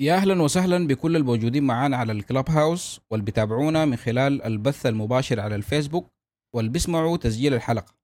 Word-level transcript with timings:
يا 0.00 0.14
أهلا 0.14 0.42
وسهلا 0.42 0.86
بكل 0.86 1.16
الموجودين 1.16 1.64
معانا 1.64 1.96
على 1.96 2.12
الكلاب 2.12 2.50
هاوس 2.50 3.00
واللي 3.10 3.24
بيتابعونا 3.24 3.84
من 3.84 3.96
خلال 3.96 4.42
البث 4.42 4.86
المباشر 4.86 5.40
على 5.40 5.54
الفيسبوك 5.54 6.10
واللي 6.54 6.70
بيسمعوا 6.70 7.16
تسجيل 7.16 7.54
الحلقة. 7.54 7.94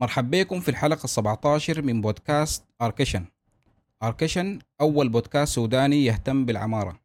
مرحب 0.00 0.30
بكم 0.30 0.60
في 0.60 0.68
الحلقة 0.68 1.06
17 1.06 1.82
من 1.82 2.00
بودكاست 2.00 2.64
أركشن 2.82 3.24
أركشن 4.02 4.58
أول 4.80 5.08
بودكاست 5.08 5.54
سوداني 5.54 6.04
يهتم 6.04 6.44
بالعمارة. 6.44 7.00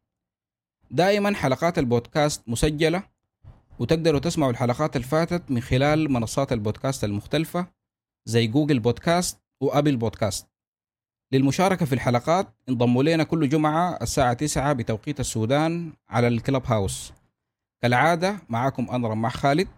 دائما 0.90 1.34
حلقات 1.34 1.78
البودكاست 1.78 2.48
مسجلة 2.48 3.02
وتقدروا 3.78 4.20
تسمعوا 4.20 4.50
الحلقات 4.50 4.96
الفاتت 4.96 5.50
من 5.50 5.60
خلال 5.60 6.12
منصات 6.12 6.52
البودكاست 6.52 7.04
المختلفة 7.04 7.66
زي 8.28 8.46
جوجل 8.46 8.80
بودكاست 8.80 9.40
وأبل 9.62 9.96
بودكاست. 9.96 10.49
للمشاركة 11.32 11.86
في 11.86 11.92
الحلقات 11.92 12.48
انضموا 12.68 13.02
لنا 13.02 13.24
كل 13.24 13.48
جمعة 13.48 13.98
الساعة 14.02 14.32
9 14.32 14.72
بتوقيت 14.72 15.20
السودان 15.20 15.92
على 16.08 16.28
الكلاب 16.28 16.62
هاوس. 16.66 17.12
كالعادة 17.82 18.36
معاكم 18.48 18.90
أنا 18.90 19.08
رماح 19.08 19.36
خالد. 19.36 19.68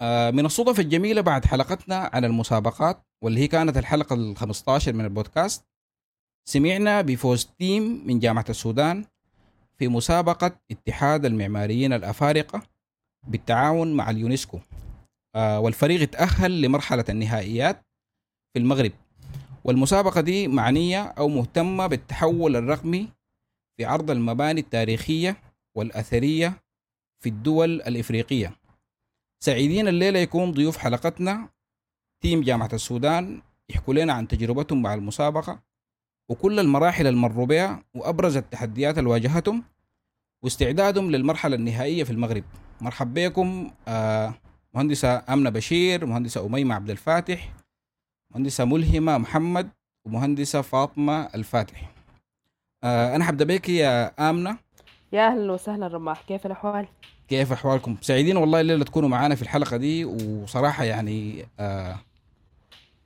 آه، 0.00 0.30
من 0.30 0.46
الصدف 0.46 0.80
الجميلة 0.80 1.20
بعد 1.20 1.44
حلقتنا 1.44 2.10
عن 2.12 2.24
المسابقات 2.24 3.02
واللي 3.22 3.40
هي 3.40 3.48
كانت 3.48 3.76
الحلقة 3.76 4.14
ال 4.14 4.36
15 4.36 4.92
من 4.92 5.04
البودكاست 5.04 5.64
سمعنا 6.48 7.00
بفوز 7.02 7.44
team 7.58 8.02
من 8.06 8.18
جامعة 8.18 8.44
السودان 8.48 9.04
في 9.78 9.88
مسابقة 9.88 10.60
اتحاد 10.70 11.24
المعماريين 11.24 11.92
الأفارقة 11.92 12.62
بالتعاون 13.28 13.92
مع 13.92 14.10
اليونسكو. 14.10 14.60
آه، 15.34 15.60
والفريق 15.60 16.10
تأهل 16.10 16.62
لمرحلة 16.62 17.04
النهائيات 17.08 17.86
في 18.52 18.58
المغرب. 18.58 18.92
والمسابقة 19.64 20.20
دي 20.20 20.48
معنية 20.48 21.02
أو 21.02 21.28
مهتمة 21.28 21.86
بالتحول 21.86 22.56
الرقمي 22.56 23.08
في 23.76 23.84
عرض 23.84 24.10
المباني 24.10 24.60
التاريخية 24.60 25.36
والأثرية 25.76 26.62
في 27.22 27.28
الدول 27.28 27.82
الإفريقية. 27.82 28.56
سعيدين 29.44 29.88
الليلة 29.88 30.18
يكون 30.18 30.52
ضيوف 30.52 30.76
حلقتنا. 30.76 31.48
تيم 32.22 32.40
جامعة 32.40 32.70
السودان 32.72 33.42
يحكوا 33.68 33.94
لنا 33.94 34.12
عن 34.12 34.28
تجربتهم 34.28 34.82
مع 34.82 34.94
المسابقة 34.94 35.62
وكل 36.28 36.60
المراحل 36.60 37.06
المروا 37.06 37.46
بها 37.46 37.84
وأبرز 37.94 38.36
التحديات 38.36 38.98
اللي 38.98 39.10
واجهتهم 39.10 39.64
واستعدادهم 40.44 41.10
للمرحلة 41.10 41.56
النهائية 41.56 42.04
في 42.04 42.10
المغرب. 42.10 42.44
مرحب 42.80 43.14
بكم 43.14 43.70
آه 43.88 44.34
مهندسة 44.74 45.22
أمنة 45.28 45.50
بشير 45.50 46.06
مهندسة 46.06 46.46
أميمة 46.46 46.74
عبد 46.74 46.90
الفاتح 46.90 47.54
مهندسة 48.34 48.64
ملهمة 48.64 49.18
محمد 49.18 49.68
ومهندسة 50.06 50.60
فاطمة 50.60 51.28
الفاتح 51.34 51.90
آه 52.84 53.16
أنا 53.16 53.24
حبدأ 53.24 53.44
بك 53.44 53.68
يا 53.68 54.30
آمنة. 54.30 54.56
يا 55.12 55.26
أهلا 55.28 55.52
وسهلا 55.52 55.86
رماح. 55.86 56.22
كيف 56.22 56.46
الأحوال؟ 56.46 56.86
كيف 57.28 57.52
أحوالكم؟ 57.52 57.96
سعيدين 58.00 58.36
والله 58.36 58.60
الليلة 58.60 58.84
تكونوا 58.84 59.08
معانا 59.08 59.34
في 59.34 59.42
الحلقة 59.42 59.76
دي 59.76 60.04
وصراحة 60.04 60.84
يعني 60.84 61.46
آه 61.60 61.96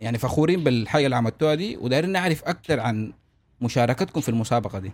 يعني 0.00 0.18
فخورين 0.18 0.64
بالحاجة 0.64 1.04
اللي 1.04 1.16
عملتوها 1.16 1.54
دي 1.54 1.76
ودايرين 1.76 2.10
نعرف 2.12 2.44
أكثر 2.44 2.80
عن 2.80 3.12
مشاركتكم 3.60 4.20
في 4.20 4.28
المسابقة 4.28 4.78
دي. 4.78 4.92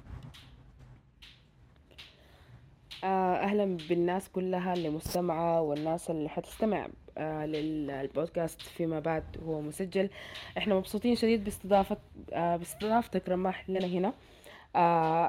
آه، 3.04 3.34
أهلا 3.36 3.76
بالناس 3.88 4.28
كلها 4.28 4.72
اللي 4.74 4.90
مستمعة 4.90 5.60
والناس 5.60 6.10
اللي 6.10 6.28
حتستمع 6.28 6.88
آه، 7.18 7.46
للبودكاست 7.46 8.60
فيما 8.62 9.00
بعد 9.00 9.24
هو 9.46 9.60
مسجل. 9.60 10.08
إحنا 10.58 10.74
مبسوطين 10.74 11.16
شديد 11.16 11.44
باستضافة 11.44 11.96
آه، 12.32 12.56
باستضافتك 12.56 13.28
رماح 13.28 13.70
لنا 13.70 13.86
هنا. 13.86 14.12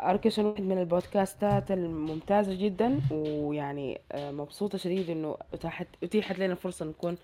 أركشن 0.10 0.46
واحد 0.46 0.62
من 0.64 0.78
البودكاستات 0.78 1.72
الممتازة 1.72 2.56
جدا 2.56 3.00
ويعني 3.12 4.02
مبسوطة 4.16 4.78
شديد 4.78 5.10
إنه 5.10 5.38
أتاحت 5.54 5.88
أتيحت 6.04 6.40
لنا 6.40 6.56
فرصة 6.56 6.86
نكون 6.86 7.18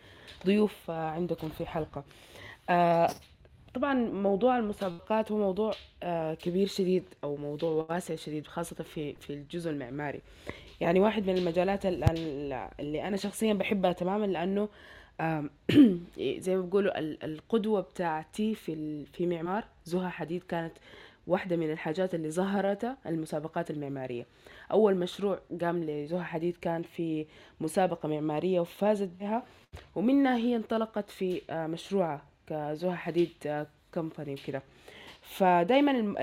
ضيوف 0.46 0.90
عندكم 0.92 1.50
في 1.50 1.66
حلقة. 1.66 2.04
طبعا 3.80 3.94
موضوع 3.94 4.58
المسابقات 4.58 5.32
هو 5.32 5.38
موضوع 5.38 5.74
آه، 6.04 6.34
كبير 6.34 6.68
شديد 6.68 7.04
أو 7.24 7.36
موضوع 7.36 7.86
واسع 7.90 8.16
شديد 8.16 8.48
خاصة 8.48 8.84
في 8.84 9.14
في 9.14 9.34
الجزء 9.34 9.72
المعماري. 9.72 10.22
يعني 10.82 11.00
واحد 11.00 11.28
من 11.30 11.38
المجالات 11.38 11.86
ال- 11.86 12.04
ال- 12.04 12.70
اللي 12.80 13.08
أنا 13.08 13.18
شخصيا 13.18 13.54
بحبها 13.54 13.92
تماما 13.92 14.26
لأنه 14.26 14.70
آم، 15.22 15.50
زي 16.46 16.56
ما 16.56 16.62
بيقولوا 16.62 17.00
ال- 17.00 17.24
القدوة 17.24 17.82
بتاعتي 17.82 18.56
في 18.56 19.06
في 19.06 19.26
معمار. 19.26 19.64
زها 19.86 20.10
حديد 20.10 20.44
كانت 20.44 20.74
واحدة 21.28 21.56
من 21.56 21.72
الحاجات 21.72 22.16
اللي 22.16 22.32
ظهرتها 22.32 22.98
المسابقات 23.06 23.72
المعمارية. 23.72 24.26
أول 24.72 24.96
مشروع 24.96 25.40
قام 25.62 25.84
لزها 25.84 26.24
حديد 26.24 26.58
كان 26.62 26.84
في 26.84 27.26
مسابقة 27.62 28.10
معمارية 28.10 28.60
وفازت 28.60 29.10
بها 29.20 29.44
ومنها 29.96 30.38
هي 30.38 30.56
انطلقت 30.56 31.10
في 31.10 31.42
آه، 31.50 31.68
مشروعها 31.68 32.29
كزها 32.50 32.96
حديد 32.96 33.66
كمباني 33.94 34.34
وكده 34.34 34.62
فدايما 35.22 36.16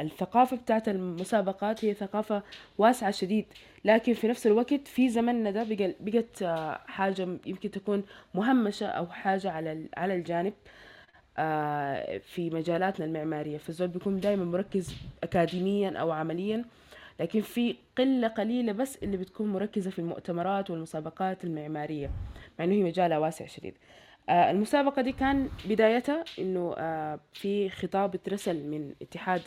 الثقافة 0.00 0.56
بتاعت 0.56 0.88
المسابقات 0.88 1.84
هي 1.84 1.94
ثقافة 1.94 2.42
واسعة 2.78 3.10
شديد. 3.10 3.44
لكن 3.84 4.14
في 4.14 4.28
نفس 4.28 4.46
الوقت 4.46 4.88
في 4.88 5.08
زمننا 5.08 5.50
ده 5.50 5.66
بقت 6.00 6.42
آه، 6.42 6.80
حاجة 6.86 7.28
يمكن 7.46 7.70
تكون 7.70 8.04
مهمشة 8.34 8.86
أو 8.86 9.06
حاجة 9.06 9.50
على 9.50 9.86
على 9.96 10.14
الجانب 10.14 10.52
آه، 11.38 12.18
في 12.18 12.50
مجالاتنا 12.50 13.06
المعمارية. 13.06 13.58
فالزول 13.58 13.88
بيكون 13.88 14.20
دايما 14.20 14.44
مركز 14.44 14.94
أكاديميا 15.22 15.98
أو 15.98 16.10
عمليا 16.10 16.64
لكن 17.20 17.40
في 17.40 17.76
قلة 17.98 18.28
قليلة 18.28 18.72
بس 18.72 18.96
اللي 19.02 19.16
بتكون 19.16 19.52
مركزة 19.52 19.90
في 19.90 19.98
المؤتمرات 19.98 20.70
والمسابقات 20.70 21.44
المعمارية 21.44 22.10
مع 22.58 22.64
إنه 22.64 22.74
هي 22.74 22.82
مجالها 22.82 23.18
واسع 23.18 23.46
شديد. 23.46 23.74
آه، 23.74 24.09
المسابقة 24.28 25.02
دي 25.02 25.12
كان 25.12 25.48
بدايتها 25.68 26.24
إنه 26.38 26.74
آه، 26.78 27.20
في 27.32 27.68
خطاب 27.68 28.14
اترسل 28.14 28.64
من 28.64 28.94
اتحاد 29.02 29.42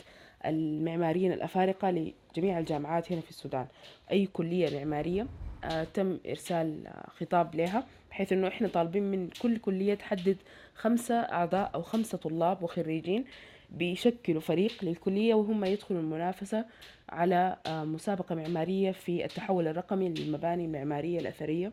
المعماريين 0.46 1.32
الأفارقة 1.32 1.90
لجميع 1.90 2.58
الجامعات 2.58 3.12
هنا 3.12 3.20
في 3.20 3.30
السودان. 3.30 3.66
أي 4.10 4.26
كلية 4.26 4.78
معمارية 4.78 5.26
آه، 5.64 5.84
تم 5.84 6.18
إرسال 6.28 6.86
آه، 6.86 7.10
خطاب 7.10 7.54
لها 7.54 7.86
بحيث 8.10 8.32
إنه 8.32 8.48
إحنا 8.48 8.68
طالبين 8.68 9.02
من 9.10 9.30
كل 9.42 9.56
كلية 9.58 9.94
تحدد 9.94 10.36
خمسة 10.74 11.14
أعضاء 11.14 11.70
أو 11.74 11.82
خمسة 11.82 12.18
طلاب 12.18 12.62
وخريجين 12.62 13.24
بيشكلوا 13.70 14.40
فريق 14.40 14.72
للكلية 14.84 15.34
وهم 15.34 15.64
يدخلوا 15.64 16.00
المنافسة 16.00 16.64
على 17.08 17.56
آه، 17.66 17.84
مسابقة 17.84 18.34
معمارية 18.34 18.92
في 18.92 19.24
التحول 19.24 19.68
الرقمي 19.68 20.08
للمباني 20.08 20.64
المعمارية 20.64 21.18
الأثرية 21.18 21.72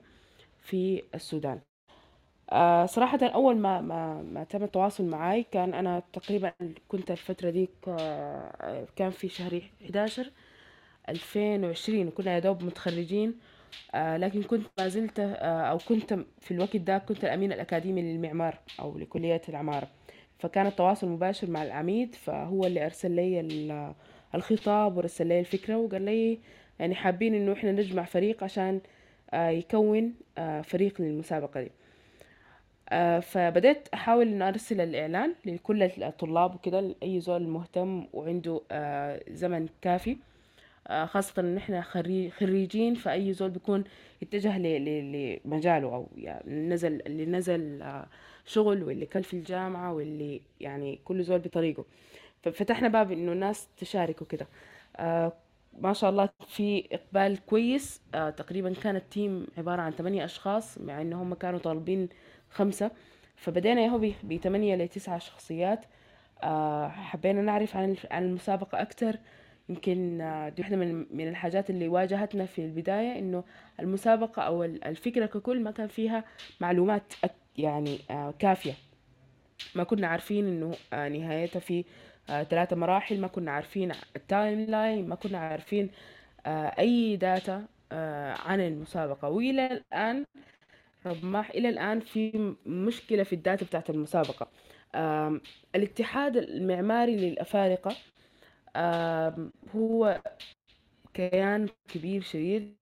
في 0.59 1.03
السودان. 1.15 1.59
آه، 2.51 2.85
صراحة 2.85 3.19
أول 3.23 3.57
ما 3.57 3.81
ما 3.81 4.21
ما 4.21 4.43
تم 4.43 4.63
التواصل 4.63 5.05
معي 5.05 5.43
كان 5.51 5.73
أنا 5.73 6.03
تقريبا 6.13 6.53
كنت 6.87 7.11
الفترة 7.11 7.49
دي 7.49 7.69
كان 8.95 9.09
في 9.11 9.29
شهر 9.29 9.61
11 9.85 10.31
2020 11.09 12.07
وكنا 12.07 12.33
يا 12.35 12.39
دوب 12.39 12.63
متخرجين 12.63 13.35
آه، 13.95 14.17
لكن 14.17 14.43
كنت 14.43 14.67
ما 14.79 14.87
زلت 14.87 15.19
آه، 15.19 15.61
أو 15.63 15.77
كنت 15.77 16.13
في 16.41 16.51
الوقت 16.51 16.77
ده 16.77 16.97
كنت 16.97 17.23
الأمين 17.23 17.51
الأكاديمي 17.53 18.01
للمعمار 18.01 18.59
أو 18.79 18.97
لكلية 18.97 19.41
العمارة. 19.49 19.87
فكان 20.39 20.67
التواصل 20.67 21.07
مباشر 21.09 21.49
مع 21.49 21.63
العميد 21.63 22.15
فهو 22.15 22.65
اللي 22.65 22.85
أرسل 22.85 23.11
لي 23.11 23.39
ال- 23.39 23.93
الخطاب 24.35 24.97
ورسل 24.97 25.27
لي 25.27 25.39
الفكرة 25.39 25.77
وقال 25.77 26.01
لي 26.01 26.39
يعني 26.79 26.95
حابين 26.95 27.35
إنه 27.35 27.53
إحنا 27.53 27.71
نجمع 27.71 28.03
فريق 28.05 28.43
عشان 28.43 28.81
آه، 29.33 29.49
يكون 29.49 30.13
آه، 30.37 30.61
فريق 30.61 31.01
للمسابقة 31.01 31.61
دي. 31.61 31.67
آه، 31.67 31.80
فبدأت 33.19 33.87
أحاول 33.93 34.27
إنه 34.27 34.47
أرسل 34.47 34.81
الإعلان 34.81 35.33
لكل 35.45 35.83
الطلاب 35.83 36.55
وكده 36.55 36.79
لأي 36.81 37.19
زول 37.19 37.47
مهتم 37.47 38.05
وعنده 38.13 38.61
آه، 38.71 39.23
زمن 39.29 39.67
كافي. 39.81 40.17
آه، 40.87 41.05
خاصة 41.05 41.39
إن 41.41 41.57
إحنا 41.57 41.81
خري- 41.81 42.29
خريجين 42.31 42.95
فأي 42.95 43.33
زول 43.33 43.49
بيكون 43.49 43.83
اتجه 44.23 44.57
لمجاله 44.59 45.87
أو 45.95 46.07
يعني 46.17 46.69
نزل 46.69 47.01
اللي 47.07 47.25
نزل 47.25 47.81
آه، 47.81 48.07
شغل 48.45 48.83
واللي 48.83 49.05
كل 49.05 49.23
في 49.23 49.33
الجامعة 49.33 49.93
واللي 49.93 50.41
يعني 50.61 50.99
كل 51.05 51.23
زول 51.23 51.39
بطريقه. 51.39 51.85
ففتحنا 52.43 52.87
باب 52.87 53.11
إنه 53.11 53.31
الناس 53.31 53.67
تشارك 53.77 54.21
وكده 54.21 54.47
آه، 54.97 55.33
ما 55.81 55.93
شاء 55.93 56.09
الله 56.09 56.29
في 56.47 56.87
إقبال 56.91 57.45
كويس. 57.45 58.01
آه، 58.15 58.29
تقريبا 58.29 58.73
كان 58.73 58.95
التيم 58.95 59.47
عبارة 59.57 59.81
عن 59.81 59.91
ثمانية 59.91 60.25
أشخاص 60.25 60.77
مع 60.77 61.01
إن 61.01 61.13
هم 61.13 61.33
كانوا 61.33 61.59
طالبين 61.59 62.09
خمسة. 62.51 62.91
فبدينا 63.35 63.81
يهو 63.81 63.97
ب- 63.97 64.13
بثمانية 64.23 64.75
لتسعة 64.75 65.17
شخصيات. 65.19 65.85
آه، 66.43 66.87
حبينا 66.89 67.41
نعرف 67.41 67.77
عن 67.77 67.95
عن 68.11 68.23
المسابقة 68.23 68.81
أكتر. 68.81 69.15
يمكن 69.69 70.21
آه، 70.21 70.49
دي 70.49 70.61
واحدة 70.61 70.75
من 70.77 71.05
من 71.17 71.27
الحاجات 71.27 71.69
اللي 71.69 71.87
واجهتنا 71.87 72.45
في 72.45 72.61
البداية 72.65 73.19
إنه 73.19 73.43
المسابقة 73.79 74.41
أو 74.41 74.63
ال- 74.63 74.83
الفكرة 74.83 75.25
ككل 75.25 75.59
ما 75.63 75.71
كان 75.71 75.87
فيها 75.87 76.23
معلومات 76.61 77.13
يعني 77.57 77.99
آه، 78.11 78.33
كافية. 78.39 78.73
ما 79.75 79.83
كنا 79.83 80.07
عارفين 80.07 80.45
إنه 80.47 80.75
نهايتها 81.17 81.59
في 81.59 81.85
ثلاثة 82.27 82.75
مراحل. 82.75 83.19
ما 83.21 83.27
كنا 83.27 83.51
عارفين 83.51 83.91
ال 84.15 84.59
timeline 84.59 85.07
ما 85.09 85.15
كنا 85.15 85.37
عارفين 85.37 85.89
أي 86.79 87.15
data 87.15 87.65
عن 88.45 88.59
المسابقة. 88.61 89.29
وإلى 89.29 89.67
الآن 89.71 90.25
رماح 91.05 91.49
إلى 91.49 91.69
الآن 91.69 91.99
في 91.99 92.55
مشكلة 92.65 93.23
في 93.23 93.33
ال 93.33 93.39
data 93.39 93.65
بتاعت 93.65 93.89
المسابقة. 93.89 94.47
آم، 94.95 95.41
الاتحاد 95.75 96.37
المعماري 96.37 97.15
للأفارقة 97.29 97.95
آم، 98.75 99.51
هو 99.75 100.21
كيان 101.13 101.69
كبير 101.87 102.21
شديد 102.21 102.75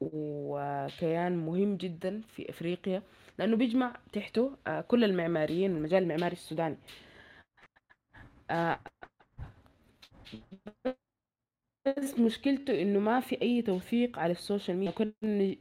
وكيان 0.00 1.36
مهم 1.36 1.76
جدا 1.76 2.20
في 2.36 2.50
أفريقيا 2.50 3.02
لأنه 3.38 3.56
بيجمع 3.56 3.96
تحته 4.12 4.56
آه، 4.66 4.80
كل 4.80 5.04
المعماريين 5.04 5.76
المجال 5.76 6.02
المعماري 6.02 6.32
السوداني. 6.32 6.76
آه، 8.50 8.80
بس 11.98 12.18
مشكلته 12.18 12.82
إنه 12.82 12.98
ما 13.00 13.20
في 13.20 13.42
أي 13.42 13.62
توثيق 13.62 14.18
على 14.18 14.32
ال 14.32 14.38
social 14.38 14.76
media. 14.76 14.92
كنا 14.92 15.12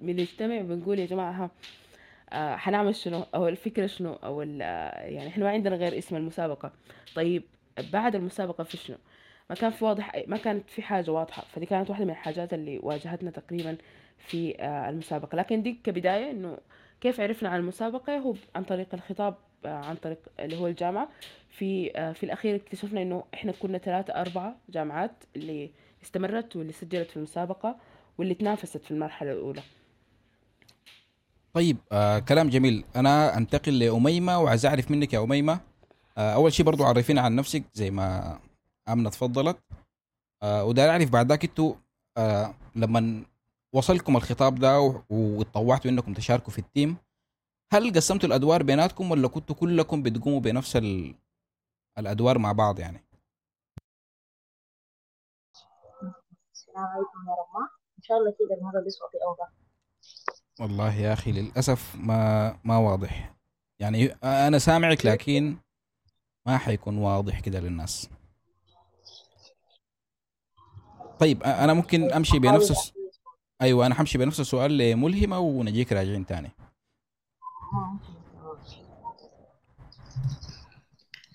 بنجتمع 0.02 0.62
بنقول 0.62 1.00
يا 1.00 1.06
جماعة 1.06 1.32
ها 1.32 1.52
آه، 2.34 2.56
حنعمل 2.56 2.96
شنو؟ 2.96 3.24
أو 3.36 3.48
الفكرة 3.48 3.88
شنو؟ 3.88 4.14
أو 4.14 4.42
آه، 4.42 4.46
يعني 5.08 5.28
إحنا 5.28 5.44
ما 5.44 5.50
عندنا 5.52 5.76
غير 5.76 5.98
اسم 5.98 6.16
المسابقة. 6.16 6.72
طيب 7.16 7.44
بعد 7.94 8.16
المسابقة 8.16 8.64
في 8.64 8.78
شنو؟ 8.78 8.98
ما 9.50 9.56
كان 9.56 9.72
في 9.72 9.86
واضح 9.86 10.12
ما 10.28 10.38
كانت 10.38 10.70
في 10.70 10.82
حاجة 10.82 11.12
واضحة. 11.12 11.44
فدي 11.52 11.66
كانت 11.66 11.90
واحدة 11.90 12.06
من 12.06 12.12
الحاجات 12.12 12.54
اللي 12.54 12.80
واجهتنا 12.84 13.32
تقريبا 13.32 13.78
في 14.18 14.62
آه، 14.62 14.90
المسابقة. 14.90 15.36
لكن 15.36 15.64
دي 15.64 15.78
كبداية 15.84 16.32
إنه 16.32 16.58
كيف 17.02 17.20
عرفنا 17.20 17.50
عن 17.50 17.60
المسابقة؟ 17.60 18.18
هو 18.18 18.36
عن 18.56 18.64
طريق 18.64 18.88
الخطاب 18.94 19.36
عن 19.66 19.96
طريق 19.96 20.20
اللي 20.40 20.58
هو 20.58 20.68
الجامعة. 20.68 21.10
في 21.50 21.90
في 22.14 22.24
الأخير 22.24 22.56
اكتشفنا 22.56 23.02
إنه 23.02 23.24
إحنا 23.34 23.52
كنا 23.52 23.78
ثلاثة 23.78 24.14
أربعة 24.14 24.56
جامعات 24.70 25.12
اللي 25.36 25.72
استمرت 26.04 26.56
واللي 26.56 26.74
سجلت 26.74 27.10
في 27.12 27.18
المسابقة 27.18 27.76
واللي 28.18 28.34
تنافست 28.34 28.78
في 28.78 28.92
المرحلة 28.92 29.32
الأولى. 29.32 29.62
طيب 31.54 31.78
آه 31.92 32.20
كلام 32.20 32.50
جميل. 32.50 32.86
أنا 32.96 33.38
أنتقل 33.38 33.80
لأميمة 33.80 34.40
وعايز 34.40 34.66
أعرف 34.66 34.92
منك 34.92 35.14
يا 35.14 35.24
أميمة. 35.24 35.60
آه 36.18 36.34
أول 36.34 36.54
شيء 36.54 36.66
برضو 36.66 36.84
عرفينا 36.84 37.22
عن 37.22 37.36
نفسك 37.36 37.64
زي 37.74 37.92
ما 37.92 38.40
آمنة 38.90 39.10
تفضلت. 39.10 39.58
آه 40.44 40.64
وده 40.66 40.90
أعرف 40.92 41.10
بعد 41.10 41.30
ذاك 41.30 41.44
أنتوا 41.46 41.74
آه 42.18 42.54
لما 42.76 43.24
وصلكم 43.74 44.18
الخطاب 44.18 44.56
ده 44.56 44.80
واتطوعتوا 45.10 45.92
إنكم 45.92 46.14
تشاركوا 46.14 46.54
في 46.54 46.60
التيم 46.60 46.98
هل 47.74 47.94
قسمتوا 47.94 48.28
الأدوار 48.30 48.64
بيناتكم 48.64 49.12
ولا 49.12 49.28
كنتوا 49.28 49.56
كلكم 49.56 50.04
بتقوموا 50.04 50.40
بنفس 50.40 50.76
ال... 50.76 51.16
الأدوار 51.98 52.38
مع 52.38 52.52
بعض 52.52 52.80
يعني؟ 52.80 53.04
السلام 56.54 56.86
عليكم 56.86 57.20
يا 57.28 57.34
رب 57.34 57.70
إن 57.98 58.04
شاء 58.04 58.18
الله 58.18 58.32
كده 58.40 58.56
المرة 58.58 58.84
دي 58.84 58.90
صوتي 58.90 59.18
أوضح. 59.28 59.52
والله 60.60 60.96
يا 60.96 61.14
أخي 61.14 61.32
للأسف 61.32 61.96
ما 61.96 62.60
ما 62.64 62.78
واضح. 62.78 63.36
يعني 63.80 64.06
أنا 64.24 64.60
سامعك 64.60 65.06
لكن 65.06 65.58
ما 66.46 66.58
حيكون 66.58 66.98
واضح 66.98 67.40
كده 67.40 67.60
للناس. 67.60 68.10
طيب 71.20 71.44
أنا 71.44 71.74
ممكن 71.74 72.12
أمشي 72.12 72.40
بنفس 72.40 72.72
الس... 72.72 72.94
أيوه 73.62 73.86
أنا 73.86 73.96
حمشي 73.96 74.18
بنفس 74.18 74.40
السؤال 74.40 74.78
لملهمة 74.78 75.40
ونجيك 75.40 75.94
راجعين 75.94 76.26
تاني. 76.26 76.52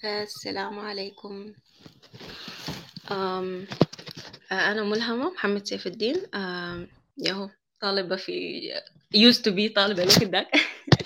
السلام 0.04 0.78
عليكم. 0.78 1.52
أنا 4.52 4.84
ملهمة 4.84 5.30
محمد 5.30 5.66
سيف 5.66 5.86
الدين. 5.86 6.16
ياهو. 7.18 7.48
طالبة 7.86 8.16
في 8.16 8.60
used 9.16 9.38
to 9.38 9.50
be 9.52 9.74
طالبة 9.74 10.02
الوقت 10.02 10.24
ذاك 10.24 10.56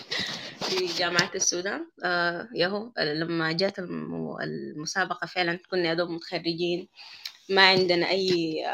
في 0.68 0.86
جامعة 0.98 1.30
السودان. 1.34 1.86
أه 2.04 2.48
ياهو 2.54 2.92
لما 2.98 3.52
جات 3.52 3.78
الم- 3.78 4.36
المسابقة 4.40 5.26
فعلا 5.26 5.58
كنا 5.70 5.88
يا 5.88 5.94
دوب 5.94 6.10
متخرجين. 6.10 6.88
ما 7.48 7.68
عندنا 7.68 8.10
أي 8.10 8.64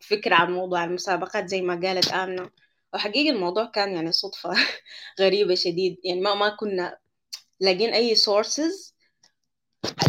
فكرة 0.00 0.34
عن 0.34 0.52
موضوع 0.52 0.84
المسابقات 0.84 1.48
زي 1.48 1.62
ما 1.62 1.80
قالت 1.80 2.12
آمنة 2.12 2.50
وحقيقة 2.94 3.34
الموضوع 3.34 3.64
كان 3.64 3.92
يعني 3.94 4.12
صدفة 4.12 4.50
غريبة 5.20 5.54
شديد. 5.54 5.96
يعني 6.04 6.20
ما 6.20 6.34
ما 6.34 6.48
كنا 6.56 6.98
لاقين 7.60 7.94
أي 7.94 8.14
sources 8.16 8.94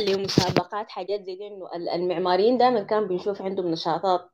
لمسابقات 0.01 0.89
حاجات 0.89 1.19
زي 1.19 1.35
دي 1.35 1.47
إنه 1.47 1.69
ال- 1.75 1.89
المعماريين 1.89 2.57
دائما 2.57 2.83
كان 2.83 3.07
بنشوف 3.07 3.41
عندهم 3.41 3.67
نشاطات 3.71 4.29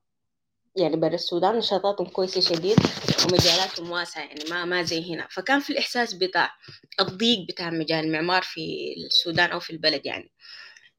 يعني 0.75 0.95
برا 0.95 1.13
السودان 1.15 1.56
نشاطاتهم 1.57 2.07
كويسة 2.07 2.41
شديد 2.41 2.77
ومجالاتهم 3.25 3.91
واسعة 3.91 4.21
يعني 4.21 4.44
ما 4.50 4.65
ما 4.65 4.83
زي 4.83 5.13
هنا. 5.15 5.27
فكان 5.31 5.59
في 5.59 5.69
الإحساس 5.69 6.13
بتاع 6.13 6.51
الضيق 7.00 7.45
بتاع 7.47 7.69
مجال 7.69 8.06
المعمار 8.06 8.41
في 8.41 8.94
السودان 9.07 9.50
أو 9.51 9.59
في 9.59 9.69
البلد 9.69 10.06
يعني. 10.06 10.31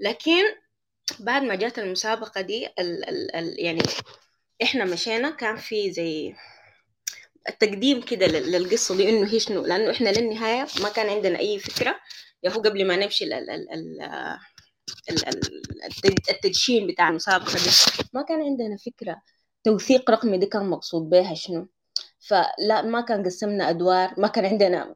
لكن 0.00 0.42
بعد 1.20 1.42
ما 1.42 1.54
جات 1.54 1.78
المسابقة 1.78 2.40
دي 2.40 2.66
ال 2.66 3.08
ال 3.08 3.34
ال 3.36 3.64
يعني 3.64 3.82
إحنا 4.62 4.84
مشينا 4.84 5.30
كان 5.30 5.56
في 5.56 5.92
زي 5.92 6.34
التقديم 7.48 8.00
كده 8.02 8.26
لل- 8.26 8.52
للقصة 8.52 8.96
دي 8.96 9.08
إنه 9.08 9.32
هي 9.32 9.40
شنو؟ 9.40 9.62
لأنه 9.66 9.90
إحنا 9.90 10.08
للنهاية 10.08 10.66
ما 10.82 10.88
كان 10.88 11.08
عندنا 11.08 11.38
أي 11.38 11.58
فكرة. 11.58 12.00
يا 12.42 12.50
هو 12.50 12.60
قبل 12.60 12.86
ما 12.86 12.96
نمشي 12.96 13.24
ال- 13.24 13.32
ال- 13.32 13.50
ال- 13.50 13.72
ال- 13.72 14.00
ال- 15.10 15.28
ال- 15.28 15.84
التد- 15.84 16.30
التدشين 16.30 16.86
بتاع 16.86 17.08
المسابقة 17.08 17.52
دي 17.52 17.70
ما 18.12 18.22
كان 18.22 18.42
عندنا 18.42 18.76
فكرة 18.76 19.22
توثيق 19.64 20.10
رقمي 20.10 20.38
دي 20.38 20.46
كان 20.46 20.70
مقصود 20.70 21.10
بها 21.10 21.34
شنو؟ 21.34 21.68
فلا 22.18 22.82
ما 22.82 23.00
كان 23.00 23.24
قسمنا 23.24 23.70
أدوار 23.70 24.14
ما 24.18 24.28
كان 24.28 24.44
عندنا 24.46 24.94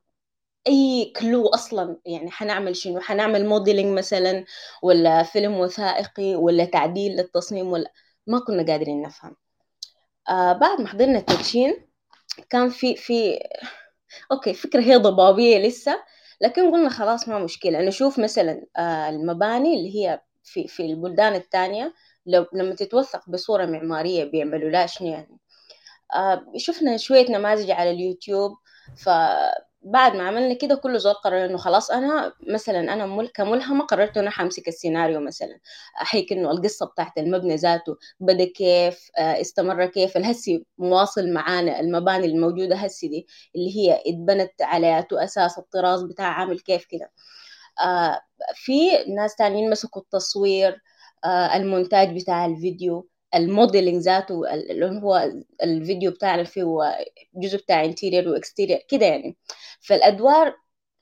أي 0.69 1.13
clue 1.21 1.47
أصلا 1.49 2.01
يعني 2.07 2.31
حنعمل 2.31 2.77
شنو؟ 2.77 3.01
حنعمل 3.01 3.47
modeling 3.47 3.99
مثلا 3.99 4.45
ولا 4.83 5.23
فيلم 5.23 5.55
وثائقي 5.55 6.35
ولا 6.37 6.65
تعديل 6.65 7.13
للتصميم 7.17 7.67
ولا 7.73 7.93
ما 8.27 8.39
كنا 8.41 8.67
قادرين 8.73 9.03
نفهم. 9.03 9.37
آه 10.29 10.53
بعد 10.53 10.81
ما 10.81 10.89
حضرنا 10.89 11.19
التدشين 11.19 11.87
كان 12.51 12.69
في 12.71 12.97
في 12.97 13.39
okay 14.33 14.55
فكرة 14.55 14.81
هي 14.83 14.97
ضبابية 14.97 15.59
لسه 15.59 16.03
لكن 16.41 16.73
قلنا 16.73 16.89
خلاص 16.89 17.29
ما 17.29 17.39
مشكلة. 17.39 17.83
نشوف 17.83 18.19
مثلا 18.19 18.67
آه، 18.77 19.09
المباني 19.11 19.75
اللي 19.75 19.97
هي 19.97 20.21
في 20.45 20.69
في 20.69 20.87
البلدان 20.87 21.35
التانية 21.35 21.95
لو 22.27 22.47
لما 22.53 22.75
تتوثق 22.75 23.31
بصورة 23.31 23.67
معمارية 23.67 24.25
بيعملوا 24.25 24.71
لها 24.71 24.87
شنو 24.87 25.09
يعني؟ 25.09 25.39
آه، 26.15 26.47
شفنا 26.57 26.97
شوية 26.97 27.31
نماذج 27.31 27.71
على 27.71 27.91
اليوتيوب 27.91 28.53
فبعد 28.97 30.17
ما 30.17 30.23
عملنا 30.29 30.55
كده 30.55 30.75
كل 30.75 30.99
زول 31.01 31.15
قرر 31.15 31.45
إنه 31.45 31.57
خلاص 31.59 31.91
أنا 31.91 32.33
مثلا 32.49 32.81
أنا 32.81 33.07
مل- 33.07 33.29
كملهمة 33.29 33.85
قررت 33.85 34.17
إنه 34.17 34.31
حمسك 34.31 34.69
السيناريو 34.69 35.21
مثلا. 35.21 35.59
احيك 36.03 36.33
إنه 36.33 36.51
القصة 36.51 36.87
بتاعت 36.87 37.19
المبنى 37.19 37.57
ذاته 37.57 37.97
بدأ 38.21 38.45
كيف 38.45 39.11
آه، 39.19 39.41
استمر 39.41 39.87
كيف 39.87 40.17
الهسي 40.17 40.67
مواصل 40.79 41.33
معانا 41.33 41.81
المباني 41.81 42.27
الموجودة 42.27 42.77
هسي 42.77 43.09
دي 43.09 43.27
اللي 43.57 43.77
هي 43.77 44.03
اتبنت 44.07 44.63
على 44.63 45.07
أساس 45.13 45.59
الطراز 45.59 46.03
بتاع 46.03 46.27
عامل 46.27 46.61
كيف 46.61 46.85
كده. 46.91 47.11
آه 47.85 48.21
في 48.55 49.05
ناس 49.15 49.37
تانيين 49.37 49.71
مسكوا 49.71 50.03
التصوير 50.03 50.83
المونتاج 51.57 52.17
بتاع 52.23 52.47
الفيديو 52.47 53.09
ال 53.35 53.43
modeling 53.43 54.03
ذاته 54.03 54.55
ال- 54.55 54.71
اللي 54.71 54.87
هو 55.03 55.33
الفيديو 55.63 56.11
بتاعنا 56.11 56.45
فيه 56.45 56.65
جزء 57.35 57.59
بتاع 57.59 57.85
interior 57.85 58.29
و 58.29 58.34
exterior 58.34 58.79
كده 58.89 59.07
يعني. 59.07 59.37
فالأدوار 59.81 60.55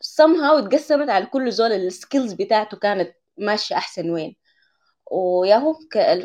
somehow 0.03 0.65
اتقسمت 0.65 1.09
على 1.11 1.27
كل 1.27 1.53
زول 1.53 1.73
ال 1.73 1.81
skills 1.81 2.33
بتاعته 2.33 2.77
كانت 2.77 3.13
ماشية 3.39 3.77
أحسن 3.77 4.11
وين. 4.11 4.37
وياهو 5.13 5.75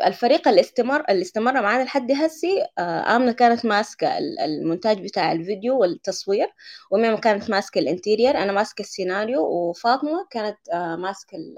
الفريق 0.05 0.47
اللي 0.47 0.61
استمر 0.61 1.03
اللي 1.09 1.21
استمر 1.21 1.53
معانا 1.61 1.83
لحد 1.83 2.11
هسي 2.11 2.65
آه، 2.79 3.15
آمنة 3.15 3.31
كانت 3.31 3.65
ماسكة 3.65 4.17
ال- 4.17 4.39
المونتاج 4.39 5.03
بتاع 5.03 5.31
الفيديو 5.31 5.79
والتصوير 5.79 6.47
وميم 6.91 7.17
كانت 7.17 7.49
ماسكة 7.49 7.79
ال 7.79 7.86
interior 7.86 8.37
أنا 8.37 8.51
ماسكة 8.51 8.81
السيناريو 8.81 9.41
وفاطمة 9.45 10.27
كانت 10.31 10.57
آه، 10.73 10.95
ماسكة 10.95 11.35
ال- 11.35 11.55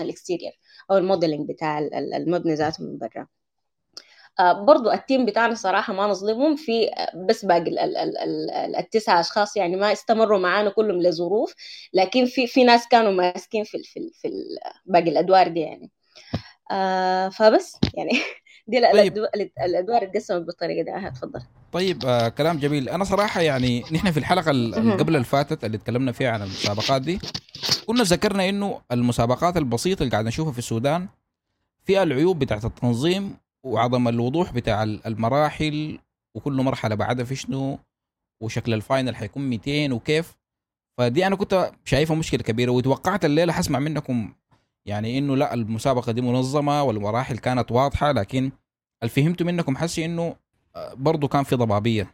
ال 0.00 0.06
exterior 0.06 0.52
أو 0.90 0.96
ال 0.96 1.02
modeling 1.02 1.48
بتاع 1.48 1.78
ال- 1.78 1.94
ال- 1.94 2.14
المبنى 2.14 2.54
ذاته 2.54 2.84
من 2.84 2.98
برا. 2.98 3.26
آه، 4.40 4.64
برضو 4.64 4.90
ال 4.90 4.97
team 4.97 5.26
بتاعنا 5.26 5.54
صراحة 5.54 5.92
ما 5.92 6.06
نظلمهم 6.06 6.56
في 6.56 6.90
بس 7.28 7.44
باقي 7.44 7.60
ال- 7.60 7.78
ال- 7.78 7.96
ال- 7.96 8.50
ال- 8.50 8.76
التسعة 8.76 9.20
أشخاص 9.20 9.56
يعني 9.56 9.76
ما 9.76 9.92
استمروا 9.92 10.38
معانا 10.38 10.70
كلهم 10.70 11.02
لظروف 11.02 11.54
لكن 11.94 12.24
في 12.26 12.46
في 12.46 12.64
ناس 12.64 12.88
كانوا 12.88 13.12
ماسكين 13.12 13.64
في 13.64 13.78
في 13.82 14.10
في 14.14 14.30
باقي 14.86 15.10
الأدوار 15.10 15.48
دي 15.48 15.60
يعني. 15.60 15.90
آه 16.70 17.28
فبس 17.28 17.78
يعني 17.94 18.10
دي 18.66 18.80
طيب. 18.92 19.18
الادوار 19.64 20.02
اتقسمت 20.02 20.46
بالطريقة 20.46 20.84
دي 20.84 21.08
اتفضل 21.08 21.42
طيب 21.72 22.04
آه 22.04 22.28
كلام 22.28 22.58
جميل 22.58 22.88
أنا 22.88 23.04
صراحة 23.04 23.40
يعني 23.40 23.80
نحن 23.92 24.10
في 24.10 24.18
الحلقة 24.18 24.50
اللي. 24.50 24.76
قبل 24.94 25.14
اللي 25.14 25.24
فاتت 25.24 25.64
اللي 25.64 25.76
اتكلمنا 25.76 26.12
فيها 26.12 26.30
عن 26.30 26.42
المسابقات 26.42 27.02
دي 27.02 27.18
كنا 27.86 28.02
ذكرنا 28.02 28.48
إنه 28.48 28.80
المسابقات 28.92 29.56
البسيطة 29.56 30.02
اللي 30.02 30.12
قاعد 30.12 30.24
نشوفها 30.26 30.52
في 30.52 30.58
السودان 30.58 31.08
فيها 31.84 32.02
العيوب 32.02 32.38
بتاعت 32.38 32.64
التنظيم 32.64 33.36
وعدم 33.66 34.08
الوضوح 34.08 34.52
بتاع 34.52 34.82
المراحل 34.82 35.98
وكل 36.36 36.52
مرحلة 36.52 36.94
بعدها 36.94 37.24
في 37.24 37.34
شنو 37.36 37.78
وشكل 38.42 38.74
الفاينل 38.74 39.16
حيكون 39.16 39.42
200 39.50 39.92
وكيف 39.94 40.34
فدي 40.98 41.26
أنا 41.26 41.36
كنت 41.36 41.72
شايفها 41.84 42.16
مشكلة 42.16 42.42
كبيرة 42.42 42.70
وتوقعت 42.70 43.24
الليلة 43.24 43.52
حسمع 43.52 43.78
منكم 43.78 44.32
يعني 44.86 45.18
إنه 45.18 45.36
لا 45.36 45.54
المسابقة 45.54 46.12
دي 46.12 46.20
منظمة 46.20 46.82
والمراحل 46.82 47.38
كانت 47.38 47.72
واضحة 47.72 48.12
لكن 48.12 48.52
اللي 49.02 49.10
فهمته 49.10 49.44
منكم 49.44 49.76
حسي 49.76 50.04
إنه 50.04 50.36
آه، 50.76 50.94
برضه 50.94 51.28
كان 51.28 51.42
في 51.44 51.56
ضبابية. 51.56 52.10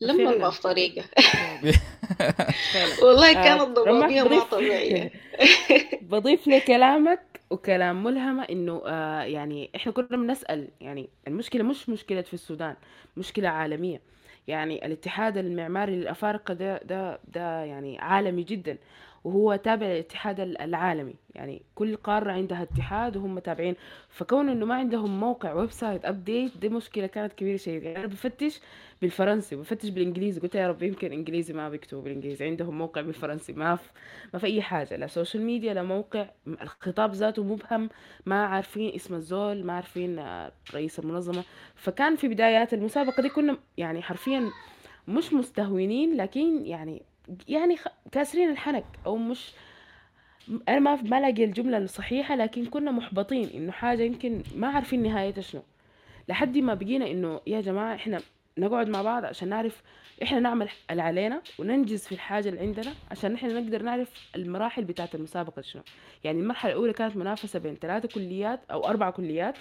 لما 0.00 0.36
ما 0.38 0.50
في 0.50 0.62
طريقة. 0.62 1.04
والله 3.02 3.30
آه، 3.30 3.44
كانت 3.44 3.62
ضبابية 3.78 4.22
ما 4.22 4.28
بضيف- 4.28 4.50
طبيعية. 4.50 5.10
بضيف 6.10 6.48
لكلامك 6.48 7.40
وكلام 7.50 8.04
ملهمة 8.04 8.42
إنه 8.42 8.82
آه 8.86 9.22
يعني 9.22 9.70
إحنا 9.76 9.92
كنا 9.92 10.06
بنسأل 10.16 10.68
يعني 10.80 11.08
المشكلة 11.28 11.62
مش 11.62 11.88
مشكلة 11.88 12.22
في 12.22 12.34
السودان 12.34 12.76
مشكلة 13.16 13.48
عالمية. 13.48 14.00
يعني 14.48 14.86
الاتحاد 14.86 15.36
المعماري 15.36 15.96
للأفارقة 15.96 16.54
ده 16.54 16.78
ده 16.84 17.18
ده 17.28 17.64
يعني 17.64 17.98
عالمي 17.98 18.42
جدا. 18.42 18.78
وهو 19.24 19.56
تابع 19.56 19.86
للاتحاد 19.86 20.40
العالمي. 20.40 21.14
يعني 21.34 21.62
كل 21.74 21.96
قارة 21.96 22.32
عندها 22.32 22.62
اتحاد 22.62 23.16
وهم 23.16 23.38
تابعين. 23.38 23.74
فكون 24.08 24.48
إنه 24.48 24.66
ما 24.66 24.74
عندهم 24.74 25.20
موقع 25.20 25.52
website 25.52 26.04
updated 26.04 26.56
دي 26.58 26.68
مشكلة 26.68 27.06
كانت 27.06 27.32
كبيرة 27.32 27.56
شديد 27.56 27.82
يعني 27.82 27.98
أنا 27.98 28.06
بفتش 28.06 28.60
بالفرنسي 29.02 29.56
بفتش 29.56 29.88
بالإنجليزي. 29.88 30.40
قلت 30.40 30.54
يا 30.54 30.68
رب 30.68 30.82
يمكن 30.82 31.12
إنجليزي 31.12 31.54
ما 31.54 31.68
بيكتبوا 31.68 32.02
بالإنجليزي. 32.02 32.44
عندهم 32.44 32.78
موقع 32.78 33.00
بالفرنسي. 33.00 33.52
ما 33.52 33.76
في 33.76 33.90
ما 34.34 34.38
في 34.38 34.46
أي 34.46 34.62
حاجة. 34.62 34.96
لا 34.96 35.06
social 35.06 35.42
media 35.42 35.74
لا 35.74 35.82
موقع. 35.82 36.26
الخطاب 36.46 37.12
ذاته 37.12 37.44
مبهم. 37.44 37.88
ما 38.26 38.44
عارفين 38.46 38.94
اسم 38.94 39.14
الزول 39.14 39.64
ما 39.64 39.72
عارفين 39.72 40.18
آه، 40.18 40.52
رئيس 40.74 40.98
المنظمة. 40.98 41.44
فكان 41.74 42.16
في 42.16 42.28
بدايات 42.28 42.74
المسابقة 42.74 43.22
دي 43.22 43.28
كنا 43.28 43.58
يعني 43.76 44.02
حرفيا 44.02 44.50
مش 45.08 45.32
مستهونين 45.32 46.16
لكن 46.16 46.66
يعني 46.66 47.02
يعني 47.48 47.76
كاسرين 48.12 48.50
الحنك 48.50 48.84
أو 49.06 49.16
مش 49.16 49.52
أنا 50.68 50.78
ما 50.78 51.02
ما 51.02 51.18
الاقي 51.18 51.44
الجملة 51.44 51.78
الصحيحة 51.78 52.36
لكن 52.36 52.66
كنا 52.66 52.90
محبطين 52.90 53.48
إنه 53.54 53.72
حاجة 53.72 54.02
يمكن 54.02 54.42
ما 54.54 54.68
عارفين 54.68 55.02
نهايتها 55.02 55.42
شنو. 55.42 55.62
لحد 56.28 56.58
ما 56.58 56.74
بقينا 56.74 57.10
إنه 57.10 57.40
يا 57.46 57.60
جماعة 57.60 57.94
إحنا 57.94 58.20
نقعد 58.58 58.88
مع 58.88 59.02
بعض 59.02 59.24
عشان 59.24 59.48
نعرف 59.48 59.82
إحنا 60.22 60.40
نعمل 60.40 60.68
اللي 60.90 61.02
علينا 61.02 61.42
وننجز 61.58 62.06
في 62.06 62.12
الحاجة 62.12 62.48
اللي 62.48 62.60
عندنا 62.60 62.94
عشان 63.10 63.34
إحنا 63.34 63.60
نقدر 63.60 63.82
نعرف 63.82 64.30
المراحل 64.36 64.84
بتاعة 64.84 65.08
المسابقة 65.14 65.62
شنو. 65.62 65.82
يعني 66.24 66.40
المرحلة 66.40 66.72
الأولى 66.72 66.92
كانت 66.92 67.16
منافسة 67.16 67.58
بين 67.58 67.74
ثلاثة 67.74 68.08
كليات 68.08 68.60
أو 68.70 68.86
أربع 68.86 69.10
كليات 69.10 69.54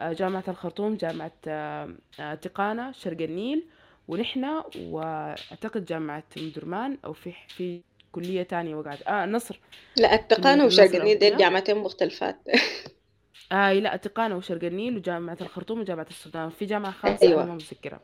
آه، 0.00 0.12
جامعة 0.12 0.44
الخرطوم 0.48 0.94
جامعة 0.94 1.32
آه، 1.48 1.94
آه، 2.20 2.34
تقانه 2.34 2.92
شرق 2.92 3.22
النيل 3.22 3.64
ونحن 4.08 4.62
وأعتقد 4.78 5.84
جامعة 5.84 6.24
ام 6.38 6.52
درمان 6.56 6.98
أو 7.04 7.12
في 7.12 7.32
في 7.48 7.80
كلية 8.12 8.42
تانية 8.42 8.74
وقعت 8.74 9.02
آه 9.02 9.24
النصر 9.24 9.60
لا 9.96 10.14
التقانة 10.14 10.64
وشرق 10.64 10.94
النيل 10.94 11.18
دي 11.18 11.30
جامعتين 11.30 11.78
مختلفات. 11.78 12.36
آه 13.52 13.72
لا 13.72 13.96
تقانة 13.96 14.36
وشرق 14.36 14.64
النيل 14.64 14.96
وجامعة 14.96 15.38
الخرطوم 15.40 15.80
وجامعة 15.80 16.06
السودان. 16.10 16.50
في 16.50 16.64
جامعة 16.64 16.92
خامسة 16.92 17.26
أيوة. 17.26 17.42
أنا 17.42 17.48
ما 17.50 17.54
متذكرة. 17.54 18.00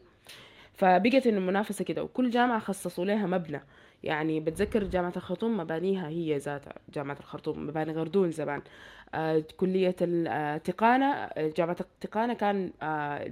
فبقت 0.75 1.26
إنه 1.26 1.38
المنافسة 1.38 1.84
كده 1.84 2.02
وكل 2.04 2.30
جامعة 2.30 2.58
خصصوا 2.58 3.04
لها 3.04 3.26
مبنى. 3.26 3.61
يعني 4.02 4.40
بتذكر 4.40 4.84
جامعة 4.84 5.12
الخرطوم 5.16 5.56
مبانيها 5.56 6.08
هي 6.08 6.37
ذاتها 6.38 6.75
جامعة 6.94 7.16
الخرطوم 7.20 7.66
مباني 7.66 7.92
غردون 7.92 8.30
زمان. 8.30 8.62
آه 9.14 9.44
كلية 9.56 9.96
التقانة 10.02 11.06
آه، 11.06 11.52
جامعة 11.56 11.76
التقانة 11.80 12.34
كان 12.34 12.73
آه 12.82 13.30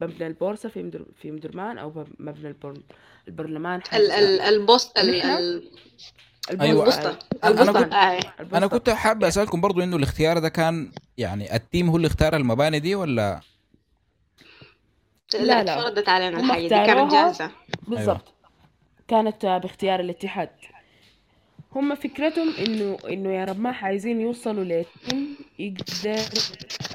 مبنى 0.00 0.26
البورصة 0.26 0.68
في 0.68 0.82
مدر 0.82 1.04
في 1.22 1.30
مدرمان 1.30 1.78
أو 1.78 2.04
مبنى 2.18 2.48
البر- 2.48 2.82
البرلمان. 3.28 3.80
البوست 4.48 4.98
ال 4.98 5.08
ونحن 5.14 5.28
ال 5.30 5.70
أيوة. 6.60 6.80
البوسطة 6.80 7.18
أنا- 7.18 7.44
أنا 7.44 7.50
البستان. 7.62 7.82
كنت- 7.84 7.92
آه. 7.94 8.56
أنا. 8.56 8.66
كنت 8.66 8.90
حابب 8.90 9.24
أسألكم 9.24 9.60
برضو 9.60 9.80
إنه 9.82 9.96
الاختيار 9.96 10.38
ده 10.38 10.48
كان 10.48 10.92
يعني 11.18 11.56
التيم 11.56 11.88
هو 11.90 11.96
اللي 11.96 12.06
اختار 12.06 12.36
المباني 12.36 12.80
دي 12.80 12.94
ولا 12.94 13.40
لا، 15.40 15.62
لا. 15.64 15.80
فرضت 15.82 16.08
علينا 16.08 16.40
هم 16.40 16.44
الحاجة 16.44 16.62
دي 16.62 16.68
كانت. 16.68 17.12
جاهزة 17.12 17.50
بالضبط 17.88 18.34
كانت 19.08 19.44
آه، 19.44 19.58
باختيار 19.58 20.00
الاتحاد 20.00 20.50
هم 21.72 21.94
فكرتهم 21.94 22.48
انه 22.58 22.96
إنه 23.08 23.32
يا 23.32 23.44
رماح 23.44 23.84
عايزين 23.84 24.20
يوصلوا 24.20 24.64
لتيم 24.64 25.36
يقدر 25.58 26.20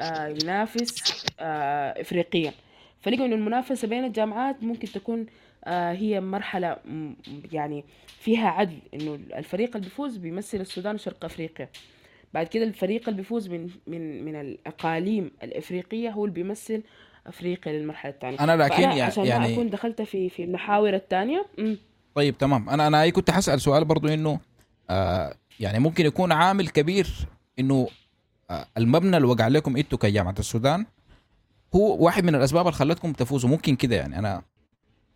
آه 0.02 0.28
ينافس 0.28 1.26
آه 1.40 2.02
افريقيا 2.02 2.54
فلقوا 3.06 3.26
إنه 3.26 3.36
المنافسة 3.36 3.88
بين 3.88 4.06
الجامعات 4.06 4.64
ممكن 4.64 4.88
تكون 4.88 5.26
آه 5.66 5.92
هي 5.94 6.22
مرحلة 6.22 6.78
يعني 7.52 7.84
فيها 8.20 8.48
عدل 8.50 8.78
إنه 8.94 9.20
الفريق 9.36 9.76
اللي 9.76 9.88
بيفوز 9.88 10.18
بيمثل 10.18 10.62
السودان 10.62 10.96
وشرق 10.96 11.26
أفريقيا. 11.26 11.70
بعد 12.34 12.48
كده 12.48 12.64
الفريق 12.64 13.10
اللي 13.10 13.22
بيفوز 13.22 13.48
من 13.50 13.70
من 13.88 14.26
من 14.26 14.36
الأقاليم 14.36 15.32
الأفريقية 15.44 16.10
هو 16.10 16.26
اللي 16.26 16.34
بيمثل 16.34 16.84
أفريقيا 17.28 17.74
للمرحلة 17.74 18.12
الثانية. 18.14 18.40
أنا 18.40 18.64
لكن 18.64 18.76
فأنا 18.76 18.96
يع- 18.96 19.06
عشان 19.06 19.24
ما 19.24 19.30
يعني 19.30 19.54
أكون 19.54 19.70
دخلت 19.70 20.02
في 20.02 20.30
في 20.30 20.44
المحاور 20.44 20.94
الثانية 20.96 21.46
طيب 22.16 22.38
تمام. 22.38 22.70
أنا 22.70 22.88
أنا 22.88 23.10
كنت 23.10 23.32
حسال 23.32 23.62
سؤال 23.62 23.86
برضو 23.86 24.08
إنه 24.08 24.40
آه 24.90 25.36
يعني 25.60 25.80
ممكن 25.80 26.06
يكون 26.06 26.32
عامل 26.32 26.68
كبير 26.70 27.08
إنه 27.60 27.88
آه 28.50 28.66
المبنى 28.78 29.18
اللي 29.18 29.28
وقع 29.28 29.48
لكم 29.48 29.78
إنتوا 29.78 29.98
كجامعة 29.98 30.36
السودان 30.40 30.86
هو 31.76 32.04
واحد 32.06 32.24
من 32.24 32.36
الأسباب 32.36 32.62
اللي 32.68 32.78
خلتكم 32.78 33.14
تفوزوا. 33.14 33.50
ممكن 33.50 33.76
كده 33.76 33.96
يعني. 33.96 34.20
أنا 34.20 34.42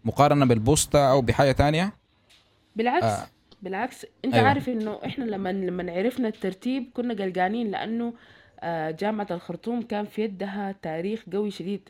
مقارنة 0.05 0.45
بالبوسطة 0.45 1.11
أو 1.11 1.21
بحاجة 1.21 1.51
تانية؟ 1.51 1.93
بالعكس. 2.75 3.03
آه. 3.05 3.27
بالعكس. 3.61 4.05
أنت 4.25 4.33
أيوة. 4.35 4.47
عارف 4.47 4.69
إنه 4.69 4.99
إحنا 5.05 5.23
لما 5.23 5.49
لما 5.51 5.91
عرفنا 5.91 6.27
الترتيب 6.27 6.89
كنا 6.93 7.13
قلقانين 7.13 7.71
لأنه 7.71 8.13
آه، 8.59 8.91
جامعة 8.91 9.27
الخرطوم 9.31 9.81
كان 9.81 10.05
في 10.05 10.21
يدها 10.23 10.75
تاريخ 10.81 11.23
قوي 11.33 11.51
شديد. 11.51 11.89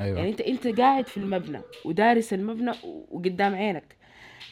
أيوه. 0.00 0.18
يعني 0.18 0.30
أنت 0.30 0.40
أنت 0.40 0.66
قاعد 0.80 1.06
في 1.06 1.16
المبنى 1.16 1.60
ودارس 1.84 2.32
المبنى 2.32 2.72
وقدام 3.10 3.54
عينك. 3.54 3.96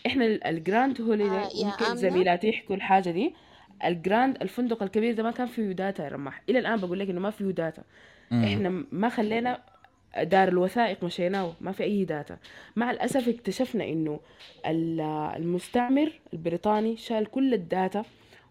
إحنا 0.07 0.27
ال- 0.27 0.45
الجراند 0.45 1.01
هوليداي 1.01 1.39
آه، 1.45 1.49
يا 1.57 1.65
ممكن؟ 1.65 1.97
زميلاتي 1.97 2.49
يحكوا 2.49 2.77
الحاجة 2.77 3.11
دي. 3.11 3.35
الجراند 3.85 4.37
الفندق 4.43 4.83
الكبير 4.83 5.15
ده 5.15 5.23
ما 5.23 5.31
كان 5.31 5.47
فيه 5.47 5.73
data 5.73 6.05
يا 6.05 6.09
رماح. 6.09 6.43
إلى 6.49 6.59
الآن 6.59 6.81
بقول 6.81 6.99
لك 6.99 7.11
إنه 7.11 7.21
ما 7.21 7.31
فيه 7.31 7.45
data 7.45 7.83
مم. 8.31 8.45
إحنا 8.45 8.85
ما 8.93 9.09
خلينا 9.09 9.61
دار 10.23 10.49
الوثائق 10.49 11.05
مشيناه 11.05 11.53
ما 11.61 11.73
في 11.73 11.83
أي 11.83 12.05
data 12.05 12.39
مع 12.77 12.91
الأسف 12.91 13.29
اكتشفنا 13.29 13.85
إنه 13.85 14.21
ال- 14.67 15.01
المستعمر 15.37 16.13
البريطاني 16.33 16.97
شال 16.97 17.27
كل 17.31 17.55
ال 17.55 17.65
data 17.65 18.05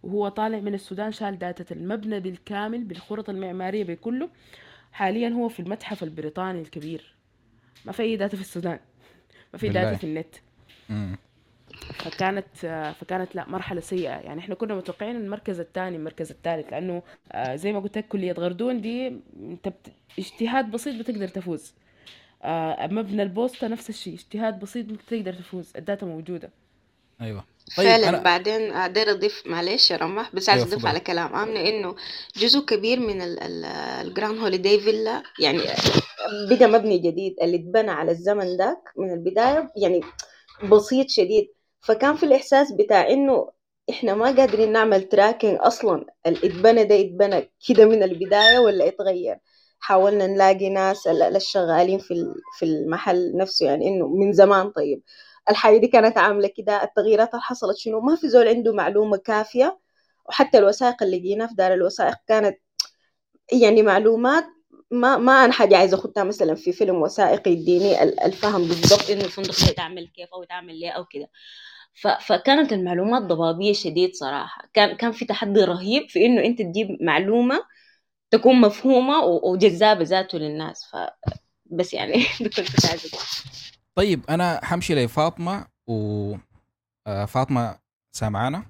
وهو 0.03 0.27
طالع 0.27 0.59
من 0.59 0.73
السودان 0.73 1.11
شال 1.11 1.39
data 1.39 1.75
المبنى 1.75 2.19
بالكامل 2.19 2.83
بالخرط 2.83 3.29
المعمارية 3.29 3.83
بكله 3.83 4.29
حاليا 4.91 5.29
هو 5.29 5.49
في 5.49 5.59
المتحف 5.59 6.03
البريطاني 6.03 6.61
الكبير 6.61 7.13
ما 7.85 7.91
في 7.91 8.03
أي 8.03 8.15
data 8.17 8.35
في 8.35 8.41
السودان 8.41 8.79
ما 9.53 9.59
في. 9.59 9.69
data 9.69 9.95
في 9.97 10.03
النت 10.03 10.35
مم. 10.89 11.17
فكانت 11.93 12.45
فكانت 13.01 13.35
لا 13.35 13.49
مرحلة 13.49 13.81
سيئة. 13.81 14.09
يعني 14.09 14.39
إحنا 14.39 14.55
كنا 14.55 14.75
متوقعين 14.75 15.15
المركز 15.15 15.59
الثاني 15.59 15.95
المركز 15.95 16.31
الثالث 16.31 16.69
لأنه 16.73 17.03
آه، 17.31 17.55
زي 17.55 17.73
ما 17.73 17.79
قلت 17.79 17.97
لك 17.97 18.07
كلية 18.07 18.31
غردون 18.31 18.81
دي 18.81 19.07
أنت. 19.39 19.73
اجتهاد 20.19 20.71
بسيط 20.71 20.95
بتقدر 20.99 21.27
تفوز. 21.27 21.73
آه، 22.43 22.87
مبنى 22.87 23.23
البوسطة 23.23 23.67
نفس 23.67 23.89
الشيء 23.89 24.13
اجتهاد 24.13 24.59
بسيط 24.59 24.85
بتقدر 24.85 25.33
تفوز. 25.33 25.73
ال 25.75 25.81
data 25.81 26.05
موجودة. 26.05 26.49
أيوه. 27.21 27.43
طيب 27.77 27.87
فعلا 27.87 28.11
أنا- 28.11 28.23
بعدين 28.23 28.71
أقدر 28.71 29.11
أضيف 29.11 29.43
معلش 29.45 29.91
يا 29.91 29.97
رماح 29.97 30.35
بس 30.35 30.49
عايز 30.49 30.61
أيوة، 30.61 30.67
أضيف 30.73 30.77
تفضل. 30.79 30.87
على 30.89 30.99
كلام 30.99 31.35
آمنة 31.35 31.59
إنه 31.59 31.95
جزء 32.37 32.59
كبير 32.65 32.99
من 32.99 33.21
ال- 33.21 33.39
ال- 33.43 33.65
الجراند 34.07 34.37
هوليداي 34.39 34.79
فيلا 34.79 35.23
يعني 35.39 35.59
بقى 36.49 36.67
مبني 36.67 36.97
جديد 36.97 37.35
اللي 37.41 37.55
اتبنى 37.57 37.91
على 37.91 38.11
الزمن 38.11 38.57
داك 38.57 38.77
من 38.97 39.13
البداية 39.13 39.71
يعني 39.77 40.01
بسيط 40.63 41.09
شديد. 41.09 41.47
فكان 41.81 42.15
في 42.15 42.23
الإحساس 42.25 42.71
بتاع 42.71 43.09
إنه 43.09 43.51
إحنا 43.89 44.13
ما 44.15 44.25
قادرين 44.25 44.71
نعمل 44.71 45.03
تراكنج 45.09 45.57
أصلا 45.61 46.05
اللي 46.25 46.39
اتبنى 46.47 46.83
ده 46.83 47.01
اتبنى 47.01 47.51
كده 47.67 47.85
من 47.85 48.03
البداية 48.03 48.59
ولا 48.59 48.87
اتغير؟ 48.87 49.37
حاولنا 49.79 50.27
نلاقي 50.27 50.69
ناس 50.69 51.07
ال- 51.07 51.35
الشغالين 51.35 51.99
في 51.99 52.33
في 52.59 52.65
المحل 52.65 53.37
نفسه 53.37 53.65
يعني 53.65 53.87
إنه 53.87 54.07
من 54.07 54.33
زمان. 54.33 54.69
طيب 54.71 55.01
الحاجة 55.49 55.77
دي 55.77 55.87
كانت 55.87 56.17
عاملة 56.17 56.47
كده 56.57 56.83
التغييرات 56.83 57.29
اللي 57.31 57.41
حصلت 57.41 57.77
شنو؟ 57.77 57.99
ما 58.01 58.15
في 58.15 58.29
زول 58.29 58.47
عنده 58.47 58.73
معلومة 58.73 59.17
كافية 59.17 59.79
وحتى 60.29 60.57
الوثائق 60.57 61.03
اللي 61.03 61.19
لقيناها 61.19 61.47
في 61.47 61.55
دار 61.55 61.73
الوثائق 61.73 62.15
كانت 62.27 62.57
يعني 63.61 63.81
معلومات 63.83 64.43
ما 64.91 65.17
ما 65.17 65.45
أنا 65.45 65.53
حاجة 65.53 65.77
عايزة 65.77 65.97
أخدها 65.97 66.23
مثلا 66.23 66.55
في 66.55 66.71
فيلم 66.71 66.95
وثائقي 66.95 67.51
يديني 67.51 68.03
ال- 68.03 68.19
الفهم 68.19 68.61
بالضبط. 68.67 69.09
إنه 69.09 69.25
الفندق 69.25 69.59
ده 69.65 69.67
يتعمل 69.71 70.07
كيف 70.07 70.29
أو 70.33 70.43
يتعمل 70.43 70.79
ليه 70.79 70.91
أو 70.91 71.05
كده. 71.05 71.29
ف... 71.93 72.07
فكانت 72.07 72.73
المعلومات 72.73 73.21
ضبابية 73.23 73.73
شديد 73.73 74.15
صراحة. 74.15 74.69
كان 74.73 74.97
كان 74.97 75.11
في 75.11 75.25
تحدي 75.25 75.59
رهيب 75.63 76.09
في 76.09 76.25
إنه 76.25 76.45
أنت 76.45 76.61
تجيب 76.61 76.97
معلومة 77.01 77.59
تكون 78.31 78.61
مفهومة 78.61 79.19
و... 79.25 79.51
وجذابة 79.53 80.03
ذاته 80.03 80.37
للناس. 80.37 80.85
ف 80.93 80.97
بس 81.65 81.93
يعني 81.93 82.13
ده 82.41 82.49
كنت 82.49 82.85
عايزة 82.85 83.19
طيب 83.95 84.25
أنا 84.29 84.65
حمشي 84.65 84.95
لفاطمة 84.95 85.65
و 85.87 86.35
آه، 87.07 87.25
فاطمة 87.25 87.79
سامعانا؟ 88.11 88.65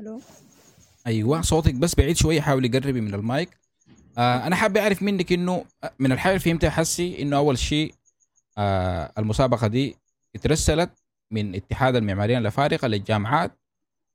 ألو 0.00 0.20
أيوه 1.06 1.42
صوتك 1.42 1.74
بس 1.74 1.94
بعيد 1.94 2.16
شوية 2.16 2.40
حاولي 2.40 2.68
قربي 2.68 3.00
من 3.00 3.14
المايك. 3.14 3.48
آه 4.18 4.46
أنا 4.46 4.56
حابب 4.56 4.76
أعرف 4.76 5.02
منك 5.02 5.32
إنه 5.32 5.64
من 5.98 6.12
الحاجة 6.12 6.32
اللي 6.32 6.40
فهمتها 6.44 6.70
حسي 6.70 7.22
إنه 7.22 7.36
أول 7.36 7.58
شيء 7.58 7.94
آه 8.58 9.12
المسابقة 9.18 9.66
دي 9.66 9.96
اترسلت 10.34 10.90
من 11.30 11.54
اتحاد 11.54 11.96
المعماريين 11.96 12.38
الافارقه 12.38 12.88
للجامعات 12.88 13.52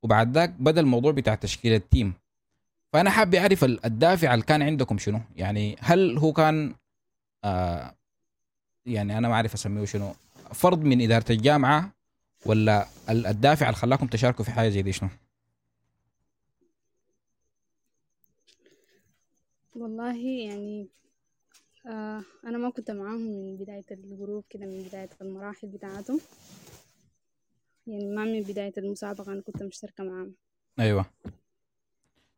وبعد 0.04 0.38
ذاك 0.38 0.50
بدأ 0.50 0.82
الموضوع 0.82 1.12
بتاع 1.12 1.36
تشكيل 1.36 1.74
التيم. 1.74 2.14
فأنا 2.94 3.10
حابب 3.10 3.36
أعرف 3.36 3.64
الدافع 3.64 4.34
اللي 4.34 4.46
كان 4.46 4.62
عندكم 4.62 4.98
شنو؟ 4.98 5.22
يعني 5.36 5.76
هل 5.80 6.18
هو 6.18 6.34
كان 6.34 6.76
آه 7.44 7.96
يعني 8.86 9.18
أنا 9.18 9.28
ما 9.28 9.34
أعرف 9.34 9.54
أسميه 9.54 9.86
شنو 9.86 10.16
فرض 10.54 10.84
من 10.84 11.02
إدارة 11.02 11.32
الجامعة 11.32 11.92
ولا 12.46 12.88
الدافع 13.10 13.66
اللي 13.66 13.78
خلاكم 13.78 14.08
تشاركوا 14.08 14.46
في 14.46 14.52
حاجة 14.52 14.70
زي 14.70 14.82
دي 14.82 14.92
شنو؟ 14.92 15.10
والله 19.76 20.18
يعني 20.48 20.90
آه 21.86 22.24
أنا 22.46 22.58
ما 22.58 22.70
كنت 22.70 22.92
معاهم 22.92 23.22
من 23.22 23.58
بداية 23.58 23.86
الجروب 23.92 24.44
كده 24.50 24.66
من 24.66 24.84
بداية 24.84 25.10
المراحل 25.22 25.68
بتاعتهم. 25.68 26.20
يعني 27.88 28.06
ما 28.16 28.24
من 28.24 28.42
بداية 28.42 28.74
المسابقة 28.78 29.32
أنا 29.34 29.42
كنت 29.42 29.64
مشتركة 29.64 30.04
معاهم. 30.04 30.36
أيوه. 30.80 31.06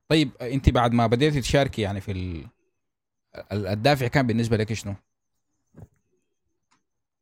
طيب 0.10 0.30
أنت 0.42 0.70
بعد 0.70 0.94
ما 0.94 1.08
بديتي 1.08 1.42
تشاركي 1.42 1.82
يعني 1.82 2.02
في 2.02 2.12
ال... 2.12 2.48
الدافع 3.52 4.08
كان 4.08 4.28
بالنسبة 4.28 4.58
لك 4.58 4.74
شنو؟ 4.74 4.96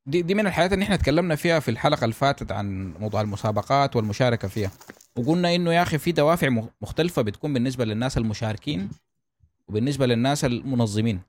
دي 0.05 0.21
دي 0.21 0.33
من 0.33 0.47
الحاجات 0.47 0.73
اللي 0.73 0.83
إحنا 0.83 0.95
تكلمنا 0.95 1.35
فيها 1.35 1.59
في 1.59 1.71
الحلقة 1.71 2.03
اللي 2.03 2.15
فاتت 2.15 2.51
عن 2.51 2.93
موضوع 2.93 3.21
المسابقات 3.21 3.95
والمشاركة 3.95 4.47
فيها. 4.47 4.71
وقلنا 5.15 5.55
إنه 5.55 5.73
يا 5.73 5.81
أخي 5.81 5.97
في 5.97 6.11
دوافع 6.11 6.49
مختلفة 6.81 7.21
بتكون 7.21 7.53
بالنسبة 7.53 7.85
للناس 7.85 8.17
المشاركين. 8.17 8.89
وبالنسبة 9.67 10.05
للناس 10.05 10.45
المنظمين. 10.45 11.21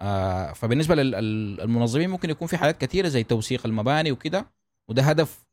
آه 0.00 0.52
فبالنسبة 0.52 0.94
للمنظمين 0.94 2.10
ممكن 2.10 2.30
يكون 2.30 2.48
في 2.48 2.56
حاجات 2.56 2.80
كثيرة 2.80 3.08
زي 3.08 3.22
توثيق 3.22 3.66
المباني 3.66 4.12
وكده 4.12 4.46
وده 4.88 5.02
هدف 5.02 5.46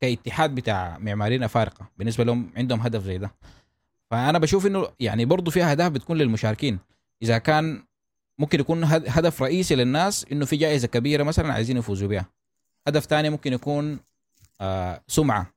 كاتحاد 0.00 0.54
بتاع 0.54 0.98
معماريين 0.98 1.42
أفارقة. 1.42 1.88
بالنسبة 1.96 2.24
لهم 2.24 2.50
عندهم 2.56 2.80
هدف 2.80 3.02
زي 3.02 3.18
ده. 3.18 3.30
فأنا 4.10 4.38
بشوف 4.38 4.66
إنه 4.66 4.88
يعني 5.00 5.24
برضه 5.24 5.50
في 5.50 5.64
أهداف 5.64 5.92
بتكون 5.92 6.18
للمشاركين. 6.18 6.78
إذا 7.22 7.38
كان 7.38 7.82
ممكن 8.38 8.60
يكون 8.60 8.84
هدف 8.84 9.42
رئيسي 9.42 9.74
للناس 9.74 10.26
إنه 10.32 10.44
في 10.44 10.56
جائزة 10.56 10.88
كبيرة 10.88 11.22
مثلا 11.22 11.52
عايزين 11.52 11.76
يفوزوا 11.76 12.08
بها 12.08 12.26
هدف 12.86 13.04
ثاني 13.04 13.30
ممكن 13.30 13.52
يكون 13.52 14.00
آه 14.60 15.02
سمعة. 15.08 15.54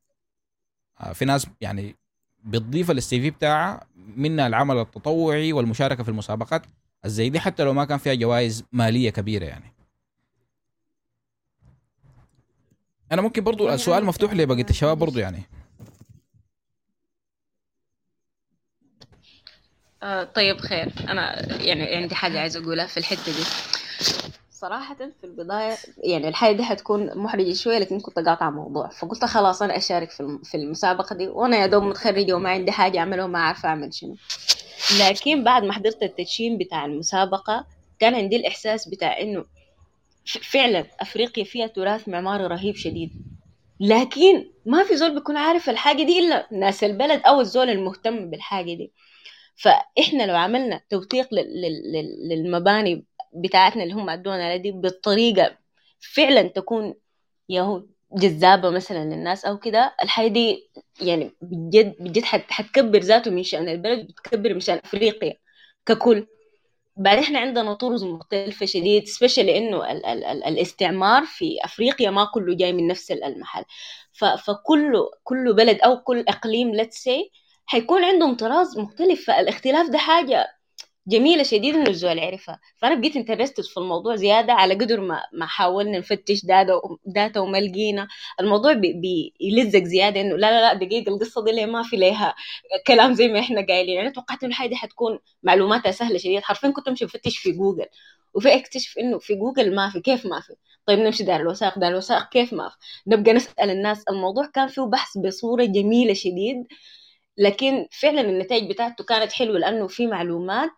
آه 1.00 1.12
في 1.12 1.24
ناس 1.24 1.46
يعني 1.60 1.96
بتضيف 2.44 2.90
للسي 2.90 3.20
في 3.20 3.30
بتاعها 3.30 3.86
منها 4.16 4.46
العمل 4.46 4.78
التطوعي 4.78 5.52
والمشاركة 5.52 6.02
في 6.02 6.08
المسابقات 6.08 6.62
الزي 7.04 7.28
دي 7.28 7.40
حتى 7.40 7.64
لو 7.64 7.72
ما 7.72 7.84
كان 7.84 7.98
فيها 7.98 8.14
جوائز 8.14 8.64
مالية 8.72 9.10
كبيرة 9.10 9.44
يعني. 9.44 9.72
أنا 13.12 13.22
ممكن 13.22 13.44
برضو 13.44 13.68
السؤال 13.68 14.04
مفتوح 14.04 14.32
لبقيه 14.32 14.66
الشباب 14.70 14.98
برضو 14.98 15.18
يعني. 15.18 15.42
آه 20.02 20.24
طيب 20.24 20.60
خير. 20.60 20.92
أنا 21.08 21.52
يعني 21.62 21.96
عندي 21.96 22.14
حاجة 22.14 22.40
عايزة 22.40 22.60
أقولها 22.62 22.86
في 22.86 22.96
الحتة 22.96 23.32
دي. 23.32 23.44
صراحة 24.60 24.94
في 24.94 25.24
البداية 25.24 25.76
يعني 26.04 26.28
الحاجة 26.28 26.56
دي 26.56 26.62
حتكون 26.62 27.18
محرجة 27.18 27.52
شوية 27.52 27.78
لكن 27.78 28.00
كنت 28.00 28.18
قاطعة 28.18 28.48
الموضوع. 28.48 28.88
فقلت 28.88 29.24
خلاص 29.24 29.62
أنا 29.62 29.76
أشارك 29.76 30.10
في 30.44 30.54
المسابقة 30.54 31.16
دي 31.16 31.28
وأنا 31.28 31.56
يا 31.56 31.66
دوب 31.66 31.82
متخرجة 31.82 32.32
وما 32.32 32.50
عندي 32.50 32.72
حاجة 32.72 32.98
أعملها 32.98 33.24
وما 33.24 33.38
عارفة 33.38 33.68
أعمل 33.68 33.94
شنو. 33.94 34.16
لكن 35.00 35.44
بعد 35.44 35.64
ما 35.64 35.72
حضرت 35.72 36.02
التدشين 36.02 36.58
بتاع 36.58 36.84
المسابقة 36.84 37.66
كان 37.98 38.14
عندي 38.14 38.36
الإحساس 38.36 38.88
بتاع 38.88 39.20
إنه 39.20 39.44
فعلا 40.42 40.84
أفريقيا 41.00 41.44
فيها 41.44 41.66
تراث 41.66 42.08
معماري 42.08 42.46
رهيب 42.46 42.76
شديد. 42.76 43.10
لكن 43.80 44.50
ما 44.66 44.84
في 44.84 44.96
زول 44.96 45.14
بيكون 45.14 45.36
عارف 45.36 45.70
الحاجة 45.70 46.02
دي 46.02 46.18
إلا 46.18 46.46
ناس 46.52 46.84
البلد 46.84 47.22
أو 47.26 47.40
الزول 47.40 47.70
المهتم 47.70 48.30
بالحاجة 48.30 48.74
دي. 48.74 48.92
فإحنا 49.56 50.26
لو 50.26 50.36
عملنا 50.36 50.80
توثيق 50.90 51.28
للمباني 52.30 53.09
بتاعتنا 53.32 53.82
اللي 53.82 53.94
هم 53.94 54.10
ادونا 54.10 54.56
دي 54.56 54.72
بالطريقة 54.72 55.56
فعلا 56.14 56.42
تكون 56.42 56.94
ياهو 57.48 57.82
جذابة 58.12 58.70
مثلا 58.70 59.04
للناس 59.04 59.44
أو 59.44 59.58
كده 59.58 59.94
الحاجة 60.02 60.28
دي 60.28 60.70
يعني 61.00 61.32
بجد 61.42 61.96
بجد 62.00 62.22
حتكبر 62.24 62.98
ذاته 62.98 63.30
من 63.30 63.42
شأن 63.42 63.68
البلد 63.68 64.06
بتكبر 64.06 64.54
من 64.54 64.60
شأن 64.60 64.78
أفريقيا 64.84 65.36
ككل. 65.86 66.26
بعد 66.96 67.18
إحنا 67.18 67.38
عندنا 67.38 67.74
طرز 67.74 68.04
مختلفة 68.04 68.66
شديد 68.66 69.06
سبيشال 69.08 69.48
إنه 69.50 69.92
ال 69.92 70.06
ال 70.06 70.24
ال 70.24 70.44
الاستعمار 70.44 71.24
في 71.24 71.58
أفريقيا 71.64 72.10
ما 72.10 72.24
كله 72.34 72.54
جاي 72.56 72.72
من 72.72 72.86
نفس 72.86 73.10
المحل. 73.10 73.64
فكل 74.46 74.92
كل 75.24 75.54
بلد 75.54 75.80
أو 75.80 76.00
كل 76.02 76.24
إقليم 76.28 76.74
let's 76.74 76.96
say 76.96 77.30
حيكون 77.66 78.04
عندهم 78.04 78.36
طراز 78.36 78.78
مختلف 78.78 79.26
فالاختلاف 79.26 79.90
ده 79.90 79.98
حاجة 79.98 80.59
جميلة 81.06 81.42
شديد 81.42 81.74
انه 81.74 81.90
الزول 81.90 82.18
عرفها 82.18 82.60
فأنا 82.76 82.94
بقيت 82.94 83.16
interested 83.16 83.64
في 83.64 83.76
الموضوع 83.76 84.16
زيادة 84.16 84.52
على 84.52 84.74
قدر 84.74 85.00
ما 85.00 85.22
ما 85.32 85.46
حاولنا 85.46 85.98
نفتش 85.98 86.44
data 86.44 86.80
data 87.06 87.40
وما 87.40 87.58
لقينا 87.60 88.08
الموضوع 88.40 88.72
بيلزق 88.72 89.82
زيادة 89.84 90.20
إنه 90.20 90.36
لا 90.36 90.50
لا 90.50 90.60
لا 90.60 90.74
دقيقة 90.86 91.08
القصة 91.14 91.44
دي 91.44 91.66
ما 91.66 91.82
في 91.82 91.96
لها 91.96 92.34
كلام 92.86 93.14
زي 93.14 93.28
ما 93.28 93.40
إحنا 93.40 93.66
قايلين. 93.66 93.94
يعني 93.96 94.10
توقعت 94.10 94.42
إنه 94.42 94.50
الحاجة 94.50 94.68
دي 94.68 94.76
حتكون 94.76 95.18
معلوماتها 95.42 95.92
سهلة 95.92 96.18
شديد. 96.18 96.42
حرفيا 96.42 96.70
كنت 96.70 96.88
أمشي 96.88 97.04
بفتش 97.04 97.38
في 97.38 97.52
جوجل 97.52 97.86
وفي 98.34 98.54
أكتشف 98.54 98.98
إنه 98.98 99.18
في 99.18 99.34
جوجل 99.34 99.74
ما 99.74 99.90
في. 99.90 100.00
كيف 100.00 100.26
ما 100.26 100.40
في؟ 100.40 100.54
طيب 100.86 100.98
نمشي 100.98 101.24
دار 101.24 101.40
الوثائق 101.40 101.78
دار 101.78 101.90
الوثائق 101.90 102.28
كيف 102.28 102.52
ما 102.52 102.68
في؟ 102.68 102.76
نبقى 103.06 103.32
نسأل 103.32 103.70
الناس. 103.70 104.04
الموضوع 104.10 104.46
كان 104.54 104.68
فيه 104.68 104.82
بحث 104.82 105.18
بصورة 105.18 105.64
جميلة 105.64 106.12
شديد 106.14 106.66
لكن 107.38 107.86
فعلا 107.92 108.20
النتائج 108.20 108.70
بتاعته 108.70 109.04
كانت 109.04 109.32
حلوة 109.32 109.58
لأنه 109.58 109.86
في 109.88 110.06
معلومات 110.06 110.70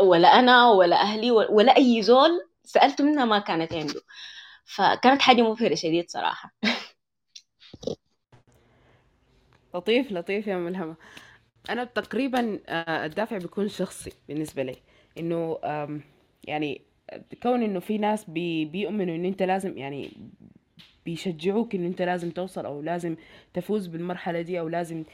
ولا 0.00 0.28
أنا 0.28 0.70
ولا 0.70 0.96
أهلي 0.96 1.30
ولا 1.30 1.76
أي 1.76 2.02
زول 2.02 2.30
سألته 2.64 3.04
منها 3.04 3.24
ما 3.24 3.38
كانت 3.38 3.72
عنده. 3.72 4.00
فكانت 4.64 5.22
حاجة 5.22 5.42
مبهرة 5.42 5.74
شديد 5.74 6.10
صراحة. 6.10 6.54
لطيف 9.74 10.12
لطيف 10.12 10.46
يا 10.46 10.56
ملهمة. 10.56 10.96
أنا 11.70 11.84
تقريبا 11.84 12.60
آه، 12.68 13.06
الدافع 13.06 13.38
بيكون 13.38 13.68
شخصي 13.68 14.12
بالنسبة 14.28 14.62
لي. 14.62 14.76
إنه 15.18 15.58
يعني 16.44 16.80
كون 17.42 17.62
إنه 17.62 17.80
في 17.80 17.98
ناس 17.98 18.24
بي 18.30 18.64
بيؤمنوا 18.64 19.16
ان 19.16 19.24
أنت 19.24 19.42
لازم 19.42 19.78
يعني 19.78 20.10
بيشجعوك 21.04 21.74
ان 21.74 21.84
أنت 21.84 22.02
لازم 22.02 22.30
توصل 22.30 22.66
أو 22.66 22.82
لازم 22.82 23.16
تفوز 23.54 23.86
بالمرحلة 23.86 24.40
دي 24.40 24.60
أو 24.60 24.68
لازم 24.68 25.04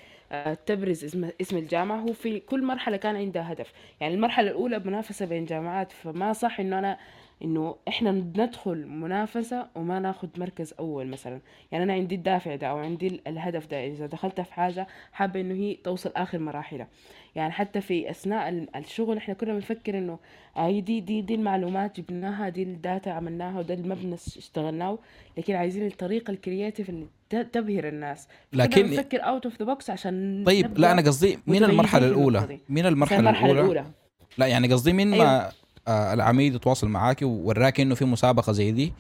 تبرز 0.67 1.05
اسم 1.05 1.31
اسم 1.41 1.57
الجامعة. 1.57 2.01
هو 2.01 2.13
في 2.13 2.41
كل 2.41 2.63
مرحلة 2.65 2.97
كان 2.97 3.17
عندها 3.17 3.53
هدف. 3.53 3.73
يعني 4.01 4.15
المرحلة 4.15 4.51
الأولى 4.51 4.79
منافسة 4.79 5.27
بين 5.27 5.45
جامعات 5.45 5.93
فما 5.93 6.33
صح 6.33 6.61
إنه 6.61 6.79
أنا 6.79 6.99
إنه 7.43 7.77
إحنا 7.89 8.11
ندخل 8.11 8.87
منافسة 8.87 9.67
وما 9.75 9.99
ناخد 9.99 10.29
مركز 10.37 10.75
أول 10.79 11.07
مثلا. 11.07 11.41
يعني 11.73 11.85
أنا 11.85 11.93
عندي 11.93 12.15
الدافع 12.15 12.57
ده 12.57 12.67
أو 12.67 12.79
عندي 12.79 13.21
الهدف 13.27 13.67
ده 13.67 13.87
إذا 13.87 14.07
دخلت 14.07 14.41
في 14.41 14.55
حاجة 14.55 14.87
حابة 15.13 15.41
إنه 15.41 15.55
هي 15.55 15.75
توصل 15.75 16.13
آخر 16.17 16.39
مراحلها. 16.39 16.89
يعني 17.35 17.53
حتى 17.53 17.81
في 17.81 18.11
أثناء 18.11 18.67
الشغل 18.77 19.17
إحنا 19.17 19.35
كنا 19.35 19.53
بنفكر 19.53 19.99
إنه 19.99 20.19
هي 20.57 20.81
دي 20.81 21.01
دي 21.01 21.21
دي 21.21 21.35
المعلومات 21.35 22.01
جبناها 22.01 22.49
دي 22.49 22.63
ال 22.63 22.72
data 22.72 23.11
عملناها 23.11 23.59
وده 23.59 23.75
المبنى 23.75 24.15
اشتغلناه 24.15 24.99
لكن 25.39 25.55
عايزين 25.55 25.87
الطريقة 25.87 26.31
ال 26.31 26.38
creative 26.38 26.91
اللي 26.91 27.07
تبهر 27.31 27.89
الناس. 27.89 28.29
لكن 28.53 28.91
نفكر 28.91 29.21
out 29.21 29.45
of 29.45 29.59
the 29.59 29.65
box 29.65 29.91
عشان 29.91 30.45
طيب 30.47 30.79
لا 30.79 30.93
أنا 30.93 31.03
قصدي 31.03 31.39
من 31.47 31.65
المرحلة 31.65 32.07
الأولى. 32.07 32.59
من 32.69 32.87
المرحلة, 32.87 33.19
المرحلة 33.19 33.53
الأولى. 33.53 33.61
الأولى. 33.61 33.91
لا 34.39 34.47
يعني 34.47 34.73
قصدي 34.73 34.93
من 34.93 35.13
أيوه. 35.13 35.25
ما 35.25 35.47
آه 35.49 35.53
العميد 35.89 36.55
يتواصل 36.55 36.89
معاك 36.89 37.23
ووراك 37.23 37.81
إنه 37.81 37.95
في 37.95 38.05
مسابقة 38.05 38.53
زي 38.53 38.73
دي 38.73 38.93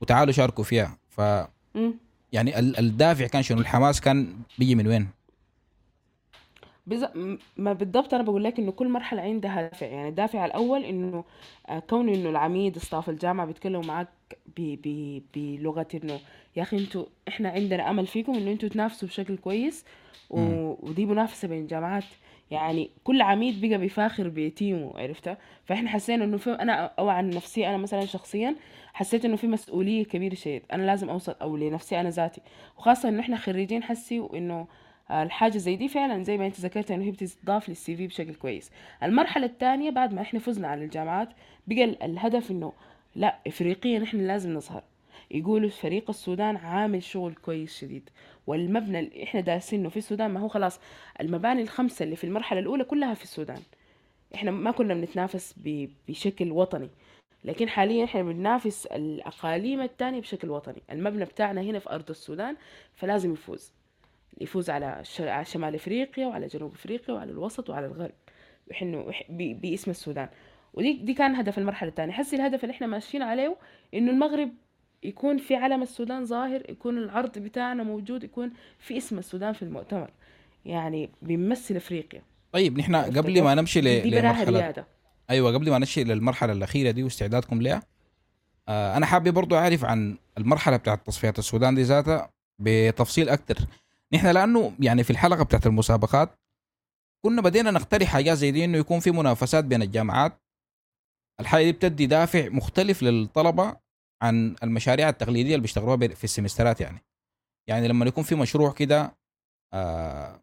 وتعالوا 0.00 0.32
شاركوا 0.32 0.64
فيها. 0.64 0.98
ف. 1.08 1.20
يعني 2.32 2.58
الدافع 2.58 3.26
كان 3.26 3.42
شنو؟ 3.42 3.60
الحماس 3.60 4.00
كان 4.00 4.36
بيجي 4.58 4.74
من 4.74 4.86
وين؟ 4.86 5.08
بز... 6.86 7.04
ما 7.56 7.72
بالضبط 7.72 8.14
أنا 8.14 8.22
بقول 8.22 8.44
لك 8.44 8.58
إنه 8.58 8.72
كل 8.72 8.88
مرحلة 8.88 9.22
عندها 9.22 9.62
دافع. 9.62 9.86
يعني 9.86 10.08
الدافع 10.08 10.44
الأول 10.46 10.84
إنه 10.84 11.24
آه، 11.68 11.78
كون 11.78 12.08
إنه 12.08 12.30
العميد 12.30 12.76
استاف 12.76 13.08
الجامعة 13.08 13.46
بيتكلموا 13.46 13.84
معك 13.84 14.08
ب... 14.56 14.76
ب... 14.84 15.22
بلغة 15.34 15.86
إنه 15.94 16.20
يا 16.56 16.62
أخي 16.62 16.78
إنتوا 16.78 17.04
إحنا 17.28 17.48
عندنا 17.48 17.90
أمل 17.90 18.06
فيكم 18.06 18.34
إنه 18.34 18.52
إنتوا 18.52 18.68
تنافسوا 18.68 19.08
بشكل 19.08 19.36
كويس 19.36 19.84
و... 20.30 20.40
ودي 20.82 21.06
منافسة 21.06 21.48
بين 21.48 21.62
الجامعات 21.62 22.04
يعني 22.52 22.90
كل 23.04 23.22
عميد 23.22 23.60
بقى 23.66 23.78
بيفاخر 23.78 24.28
بتيمه 24.28 24.92
عرفتها 24.98 25.38
فإحنا 25.64 25.88
حسينا 25.90 26.24
إنه 26.24 26.36
في 26.36 26.50
أنا 26.50 26.72
أو 26.98 27.08
عن 27.08 27.30
نفسي 27.30 27.68
أنا 27.68 27.76
مثلا 27.76 28.04
شخصيا 28.06 28.56
حسيت 28.94 29.24
إنه 29.24 29.36
في 29.36 29.46
مسؤولية 29.46 30.04
كبيرة 30.04 30.34
شديد 30.34 30.62
أنا 30.72 30.82
لازم 30.82 31.10
أوصل 31.10 31.34
أو 31.42 31.56
لنفسي 31.56 32.00
أنا 32.00 32.10
ذاتي. 32.10 32.40
وخاصة 32.78 33.08
إنه 33.08 33.20
إحنا 33.20 33.36
خريجين 33.36 33.82
حسي 33.82 34.20
وإنه 34.20 34.66
آه، 35.10 35.22
الحاجة 35.22 35.58
زي 35.58 35.76
دي 35.76 35.88
فعلا 35.88 36.22
زي 36.22 36.38
ما 36.38 36.46
أنت 36.46 36.60
ذكرت 36.60 36.90
إنه 36.90 37.04
هي 37.04 37.10
بتضاف 37.10 37.68
للسي 37.68 37.96
في 37.96 38.06
بشكل 38.06 38.34
كويس. 38.34 38.70
المرحلة 39.02 39.46
الثانية 39.46 39.90
بعد 39.90 40.14
ما 40.14 40.22
إحنا 40.22 40.40
فزنا 40.40 40.68
على 40.68 40.84
الجامعات 40.84 41.28
بقى 41.66 41.84
ال- 41.84 42.02
الهدف 42.02 42.50
إنه 42.50 42.72
لا 43.16 43.38
افريقيا 43.46 44.02
إحنا 44.02 44.22
لازم 44.22 44.54
نظهر. 44.54 44.82
يقولوا 45.32 45.70
فريق 45.70 46.10
السودان 46.10 46.56
عامل 46.56 47.02
شغل 47.02 47.34
كويس 47.34 47.78
شديد. 47.78 48.10
والمبنى 48.46 49.00
اللي 49.00 49.22
إحنا 49.22 49.40
دارسينه 49.40 49.88
في 49.88 49.96
السودان 49.96 50.30
ما 50.30 50.40
هو 50.40 50.48
خلاص 50.48 50.80
المباني 51.20 51.62
الخمسة 51.62 52.02
اللي 52.02 52.16
في 52.16 52.24
المرحلة 52.24 52.60
الأولى 52.60 52.84
كلها 52.84 53.14
في 53.14 53.22
السودان. 53.22 53.60
إحنا 54.34 54.50
ما 54.50 54.70
كنا 54.70 54.94
بنتنافس 54.94 55.54
بشكل 56.08 56.52
وطني. 56.52 56.88
لكن 57.44 57.68
حاليا 57.68 58.04
إحنا 58.04 58.22
بننافس 58.22 58.86
الأقاليم 58.86 59.80
التانية 59.80 60.20
بشكل 60.20 60.50
وطني. 60.50 60.82
المبنى 60.90 61.24
بتاعنا 61.24 61.60
هنا 61.60 61.78
في 61.78 61.90
أرض 61.90 62.10
السودان 62.10 62.56
فلازم 62.94 63.32
يفوز. 63.32 63.72
يفوز 64.40 64.70
على 64.70 65.02
شمال 65.42 65.74
إفريقيا 65.74 66.26
وعلى 66.26 66.46
جنوب 66.46 66.72
إفريقيا 66.72 67.14
وعلى 67.14 67.30
الوسط 67.30 67.70
وعلى 67.70 67.86
الغرب. 67.86 68.12
ب- 69.28 69.60
باسم 69.60 69.90
السودان. 69.90 70.28
ودي 70.74 70.92
دي 70.92 71.14
كان 71.14 71.34
هدف 71.34 71.58
المرحلة 71.58 71.90
الثانية 71.90 72.12
حسي 72.12 72.36
الهدف 72.36 72.64
اللي 72.64 72.72
إحنا 72.74 72.86
ماشيين 72.86 73.22
عليه 73.22 73.56
إنه 73.94 74.10
المغرب 74.10 74.50
يكون 75.02 75.38
في 75.38 75.54
علم 75.54 75.82
السودان 75.82 76.24
ظاهر 76.24 76.70
يكون 76.70 76.98
العرض 76.98 77.38
بتاعنا 77.38 77.82
موجود 77.82 78.24
يكون 78.24 78.50
في 78.78 78.96
اسم 78.98 79.18
السودان 79.18 79.52
في 79.52 79.62
المؤتمر. 79.62 80.10
يعني 80.64 81.10
بيمثل 81.22 81.76
إفريقيا. 81.76 82.22
طيب 82.52 82.78
نحن 82.78 82.96
قبل؟ 82.96 83.42
ما 83.42 83.54
نمشي 83.54 83.80
ل- 83.80 84.08
لمرحله 84.10 84.58
رياده 84.58 84.86
أيوه 85.30 85.54
قبل 85.54 85.70
ما 85.70 85.78
نمشي 85.78 86.04
للمرحلة 86.04 86.52
الأخيرة 86.52 86.90
دي 86.90 87.02
واستعدادكم 87.02 87.62
لها 87.62 87.82
آه 88.68 88.96
أنا 88.96 89.06
حابب 89.06 89.28
برضو 89.34 89.56
أعرف 89.56 89.84
عن 89.84 90.16
المرحلة 90.38 90.76
بتاعت 90.76 91.06
تصفيات 91.06 91.38
السودان 91.38 91.74
دي 91.74 91.82
ذاتها 91.82 92.30
بتفصيل 92.58 93.28
أكتر. 93.28 93.58
نحن 94.12 94.26
لأنه 94.26 94.72
يعني 94.80 95.04
في 95.04 95.10
الحلقة 95.10 95.42
بتاعت 95.44 95.66
المسابقات 95.66 96.30
كنا 97.24 97.42
بدينا 97.42 97.70
نقترح 97.70 98.08
حاجات 98.08 98.36
زي 98.36 98.50
دي 98.50 98.64
إنه 98.64 98.78
يكون 98.78 99.00
في 99.00 99.10
منافسات 99.10 99.64
بين 99.64 99.82
الجامعات. 99.82 100.38
الحاجة 101.40 101.64
دي 101.64 101.72
بتدي 101.72 102.06
دافع 102.06 102.48
مختلف 102.48 103.02
للطلبة 103.02 103.76
عن 104.22 104.56
المشاريع 104.62 105.08
التقليدية 105.08 105.50
اللي 105.54 105.62
بيشتغلوها 105.62 105.96
بي- 105.96 106.14
في 106.14 106.24
السمسترات 106.24 106.80
يعني. 106.80 107.02
يعني 107.68 107.88
لما 107.88 108.06
يكون 108.06 108.24
في 108.24 108.34
مشروع 108.34 108.72
كده 108.72 109.14
آه 109.74 110.40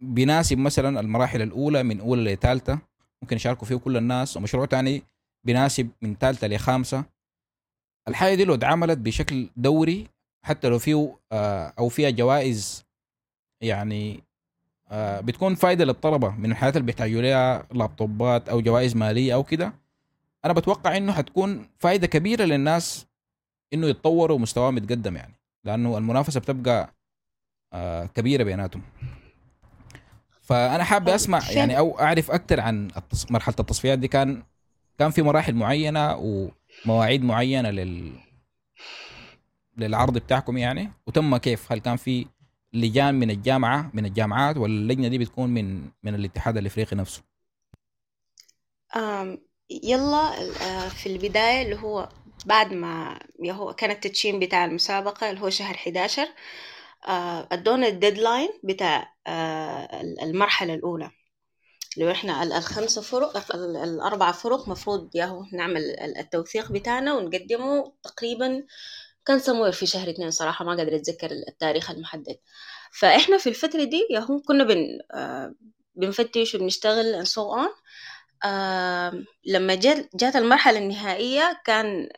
بيناسب 0.00 0.58
مثلا 0.58 1.00
المراحل 1.00 1.42
الأولى 1.42 1.82
من 1.82 2.00
أولى 2.00 2.34
لثالثه 2.34 2.78
ممكن 3.22 3.36
يشاركوا 3.36 3.66
فيه 3.66 3.76
كل 3.76 3.96
الناس 3.96 4.36
ومشروع 4.36 4.64
تاني 4.66 5.02
بيناسب 5.46 5.90
من 6.02 6.14
ثالثه 6.16 6.46
لخامسة. 6.46 7.04
الحاجة 8.08 8.34
دي 8.34 8.44
لو 8.44 8.54
اتعملت 8.54 8.98
بشكل 8.98 9.48
دوري 9.56 10.08
حتى 10.44 10.68
لو 10.68 10.78
فيه 10.78 11.16
آه 11.32 11.72
أو 11.78 11.88
فيها 11.88 12.10
جوائز 12.10 12.84
يعني 13.62 14.24
آه 14.90 15.20
بتكون 15.20 15.54
فائده 15.54 15.84
للطلبة 15.84 16.30
من 16.30 16.50
الحاجات 16.50 16.76
اللي 16.76 16.86
بيحتاجوا 16.86 17.22
لها 17.22 17.66
لابتوبات 17.72 18.48
أو 18.48 18.60
جوائز 18.60 18.96
مالية 18.96 19.34
أو 19.34 19.44
كده. 19.44 19.72
أنا 20.44 20.52
بتوقع 20.52 20.96
إنه 20.96 21.12
حتكون 21.12 21.68
فائده 21.78 22.06
كبيرة 22.06 22.44
للناس 22.44 23.06
إنه 23.72 23.86
يتطوروا 23.86 24.36
ومستواهم 24.36 24.76
يتقدم 24.76 25.16
يعني 25.16 25.34
لأنه 25.64 25.98
المنافسة 25.98 26.40
بتبقى 26.40 26.94
آه 27.72 28.06
كبيرة 28.06 28.44
بيناتهم. 28.44 28.82
فأنا 30.42 30.84
حابب 30.84 31.06
طيب، 31.06 31.14
أسمع 31.14 31.50
يعني 31.50 31.78
أو 31.78 32.00
أعرف 32.00 32.30
أكثر 32.30 32.60
عن. 32.60 32.88
مرحلة 33.30 33.54
التصفيات 33.60 33.98
دي. 33.98 34.08
كان 34.08 34.42
كان 34.98 35.10
في 35.10 35.22
مراحل 35.22 35.54
معينة 35.54 36.16
ومواعيد 36.86 37.24
معينة 37.24 37.70
لل 37.70 38.12
للعرض 39.76 40.18
بتاعكم 40.18 40.58
يعني؟ 40.58 40.92
وتم 41.06 41.36
كيف؟ 41.36 41.72
هل 41.72 41.78
كان 41.78 41.96
في 41.96 42.26
لجان 42.72 43.14
من 43.14 43.30
الجامعة 43.30 43.90
من 43.94 44.06
الجامعات 44.06 44.56
ولا 44.56 44.72
اللجنة 44.72 45.08
دي 45.08 45.18
بتكون 45.18 45.50
من 45.50 45.88
من 46.02 46.14
الاتحاد 46.14 46.56
الإفريقي 46.56 46.96
نفسه؟ 46.96 47.22
يلا 49.82 50.40
آه، 50.62 50.88
في 50.88 51.06
البداية 51.06 51.62
اللي 51.62 51.76
هو 51.76 52.08
بعد 52.46 52.72
ما 52.72 53.18
هو 53.50 53.72
كان 53.74 53.90
التدشين 53.90 54.40
بتاع 54.40 54.64
المسابقة 54.64 55.30
اللي 55.30 55.40
هو 55.40 55.50
شهر 55.50 55.74
11 55.74 56.28
آه، 57.08 57.48
أدونا 57.52 57.86
ال 57.88 57.95
deadline 57.95 58.48
بتاع 58.64 59.14
آه، 59.26 60.00
ال- 60.00 60.20
المرحلة 60.22 60.74
الأولى. 60.74 61.10
لو 61.96 62.10
إحنا 62.10 62.42
ال- 62.42 62.52
الخمسة 62.52 63.02
فرق 63.02 63.54
ال- 63.54 63.76
الأربعة 63.76 64.32
فرق 64.32 64.68
مفروض 64.68 65.10
ياهو 65.16 65.44
نعمل 65.52 65.82
ال- 65.82 66.18
التوثيق 66.18 66.72
بتاعنا 66.72 67.14
ونقدمه. 67.14 67.92
تقريبا 68.02 68.64
كان 69.26 69.38
سموير 69.38 69.72
في 69.72 69.86
شهر 69.86 70.10
اتنين 70.10 70.30
صراحة 70.30 70.64
ما 70.64 70.76
قادرة 70.76 70.96
أتذكر 70.96 71.30
التاريخ 71.48 71.90
المحدد. 71.90 72.36
فإحنا 73.00 73.38
في 73.38 73.48
الفترة 73.48 73.84
دي 73.84 74.06
ياهو 74.10 74.40
كنا 74.40 74.64
بن 74.64 74.86
بنفتش 75.94 76.54
وبنشتغل 76.54 77.24
and 77.24 77.28
so 77.28 77.40
on. 77.42 77.81
لما 79.46 79.74
جات 80.14 80.36
المرحلة 80.36 80.78
النهائية 80.78 81.60
كان 81.64 82.08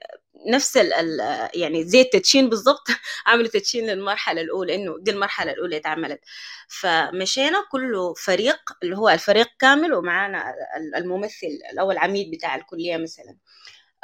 نفس 0.51 0.77
ال 0.77 1.21
يعني 1.55 1.85
زي 1.85 2.01
التدشين 2.01 2.49
بالضبط 2.49 2.87
عملوا 3.27 3.49
تدشين 3.49 3.87
للمرحلة 3.87 4.41
الأولى 4.41 4.75
إنه 4.75 4.97
دي 5.01 5.11
المرحلة 5.11 5.53
الأولى 5.53 5.77
اتعملت. 5.77 6.21
فمشينا 6.69 7.65
كله 7.73 8.15
فريق 8.15 8.59
اللي 8.83 8.97
هو 8.97 9.09
الفريق 9.09 9.47
كامل 9.59 9.95
ومعانا 9.95 10.51
ال- 10.77 10.95
الممثل 10.97 11.59
أو 11.81 11.91
العميد 11.93 12.31
بتاع 12.31 12.55
الكلية 12.57 12.97
مثلا. 12.97 13.37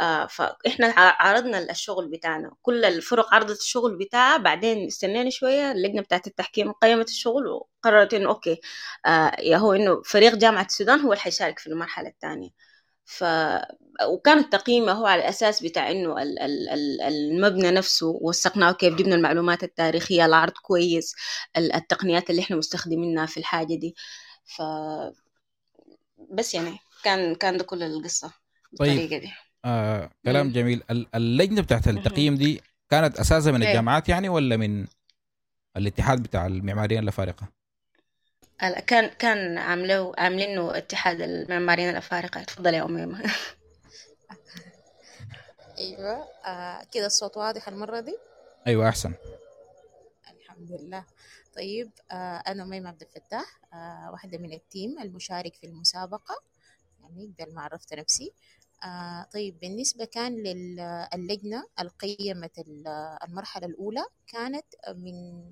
آه 0.00 0.26
فإحنا 0.26 0.86
ع- 0.86 1.26
عرضنا 1.28 1.58
الشغل 1.70 2.08
بتاعنا. 2.08 2.52
كل 2.62 2.84
الفرق 2.84 3.34
عرضت 3.34 3.58
الشغل 3.60 3.96
بتاعها 3.98 4.36
بعدين 4.36 4.86
استنينا 4.86 5.30
شوية 5.30 5.72
اللجنة 5.72 6.02
بتاعت 6.02 6.26
التحكيم 6.26 6.72
قيمت 6.72 7.08
الشغل 7.08 7.46
وقررت 7.46 8.14
إنه 8.14 8.28
أوكي 8.28 8.60
آه 9.06 9.36
يا 9.40 9.56
هو 9.56 9.72
إنه 9.72 10.02
فريق 10.02 10.34
جامعة 10.34 10.64
السودان 10.64 11.00
هو 11.00 11.12
اللي 11.12 11.20
حيشارك 11.22 11.58
في 11.58 11.66
المرحلة 11.66 12.08
الثانية. 12.08 12.50
ف 13.04 13.24
وكان 14.08 14.38
التقييم 14.38 14.88
هو 14.88 15.06
على 15.06 15.22
الأساس 15.22 15.62
بتاع 15.62 15.90
ال- 15.90 17.00
المبنى 17.02 17.70
نفسه 17.70 18.06
وثقناه 18.22 18.72
كيف 18.72 18.94
جبنا 18.94 19.14
المعلومات 19.14 19.62
التاريخية 19.64 20.26
العرض 20.26 20.52
كويس 20.52 21.14
ال- 21.56 21.72
التقنيات 21.74 22.30
اللي 22.30 22.42
إحنا 22.42 22.56
مستخدمينها 22.56 23.26
في 23.26 23.36
الحاجة 23.36 23.74
دي. 23.74 23.94
ف 24.44 24.62
بس 26.30 26.54
يعني 26.54 26.78
كان 27.04 27.34
كان 27.34 27.56
ده 27.56 27.64
كل 27.64 27.82
القصة 27.82 28.32
طيب. 28.78 28.88
بالطريقة 28.88 29.18
دي. 29.18 29.32
آه 29.64 30.10
كلام 30.24 30.46
مم. 30.46 30.52
جميل. 30.52 30.82
ال- 30.90 31.06
اللجنة 31.14 31.62
بتاعت 31.62 31.88
التقييم 31.88 32.34
دي 32.34 32.60
كانت 32.90 33.18
أساسا 33.20 33.50
من 33.52 33.62
إيه. 33.62 33.68
الجامعات 33.68 34.08
يعني 34.08 34.28
ولا 34.28 34.56
من 34.56 34.86
الاتحاد 35.76 36.22
بتاع 36.22 36.46
المعماريين 36.46 37.02
الأفارقة؟ 37.02 37.48
ال- 38.62 38.80
كان 38.80 39.06
كان 39.08 39.58
عاملوا 39.58 40.20
عاملينه 40.20 40.76
اتحاد 40.78 41.20
المعماريين 41.20 41.90
الأفارقة. 41.90 42.42
تفضل 42.42 42.74
يا 42.74 42.84
أميمة 42.84 43.22
أيوه. 45.78 46.28
آه 46.46 46.84
كده 46.92 47.06
الصوت 47.06 47.36
واضح 47.36 47.68
المرة 47.68 48.00
دي؟ 48.00 48.16
أيوه 48.66 48.88
أحسن. 48.88 49.12
الحمد 50.40 50.72
لله. 50.72 51.04
طيب 51.56 51.90
آه 52.12 52.14
أنا 52.46 52.64
ميمة 52.64 52.88
عبد 52.88 53.02
الفتاح 53.02 53.60
آه 53.74 54.10
واحدة 54.12 54.38
من 54.38 54.52
التيم 54.52 54.98
المشارك 54.98 55.54
في 55.54 55.66
المسابقة. 55.66 56.42
يعني 57.02 57.34
قبل 57.40 57.54
ما 57.54 57.62
عرفت 57.62 57.94
نفسي. 57.94 58.32
آه 58.84 59.22
طيب 59.32 59.60
بالنسبة 59.60 60.04
كان 60.04 60.36
للجنه 60.36 61.64
القيمت 61.80 62.58
ال- 62.58 62.88
المرحلة 63.24 63.66
الأولى 63.66 64.04
كانت 64.26 64.66
من 64.96 65.44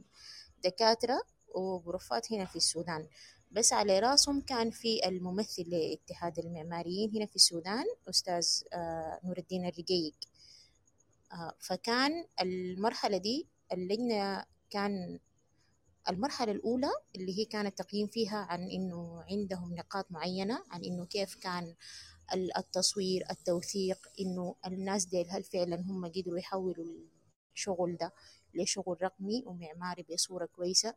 دكاترة 0.64 1.22
وغرفات 1.54 2.32
هنا 2.32 2.44
في 2.44 2.56
السودان. 2.56 3.08
بس 3.50 3.72
على 3.72 3.98
رأسهم 3.98 4.40
كان 4.40 4.70
في 4.70 5.08
الممثل 5.08 5.62
لاتحاد 5.70 6.38
المعماريين 6.38 7.16
هنا 7.16 7.26
في 7.26 7.36
السودان 7.36 7.84
أستاذ 8.08 8.48
آه، 8.72 9.20
نور 9.24 9.38
الدين 9.38 9.66
الرقيق. 9.66 10.14
آه، 11.32 11.54
فكان 11.60 12.24
المرحلة 12.40 13.16
دي 13.18 13.46
اللجنة 13.72 14.44
كان 14.70 15.18
المرحلة 16.08 16.52
الأولى 16.52 16.90
اللي 17.16 17.38
هي 17.38 17.44
كان 17.44 17.66
التقييم 17.66 18.06
فيها 18.06 18.36
عن 18.38 18.70
إنه 18.70 19.22
عندهم 19.30 19.74
نقاط 19.74 20.06
معينة 20.12 20.62
عن 20.70 20.84
إنه 20.84 21.04
كيف 21.06 21.34
كان 21.34 21.74
التصوير 22.34 23.24
التوثيق 23.30 23.98
إنه 24.20 24.54
الناس 24.66 25.04
ديل 25.04 25.26
هل 25.30 25.44
فعلا 25.44 25.76
هم 25.76 26.06
قدروا 26.06 26.38
يحولوا 26.38 26.86
الشغل 27.54 27.96
ده 27.96 28.12
لشغل 28.54 29.02
رقمي 29.02 29.42
ومعماري 29.46 30.06
بصورة 30.12 30.46
كويسة. 30.46 30.94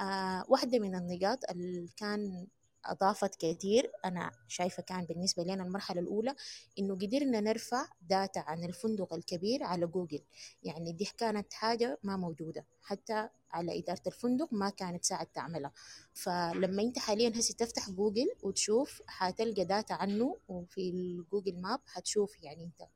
آه 0.00 0.44
واحدة 0.48 0.78
من 0.78 0.94
النقاط 0.94 1.38
اللي 1.50 1.88
كان 1.96 2.46
أضافت 2.86 3.34
كثير 3.34 3.92
أنا 4.04 4.30
شايفة 4.48 4.82
كان 4.82 5.04
بالنسبة 5.04 5.42
لنا 5.42 5.64
المرحلة 5.64 6.00
الأولى 6.00 6.34
إنه 6.78 6.94
قدرنا 6.94 7.40
نرفع 7.40 7.86
data 8.02 8.38
عن 8.38 8.64
الفندق 8.64 9.14
الكبير 9.14 9.62
على 9.62 9.86
جوجل. 9.86 10.22
يعني 10.62 10.92
دي 10.92 11.08
كانت 11.18 11.52
حاجة 11.52 11.98
ما 12.02 12.16
موجودة. 12.16 12.64
حتى 12.82 13.28
على 13.50 13.78
إدارة 13.78 14.02
الفندق 14.06 14.48
ما 14.52 14.70
كانت 14.70 15.04
ساعد 15.04 15.26
تعملها. 15.26 15.72
فلما 16.14 16.82
أنت 16.82 16.98
حاليا 16.98 17.32
هسي 17.38 17.52
تفتح 17.52 17.90
جوجل 17.90 18.26
وتشوف 18.42 19.02
حتلقى 19.06 19.64
data 19.64 19.92
عنه 19.92 20.36
وفي 20.48 20.90
ال 20.90 21.00
Google 21.00 21.60
Map 21.60 21.80
حتشوف 21.86 22.42
يعني 22.42 22.64
أنت 22.64 22.88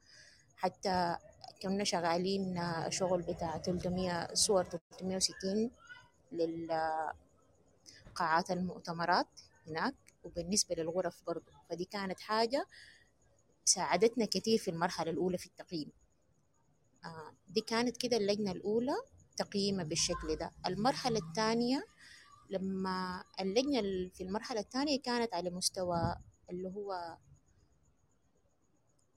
حتى 0.57 1.17
كنا 1.63 1.85
شغالين 1.85 2.63
شغل 2.89 3.23
بتاع 3.23 3.59
300 3.59 4.35
صور 4.35 4.65
360 4.65 5.71
للقاعات 6.33 6.91
المؤتمرات. 8.51 9.27
هناك 9.69 9.95
وبالنسبة 10.25 10.75
للغرف 10.75 11.23
برضو. 11.27 11.53
فدي 11.71 11.85
كانت 11.85 12.21
حاجة 12.21 12.67
ساعدتنا 13.65 14.25
كثير 14.25 14.59
في 14.59 14.71
المرحلة 14.71 15.11
الأولى 15.11 15.39
في 15.39 15.47
التقييم. 15.47 15.93
آه 17.05 17.35
دي 17.49 17.61
كانت 17.61 17.97
كده 17.97 18.17
اللجنة 18.17 18.53
الأولى 18.53 18.95
تقييمها 19.37 19.85
بالشكل 19.85 20.37
ده. 20.37 20.51
المرحلة 20.67 21.19
الثانية 21.19 21.85
لما 22.51 23.25
اللجنة 23.41 23.81
في 24.15 24.23
المرحلة 24.23 24.61
الثانية 24.61 25.03
كانت 25.03 25.35
على 25.35 25.51
مستوى 25.51 26.17
اللي 26.51 26.69
هو 26.69 27.17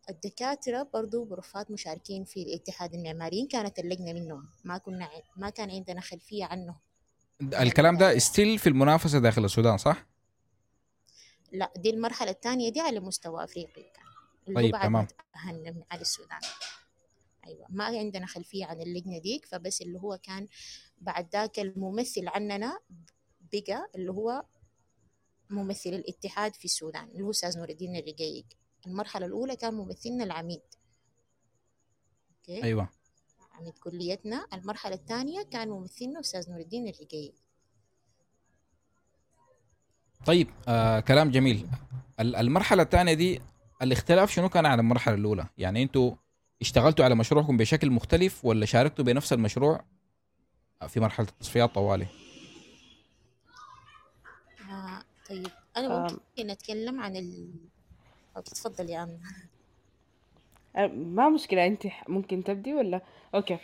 الدكاترة 0.10 0.90
برضو 0.94 1.24
غرفات 1.24 1.72
مشاركين 1.72 2.24
في 2.24 2.44
الاتحاد 2.44 2.94
المعماريين. 2.94 3.48
كانت 3.48 3.80
اللجنة 3.80 4.14
منهم. 4.14 4.50
ما 4.64 4.78
كنا 4.78 5.10
ما 5.38 5.50
كان 5.50 5.72
عندنا 5.72 6.02
خلفية 6.02 6.46
عنهم. 6.46 6.76
الكلام 7.42 7.98
ده 7.98 8.18
ستيل 8.18 8.60
في 8.60 8.70
المنافسة 8.70 9.20
داخل 9.20 9.46
السودان 9.46 9.78
صح؟ 9.78 10.11
لا 11.52 11.74
دي 11.78 11.90
المرحلة 11.90 12.32
الثانية 12.32 12.70
دي 12.70 12.80
على 12.80 13.00
مستوى 13.00 13.44
أفريقيا 13.44 13.92
كان. 13.92 14.06
اللي 14.48 14.72
طيب، 14.72 14.82
تمام. 14.82 15.08
أهم 15.36 15.84
على 15.92 16.02
السودان. 16.02 16.40
أيوة 17.48 17.66
ما 17.70 17.86
عندنا 17.86 18.26
خلفية 18.26 18.66
عن 18.66 18.82
اللجنة 18.82 19.18
ديك 19.18 19.46
فبس 19.46 19.82
اللي 19.82 20.00
هو 20.00 20.18
كان 20.24 20.48
بعد 20.98 21.30
ذاك 21.34 21.60
الممثل 21.60 22.28
عننا 22.28 22.80
بقى 23.54 23.90
اللي 23.96 24.12
هو 24.12 24.46
ممثل 25.50 25.90
الاتحاد 25.90 26.56
في 26.56 26.66
السودان 26.66 27.08
اللي 27.10 27.24
هو 27.24 27.30
أستاذ 27.30 27.58
نور 27.58 27.70
الدين 27.70 27.96
الرقيق. 27.96 28.46
المرحلة 28.88 29.26
الأولى 29.26 29.56
كان 29.56 29.74
ممثلنا 29.74 30.24
العميد. 30.24 30.62
أوكي؟ 32.30 32.64
أيوه. 32.64 32.90
عميد 33.52 33.78
كليتنا. 33.78 34.48
المرحلة 34.54 34.96
الثانية 34.96 35.44
كان 35.44 35.70
ممثلنا 35.70 36.20
أستاذ 36.20 36.50
نور 36.52 36.60
الدين 36.60 36.88
الرقيق. 36.88 37.34
طيب 40.26 40.48
آه 40.68 41.00
كلام 41.00 41.32
جميل 41.32 41.68
ال- 42.20 42.36
المرحلة 42.36 42.84
الثانية 42.84 43.14
دي 43.14 43.42
الاختلاف 43.82 44.32
شنو 44.32 44.50
كان 44.50 44.66
عن 44.66 44.80
المرحلة 44.80 45.16
الأولى؟ 45.16 45.46
يعني 45.58 45.84
أنتوا 45.84 46.16
اشتغلتوا 46.62 47.06
على 47.06 47.16
مشروعكم 47.16 47.58
بشكل 47.58 47.92
مختلف 47.92 48.46
ولا 48.46 48.66
شاركتوا 48.66 49.06
بنفس 49.06 49.34
المشروع 49.34 49.84
في 50.88 51.00
مرحلة 51.00 51.28
التصفيات 51.28 51.76
طوالي؟ 51.76 52.06
آه 54.72 55.02
طيب 55.30 55.48
أنا 55.78 55.98
آم. 55.98 56.02
ممكن 56.14 56.50
أتكلم 56.50 57.00
عن 57.00 57.16
ال 57.16 57.50
أو 58.38 58.42
تتفضل 58.42 58.90
يا 58.90 59.04
أمنة 59.04 59.20
أه، 60.76 60.88
ما 60.88 61.30
مشكلة 61.30 61.66
أنت 61.68 61.88
ح- 61.88 62.10
ممكن 62.10 62.44
تبدي 62.44 62.74
ولا 62.74 63.02
okay 63.36 63.58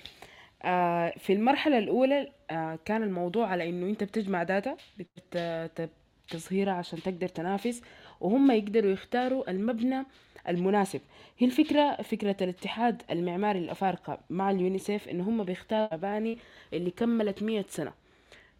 آه 0.64 1.14
في 1.20 1.34
المرحلة 1.34 1.78
الأولى 1.78 2.32
آه 2.52 2.80
كان 2.86 3.04
الموضوع 3.04 3.48
على 3.48 3.70
إنه 3.70 3.90
أنت 3.90 4.04
بتجمع 4.04 4.44
data 4.44 4.78
بت- 4.98 5.90
تصهيرها 6.30 6.74
عشان 6.74 7.02
تقدر 7.02 7.28
تنافس 7.28 7.82
وهم 8.22 8.52
يقدروا 8.52 8.92
يختاروا 8.92 9.52
المبنى 9.52 10.06
المناسب. 10.48 11.02
هي 11.38 11.48
الفكرة 11.48 12.02
فكرة 12.02 12.36
الاتحاد 12.42 13.02
المعماري 13.12 13.60
الأفارقة 13.60 14.20
مع 14.30 14.52
اليونسكو 14.52 15.08
إن 15.08 15.22
هم 15.22 15.44
بيختاروا 15.44 15.94
مباني 15.94 16.38
اللي 16.74 16.92
كملت 16.92 17.44
مية 17.44 17.66
سنة. 17.70 17.94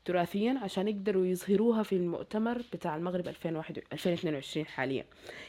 تراثيا 0.08 0.60
عشان 0.64 0.88
يقدروا 0.88 1.26
يظهروها 1.26 1.84
في 1.84 1.96
المؤتمر 1.96 2.62
بتاع 2.74 2.96
المغرب 2.96 3.28
2021 3.28 3.88
2022 3.94 4.66
حاليا. 4.66 5.06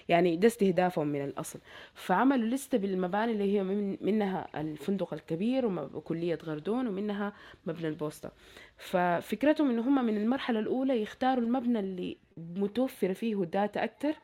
يعني 0.08 0.36
ده 0.36 0.46
استهدافهم 0.46 1.06
من 1.06 1.24
الأصل. 1.24 1.58
فعملوا 1.94 2.48
لستة 2.48 2.78
بالمباني 2.78 3.32
اللي 3.32 3.54
هي 3.54 3.62
من 3.62 3.96
منها 4.00 4.48
الفندق 4.60 5.14
الكبير 5.14 5.66
وكلية 5.66 6.38
غردون 6.44 6.86
ومنها 6.86 7.32
مبنى 7.66 7.88
البوسطة. 7.88 8.32
ففكرتهم 8.76 9.70
إن 9.70 9.78
هم 9.78 10.04
من 10.04 10.16
المرحلة 10.16 10.58
الأولى 10.58 11.02
يختاروا 11.02 11.44
المبنى 11.44 11.78
اللي 11.78 12.16
متوفر 12.36 13.14
فيه 13.14 13.36
داتا 13.36 13.84
أكتر. 13.84 14.14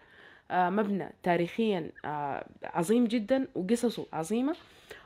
آه، 0.51 0.71
مبنى 0.71 1.13
تاريخيا 1.23 1.91
آه، 2.05 2.47
عظيم 2.65 3.05
جدا 3.05 3.49
وقصصه 3.55 4.07
عظيمة. 4.13 4.57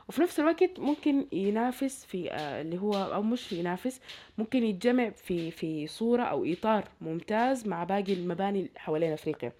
وفي 0.09 0.21
نفس 0.21 0.39
الوقت 0.39 0.79
ممكن 0.79 1.25
ينافس 1.31 2.05
في 2.05 2.31
آه، 2.31 2.61
اللي 2.61 2.77
هو 2.77 2.93
أو 2.93 3.21
مش 3.21 3.53
ينافس 3.53 4.01
ممكن 4.37 4.63
يتجمع 4.63 5.09
في 5.09 5.51
في 5.51 5.87
صورة 5.87 6.23
أو 6.23 6.45
إطار 6.45 6.87
ممتاز 7.01 7.67
مع 7.67 7.83
باقي 7.83 8.13
المباني 8.13 8.69
حوالين 8.75 9.11
أفريقيا. 9.11 9.51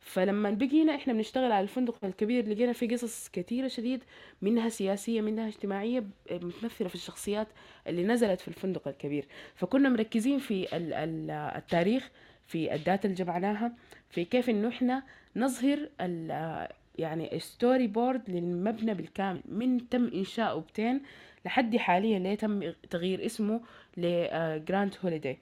فلما 0.00 0.50
بقينا 0.50 0.94
إحنا 0.94 1.12
بنشتغل 1.12 1.52
على 1.52 1.62
الفندق 1.62 2.04
الكبير 2.04 2.48
لقينا 2.48 2.72
فيه 2.72 2.88
قصص 2.88 3.28
كثيرة 3.28 3.68
شديد 3.68 4.04
منها 4.42 4.68
سياسية 4.68 5.20
منها 5.20 5.48
اجتماعية 5.48 6.00
ب- 6.00 6.10
متمثلة 6.32 6.88
في 6.88 6.94
الشخصيات 6.94 7.48
اللي 7.86 8.04
نزلت 8.04 8.40
في 8.40 8.48
الفندق 8.48 8.88
الكبير. 8.88 9.24
فكنا 9.54 9.88
مركزين 9.88 10.38
في 10.38 10.76
ال- 10.76 10.92
ال- 10.92 11.30
التاريخ 11.30 12.10
في 12.46 12.74
الداتا 12.74 13.04
اللي 13.04 13.14
جمعناها 13.24 13.72
في 14.10 14.24
كيف 14.24 14.50
إنه 14.50 14.68
إحنا 14.68 15.02
نظهر 15.36 15.88
ال- 16.00 16.68
يعني 16.98 17.38
storyboard 17.38 18.30
للمبنى 18.30 18.94
بالكامل 18.94 19.40
من 19.48 19.88
تم 19.88 20.10
إنشاؤه 20.14 20.60
بتين 20.60 21.00
لحد 21.44 21.76
حاليا 21.76 22.16
اللي 22.16 22.36
تم 22.36 22.72
تغيير 22.90 23.26
اسمه 23.26 23.60
لجراند 23.96 24.94
هوليداي 25.04 25.38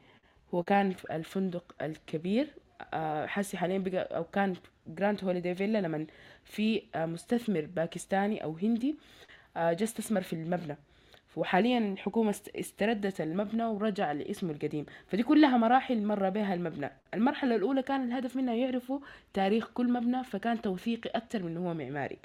هو 0.54 0.62
كان 0.62 0.90
في 0.90 1.16
الفندق 1.16 1.74
الكبير 1.82 2.46
آه، 2.94 3.26
حسي 3.26 3.56
حاليا 3.56 3.78
بقى 3.78 4.16
أو 4.16 4.24
كان 4.24 4.54
جراند 4.86 5.24
هوليداي 5.24 5.54
فيلا 5.54 5.78
لما 5.80 6.06
في 6.44 6.82
آه، 6.94 7.06
مستثمر 7.06 7.60
باكستاني 7.76 8.44
أو 8.44 8.56
هندي 8.56 8.96
آه، 9.56 9.72
جا 9.72 9.84
استثمر 9.84 10.20
في 10.22 10.32
المبنى. 10.32 10.76
وحاليا 11.36 11.78
الحكومة 11.78 12.30
است- 12.30 12.56
استردت 12.56 13.20
المبنى 13.20 13.64
ورجع 13.64 14.12
لاسمه 14.12 14.50
القديم. 14.52 14.86
فدي 15.06 15.22
كلها 15.22 15.56
مراحل 15.56 16.02
مر 16.02 16.30
بها 16.30 16.54
المبنى. 16.54 16.90
المرحلة 17.14 17.56
الأولى 17.56 17.82
كان 17.82 18.04
الهدف 18.04 18.36
منها 18.36 18.54
يعرفوا 18.54 18.98
تاريخ 19.34 19.70
كل 19.74 19.92
مبنى 19.92 20.24
فكان 20.24 20.60
توثيقي 20.62 21.10
أكثر 21.10 21.42
من 21.42 21.56
هو 21.56 21.74
معماري. 21.74 22.18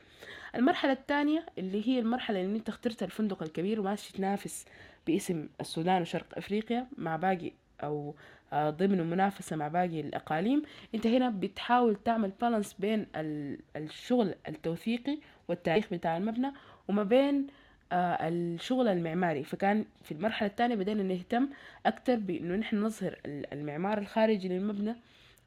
المرحلة 0.55 0.91
الثانية 0.91 1.45
اللي 1.57 1.87
هي 1.87 1.99
المرحلة 1.99 2.41
اللي 2.41 2.57
أنت 2.57 2.69
اخترت 2.69 3.03
الفندق 3.03 3.43
الكبير 3.43 3.79
وماشي 3.79 4.13
تنافس 4.13 4.65
باسم 5.07 5.47
السودان 5.61 6.01
وشرق 6.01 6.25
أفريقيا 6.37 6.87
مع 6.97 7.15
باقي 7.15 7.51
أو 7.83 8.15
آه، 8.53 8.69
ضمن 8.69 9.09
منافسة 9.09 9.55
مع 9.55 9.67
باقي 9.67 9.99
الأقاليم. 10.01 10.61
أنت 10.95 11.07
هنا 11.07 11.29
بتحاول 11.29 11.95
تعمل 11.95 12.31
بالانس 12.41 12.73
بين 12.73 13.07
ال- 13.15 13.59
الشغل 13.75 14.35
التوثيقي 14.47 15.17
والتاريخ 15.47 15.85
بتاع 15.91 16.17
المبنى 16.17 16.51
وما 16.87 17.03
بين 17.03 17.47
الشغل 17.93 18.87
المعماري. 18.87 19.43
فكان 19.43 19.85
في 20.03 20.11
المرحلة 20.11 20.49
الثانية 20.49 20.75
بدينا 20.75 21.03
نهتم 21.03 21.47
أكتر 21.85 22.15
بإنه 22.15 22.55
نحن 22.55 22.77
نظهر 22.83 23.19
ال- 23.25 23.53
المعمار 23.53 23.97
الخارجي 23.97 24.47
للمبنى 24.47 24.95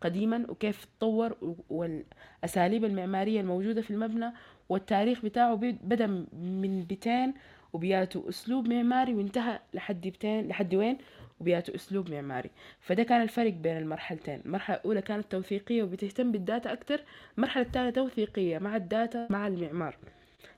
قديما 0.00 0.44
وكيف 0.48 0.84
تطور 0.84 1.54
والأساليب 1.70 2.84
المعمارية 2.84 3.40
الموجودة 3.40 3.82
في 3.82 3.90
المبنى 3.90 4.30
والتاريخ 4.68 5.22
بتاعه 5.24 5.54
بدأ 5.62 6.06
من 6.32 6.84
بيتين 6.88 7.34
وبياته 7.72 8.24
أسلوب 8.28 8.68
معماري 8.68 9.14
وانتهى 9.14 9.58
لحد 9.74 10.00
بيتين 10.00 10.48
لحد 10.48 10.74
وين؟ 10.74 10.98
وبياته 11.40 11.74
أسلوب 11.74 12.10
معماري. 12.10 12.50
فده 12.80 13.02
كان 13.02 13.22
الفرق 13.22 13.52
بين 13.52 13.76
المرحلتين. 13.76 14.40
المرحلة 14.46 14.76
الأولى 14.76 15.02
كانت 15.02 15.32
توثيقية 15.32 15.82
وبتهتم 15.82 16.32
بال 16.32 16.46
data 16.46 16.72
أكتر 16.72 17.00
المرحلة 17.38 17.62
الثانية 17.64 17.90
توثيقية 17.90 18.58
مع 18.58 18.76
ال 18.76 18.86
data 18.86 19.26
مع 19.30 19.46
المعمار. 19.46 19.96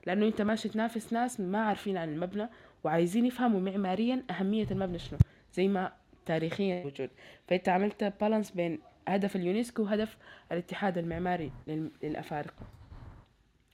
لأنه 0.07 0.27
أنت 0.27 0.41
ماشي 0.41 0.69
تنافس 0.69 1.13
ناس 1.13 1.39
ما 1.39 1.59
عارفين 1.65 1.97
عن 1.97 2.09
المبنى 2.09 2.49
وعايزين 2.83 3.25
يفهموا 3.25 3.59
معماريا 3.59 4.23
أهمية 4.31 4.67
المبنى 4.71 4.99
شنو 4.99 5.19
زي 5.53 5.67
ما 5.67 5.91
تاريخيا 6.25 6.83
موجود. 6.83 7.09
فأنت 7.47 7.69
عملت 7.69 8.13
balance 8.21 8.51
بين 8.51 8.79
هدف 9.07 9.35
اليونسكو 9.35 9.83
وهدف 9.83 10.17
الاتحاد 10.51 10.97
المعماري 10.97 11.51
لل- 11.67 11.91
للأفارقة. 12.03 12.65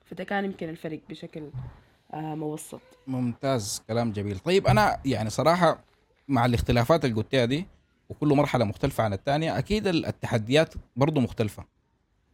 فده 0.05 0.23
كان 0.23 0.45
يمكن 0.45 0.69
الفرق 0.69 0.99
بشكل 1.09 1.49
آه 2.13 2.35
موسط 2.35 2.81
ممتاز 3.07 3.81
كلام 3.87 4.11
جميل. 4.11 4.39
طيب 4.39 4.67
أنا 4.67 4.99
يعني 5.05 5.29
صراحة 5.29 5.83
مع 6.27 6.45
الاختلافات 6.45 7.05
اللي 7.05 7.15
قلتها 7.15 7.45
دي 7.45 7.65
وكل 8.09 8.27
مرحلة 8.27 8.65
مختلفة 8.65 9.03
عن 9.03 9.13
الثانية 9.13 9.57
أكيد 9.57 9.87
ال- 9.87 10.05
التحديات 10.05 10.73
برضو 10.95 11.21
مختلفة. 11.21 11.65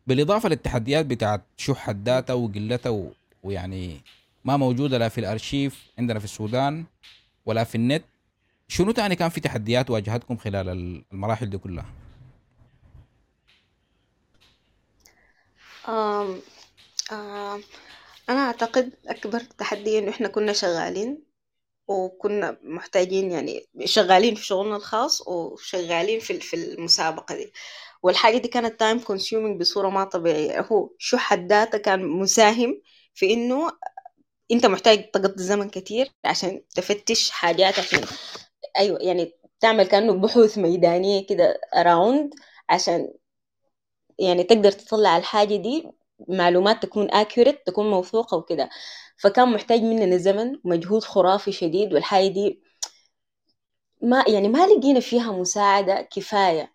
بالإضافة 0.08 0.50
للتحديات 0.50 1.06
بتاعت 1.06 1.42
شح 1.58 1.90
ال 1.90 1.98
data 1.98 2.34
وقلتها. 2.34 3.12
ويعني 3.44 4.02
ما 4.46 4.58
موجودة 4.58 4.98
لا 4.98 5.10
في 5.10 5.18
الأرشيف 5.18 5.92
عندنا 5.98 6.20
في 6.20 6.26
السودان 6.26 6.86
ولا 7.46 7.64
في 7.64 7.76
النت. 7.76 8.04
شنو 8.68 8.92
تاني 8.92 9.16
كان 9.16 9.30
في 9.30 9.40
تحديات 9.42 9.90
واجهتكم 9.90 10.38
خلال 10.38 10.70
المراحل 11.12 11.50
دي 11.50 11.58
كلها؟ 11.58 11.86
أنا 18.30 18.40
أعتقد 18.48 18.94
أكبر 19.08 19.40
تحدي 19.40 20.00
إنه 20.00 20.10
إحنا 20.10 20.28
كنا 20.28 20.54
شغالين 20.54 21.24
وكنا 21.88 22.58
محتاجين 22.64 23.32
يعني 23.32 23.66
شغالين 23.86 24.36
في 24.36 24.46
شغلنا 24.46 24.76
الخاص 24.76 25.28
وشغالين 25.28 26.20
في 26.20 26.40
في 26.40 26.56
المسابقة 26.56 27.36
دي. 27.36 27.54
والحاجة 28.04 28.38
دي 28.38 28.48
كانت 28.48 28.80
time 28.80 29.00
consuming 29.00 29.60
بصورة 29.60 29.90
ما 29.90 30.04
طبيعية. 30.04 30.62
هو 30.62 30.90
شح 30.98 31.34
ال 31.34 31.42
data 31.42 31.78
كان 31.78 32.08
مساهم 32.08 32.82
في 33.20 33.34
إنه 33.34 33.72
أنت 34.52 34.66
محتاج 34.66 35.12
تقضي 35.12 35.44
زمن 35.44 35.70
كتير 35.70 36.12
عشان 36.26 36.62
تفتش 36.76 37.30
حاجات 37.32 37.80
عشان 37.80 38.02
أيوة 38.78 39.00
يعني 39.02 39.34
تعمل 39.60 39.84
كأنه 39.88 40.14
بحوث 40.14 40.58
ميدانية 40.58 41.28
كده 41.28 41.62
أراوند 41.76 42.34
عشان 42.70 43.14
يعني 44.20 44.44
تقدر 44.44 44.72
تطلع 44.72 45.18
الحاجة 45.18 45.56
دي 45.56 45.92
معلومات 46.30 46.84
تكون 46.84 47.08
accurate 47.12 47.64
تكون 47.66 47.90
موثوقة 47.92 48.38
وكده. 48.38 48.70
فكان 49.18 49.54
محتاج 49.54 49.82
مننا 49.82 50.18
زمن 50.18 50.60
ومجهود 50.66 51.04
خرافي 51.04 51.52
شديد 51.52 51.94
والحاجة 51.94 52.28
دي 52.28 52.62
ما 54.02 54.24
يعني 54.28 54.48
ما 54.50 54.68
لقينا 54.68 55.00
فيها 55.00 55.32
مساعدة 55.32 56.02
كفاية. 56.02 56.72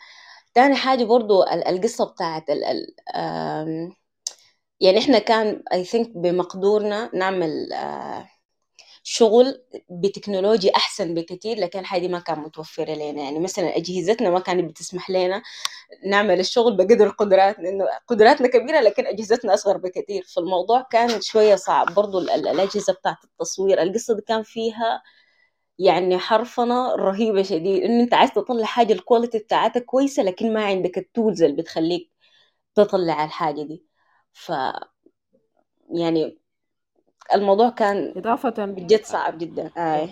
تاني 0.54 0.76
حاجة 0.76 1.04
برضو 1.04 1.42
القصة 1.42 2.04
بتاعت 2.04 2.44
يعني 4.80 4.98
إحنا 4.98 5.18
كان 5.18 5.62
I 5.74 5.76
think 5.86 6.08
بمقدورنا 6.14 7.10
نعمل 7.14 7.68
شغل 9.02 9.62
بتكنولوجيا 9.90 10.72
أحسن 10.76 11.14
بكثير 11.14 11.58
لكن 11.58 11.78
الحاجة 11.78 12.00
دي 12.00 12.08
ما 12.08 12.20
كان 12.20 12.40
متوفرة 12.40 12.94
لنا. 12.94 13.22
يعني 13.22 13.38
مثلا 13.38 13.76
أجهزتنا 13.76 14.30
ما 14.30 14.40
كانت 14.40 14.70
بتسمح 14.70 15.10
لنا 15.10 15.42
نعمل 16.06 16.40
الشغل 16.40 16.76
بقدر 16.76 17.08
قدراتنا 17.08 17.68
إنه 17.68 17.86
قدراتنا 18.08 18.48
كبيرة 18.48 18.80
لكن 18.80 19.06
أجهزتنا 19.06 19.54
أصغر 19.54 19.76
بكثير 19.76 20.22
فالموضوع 20.36 20.82
كان 20.82 21.20
شوية 21.22 21.54
صعب. 21.56 21.94
برضو 21.94 22.18
الأجهزة 22.18 22.92
بتاعت 22.92 23.24
التصوير 23.24 23.82
القصة 23.82 24.14
دي 24.16 24.22
كان 24.22 24.42
فيها 24.42 25.02
يعني 25.78 26.18
حرفنة 26.18 26.94
رهيبة 26.96 27.42
شديد. 27.42 27.82
إنه 27.84 28.02
أنت 28.04 28.14
عايز 28.14 28.32
تطلع 28.32 28.64
حاجة 28.66 28.92
ال 28.92 28.98
quality 28.98 29.38
بتاعتها 29.38 29.80
كويسة 29.80 30.22
لكن 30.22 30.54
ما 30.54 30.64
عندك 30.66 30.98
ال 30.98 31.05
tools 31.05 31.42
اللي 31.42 31.56
بتخليك 31.62 32.10
تطلع 32.76 33.24
الحاجة 33.24 33.62
دي. 33.62 33.84
ف 34.34 34.52
يعني 35.90 36.36
الموضوع 37.34 37.70
كان 37.70 38.12
إضافة 38.16 38.64
بجد 38.64 39.04
صعب 39.04 39.38
جدا. 39.38 39.70
آه. 39.76 40.08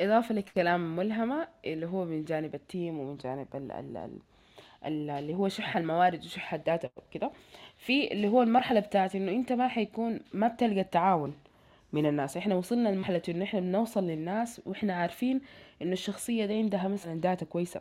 إضافة 0.00 0.34
لكلام 0.34 0.96
ملهمة 0.96 1.48
اللي 1.64 1.86
هو 1.86 2.04
من 2.04 2.24
جانب 2.24 2.54
ال 2.54 2.63
team 2.63 2.98
ومن 2.98 3.16
جانب 3.16 3.46
ال 3.54 3.72
ال 3.72 4.18
ال 4.86 5.10
اللي 5.10 5.34
هو 5.34 5.48
شح 5.48 5.76
الموارد 5.76 6.24
وشح 6.24 6.54
ال 6.54 6.61
data 6.61 6.88
وكده. 6.96 7.30
في 7.76 8.12
اللي 8.12 8.28
هو 8.28 8.42
المرحلة 8.42 8.80
بتاعت 8.80 9.14
إنه 9.16 9.32
أنت 9.32 9.52
ما 9.52 9.68
حيكون 9.68 10.20
ما 10.32 10.48
بتلقى 10.48 10.80
التعاون 10.80 11.34
من 11.92 12.06
الناس. 12.06 12.36
إحنا 12.36 12.54
وصلنا 12.54 12.88
لمرحلة 12.88 13.22
إنه 13.28 13.44
إحنا 13.44 13.60
بنوصل 13.60 14.04
للناس 14.04 14.60
وإحنا 14.66 14.94
عارفين 14.94 15.40
إنه 15.82 15.92
الشخصية 15.92 16.46
دي 16.46 16.54
عندها 16.54 16.88
مثلا 16.88 17.20
data 17.20 17.46
كويسة. 17.46 17.80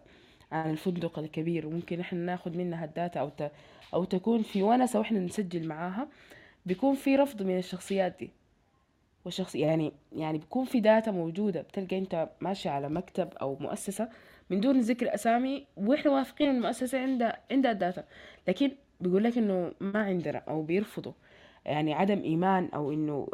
عن 0.51 0.71
الفندق 0.71 1.19
الكبير 1.19 1.67
وممكن 1.67 1.99
إحنا 1.99 2.19
ناخد 2.19 2.55
منها 2.55 2.85
ال 2.85 2.92
data 2.92 3.19
أو 3.19 3.29
ت... 3.29 3.51
أو 3.93 4.03
تكون 4.03 4.43
في 4.43 4.63
ونسة 4.63 4.99
وإحنا 4.99 5.19
نسجل 5.19 5.67
معاها 5.67 6.07
بيكون 6.65 6.95
في 6.95 7.15
رفض 7.15 7.41
من 7.43 7.57
الشخصيات 7.57 8.15
دي. 8.19 8.29
وشخص 9.25 9.55
يعني 9.55 9.91
يعني 10.15 10.37
بيكون 10.37 10.65
في 10.65 10.79
data 10.79 11.11
موجودة 11.11 11.61
بتلقى 11.61 11.97
أنت 11.97 12.29
ماشي 12.41 12.69
على 12.69 12.89
مكتب 12.89 13.29
أو 13.41 13.57
مؤسسة 13.59 14.09
من 14.49 14.59
دون 14.61 14.79
ذكر 14.79 15.13
أسامي 15.13 15.65
وإحنا 15.77 16.11
واثقين 16.11 16.49
المؤسسة 16.49 17.01
عندها 17.01 17.39
عندها 17.51 17.71
ال 17.71 17.77
data. 17.77 18.03
لكن 18.47 18.71
بيقول 19.01 19.23
لك 19.23 19.37
إنه 19.37 19.71
ما 19.79 19.99
عندنا 20.03 20.37
أو 20.37 20.61
بيرفضوا. 20.61 21.13
يعني 21.65 21.93
عدم 21.93 22.19
إيمان 22.21 22.69
أو 22.73 22.91
إنه 22.91 23.27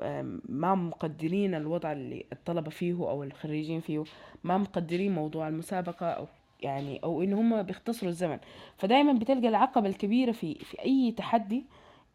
ما 0.49 0.75
مقدرين 0.75 1.55
الوضع 1.55 1.91
اللي 1.91 2.25
الطلبة 2.31 2.69
فيه 2.69 2.93
أو 2.93 3.23
الخريجين 3.23 3.81
فيه 3.81 4.03
ما 4.43 4.57
مقدرين 4.57 5.11
موضوع 5.15 5.47
المسابقة 5.47 6.05
أو 6.05 6.27
يعني 6.63 6.99
أو 7.03 7.23
إنه 7.23 7.41
هم 7.41 7.61
بيختصروا 7.61 8.09
الزمن. 8.11 8.39
فدايما 8.77 9.13
بتلقى 9.13 9.47
العقبة 9.49 9.87
الكبيرة 9.89 10.31
في 10.31 10.55
في 10.55 10.79
أي 10.85 11.11
تحدي 11.17 11.65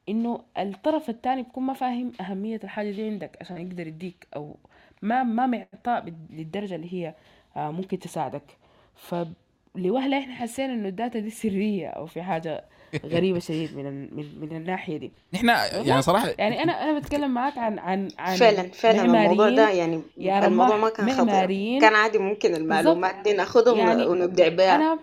إنه 0.08 0.44
الطرف 0.58 1.10
الثاني 1.10 1.42
بيكون 1.42 1.64
ما 1.64 1.72
فاهم 1.72 2.12
أهمية 2.20 2.60
الحاجة 2.64 2.90
دي 2.90 3.04
عندك 3.10 3.36
عشان 3.40 3.58
يقدر 3.58 3.86
يديك 3.86 4.26
أو 4.36 4.56
ما 5.02 5.22
ما 5.22 5.46
معطاء 5.46 6.14
للدرجة 6.30 6.74
اللي 6.74 6.92
هي 6.94 7.14
ممكن 7.56 7.98
تساعدك. 7.98 8.56
فلوهلة 8.96 10.18
إحنا 10.18 10.34
حسينا 10.34 10.72
إنه 10.74 10.88
الداتا 10.88 11.18
دي 11.18 11.30
سرية 11.30 11.88
أو 11.88 12.06
في 12.06 12.22
حاجة 12.22 12.64
غريبة 13.06 13.38
شديد 13.38 13.76
من 13.76 14.16
من, 14.16 14.40
من 14.40 14.56
الناحية 14.56 14.96
دي. 14.96 15.12
نحن 15.34 15.48
يعني 15.48 16.02
صراحة 16.02 16.28
يعني 16.38 16.62
أنا 16.62 16.72
أنا 16.72 16.98
بتكلم 16.98 17.30
معاك 17.30 17.58
عن 17.58 17.78
عن 17.78 18.08
عن 18.18 18.36
فعلا 18.36 18.70
فعلا 18.70 19.02
الموضوع 19.02 19.48
ده 19.50 19.70
يعني 19.70 20.02
الموضوع 20.18 20.76
ما 20.76 20.88
كان 20.88 21.10
خطير. 21.10 21.80
كان 21.80 21.94
عادي 21.94 22.18
ممكن 22.18 22.54
المعلومات 22.54 23.14
دي 23.24 23.32
ناخدهم 23.32 23.78
يعني 23.78 24.06
ونبدع 24.06 24.48
بها 24.48 24.76
أنا 24.76 24.98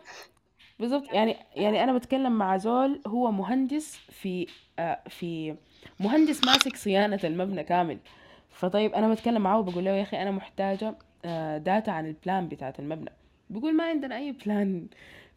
بالضبط 0.80 1.14
يعني 1.14 1.36
يعني 1.56 1.84
أنا 1.84 1.98
بتكلم 1.98 2.32
مع 2.38 2.58
زول 2.58 3.02
هو 3.08 3.32
مهندس 3.32 4.00
في 4.10 4.48
آه 4.80 5.00
في 5.10 5.56
مهندس 6.00 6.44
ماسك 6.46 6.76
صيانة 6.76 7.20
المبنى 7.24 7.64
كامل. 7.64 7.98
فطيب 8.50 8.94
أنا 8.94 9.14
بتكلم 9.14 9.42
معاه 9.42 9.60
وبقول 9.60 9.86
له 9.86 9.92
يا 9.92 10.02
أخي 10.02 10.22
أنا 10.22 10.32
محتاجة 10.32 10.96
آه 11.26 11.58
data 11.58 11.92
عن 11.92 12.06
ال 12.06 12.14
plan 12.14 12.48
بتاعت 12.48 12.80
المبنى. 12.80 13.12
بيقول 13.50 13.76
ما 13.76 13.84
عندنا 13.84 14.18
أي 14.18 14.32
plan 14.32 14.88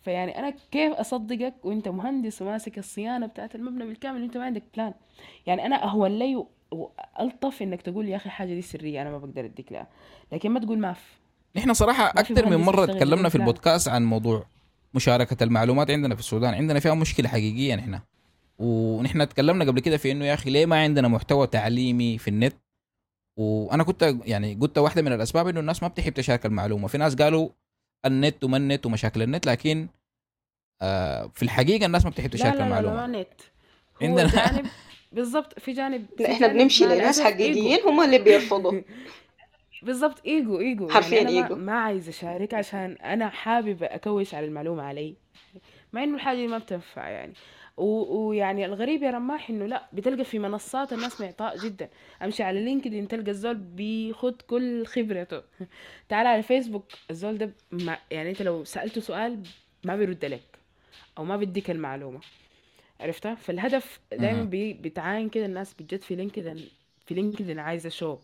فيعني 0.03 0.39
أنا 0.39 0.55
كيف 0.71 0.93
أصدقك 0.93 1.55
وأنت 1.65 1.89
مهندس 1.89 2.43
وماسك 2.43 2.79
الصيانة 2.79 3.27
بتاعت 3.27 3.55
المبنى 3.55 3.87
بالكامل 3.87 4.23
وأنت 4.23 4.37
ما 4.37 4.45
عندك 4.45 4.63
plan 4.75 4.95
يعني 5.47 5.67
أنا 5.67 5.85
اهون 5.85 6.19
لي 6.19 6.45
وألطف 6.71 7.63
إنك 7.63 7.83
تقول 7.83 8.09
يا 8.09 8.17
أخي 8.17 8.31
حاجة 8.31 8.55
دي 8.55 8.63
سرية 8.63 9.03
أنا 9.03 9.11
ما 9.11 9.19
بقدر 9.19 9.45
أديك 9.45 9.73
لها 9.73 9.87
لكن 10.33 10.51
ما 10.51 10.61
تقول 10.61 10.79
ما 10.79 10.93
في. 10.93 11.03
نحن 11.57 11.75
صراحة 11.75 12.09
أكثر 12.09 12.47
من 12.47 12.57
مرة 12.57 12.87
تكلمنا 12.87 13.29
في 13.29 13.35
البودكاست 13.35 13.89
عن 13.89 14.05
موضوع 14.05 14.47
مشاركة 14.95 15.45
المعلومات 15.45 15.91
عندنا 15.91 16.15
في 16.15 16.21
السودان. 16.21 16.55
عندنا 16.55 16.81
فيها 16.81 16.95
مشكلة 16.95 17.29
حقيقية 17.29 17.75
نحن. 17.75 18.01
ونحن 18.59 19.29
تكلمنا 19.29 19.65
قبل 19.65 19.81
كده 19.81 19.97
في 19.97 20.11
إنه 20.13 20.25
يا 20.25 20.35
أخي 20.35 20.51
ليه 20.51 20.67
ما 20.67 20.83
عندنا 20.83 21.09
محتوى 21.09 21.47
تعليمي 21.47 22.19
في 22.19 22.29
النت؟ 22.29 22.57
وأنا 23.37 23.85
كنت 23.85 24.15
يعني 24.25 24.55
قلت 24.55 24.79
واحدة 24.79 25.03
من 25.03 25.13
الأسباب 25.13 25.49
إنه 25.49 25.61
الناس 25.61 25.83
ما 25.83 25.89
بتحب 25.89 26.13
تشارك 26.13 26.47
المعلومة. 26.47 26.89
في 26.89 26.99
ناس 26.99 27.15
قالوا 27.15 27.49
النت 28.07 28.45
وما 28.45 28.57
النت 28.57 28.87
ومشاكل 28.87 29.23
النت 29.23 29.47
لكن 29.47 29.89
آه 30.83 31.31
في 31.35 31.43
الحقيقة 31.43 31.87
الناس 31.87 32.05
ما 32.05 32.11
بتحب 32.11 32.31
تشارك 32.31 32.61
المعلومه 32.61 33.07
لا 33.07 33.13
لا 33.13 33.13
لا 33.13 33.21
نت. 33.23 33.41
عندنا 34.03 34.27
جانب 34.29 34.67
بالضبط 35.13 35.59
في 35.59 35.73
جانب 35.73 36.07
لا 36.21 36.33
إحنا 36.33 36.47
بنمشي 36.47 36.85
لناس 36.85 37.21
حقيقيين 37.21 37.81
هم 37.87 38.01
اللي 38.01 38.19
بيرفضوا. 38.19 38.81
بالضبط 39.83 40.27
إيجو 40.27 40.59
إيجو. 40.59 40.89
حرفيا 40.89 41.17
يعني 41.17 41.43
إيجو. 41.43 41.55
ما, 41.55 41.63
ما 41.63 41.73
عايزه 41.81 42.11
أشارك 42.11 42.55
عشان 42.55 42.93
أنا 42.93 43.29
حابب 43.29 43.83
أكوش 43.83 44.35
على 44.35 44.47
المعلومة 44.47 44.83
علي. 44.83 45.15
مع 45.93 46.05
إنه 46.05 46.15
الحاجة 46.15 46.37
دي 46.37 46.47
ما 46.47 46.59
بتنفع 46.59 47.09
يعني. 47.09 47.33
ويعني 47.79 48.65
الغريب 48.65 49.03
يا 49.03 49.11
رماح 49.11 49.51
إنه 49.51 49.67
لا 49.67 49.89
بتلقى 49.93 50.25
في 50.25 50.39
منصات 50.39 50.93
الناس 50.93 51.21
معطاء 51.21 51.59
جدا. 51.59 51.89
أمشي 52.23 52.43
على 52.43 52.65
لينكدين 52.65 53.09
تلقى 53.09 53.31
الزول 53.31 53.55
بيخت 53.55 54.43
كل 54.43 54.87
خبرته. 54.87 55.43
تعال 56.09 56.27
على 56.27 56.43
فيسبوك 56.43 56.85
الزول 57.11 57.39
ده 57.39 57.51
ما 57.71 57.99
يعني 58.11 58.31
أنت 58.31 58.43
لو 58.43 58.65
سألته 58.65 59.01
سؤال 59.01 59.43
ما 59.85 59.97
بيرد 59.97 60.25
لك 60.25 60.59
أو 61.19 61.25
ما 61.25 61.37
بيديك 61.37 61.71
المعلومة. 61.71 62.21
عرفتها؟ 63.01 63.35
فالهدف 63.35 64.01
دايما 64.13 64.45
بي 64.45 64.73
بتعاين 64.73 65.29
كده 65.29 65.47
الناس 65.47 65.75
بتجد 65.75 66.01
في 66.01 66.15
لينكدين 66.17 66.69
في 67.07 67.15
لينكدين 67.15 67.59
عايزة 67.59 67.89
show 67.89 68.19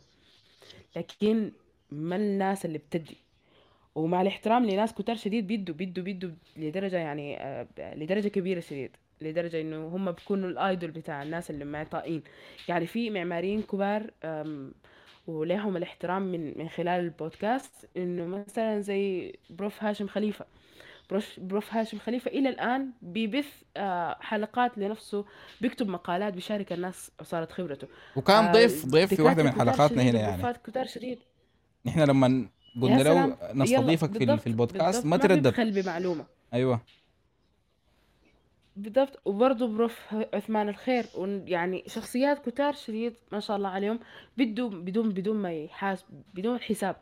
لكن 0.96 1.52
ما 1.90 2.16
الناس 2.16 2.64
اللي 2.64 2.78
بتدي. 2.78 3.16
ومع 3.94 4.22
الاحترام 4.22 4.66
لناس 4.66 4.94
كتار 4.94 5.16
شديد 5.16 5.46
بيدوا 5.46 5.74
بيدوا 5.74 6.04
بيدوا 6.04 6.30
لدرجة 6.56 6.96
يعني 6.96 7.40
آه 7.42 7.66
لدرجة 7.94 8.28
كبيرة 8.28 8.60
شديد. 8.60 8.96
لدرجة 9.24 9.60
إنه 9.60 9.86
هم 9.86 10.12
بيكونوا 10.12 10.48
ال 10.48 10.57
idol 10.57 10.90
بتاع 10.90 11.22
الناس 11.22 11.50
اللي 11.50 11.64
معطائين. 11.64 12.22
يعني 12.68 12.86
في 12.86 13.10
معماريين 13.10 13.62
كبار 13.62 14.10
ولهم 15.26 15.76
الاحترام 15.76 16.22
من 16.22 16.58
من 16.58 16.68
خلال 16.68 17.00
البودكاست 17.00 17.88
إنه 17.96 18.26
مثلا 18.26 18.80
زي 18.80 19.32
prof 19.50 19.84
هاشم 19.84 20.06
خليفة. 20.06 20.44
prof, 21.10 21.40
prof 21.40 21.74
هاشم 21.74 21.98
خليفة 21.98 22.30
إلى 22.30 22.48
الآن 22.48 22.90
بيبث 23.02 23.62
حلقات 24.20 24.78
لنفسه 24.78 25.24
بيكتب 25.60 25.88
مقالات 25.88 26.34
بيشارك 26.34 26.72
الناس 26.72 27.10
عصارة 27.20 27.48
خبرته. 27.52 27.88
وكان 28.16 28.52
ضيف 28.52 28.86
ضيف 28.86 29.14
في 29.14 29.22
واحدة 29.22 29.42
من 29.42 29.50
حلقاتنا 29.50 30.02
هنا 30.02 30.20
يعني. 30.20 30.54
كتار 30.64 30.86
شديد. 30.86 31.18
نحن 31.86 32.00
لما 32.00 32.48
قلنا 32.82 33.02
له 33.02 33.36
نستضيفك 33.54 34.18
في, 34.18 34.36
في 34.36 34.46
البودكاست 34.46 35.06
ما 35.06 35.16
تردد. 35.16 35.60
ما 35.60 35.82
بمعلومة. 35.82 36.24
أيوه. 36.54 36.80
بالضبط 38.76 39.20
وبرضه 39.24 39.66
بروف 39.66 40.14
عثمان 40.34 40.68
الخير 40.68 41.04
يعني 41.46 41.84
شخصيات 41.86 42.48
كتار 42.48 42.72
شديد 42.72 43.14
ما 43.32 43.40
شاء 43.40 43.56
الله 43.56 43.68
عليهم 43.68 44.00
بدوا 44.36 44.70
بدون 44.70 45.08
بدون 45.12 45.36
ما 45.36 45.52
يحاسب 45.52 46.06
بدون 46.34 46.60
حساب 46.60 46.96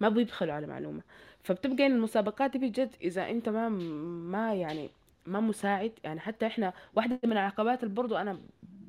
ما 0.00 0.08
بيبخلوا 0.08 0.54
على 0.54 0.66
معلومة. 0.66 1.02
فبتبقى 1.42 1.86
إن 1.86 1.92
المسابقات 1.92 2.50
دي 2.56 2.58
بجد 2.68 2.94
إذا 3.02 3.30
أنت 3.30 3.48
ما 3.48 3.68
ما 3.68 4.54
يعني 4.54 4.90
ما 5.26 5.40
مساعد 5.40 5.92
يعني 6.04 6.20
حتى 6.20 6.46
إحنا 6.46 6.72
واحدة 6.94 7.18
من 7.24 7.32
العقبات 7.32 7.82
اللي 7.82 7.94
برضو 7.94 8.16
أنا 8.16 8.40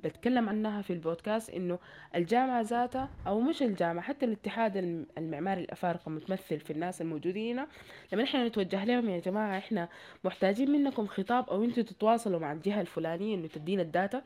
بتكلم 0.09 0.49
عنها 0.49 0.81
في 0.81 0.93
البودكاست 0.93 1.49
إنه 1.49 1.79
الجامعة 2.15 2.61
ذاتها 2.61 3.09
أو 3.27 3.39
مش 3.41 3.63
الجامعة 3.63 4.03
حتى 4.03 4.25
الاتحاد 4.25 4.77
الم- 4.77 5.05
المعماري 5.17 5.61
الأفارقة 5.61 6.09
متمثل 6.09 6.59
في 6.59 6.73
الناس 6.73 7.01
الموجودين 7.01 7.65
لما 8.13 8.23
إحنا 8.23 8.47
نتوجه 8.47 8.85
لهم 8.85 9.09
يا 9.09 9.19
جماعة 9.19 9.57
إحنا 9.57 9.89
محتاجين 10.23 10.71
منكم 10.71 11.07
خطاب 11.07 11.49
أو 11.49 11.63
أنتوا 11.63 11.83
تتواصلوا 11.83 12.39
مع 12.39 12.51
الجهة 12.51 12.81
الفلانية 12.81 13.35
إنه 13.35 13.47
تدينا 13.47 13.81
ال 13.81 13.88
data. 13.88 14.21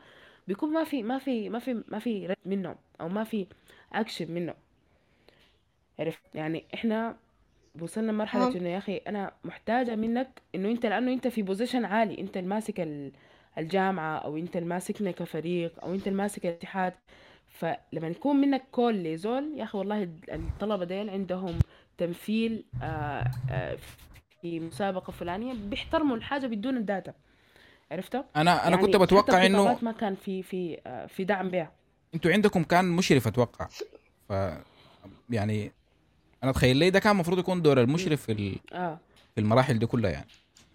بيكون 0.48 0.72
ما 0.72 0.84
في 0.84 1.02
ما 1.02 1.18
في 1.18 1.48
ما 1.48 1.58
في 1.58 1.82
ما 1.88 1.98
في 1.98 2.26
رد 2.26 2.36
منهم 2.46 2.76
أو 3.00 3.08
ما 3.08 3.24
في 3.24 3.46
أكشن 3.92 4.30
منهم. 4.32 4.54
عرفت؟ 5.98 6.20
يعني 6.34 6.64
إحنا 6.74 7.16
وصلنا 7.80 8.12
لمرحلة 8.12 8.46
آه. 8.46 8.56
إنه 8.56 8.68
يا 8.68 8.78
أخي 8.78 8.96
أنا 8.96 9.32
محتاجة 9.44 9.96
منك 9.96 10.28
إنه 10.54 10.68
أنت 10.70 10.86
لأنه 10.86 11.12
أنت 11.12 11.28
في 11.28 11.42
position 11.42 11.84
عالي 11.84 12.20
أنت 12.20 12.36
الماسك 12.36 12.80
ال- 12.80 13.12
الجامعة 13.58 14.18
أو 14.18 14.36
أنت 14.36 14.56
الماسكنا 14.56 15.10
كفريق 15.10 15.72
أو 15.84 15.94
أنت 15.94 16.08
الماسك 16.08 16.46
الاتحاد. 16.46 16.92
فلما 17.48 18.08
يكون 18.08 18.36
منك 18.36 18.62
call 18.72 18.94
لزول 18.94 19.52
يا 19.56 19.64
أخي 19.64 19.78
والله 19.78 20.08
الطلبة 20.32 20.84
ديل 20.84 21.10
عندهم 21.10 21.58
تمثيل 21.98 22.64
آه، 22.82 23.30
آه، 23.50 23.78
في 24.42 24.60
مسابقة 24.60 25.10
فلانية 25.10 25.54
بيحترموا 25.54 26.16
الحاجة 26.16 26.46
بدون 26.46 26.76
ال 26.76 26.82
data. 26.82 27.12
عرفتها؟ 27.90 28.24
أنا 28.36 28.52
أنا 28.66 28.70
يعني 28.70 28.76
كنت 28.86 28.96
بتوقع 28.96 29.46
الخطابات 29.46 29.84
ما 29.84 29.92
كان 29.92 30.14
في 30.14 30.42
في 30.42 30.80
آه، 30.86 31.06
في 31.06 31.24
دعم 31.24 31.48
بها 31.48 31.72
أنتوا 32.14 32.32
عندكم 32.32 32.62
كان 32.64 32.84
مشرف 32.84 33.26
أتوقع. 33.26 33.68
ف 34.28 34.32
يعني 35.30 35.72
أنا 36.42 36.50
أتخيل 36.50 36.76
لي 36.76 36.90
ده 36.90 36.98
كان 37.00 37.12
المفروض 37.12 37.38
يكون 37.38 37.62
دور 37.62 37.80
المشرف 37.80 38.22
في 38.22 38.32
ال- 38.32 38.58
آه. 38.72 38.98
في 39.34 39.40
المراحل 39.40 39.78
دي 39.78 39.86
كلها 39.86 40.10
يعني. 40.10 40.26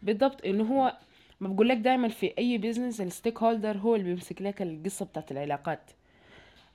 بالضبط 0.04 0.46
إنه 0.46 0.64
هو 0.64 0.98
ما 1.40 1.48
بقول 1.50 1.70
لك 1.70 1.78
دائما 1.78 2.08
في 2.08 2.34
أي 2.38 2.58
business 2.58 3.02
ال 3.02 3.44
stakeholder 3.44 3.78
هو 3.78 3.96
اللي 3.96 4.06
بيمسك 4.06 4.42
لك 4.42 4.62
القصة 4.62 5.06
بتاعت 5.06 5.32
العلاقات. 5.32 5.92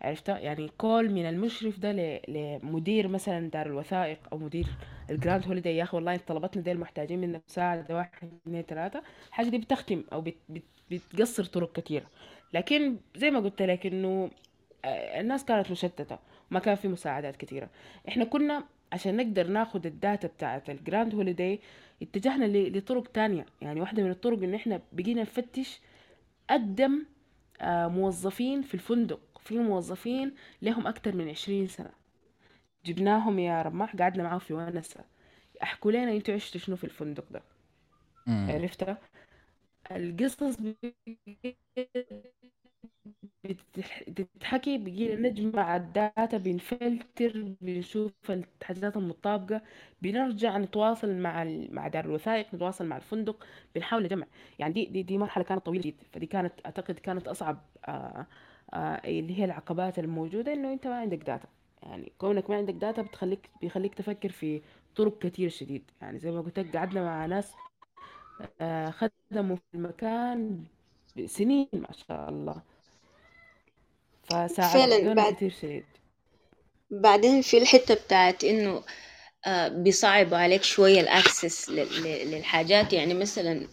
عرفتها 0.02 0.38
يعني 0.38 0.68
call 0.78 1.10
من 1.10 1.26
المشرف 1.28 1.78
ده 1.78 2.20
لمدير 2.28 3.08
مثلا 3.08 3.50
دار 3.50 3.66
الوثائق 3.66 4.18
أو 4.32 4.38
مدير 4.38 4.66
الجراند 5.10 5.46
هوليداي 5.46 5.76
يا 5.76 5.82
أخي 5.82 5.96
والله 5.96 6.16
طلبتنا 6.16 6.62
ديل 6.62 6.80
محتاجين 6.80 7.20
منك 7.20 7.42
مساعدة 7.48 7.96
واحد 7.96 8.30
اثنين 8.46 8.62
ثلاثة. 8.62 9.02
الحاجة 9.28 9.48
دي 9.48 9.58
بتختم 9.58 10.04
أو 10.12 10.20
بت 10.20 10.36
بت 10.48 10.62
بتقصر 10.90 11.44
طرق 11.44 11.72
كثيره 11.72 12.06
لكن 12.54 12.96
زي 13.16 13.30
ما 13.30 13.40
قلت 13.40 13.62
لك 13.62 13.86
إنه 13.86 14.30
آه، 14.84 15.20
الناس 15.20 15.44
كانت 15.44 15.70
مشتتة 15.70 16.18
وما 16.50 16.60
كان 16.60 16.74
في 16.74 16.88
مساعدات 16.88 17.36
كثيره 17.36 17.68
إحنا 18.08 18.24
كنا 18.24 18.64
عشان 18.92 19.16
نقدر 19.16 19.46
ناخد 19.46 19.86
ال 19.86 19.95
data 19.95 20.28
بتاعت 20.28 20.70
Grand 20.70 21.14
Holiday 21.14 21.60
اتجهنا 22.02 22.44
لطرق 22.78 23.06
تانية. 23.12 23.46
يعني 23.60 23.80
واحدة 23.80 24.02
من 24.02 24.10
الطرق 24.10 24.42
إن 24.42 24.54
إحنا 24.54 24.80
بقينا 24.92 25.22
نفتش 25.22 25.80
أقدم 26.50 27.06
آه، 27.60 27.88
موظفين 27.88 28.62
في 28.62 28.74
الفندق. 28.74 29.20
في 29.40 29.58
موظفين 29.58 30.34
لهم 30.62 30.86
أكتر 30.86 31.14
من 31.16 31.28
عشرين 31.28 31.66
سنة. 31.68 31.90
جبناهم 32.86 33.38
يا 33.38 33.62
رماح 33.62 33.96
قعدنا 33.96 34.22
معاهم 34.22 34.38
في 34.38 34.54
ونسة. 34.54 35.04
احكوا 35.62 35.92
لنا 35.92 36.12
أنتوا 36.12 36.34
عشتوا 36.34 36.60
شنو 36.60 36.76
في 36.76 36.84
الفندق 36.84 37.24
ده. 37.30 37.42
عرفتها؟ 38.26 38.98
القصص 39.90 40.56
بتتحكي 43.44 44.78
بقينا 44.78 45.28
نجمع 45.28 45.76
ال 45.76 45.88
data 45.88 46.36
بنفلتر 46.38 47.54
بنشوف 47.60 48.12
الحاجات 48.30 48.96
المطابقة 48.96 49.62
بنرجع 50.02 50.58
نتواصل 50.58 51.14
مع 51.16 51.42
ال- 51.42 51.74
مع 51.74 51.88
دار 51.88 52.04
الوثائق 52.04 52.54
نتواصل 52.54 52.86
مع 52.86 52.96
الفندق 52.96 53.46
بنحاول 53.74 54.02
نجمع. 54.02 54.26
يعني 54.58 54.72
دي 54.74 54.84
دي, 54.86 55.02
دي 55.02 55.18
مرحلة 55.18 55.44
كانت 55.44 55.66
طويلة 55.66 55.82
جدا. 55.84 56.04
فدي 56.12 56.26
كانت 56.26 56.52
أعتقد 56.66 56.94
كانت 56.98 57.28
أصعب 57.28 57.60
آه 57.88 58.26
آه 58.74 59.00
اللي 59.04 59.38
هي 59.38 59.44
العقبات 59.44 59.98
الموجودة 59.98 60.52
إنه 60.52 60.72
أنت 60.72 60.86
ما 60.86 60.98
عندك 61.00 61.18
data 61.18 61.48
يعني 61.82 62.12
كونك 62.18 62.50
ما 62.50 62.56
عندك 62.56 62.74
data 62.74 63.02
بتخليك 63.02 63.50
بيخليك 63.60 63.94
تفكر 63.94 64.28
في 64.28 64.62
طرق 64.96 65.18
كتير 65.18 65.48
شديد. 65.50 65.90
يعني 66.02 66.18
زي 66.18 66.30
ما 66.30 66.40
قلت 66.40 66.58
لك 66.58 66.76
قعدنا 66.76 67.04
مع 67.04 67.26
ناس 67.26 67.52
آه 68.60 68.90
خدموا 68.90 69.56
في 69.56 69.62
المكان 69.74 70.64
سنين 71.26 71.68
ما 71.74 71.92
شاء 71.92 72.28
الله. 72.28 72.62
فعلا 74.48 75.14
بعد 75.14 75.34
كتير 75.34 75.50
شديد 75.50 75.84
بعدين 76.90 77.42
في 77.42 77.58
الحتة 77.58 77.94
بتاعت 77.94 78.44
إنه 78.44 78.82
آه، 79.46 79.68
بيصعبوا 79.68 80.36
عليك 80.38 80.62
شوية 80.62 81.00
الأكسس 81.00 81.68
للحاجات. 81.70 82.92
يعني 82.92 83.14
مثلا 83.14 83.68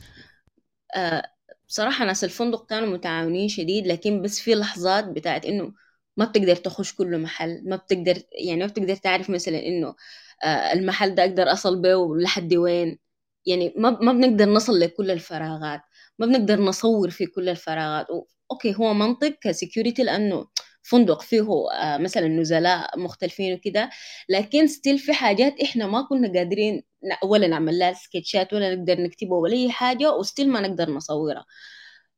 آه، 0.96 1.24
بصراحة 1.68 2.06
ناس 2.06 2.24
الفندق 2.24 2.66
كانوا 2.66 2.88
متعاونين 2.94 3.50
شديد 3.50 3.88
لكن 3.88 4.22
بس 4.22 4.40
في 4.40 4.56
لحظات 4.56 5.06
بتاعت 5.06 5.46
إنه 5.46 5.74
ما 6.18 6.26
بتقدر 6.26 6.56
تخش 6.56 6.94
كل 6.94 7.18
محل. 7.22 7.62
ما 7.70 7.76
بتقدر 7.76 8.22
يعني 8.32 8.60
ما 8.62 8.68
بتقدر 8.68 8.96
تعرف 8.96 9.30
مثلا 9.30 9.66
إنه 9.66 9.96
آه، 10.44 10.74
المحل 10.74 11.16
ده 11.16 11.24
أقدر 11.24 11.52
أصل 11.52 11.82
به 11.82 12.18
لحد 12.18 12.54
وين. 12.54 13.00
يعني 13.46 13.74
ما 13.78 13.90
ما 14.02 14.14
بنقدر 14.14 14.46
نصل 14.50 14.80
لكل 14.80 15.12
الفراغات. 15.12 15.82
ما 16.20 16.26
بنقدر 16.26 16.62
نصور 16.62 17.10
في 17.10 17.26
كل 17.26 17.50
الفراغات. 17.50 18.08
okay 18.52 18.76
هو 18.76 18.94
منطق 18.94 19.38
ك 19.42 19.49
security 19.49 20.04
لأنه 20.04 20.48
فندق 20.82 21.22
فيه 21.22 21.48
آه، 21.74 21.98
مثلا 21.98 22.28
نزلاء 22.28 23.00
مختلفين 23.00 23.54
وكده 23.54 23.90
لكن 24.30 24.68
still 24.68 25.00
في 25.00 25.14
حاجات 25.14 25.62
إحنا 25.62 25.88
ما 25.88 26.02
كنا 26.02 26.34
قادرين 26.34 26.84
ولا 27.24 27.48
نعمل 27.48 27.80
لها 27.80 27.94
sketchات 27.94 28.54
ولا 28.54 28.76
نقدر 28.76 29.02
نكتبها 29.02 29.38
ولا 29.38 29.54
أي 29.54 29.72
حاجة 29.72 30.16
و 30.16 30.21
still 30.21 30.50
ما 30.50 30.60
نقدر 30.62 30.90
نصورها. 30.90 31.46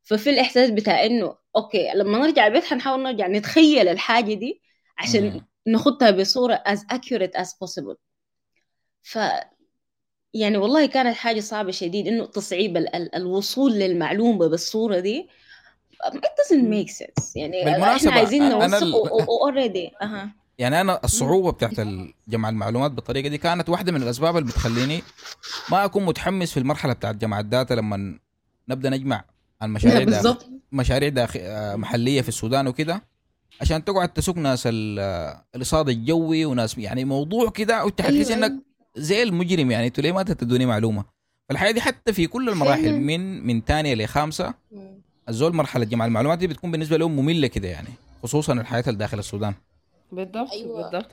ففي 0.03 0.29
الإحساس 0.29 0.69
بتاع 0.69 1.05
إنه 1.05 1.35
okay 1.55 1.91
لما 1.95 2.17
نرجع 2.17 2.47
البيت 2.47 2.63
حنحاول 2.63 3.03
نرجع 3.03 3.27
نتخيل 3.27 3.87
الحاجة 3.87 4.33
دي 4.33 4.61
عشان. 4.97 5.41
نخطها 5.67 6.11
بصورة 6.11 6.63
as 6.67 6.79
accurate 6.95 7.41
as 7.41 7.47
possible. 7.47 7.95
ف 9.01 9.19
يعني 10.33 10.57
والله 10.57 10.85
كانت 10.85 11.15
حاجة 11.15 11.39
صعبة 11.39 11.71
شديد 11.71 12.07
إنه 12.07 12.25
تصعيب 12.25 12.77
ال- 12.77 12.95
ال- 12.95 13.15
الوصول 13.15 13.71
للمعلومة 13.71 14.47
بالصورة 14.47 14.99
دي. 14.99 15.29
It 16.09 16.19
doesn't 16.19 16.67
make 16.73 16.91
sense. 16.91 17.35
يعني 17.35 17.65
بالمناسبة 17.65 18.09
إحنا 18.09 18.11
عايزين 18.19 18.49
نوثق 18.49 19.07
already. 19.47 20.03
أها. 20.03 20.29
يعني 20.57 20.81
أنا 20.81 20.99
الصعوبة 21.03 21.51
بتاعت 21.51 21.87
جمع 22.27 22.49
المعلومات 22.49 22.91
بالطريقة 22.91 23.27
دي 23.29 23.37
كانت 23.37 23.69
واحدة 23.69 23.91
من 23.91 24.03
الأسباب 24.03 24.37
اللي 24.37 24.49
بتخليني 24.49 25.01
ما 25.71 25.85
أكون 25.85 26.05
متحمس 26.05 26.51
في 26.51 26.57
المرحلة 26.59 26.93
بتاعت 26.93 27.15
جمع 27.15 27.39
الداتا 27.39 27.73
لما 27.73 28.19
نبدأ 28.69 28.89
نجمع 28.89 29.23
عن 29.61 29.69
مشاريع 29.69 30.03
بالضبط 30.03 30.49
مشاريع 30.71 31.09
داخل 31.09 31.39
آه، 31.43 31.75
محلية 31.75 32.21
في 32.21 32.29
السودان 32.29 32.67
وكده 32.67 33.03
عشان 33.61 33.83
تقعد 33.83 34.13
تسوق 34.13 34.37
ناس 34.37 34.63
ال- 34.65 35.35
الاصاد 35.55 35.89
الجوي 35.89 36.45
وناس 36.45 36.77
يعني 36.77 37.05
موضوع 37.05 37.49
كده 37.49 37.85
وانت 37.85 38.01
حتحس 38.01 38.13
أيوة 38.31 38.33
إنك 38.33 38.51
أيوة. 38.51 38.61
زي 38.95 39.23
المجرم 39.23 39.71
يعني 39.71 39.87
أنتوا 39.87 40.03
ليه 40.03 40.11
ما 40.11 40.23
تدوني 40.23 40.65
معلومة؟ 40.65 41.05
فالحقيقة 41.49 41.73
دي 41.73 41.81
حتى 41.81 42.13
في 42.13 42.27
كل 42.27 42.49
المراحل 42.49 42.83
فعلا 42.83 42.97
من 42.97 43.47
من 43.47 43.61
ثانية 43.61 43.95
لخامسة 43.95 44.53
الزول 45.29 45.55
مرحلة 45.55 45.85
جمع. 45.85 46.05
المعلومات 46.05 46.37
دي 46.39 46.47
بتكون 46.47 46.71
بالنسبة 46.71 46.97
لهم 46.97 47.15
مملة 47.15 47.47
كده 47.47 47.67
يعني 47.67 47.87
خصوصا 48.23 48.53
الحياة 48.53 48.83
اللي 48.87 48.97
داخل 48.99 49.19
السودان. 49.19 49.53
بالضبط 50.11 50.51
أيوة. 50.51 50.81
بالضبط. 50.83 51.11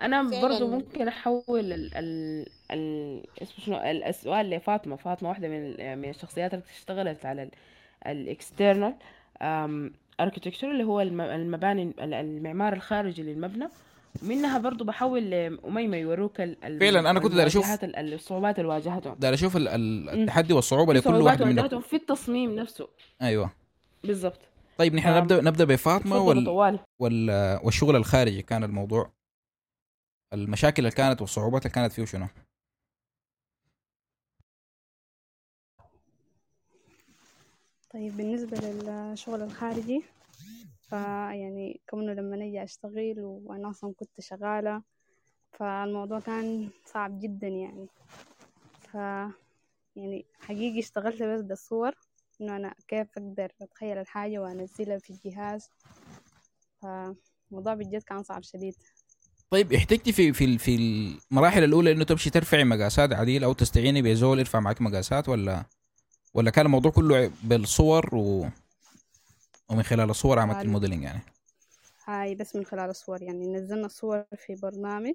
أنا 0.00 0.22
برضو 0.22 0.40
فعلا 0.58 0.66
ممكن 0.66 1.08
أحول 1.08 1.42
ال 1.72 1.96
ال 1.96 2.46
ال 2.70 3.22
اسمه 3.42 3.64
شنو؟ 3.64 3.76
ال- 3.76 4.04
السؤال 4.04 4.50
لفاطمة. 4.50 4.96
فاطمة 4.96 5.28
واحدة 5.28 5.48
من 5.48 5.98
من 5.98 6.10
الشخصيات 6.10 6.54
اللي 6.54 6.64
اشتغلت 6.78 7.26
على 7.26 7.48
ال 8.06 8.16
external 8.16 8.94
architecture 10.20 10.70
اللي 10.70 10.84
هو 10.84 11.00
الم- 11.00 11.20
المباني 11.20 11.82
ال- 11.82 12.14
المعمار 12.14 12.72
الخارجي 12.72 13.22
للمبنى. 13.22 13.68
ومنها 14.22 14.58
برضو 14.58 14.84
بحول 14.84 15.30
لأميمة 15.30 15.96
يوروك 15.96 16.40
ال- 16.40 16.80
فعلا 16.80 17.10
أنا 17.10 17.20
كنت 17.20 17.32
داير 17.34 17.46
أشوف 17.46 17.66
الصعوبات 17.94 18.58
اللي 18.58 18.68
واجهتهم 18.70 19.14
داير 19.14 19.34
أشوف. 19.34 19.56
التحدي 19.56 20.52
والصعوبة 20.52 20.92
في 21.00 21.08
لكل 21.08 21.22
واحد 21.22 21.42
واجهتهم 21.42 21.80
في 21.80 21.96
التصميم 21.96 22.54
نفسه. 22.54 22.88
أيوه. 23.22 23.50
بالضبط. 24.04 24.40
طيب 24.78 24.94
نحن 24.94 25.16
نبدأ 25.16 25.40
نبدأ 25.42 25.64
بفاطمة 25.64 26.18
وال... 26.18 26.48
وال... 26.98 27.58
والشغل 27.64 27.96
الخارجي 27.96 28.42
كان 28.42 28.64
الموضوع. 28.64 29.10
المشاكل 30.32 30.82
اللي 30.82 30.90
كانت 30.96 31.20
والصعوبات 31.20 31.62
اللي 31.66 31.74
كانت 31.74 31.92
فيه 31.92 32.04
شنو 32.04 32.26
طيب 37.94 38.16
بالنسبة 38.16 38.56
للشغل 38.58 39.42
الخارجي 39.42 40.02
فيعني 40.90 41.80
كونه 41.90 42.12
لما 42.12 42.36
نجي 42.36 42.62
أشتغل 42.62 43.14
وأنا 43.18 43.70
أصلا 43.70 43.94
كنت 43.96 44.20
شغالة 44.20 44.82
فالموضوع 45.52 46.20
كان 46.20 46.68
صعب 46.84 47.20
جدا 47.20 47.48
يعني. 47.48 47.86
ف 48.92 48.94
يعني 49.96 50.24
حقيقي 50.40 50.78
اشتغلت 50.78 51.22
بس 51.22 51.40
بالصور 51.40 51.94
إنه 52.40 52.56
أنا 52.56 52.74
كيف 52.88 53.08
أقدر 53.18 53.52
أتخيل 53.62 53.98
الحاجة 53.98 54.38
وأنزلها 54.38 54.98
في 54.98 55.10
الجهاز. 55.10 55.70
فالموضوع 56.82 57.74
بجد 57.74 58.02
كان 58.02 58.22
صعب 58.22 58.42
شديد. 58.42 58.74
طيب 59.50 59.72
احتجتي 59.72 60.12
في 60.12 60.32
في 60.32 60.58
في 60.58 60.76
المراحل 61.30 61.64
الأولى 61.64 61.92
إنه 61.92 62.04
تمشي 62.04 62.30
ترفعي 62.30 62.64
مقاسات 62.64 63.12
عديل 63.12 63.44
أو 63.44 63.52
تستعيني 63.52 64.02
بزول 64.02 64.38
يرفع 64.38 64.60
معك 64.60 64.82
مقاسات 64.82 65.28
ولا 65.28 65.64
ولا 66.34 66.50
كان 66.50 66.66
الموضوع 66.66 66.90
كله 66.90 67.30
بالصور 67.42 68.14
و 68.14 68.48
ومن 69.70 69.82
خلال 69.82 70.10
الصور 70.10 70.38
عملت 70.38 70.64
الموديلنج 70.64 71.02
يعني. 71.02 71.20
هاي 72.04 72.34
بس 72.34 72.56
من 72.56 72.64
خلال 72.64 72.90
الصور 72.90 73.22
يعني 73.22 73.46
نزلنا 73.46 73.86
الصور 73.86 74.24
في 74.36 74.54
برنامج 74.54 75.14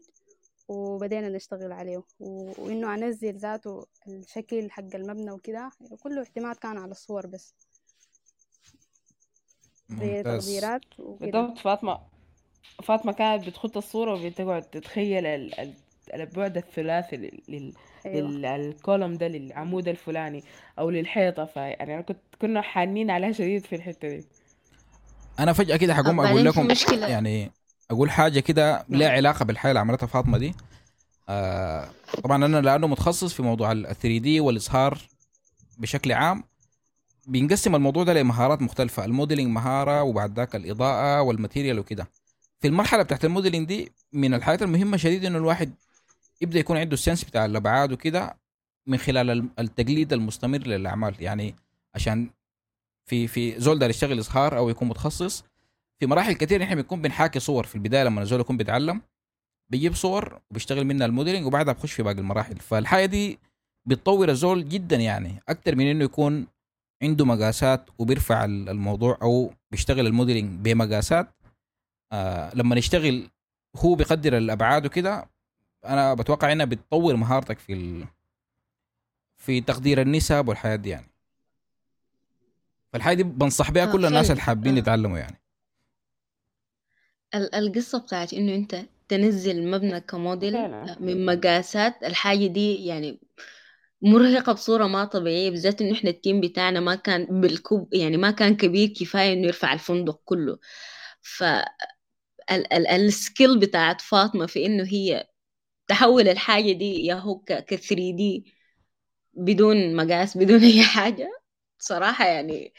وبدينا 0.67 1.29
نشتغل 1.29 1.71
عليه. 1.71 1.97
و- 2.19 2.51
وإنه 2.57 2.93
أنزل 2.93 3.37
ذاته 3.37 3.85
الشكل 4.07 4.71
حق 4.71 4.95
المبنى 4.95 5.31
وكده 5.31 5.69
كله 6.03 6.17
اعتماد 6.17 6.55
كان 6.55 6.77
على 6.77 6.91
الصور 6.91 7.27
بس. 7.27 7.53
ممتاز. 9.89 10.49
بتقديرات 10.49 10.81
بالضبط 10.99 11.57
فاطمة 11.57 11.99
فاطمة 12.83 13.11
كانت 13.11 13.47
بتخط 13.47 13.77
الصورة 13.77 14.13
وبتقعد 14.13 14.61
تتخيل 14.63 15.25
ال- 15.25 15.59
ال- 15.59 15.73
البعد 16.13 16.57
الثلاثي 16.57 17.17
لل- 17.17 17.41
لل- 17.47 17.73
أيوة. 18.05 18.29
لل 18.29 18.50
column 18.50 19.13
ده 19.13 19.27
للعمود 19.27 19.87
الفلاني 19.87 20.43
أو 20.79 20.89
للحيطة. 20.89 21.45
فيعني 21.45 21.93
أنا 21.93 22.01
كنت 22.01 22.19
كنا 22.41 22.61
حانين 22.61 23.09
عليها 23.09 23.31
شديد 23.31 23.65
في 23.65 23.75
الحتة 23.75 24.07
دي. 24.07 24.25
أنا 25.39 25.53
فجأة 25.53 25.77
كده 25.77 25.93
حقوم 25.95 26.19
أقول 26.19 26.45
لكم 26.45 26.67
مشكلة. 26.67 27.07
يعني 27.07 27.51
أقول 27.91 28.11
حاجة 28.11 28.39
كده 28.39 28.85
لها 28.89 29.09
علاقة 29.09 29.45
بالحاجة 29.45 29.71
اللي 29.71 29.79
عملتها 29.79 30.07
فاطمه 30.07 30.37
دي. 30.37 30.55
آه 31.29 31.89
طبعا 32.23 32.45
أنا 32.45 32.61
لأنه 32.61 32.87
متخصص 32.87 33.33
في 33.33 33.41
موضوع 33.43 33.71
ال 33.71 33.83
3D 33.83 34.39
والإظهار 34.39 34.97
بشكل 35.77 36.11
عام 36.11 36.43
بينقسم 37.27 37.75
الموضوع 37.75 38.03
ده 38.03 38.13
لمهارات 38.13 38.61
مختلفة 38.61 39.05
ال 39.05 39.10
modeling 39.10 39.47
مهارة 39.47 40.03
وبعد 40.03 40.35
ذاك 40.39 40.55
الإضاءة 40.55 41.21
وال 41.21 41.33
material 41.33 41.79
وكده. 41.79 42.07
في 42.61 42.67
المرحلة 42.67 43.03
بتاعت 43.03 43.25
ال 43.25 43.30
modeling 43.30 43.67
دي 43.67 43.91
من 44.13 44.33
الحاجات 44.33 44.61
المهمة 44.61 44.97
شديد 44.97 45.25
إنه 45.25 45.37
الواحد 45.37 45.73
يبدأ 46.41 46.59
يكون 46.59 46.77
عنده 46.77 46.93
ال 46.93 46.98
sense 46.98 47.23
بتاع 47.23 47.45
الأبعاد 47.45 47.91
وكده 47.91 48.35
من 48.87 48.97
خلال 48.97 49.29
ال- 49.29 49.49
التقليد 49.59 50.13
المستمر 50.13 50.57
للأعمال. 50.57 51.15
يعني 51.19 51.55
عشان 51.95 52.29
في 53.05 53.27
في 53.27 53.59
زول 53.59 53.79
دار 53.79 53.89
يشتغل 53.89 54.19
اظهار 54.19 54.57
أو 54.57 54.69
يكون 54.69 54.87
متخصص. 54.87 55.43
في 55.99 56.05
مراحل 56.05 56.33
كثير 56.33 56.61
نحن 56.61 56.75
بنكون 56.75 57.01
بنحاكي 57.01 57.39
صور 57.39 57.63
في 57.65 57.75
البداية 57.75 58.03
لما 58.03 58.21
الزول 58.21 58.39
يكون 58.39 58.57
بيتعلم. 58.57 59.01
بيجيب 59.69 59.93
صور 59.95 60.39
وبيشتغل 60.51 60.85
منها 60.85 61.05
ال 61.05 61.10
modeling 61.10 61.45
وبعدها 61.45 61.73
بخش 61.73 61.91
في 61.93 62.03
باقي 62.03 62.19
المراحل. 62.19 62.55
فالحاجة 62.59 63.05
دي 63.05 63.39
بتطور 63.85 64.29
الزول 64.29 64.69
جدا 64.69 64.95
يعني 64.95 65.43
أكثر 65.49 65.75
من 65.75 65.85
إنه 65.85 66.03
يكون 66.03 66.47
عنده 67.03 67.25
مقاسات 67.25 67.89
وبيرفع 67.99 68.45
ال- 68.45 68.69
الموضوع 68.69 69.17
أو 69.21 69.53
بيشتغل 69.71 70.07
ال 70.07 70.13
modeling 70.13 70.59
بمقاسات. 70.59 71.27
آه 72.11 72.51
لما 72.55 72.75
يشتغل 72.75 73.29
هو 73.75 73.95
بيقدر 73.95 74.37
الأبعاد 74.37 74.85
وكده 74.85 75.29
أنا 75.85 76.13
بتوقع 76.13 76.51
إنها 76.51 76.65
بتطور 76.65 77.15
مهارتك 77.15 77.59
في 77.59 77.73
ال... 77.73 78.05
في 79.37 79.61
تقدير 79.61 80.01
النسب 80.01 80.47
والحياة 80.47 80.75
دي 80.75 80.89
يعني. 80.89 81.07
فالحاجة 82.93 83.15
دي 83.17 83.23
بنصح 83.23 83.71
بها 83.71 83.83
آه، 83.83 83.91
كل 83.93 84.05
الناس. 84.05 84.31
اللي 84.31 84.41
حابين 84.41 84.75
آه. 84.75 84.79
يتعلموا 84.79 85.17
يعني 85.19 85.41
ال- 87.35 87.55
القصة 87.55 87.99
بتاعت 87.99 88.33
إنه 88.33 88.55
أنت 88.55 88.85
تنزل 89.07 89.67
مبنى 89.71 89.99
كموديل 90.01 90.53
فعلا. 90.53 90.97
من 90.99 91.25
مقاسات 91.25 92.03
الحاجة 92.03 92.47
دي 92.47 92.85
يعني 92.85 93.19
مرهقة 94.01 94.53
بصورة 94.53 94.87
ما 94.87 95.05
طبيعية 95.05 95.49
بالذات 95.49 95.81
إنه 95.81 95.93
إحنا 95.97 96.09
التيم 96.09 96.41
بتاعنا 96.41 96.79
ما 96.79 96.95
كان 96.95 97.41
بالكب 97.41 97.87
يعني 97.93 98.17
ما 98.17 98.31
كان 98.31 98.55
كبير 98.57 98.87
كفاية 98.89 99.33
إنه 99.33 99.47
يرفع 99.47 99.73
الفندق 99.73 100.21
كله 100.25 100.59
ف 101.21 101.43
ال- 102.51 102.73
ال- 102.73 102.87
ال 102.87 102.99
skill 102.99 103.59
بتاعت 103.59 104.01
فاطمة 104.01 104.45
في 104.45 104.65
إنه 104.65 104.83
هي 104.83 105.27
تحول 105.87 106.29
الحاجة 106.29 106.71
دي 106.73 107.05
ياهو 107.05 107.39
ك 107.39 107.53
3D 107.75 108.53
بدون 109.33 109.95
مقاس 109.95 110.37
بدون 110.37 110.61
أي 110.63 110.83
حاجة 110.83 111.42
صراحة 111.83 112.25
يعني 112.25 112.73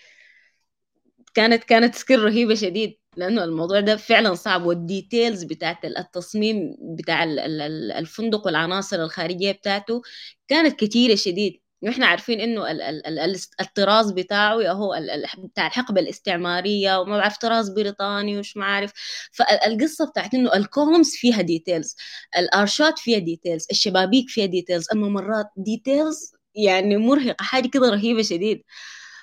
كانت 1.34 1.64
كانت 1.64 1.94
skill 1.94 2.20
رهيبة 2.24 2.54
شديد 2.54 2.98
لأنه 3.16 3.44
الموضوع 3.44 3.80
ده 3.80 3.96
فعلا 3.96 4.34
صعب 4.34 4.64
وال 4.66 4.83
details 4.83 5.44
بتاعت 5.44 5.84
التصميم 5.84 6.76
بتاع 6.80 7.24
ال- 7.24 7.38
ال- 7.38 7.60
ال- 7.60 7.92
الفندق 7.92 8.46
والعناصر 8.46 8.96
الخارجية 9.04 9.52
بتاعته 9.52 10.02
كانت 10.48 10.80
كتيرة 10.80 11.14
شديد. 11.14 11.60
وإحنا 11.82 12.06
عارفين 12.06 12.40
إنه 12.40 12.70
ال- 12.70 12.82
ال- 12.82 13.06
ال- 13.06 13.18
ال- 13.18 13.36
الطراز 13.60 14.10
بتاعه 14.12 14.54
هو 14.72 14.94
بتاع 15.38 15.66
الحقبة 15.66 16.00
الاستعمارية 16.00 17.00
وما 17.00 17.18
بعرف 17.18 17.36
طراز 17.38 17.70
بريطاني 17.70 18.38
وش 18.38 18.56
ما 18.56 18.64
عارف. 18.64 18.92
فالقصة 19.32 20.10
بتاعت 20.10 20.34
إنه 20.34 20.54
ال 20.56 20.63
columns 20.63 21.10
فيها 21.14 21.42
details 21.42 21.96
ال 22.38 22.48
archات 22.48 22.98
فيها 22.98 23.18
details 23.18 23.66
الشبابيك 23.70 24.28
فيها 24.30 24.46
details 24.46 24.86
الممرات 24.92 25.46
details 25.56 26.33
يعني 26.54 26.96
مرهقة 26.96 27.44
حاجة 27.44 27.68
كده 27.68 27.90
رهيبة 27.90 28.22
شديد. 28.22 28.64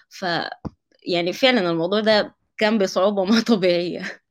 ف 0.09 0.25
يعني 1.07 1.33
فعلا 1.33 1.71
الموضوع 1.71 1.99
ده 2.01 2.35
كان 2.57 2.77
بصعوبة 2.77 3.25
ما 3.25 3.41
طبيعية. 3.49 4.21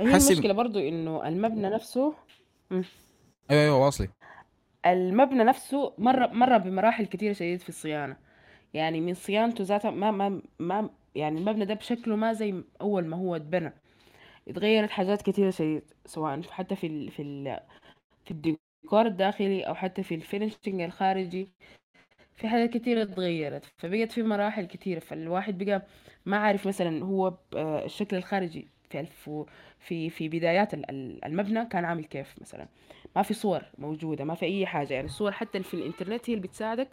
هي 0.00 0.14
حاسس 0.14 0.16
المشكلة 0.16 0.52
برضو 0.52 0.78
إنه 0.78 1.28
المبنى 1.28 1.70
نفسه 1.70 2.14
أيوه 3.50 3.62
أيوه 3.62 3.76
واصلي. 3.78 4.08
المبنى 4.86 5.44
نفسه 5.44 5.94
مر 5.98 6.28
مر 6.34 6.58
بمراحل 6.58 7.06
كتيرة 7.06 7.32
شديد 7.32 7.60
في 7.60 7.68
الصيانة. 7.68 8.16
يعني 8.74 9.00
من 9.00 9.14
صيانته 9.14 9.64
ذاتها 9.64 9.90
ما 9.90 10.10
ما 10.10 10.42
ما 10.58 10.90
يعني 11.14 11.38
المبنى 11.40 11.64
ده 11.64 11.74
بشكله 11.74 12.16
ما 12.16 12.32
زي 12.32 12.64
أول 12.80 13.06
ما 13.06 13.16
هو 13.16 13.36
اتبنى. 13.36 13.72
اتغيرت 14.48 14.90
حاجات 14.90 15.22
كتيرة 15.22 15.50
شديد 15.50 15.82
سواء 16.06 16.42
حتى 16.42 16.76
في 16.76 16.86
ال 16.86 17.10
في 17.12 17.22
ال 17.22 17.60
في 18.26 18.30
الديكور 18.32 18.60
الداخلي 19.06 19.62
أو 19.62 19.74
حتى 19.74 20.02
في 20.02 20.14
ال 20.14 20.21
finishing 20.21 20.80
الخارجي 20.80 21.48
في 22.36 22.48
حاجات 22.48 22.70
كتيرة 22.70 23.02
اتغيرت 23.02 23.64
فبقت 23.78 24.12
في 24.12 24.22
مراحل 24.22 24.64
كتيرة 24.66 24.98
فالواحد 24.98 25.64
بقى 25.64 25.86
ما 26.26 26.36
عارف 26.36 26.66
مثلا 26.68 27.04
هو 27.04 27.34
آه، 27.56 27.84
الشكل 27.84 28.16
الخارجي 28.16 28.68
في 28.90 29.00
الف 29.00 29.30
في 29.78 30.10
في 30.10 30.28
بدايات 30.28 30.74
ال- 30.74 30.90
ال- 30.90 31.24
المبنى 31.24 31.66
كان 31.66 31.84
عامل 31.84 32.04
كيف 32.04 32.34
مثلا. 32.40 32.66
ما 33.16 33.22
في 33.22 33.34
صور 33.34 33.62
موجودة 33.78 34.24
ما 34.24 34.34
في 34.34 34.46
أي 34.46 34.66
حاجة 34.66 34.94
يعني 34.94 35.06
الصور 35.06 35.32
حتى 35.32 35.62
في 35.62 35.74
الإنترنت 35.74 36.30
هي 36.30 36.34
اللي 36.34 36.46
بتساعدك 36.48 36.88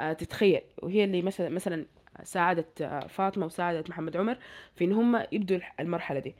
آه، 0.00 0.12
تتخيل 0.12 0.60
وهي 0.82 1.04
اللي 1.04 1.22
مثلا 1.22 1.48
مثلا 1.48 1.86
ساعدت 2.22 2.82
آه، 2.82 3.00
فاطمة 3.06 3.46
وساعدت 3.46 3.90
محمد 3.90 4.16
عمر 4.16 4.38
في 4.76 4.84
إن 4.84 4.92
هم 4.92 5.22
يبدوا 5.32 5.58
المرحلة 5.80 6.18
دي. 6.20 6.34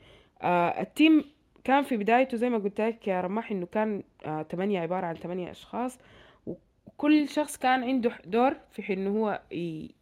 التيم 0.79 1.23
كان 1.63 1.83
في 1.83 1.97
بدايته 1.97 2.37
زي 2.37 2.49
ما 2.49 2.57
قلت 2.57 2.81
لك 2.81 3.07
يا 3.07 3.21
رماح 3.21 3.51
إنه 3.51 3.65
كان 3.65 4.03
آه، 4.25 4.41
تمانية 4.41 4.79
عبارة 4.79 5.05
عن 5.05 5.19
تمانية 5.19 5.51
أشخاص 5.51 5.99
وكل 6.45 7.29
شخص 7.29 7.57
كان 7.57 7.83
عنده 7.83 8.11
دور 8.25 8.55
في 8.71 8.93
إنه 8.93 9.09
هو 9.09 9.41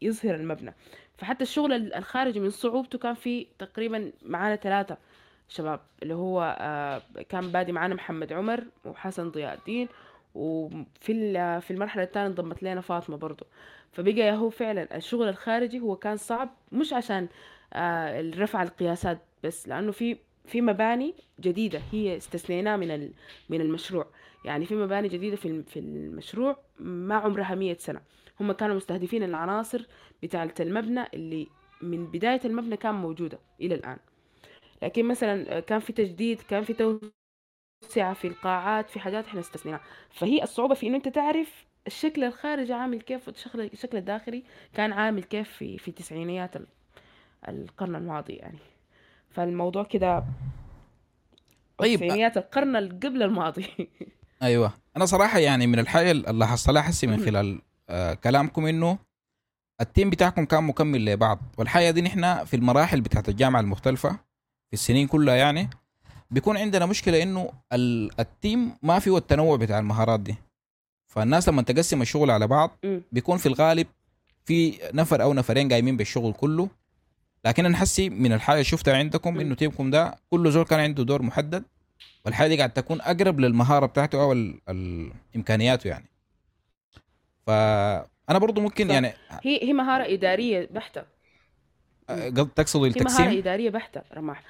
يظهر 0.01 0.35
المبنى. 0.35 0.73
فحتى 1.17 1.43
الشغل 1.43 1.73
ال- 1.73 1.93
الخارجي 1.93 2.39
من 2.39 2.49
صعوبته 2.49 2.97
كان 2.99 3.13
في 3.13 3.47
تقريبا 3.59 4.11
معانا 4.25 4.55
ثلاثة 4.55 4.97
شباب 5.49 5.79
اللي 6.03 6.13
هو 6.13 6.57
آه، 6.59 7.01
كان 7.29 7.51
بادي 7.51 7.71
معانا 7.71 7.95
محمد 7.95 8.33
عمر 8.33 8.63
وحسن 8.85 9.29
ضياء 9.31 9.57
الدين 9.57 9.87
وفي 10.35 11.33
في 11.61 11.71
المرحلة 11.71 12.03
الثانية 12.03 12.27
انضمت 12.27 12.63
لنا 12.63 12.81
فاطمة 12.81 13.17
برضو. 13.17 13.45
فبقى 13.91 14.31
هو 14.37 14.49
فعلا 14.49 14.95
الشغل 14.97 15.29
الخارجي 15.29 15.79
هو 15.79 15.95
كان 15.95 16.17
صعب 16.17 16.49
مش 16.71 16.93
عشان 16.93 17.27
آه، 17.73 18.21
رفع 18.21 18.63
القياسات 18.63 19.17
بس 19.43 19.67
لأنه 19.67 19.91
في 19.91 20.17
في 20.47 20.61
مباني 20.61 21.13
جديدة 21.39 21.81
هي 21.91 22.17
استثنيناها 22.17 22.77
من 22.77 23.11
من 23.49 23.61
المشروع. 23.61 24.07
يعني 24.45 24.65
في 24.65 24.75
مباني 24.75 25.07
جديدة 25.07 25.35
في 25.35 25.63
في 25.63 25.79
المشروع 25.79 26.57
ما 26.79 27.15
عمرها 27.15 27.55
مية 27.55 27.77
سنة. 27.79 28.01
هم 28.39 28.51
كانوا 28.51 28.75
مستهدفين 28.75 29.23
العناصر 29.23 29.87
بتاعة 30.23 30.53
المبنى 30.59 31.03
اللي 31.13 31.47
من 31.81 32.05
بداية 32.11 32.41
المبنى 32.45 32.77
كان 32.77 32.95
موجودة 32.95 33.39
إلى 33.61 33.75
الآن. 33.75 33.97
لكن 34.81 35.05
مثلا 35.05 35.59
كان 35.59 35.79
في 35.79 35.93
تجديد 35.93 36.41
كان 36.41 36.63
في 36.63 36.73
توسعة 36.73 38.13
في 38.13 38.27
القاعات 38.27 38.89
في 38.89 38.99
حاجات 38.99 39.25
إحنا 39.25 39.39
استثنيناها. 39.39 39.81
فهي 40.09 40.43
الصعوبة 40.43 40.75
في 40.75 40.87
إنه 40.87 40.97
أنت 40.97 41.07
تعرف 41.07 41.65
الشكل 41.87 42.23
الخارجي 42.23 42.73
عامل 42.73 43.01
كيف 43.01 43.27
والشكل 43.27 43.61
الشكل 43.61 43.97
الداخلي 43.97 44.43
كان 44.73 44.93
عامل 44.93 45.23
كيف 45.23 45.49
في 45.49 45.77
في 45.77 45.91
تسعينيات 45.91 46.55
ال- 46.55 46.67
القرن 47.47 47.95
الماضي 47.95 48.33
يعني. 48.33 48.57
فالموضوع 49.29 49.83
كده 49.83 50.23
طيب 51.77 51.95
تسعينيات 51.99 52.37
القرن 52.37 52.75
قبل 52.77 53.23
الماضي. 53.23 53.67
أيوه. 54.43 54.73
أنا 54.97 55.05
صراحة 55.05 55.39
يعني 55.39 55.67
من 55.67 55.79
الحاجة 55.79 56.11
اللي 56.11 56.33
لاحظت 56.33 56.69
لها 56.69 56.81
حسي 56.81 57.07
من 57.07 57.25
خلال 57.25 57.61
آه 57.89 58.13
كلامكم 58.13 58.65
إنه 58.65 58.97
ال 59.81 59.87
team 59.87 60.09
بتاعكم 60.09 60.45
كان 60.45 60.63
مكمل 60.63 61.05
لبعض. 61.05 61.39
والحاجة 61.57 61.91
دي 61.91 62.01
نحن 62.01 62.45
في 62.45 62.55
المراحل 62.55 63.01
بتاعت 63.01 63.29
الجامعة 63.29 63.59
المختلفة 63.59 64.09
في 64.67 64.73
السنين 64.73 65.07
كلها 65.07 65.35
يعني 65.35 65.69
بيكون 66.31 66.57
عندنا 66.57 66.85
مشكلة 66.85 67.23
إنه 67.23 67.49
ال- 67.73 68.19
team 68.19 68.71
ما 68.83 68.99
فيه 68.99 69.17
التنوع 69.17 69.57
بتاع 69.57 69.79
المهارات 69.79 70.19
دي. 70.19 70.35
فالناس 71.07 71.49
لما 71.49 71.61
تقسم 71.61 72.01
الشغل 72.01 72.31
على 72.31 72.47
بعض. 72.47 72.71
بيكون 73.11 73.37
في 73.37 73.45
الغالب 73.45 73.87
في 74.45 74.79
نفر 74.93 75.21
أو 75.21 75.33
نفرين 75.33 75.69
قايمين 75.71 75.97
بالشغل 75.97 76.33
كله. 76.33 76.69
لكن 77.47 77.65
أنا 77.65 77.77
حسي 77.77 78.09
من 78.09 78.33
الحاجة 78.33 78.55
اللي 78.55 78.63
شفتها 78.63 78.97
عندكم. 78.97 79.39
إنه 79.39 79.55
team 79.55 79.78
كم 79.78 79.89
ده 79.91 80.15
كل 80.29 80.51
زول 80.51 80.65
كان 80.65 80.79
عنده 80.79 81.03
دور 81.03 81.21
محدد 81.21 81.63
والحاجة 82.25 82.47
دي 82.47 82.57
قاعد 82.57 82.73
تكون 82.73 83.01
أقرب 83.01 83.39
للمهارة 83.39 83.85
بتاعته 83.85 84.21
أو 84.21 84.31
ال- 84.31 84.59
ال- 84.69 85.11
إمكانياته 85.35 85.87
يعني 85.87 86.05
فانا 87.47 88.39
برضو 88.39 88.61
ممكن. 88.61 88.89
يعني 88.89 89.13
هي 89.43 89.63
هي 89.63 89.73
مهارة 89.73 90.13
إدارية 90.13 90.67
بحتة 90.71 91.03
قصد 92.09 92.49
تقصد 92.55 92.83
هي 92.83 92.89
مهارة 92.89 92.97
التقسيم 93.01 93.37
إدارية 93.37 93.69
بحتة 93.69 94.01
رماح 94.13 94.43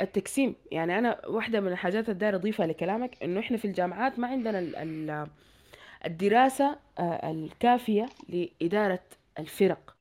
التقسيم 0.00 0.54
يعني 0.72 0.98
أنا 0.98 1.26
واحدة 1.26 1.60
من 1.60 1.72
الحاجات 1.72 2.08
اللي 2.08 2.34
أضيفها 2.34 2.66
لكلامك 2.66 3.22
إنه 3.22 3.40
إحنا 3.40 3.56
في 3.56 3.64
الجامعات 3.64 4.18
ما 4.18 4.28
عندنا 4.28 4.58
ال 4.58 4.76
ال 4.76 5.26
الدراسة 6.06 6.78
آه، 6.98 7.30
الكافية 7.30 8.08
لإدارة 8.28 9.00
الفرق 9.38 9.96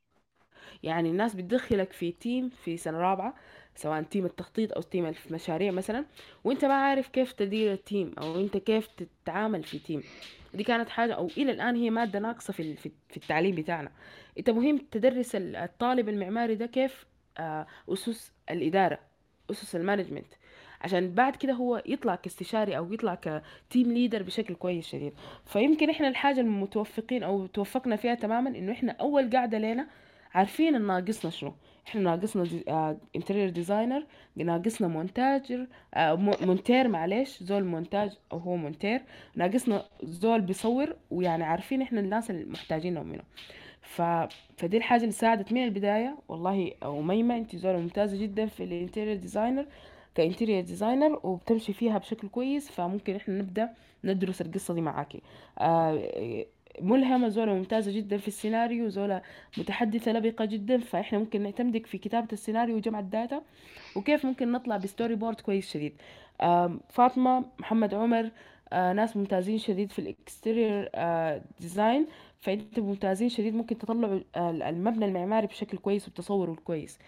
يعني 0.84 1.10
الناس 1.10 1.36
بتدخلك 1.36 1.94
في 1.94 2.12
team 2.12 2.50
في 2.50 2.78
سنة 2.78 2.98
رابعة 2.98 3.34
سواء 3.76 4.02
team 4.02 4.26
التخطيط 4.26 4.74
أو 4.74 4.82
team 4.82 5.14
المشاريع 5.28 5.72
مثلا 5.72 6.06
وأنت 6.44 6.66
ما 6.66 6.74
عارف 6.74 7.08
كيف 7.08 7.32
تدير 7.32 7.74
ال 7.74 7.82
team 7.82 8.12
أو 8.18 8.40
أنت 8.40 8.58
كيف 8.58 8.88
تتعامل 8.88 9.64
في 9.64 9.80
team 9.80 10.04
دي 10.54 10.64
كانت 10.64 10.90
حاجة 10.90 11.14
أو 11.14 11.28
إلى 11.38 11.52
الآن 11.52 11.76
هي 11.76 11.90
مادة 11.90 12.20
ناقصة 12.20 12.54
في 12.54 12.76
في 12.76 13.18
التعليم 13.18 13.56
بتاعنا. 13.56 13.92
أنت 14.40 14.50
مهم 14.50 14.78
تدرس 14.92 15.36
ال- 15.36 15.56
الطالب 15.56 16.10
المعماري 16.10 16.56
ده 16.56 16.66
كيف 16.66 17.06
آه، 17.38 17.68
أسس 17.90 18.32
الإدارة 18.52 19.00
أسس 19.52 19.76
ال 19.76 19.81
management. 19.81 20.34
عشان 20.82 21.14
بعد 21.14 21.36
كده 21.36 21.54
هو 21.54 21.84
يطلع 21.86 22.16
كاستشاري 22.16 22.78
أو 22.78 22.94
يطلع 22.94 23.16
ك 23.70 23.74
team 23.74 23.92
leader 23.94 24.24
بشكل 24.24 24.54
كويس 24.56 24.88
شديد. 24.88 25.14
فيمكن 25.46 25.90
إحنا 25.90 26.08
الحاجة 26.08 26.40
المتوفقين 26.40 27.24
أو 27.24 27.46
توفقنا 27.48 27.96
فيها 27.96 28.16
تماما 28.16 28.50
إنه 28.50 28.72
إحنا 28.72 28.92
أول 28.92 29.30
قاعدة 29.30 29.58
لنا 29.58 29.88
عارفين 30.34 30.76
ان 30.76 30.82
ناقصنا 30.88 31.32
شنو؟ 31.32 31.54
إحنا 31.88 32.02
ناقصنا 32.02 32.44
دي 32.44 32.64
interior 33.16 33.50
designer 33.50 34.06
ناقصنا 34.36 34.88
مونتاجر 34.88 35.68
آه، 35.94 36.16
مو- 36.16 36.36
مونتير 36.42 36.88
معلش 36.88 37.44
زول 37.44 37.64
مونتاج 37.64 38.12
أو 38.32 38.38
هو 38.38 38.56
مونتير. 38.56 39.02
ناقصنا 39.36 39.86
زول 40.04 40.42
بيصور 40.42 40.96
ويعني 41.12 41.44
عارفين 41.44 41.82
إحنا 41.82 42.00
الناس 42.00 42.32
المحتاجينهم 42.32 43.08
منه. 43.08 43.24
ف... 43.82 44.02
فدي 44.58 44.78
الحاجة 44.78 45.02
اللي 45.02 45.12
ساعدت 45.12 45.52
من 45.54 45.64
البداية. 45.64 46.18
والله 46.28 46.72
أميمة 46.84 47.38
انت 47.38 47.56
زولة 47.56 47.78
ممتازة 47.78 48.18
جدا 48.18 48.46
في 48.46 48.64
ال 48.64 48.70
interior 48.70 49.16
designer 49.16 49.66
ك 50.16 50.21
interior 50.21 50.62
designer 50.62 51.20
وبتمشي 51.24 51.74
فيها 51.74 51.98
بشكل 51.98 52.28
كويس. 52.28 52.72
فممكن 52.72 53.16
إحنا 53.16 53.38
نبدأ 53.38 53.70
ندرس 54.04 54.42
القصة 54.42 54.74
دي 54.74 54.82
معاكي 54.82 55.22
آه 55.60 56.46
ملهمة 56.82 57.28
زولة 57.30 57.54
ممتازة 57.54 57.92
جدا 57.92 58.18
في 58.18 58.28
السيناريو 58.28 58.90
زولة 58.90 59.22
متحدثة 59.58 60.12
لبقة 60.12 60.46
جدا 60.46 60.78
فإحنا 60.78 61.20
ممكن 61.20 61.42
نعتمدك 61.44 61.86
في 61.86 61.98
كتابة 61.98 62.28
السيناريو 62.34 62.76
وجمع 62.76 63.00
ال 63.00 63.07
data. 63.07 63.42
وكيف 63.96 64.26
ممكن 64.26 64.52
نطلع 64.52 64.78
ب 64.78 65.16
storyboard 65.16 65.42
كويس 65.42 65.72
شديد؟ 65.74 65.94
فاطمة 66.90 67.46
محمد 67.60 67.94
عمر 67.94 68.30
آه، 68.74 68.94
ناس 68.94 69.18
ممتازين 69.18 69.58
شديد 69.58 69.92
في 69.92 70.00
ال 70.00 70.10
exterior 70.10 70.88
design. 71.60 72.08
فانتوا 72.40 72.84
ممتازين 72.84 73.30
شديد 73.30 73.56
ممكن 73.56 73.78
تطلعوا 73.78 74.20
ال- 74.38 74.64
المبنى 74.64 75.06
المعماري 75.06 75.48
بشكل 75.48 75.78
كويس 75.78 76.06
والتصور 76.06 76.52
الكويس. 76.52 77.00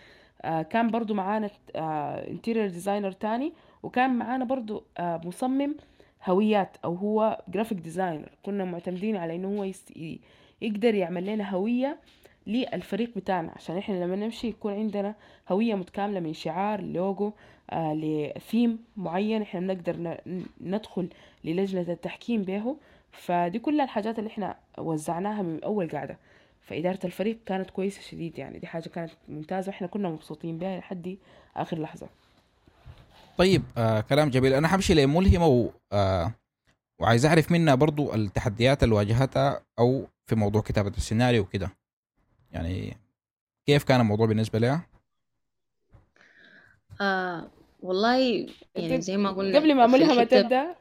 آه، 0.41 0.61
كان 0.61 0.87
برضو 0.91 1.13
معانا 1.13 1.49
interior 1.75 2.67
designer 2.67 3.11
تاني 3.11 3.53
وكان 3.83 4.09
معانا 4.15 4.45
برضو 4.45 4.83
آه، 4.97 5.21
مصمم 5.25 5.75
هويات 6.25 6.77
أو 6.85 6.95
هو 6.95 7.41
graphic 7.47 7.77
designer 7.77 8.29
كنا 8.43 8.65
معتمدين 8.65 9.17
على 9.17 9.35
إنه 9.35 9.47
هو 9.47 9.63
يست... 9.63 9.93
يقدر 10.61 10.95
يعمل 10.95 11.25
لنا 11.25 11.49
هوية 11.49 11.97
للفريق 12.47 13.15
بتاعنا. 13.15 13.51
عشان 13.55 13.77
إحنا 13.77 14.03
لما 14.03 14.15
نمشي 14.15 14.47
يكون 14.47 14.73
عندنا 14.73 15.15
هوية 15.49 15.75
متكاملة 15.75 16.19
من 16.19 16.33
شعار 16.33 16.81
لوجو 16.81 17.31
آه 17.69 17.93
لثيم 17.93 18.83
معين 18.97 19.41
إحنا 19.41 19.59
بنقدر 19.59 20.17
ندخل 20.61 21.09
للجنة 21.43 21.81
التحكيم 21.81 22.43
به. 22.43 22.77
فدي 23.11 23.59
كل 23.59 23.81
الحاجات 23.81 24.19
اللي 24.19 24.29
إحنا 24.29 24.55
وزعناها 24.77 25.41
من 25.41 25.63
أول 25.63 25.89
قاعدة. 25.89 26.17
فإدارة 26.61 26.99
الفريق 27.03 27.39
كانت 27.45 27.69
كويسة 27.69 28.01
شديد 28.01 28.39
يعني. 28.39 28.59
دي 28.59 28.67
حاجة 28.67 28.89
كانت 28.89 29.11
ممتازة 29.29 29.69
وإحنا 29.69 29.87
كنا 29.87 30.09
مبسوطين 30.09 30.57
بها 30.57 30.79
لحد 30.79 31.17
آخر 31.55 31.79
لحظة. 31.79 32.07
طيب 33.39 33.63
آه 33.77 34.01
كلام 34.01 34.29
جميل. 34.29 34.53
أنا 34.53 34.67
حمشي 34.67 34.93
لملهمه 34.93 35.47
و 35.47 35.69
آه 35.91 36.31
وعايز 36.99 37.25
أعرف 37.25 37.51
منها 37.51 37.75
برضو 37.75 38.13
التحديات 38.13 38.83
اللي 38.83 38.95
واجهتها 38.95 39.61
أو 39.79 40.07
في 40.25 40.35
موضوع 40.35 40.61
كتابة 40.61 40.89
السيناريو 40.97 41.41
وكده. 41.43 41.69
يعني 42.51 42.97
كيف 43.65 43.83
كان 43.83 44.01
الموضوع 44.01 44.25
بالنسبة 44.25 44.59
لها؟ 44.59 44.85
آه 47.01 47.47
والله 47.81 48.47
يعني 48.75 49.01
زي 49.01 49.17
ما 49.17 49.31
قلنا 49.31 49.59
قبل 49.59 49.75
ما 49.75 49.85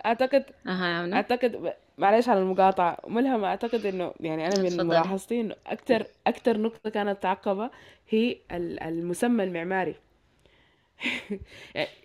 أعتقد 0.07 0.45
أها 0.67 0.87
يا 0.89 0.95
عمنا. 0.95 1.17
اعتقد 1.17 1.73
معلش 1.99 2.29
على 2.29 2.41
المقاطعة. 2.41 2.99
ملهمة 3.09 3.47
أعتقد 3.47 3.87
إنه 3.87 4.13
يعني 4.21 4.47
أنا 4.47 4.63
من. 4.63 4.87
ملاحظتي 4.87 5.41
إنه 5.41 5.55
أكتر 5.67 6.07
أكتر 6.27 6.59
نقطة 6.61 6.91
كانت 6.91 7.23
تعقبة 7.23 7.71
هي 8.09 8.37
ال- 8.53 8.81
المسمى 8.81 9.45
المعماري. 9.45 9.95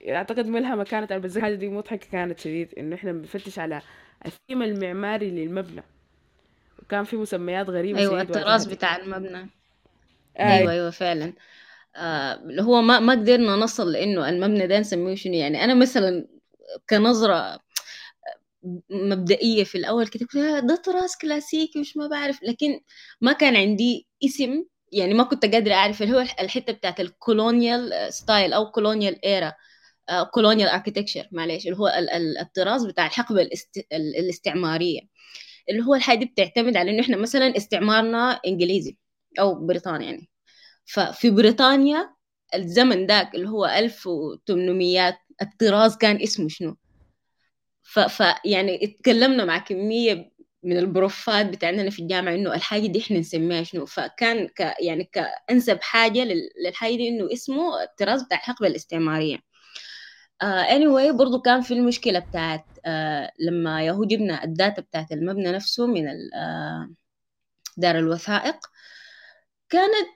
أعتقد 0.09 0.47
ملهمة 0.47 0.83
كانت 0.83 1.11
أنا 1.11 1.21
بس 1.21 1.37
دي 1.37 1.69
مضحكة 1.69 2.07
كانت 2.11 2.39
شديد 2.39 2.73
إنه 2.77 2.95
إحنا 2.95 3.11
بنفتش 3.11 3.59
على 3.59 3.81
الثيم 4.25 4.63
المعماري 4.63 5.29
للمبنى. 5.29 5.83
وكان 6.81 7.03
في 7.03 7.15
مسميات 7.15 7.69
غريبة 7.69 7.99
أيوه 7.99 8.21
الطراز. 8.21 8.65
بتاع 8.65 8.95
المبنى. 8.97 9.49
آي. 10.39 10.57
أيوه 10.57 10.71
أيوه 10.71 10.89
فعلا. 10.89 11.33
آه 11.95 12.39
هو 12.59 12.81
ما 12.81 12.99
ما 12.99 13.13
قدرنا 13.13 13.55
نصل 13.55 13.91
لأنه 13.91 14.29
المبنى 14.29 14.67
ده 14.67 14.79
نسميه 14.79 15.15
شنو. 15.15 15.33
يعني 15.33 15.63
أنا 15.63 15.73
مثلا 15.73 16.27
كنظرة 16.89 17.59
مبدئية 18.89 19.63
في 19.63 19.77
الأول 19.77 20.07
كده 20.07 20.27
آه، 20.37 20.59
ده 20.59 20.75
طراز 20.75 21.15
كلاسيكي 21.15 21.79
وش 21.79 21.97
ما 21.97 22.07
بعرف. 22.07 22.43
لكن 22.43 22.79
ما 23.21 23.33
كان 23.33 23.55
عندي 23.55 24.07
اسم 24.25 24.63
يعني 24.93 25.13
ما 25.13 25.23
كنت 25.23 25.45
قادرة 25.45 25.73
أعرف 25.73 26.01
اللي 26.03 26.13
هو 26.15 26.19
الحتة 26.19 26.73
بتاعت 26.73 26.99
ال 26.99 27.12
colonial 27.12 28.13
style 28.13 28.53
أو 28.53 28.71
colonial 28.71 29.25
era 29.25 29.53
colonial 30.33 30.69
architecture 30.69 31.27
معلش 31.31 31.65
اللي 31.67 31.77
هو 31.77 31.87
ال- 31.87 32.09
ال- 32.09 32.37
الطراز 32.37 32.85
بتاع 32.85 33.05
الحقبة 33.07 33.41
الاست... 33.41 33.77
ال- 33.77 34.17
الاستعمارية. 34.19 35.01
اللي 35.69 35.83
هو 35.85 35.95
الحاجة 35.95 36.19
دي 36.19 36.25
بتعتمد 36.25 36.77
على 36.77 36.91
إنه 36.91 37.01
إحنا 37.01 37.17
مثلا 37.17 37.57
استعمارنا 37.57 38.31
إنجليزي 38.47 38.97
أو 39.39 39.65
بريطاني 39.67 40.05
يعني. 40.05 40.29
ففي 40.85 41.29
بريطانيا 41.31 42.15
الزمن 42.55 43.05
ذاك 43.07 43.35
اللي 43.35 43.49
هو 43.49 43.65
1800 43.65 45.19
الطراز 45.41 45.97
كان 45.97 46.21
اسمه 46.21 46.47
شنو؟ 46.49 46.77
ف, 47.83 47.99
ف 47.99 48.23
يعني 48.45 48.83
اتكلمنا 48.85 49.45
مع 49.45 49.57
كمية 49.57 50.31
من 50.63 50.77
البروفات 50.77 51.45
بتاعنا 51.45 51.89
في 51.89 51.99
الجامعة 52.01 52.33
إنه 52.35 52.53
الحاجة 52.53 52.87
دي 52.87 52.99
إحنا 53.01 53.19
نسميها 53.19 53.63
شنو. 53.63 53.85
فكان 53.85 54.47
ك 54.47 54.73
يعني 54.79 55.03
كأنسب 55.13 55.79
حاجة 55.81 56.19
لل- 56.23 56.49
للحاجة 56.67 56.95
دي 56.95 57.07
إنه 57.09 57.33
اسمه 57.33 57.83
الطراز 57.83 58.23
بتاع 58.23 58.37
الحقبة 58.37 58.67
الاستعمارية. 58.67 59.37
uh, 60.43 60.65
anyway 60.69 61.11
برضو 61.17 61.41
كان 61.41 61.61
في 61.61 61.73
المشكلة 61.73 62.19
بتاعت 62.19 62.65
uh, 62.87 63.31
لما 63.39 63.85
يهو 63.85 64.03
جبنا 64.05 64.43
الداتا 64.43 64.81
بتاعت 64.81 65.11
المبنى 65.11 65.51
نفسه 65.51 65.87
من 65.87 66.07
uh, 66.07 66.89
دار 67.77 67.99
الوثائق 67.99 68.57
كانت 69.69 70.07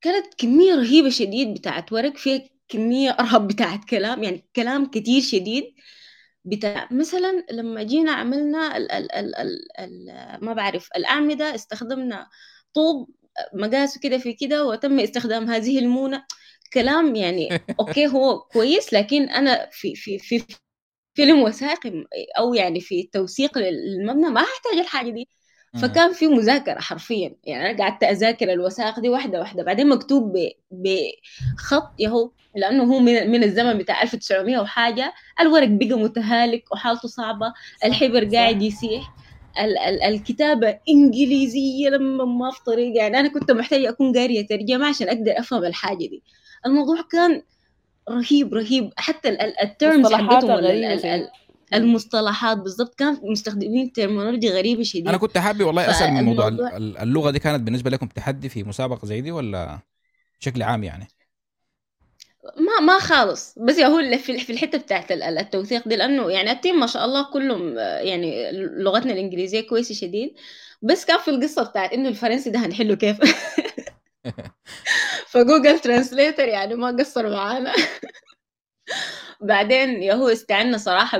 كانت 0.00 0.34
كمية 0.38 0.74
رهيبة 0.74 1.10
شديد 1.10 1.54
بتاعت 1.54 1.92
ورق 1.92 2.16
فيها 2.16 2.42
كمية 2.68 3.10
أرهب 3.20 3.48
بتاعت 3.48 3.84
كلام 3.84 4.22
يعني 4.24 4.48
كلام 4.56 4.86
كتير 4.86 5.22
شديد. 5.22 5.64
بتاع 6.44 6.88
مثلا 6.92 7.46
لما 7.52 7.82
جينا 7.82 8.12
عملنا 8.12 8.76
ال 8.76 8.92
ال 8.92 9.12
ال 9.12 9.36
ال 9.36 9.80
ال 9.80 10.06
ما 10.44 10.52
بعرف 10.54 10.88
الأعمدة 10.96 11.54
استخدمنا 11.54 12.28
طوب 12.74 13.10
مقاسه 13.54 14.00
كده 14.00 14.18
في 14.18 14.32
كده 14.34 14.66
وتم 14.66 15.00
استخدام 15.00 15.50
هذه 15.50 15.78
المونة 15.78 16.24
كلام 16.74 17.14
يعني 17.16 17.48
أوكي 17.80 18.06
هو 18.06 18.40
كويس 18.40 18.94
لكن 18.94 19.22
أنا 19.30 19.68
في 19.72 19.94
في 19.94 20.18
في 20.18 20.44
فيلم 21.14 21.42
وثائقي 21.42 22.04
أو 22.38 22.54
يعني 22.54 22.80
في 22.80 23.02
توثيق 23.12 23.58
للمبنى 23.58 24.30
ما 24.30 24.42
هحتاج 24.42 24.78
الحاجة 24.80 25.10
دي. 25.10 25.28
فكان 25.78 26.12
في 26.12 26.26
مذاكرة 26.28 26.80
حرفيا. 26.80 27.34
يعني 27.44 27.70
أنا 27.70 27.78
قعدت 27.78 28.02
أذاكر 28.04 28.52
الوثائق 28.52 29.00
دي 29.00 29.08
واحدة 29.08 29.38
واحدة. 29.38 29.62
بعدين 29.62 29.88
مكتوب 29.88 30.36
بخط 30.70 31.90
يهو 31.98 32.30
لأنه 32.56 32.84
هو 32.84 32.98
من, 32.98 33.30
من 33.30 33.44
الزمن 33.44 33.78
بتاع 33.78 34.02
1900 34.02 34.58
وحاجة. 34.58 35.12
الورق 35.40 35.68
بقى 35.68 35.98
متهالك 35.98 36.72
وحالته 36.72 37.08
صعبة. 37.08 37.52
الحبر. 37.84 38.24
قاعد 38.24 38.62
يسيح. 38.62 39.14
ال- 39.60 39.78
ال- 39.78 40.02
الكتابة 40.02 40.78
إنجليزية 40.88 41.88
لما 41.88 42.24
ما 42.24 42.50
في 42.50 42.60
طريقة. 42.66 42.96
يعني 42.96 43.20
أنا 43.20 43.28
كنت 43.28 43.50
محتاجة 43.50 43.88
أكون 43.88 44.18
قارية 44.18 44.46
ترجمة 44.46 44.86
عشان 44.88 45.08
أقدر 45.08 45.38
أفهم 45.38 45.64
الحاجة 45.64 45.96
دي. 45.98 46.22
الموضوع 46.66 46.96
كان 47.12 47.42
رهيب 48.10 48.54
رهيب. 48.54 48.90
حتى 48.96 49.28
ال 49.62 49.70
terms 49.70 50.12
حقتهم 50.12 50.50
المصطلحات 51.74 52.58
بالضبط. 52.58 52.94
كان 52.94 53.20
مستخدمين 53.22 53.92
terminology 53.92 54.50
غريبة 54.50 54.82
شديد. 54.82 55.08
أنا 55.08 55.16
كنت 55.16 55.38
حابب 55.38 55.64
والله 55.64 55.90
أسأل 55.90 56.12
من 56.12 56.24
موضوع 56.24 56.48
اللغة 57.02 57.30
دي 57.30 57.38
كانت 57.38 57.62
بالنسبة 57.62 57.90
لكم 57.90 58.06
تحدي 58.06 58.48
في 58.48 58.64
مسابقة 58.64 59.06
زي 59.06 59.20
دي 59.20 59.32
ولا 59.32 59.78
بشكل 60.40 60.62
عام 60.62 60.84
يعني؟ 60.84 61.08
ما 62.56 62.80
ما 62.86 62.98
خالص. 62.98 63.58
بس 63.58 63.78
يا 63.78 63.86
هو 63.86 64.18
في 64.18 64.38
في 64.38 64.52
الحتة 64.52 64.78
بتاعت 64.78 65.12
التوثيق 65.12 65.88
دي 65.88 65.96
لأنه 65.96 66.30
يعني 66.30 66.50
ال 66.50 66.56
team 66.56 66.80
ما 66.80 66.86
شاء 66.86 67.04
الله 67.04 67.32
كلهم 67.32 67.78
يعني 67.78 68.52
لغتنا 68.52 69.12
الإنجليزية 69.12 69.60
كويسة 69.60 69.94
شديد. 69.94 70.34
بس 70.82 71.04
كان 71.04 71.18
في 71.18 71.28
القصة 71.28 71.62
بتاعت 71.62 71.92
إنه 71.92 72.08
الفرنسي 72.08 72.50
ده 72.50 72.58
هنحله 72.58 72.94
كيف؟ 72.94 73.16
فجوجل 75.32 75.78
ترانسليتر 75.78 76.48
يعني 76.48 76.74
ما 76.74 76.96
قصر 76.98 77.30
معانا. 77.30 77.72
بعدين 79.40 80.02
ياهو 80.02 80.28
استعنا 80.28 80.76
صراحة 80.78 81.18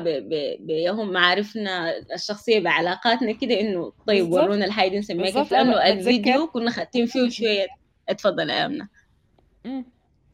بياهو 0.61 1.05
معارفنا 1.05 1.99
الشخصية 2.15 2.61
بعلاقاتنا 2.61 3.33
كده 3.33 3.61
إنه 3.61 3.93
طيب 4.07 4.33
ورونا 4.33 4.65
الحاجة 4.65 4.89
دي 4.89 4.99
نسميها 4.99 5.31
كيف 5.31 5.53
لأنه 5.53 5.87
الفيديو 5.87 6.47
كنا 6.47 6.71
خاتين 6.71 7.07
فيه 7.07 7.29
شوية. 7.29 7.67
اتفضل 8.09 8.51
يا 8.51 8.67
أمنة. 8.67 8.89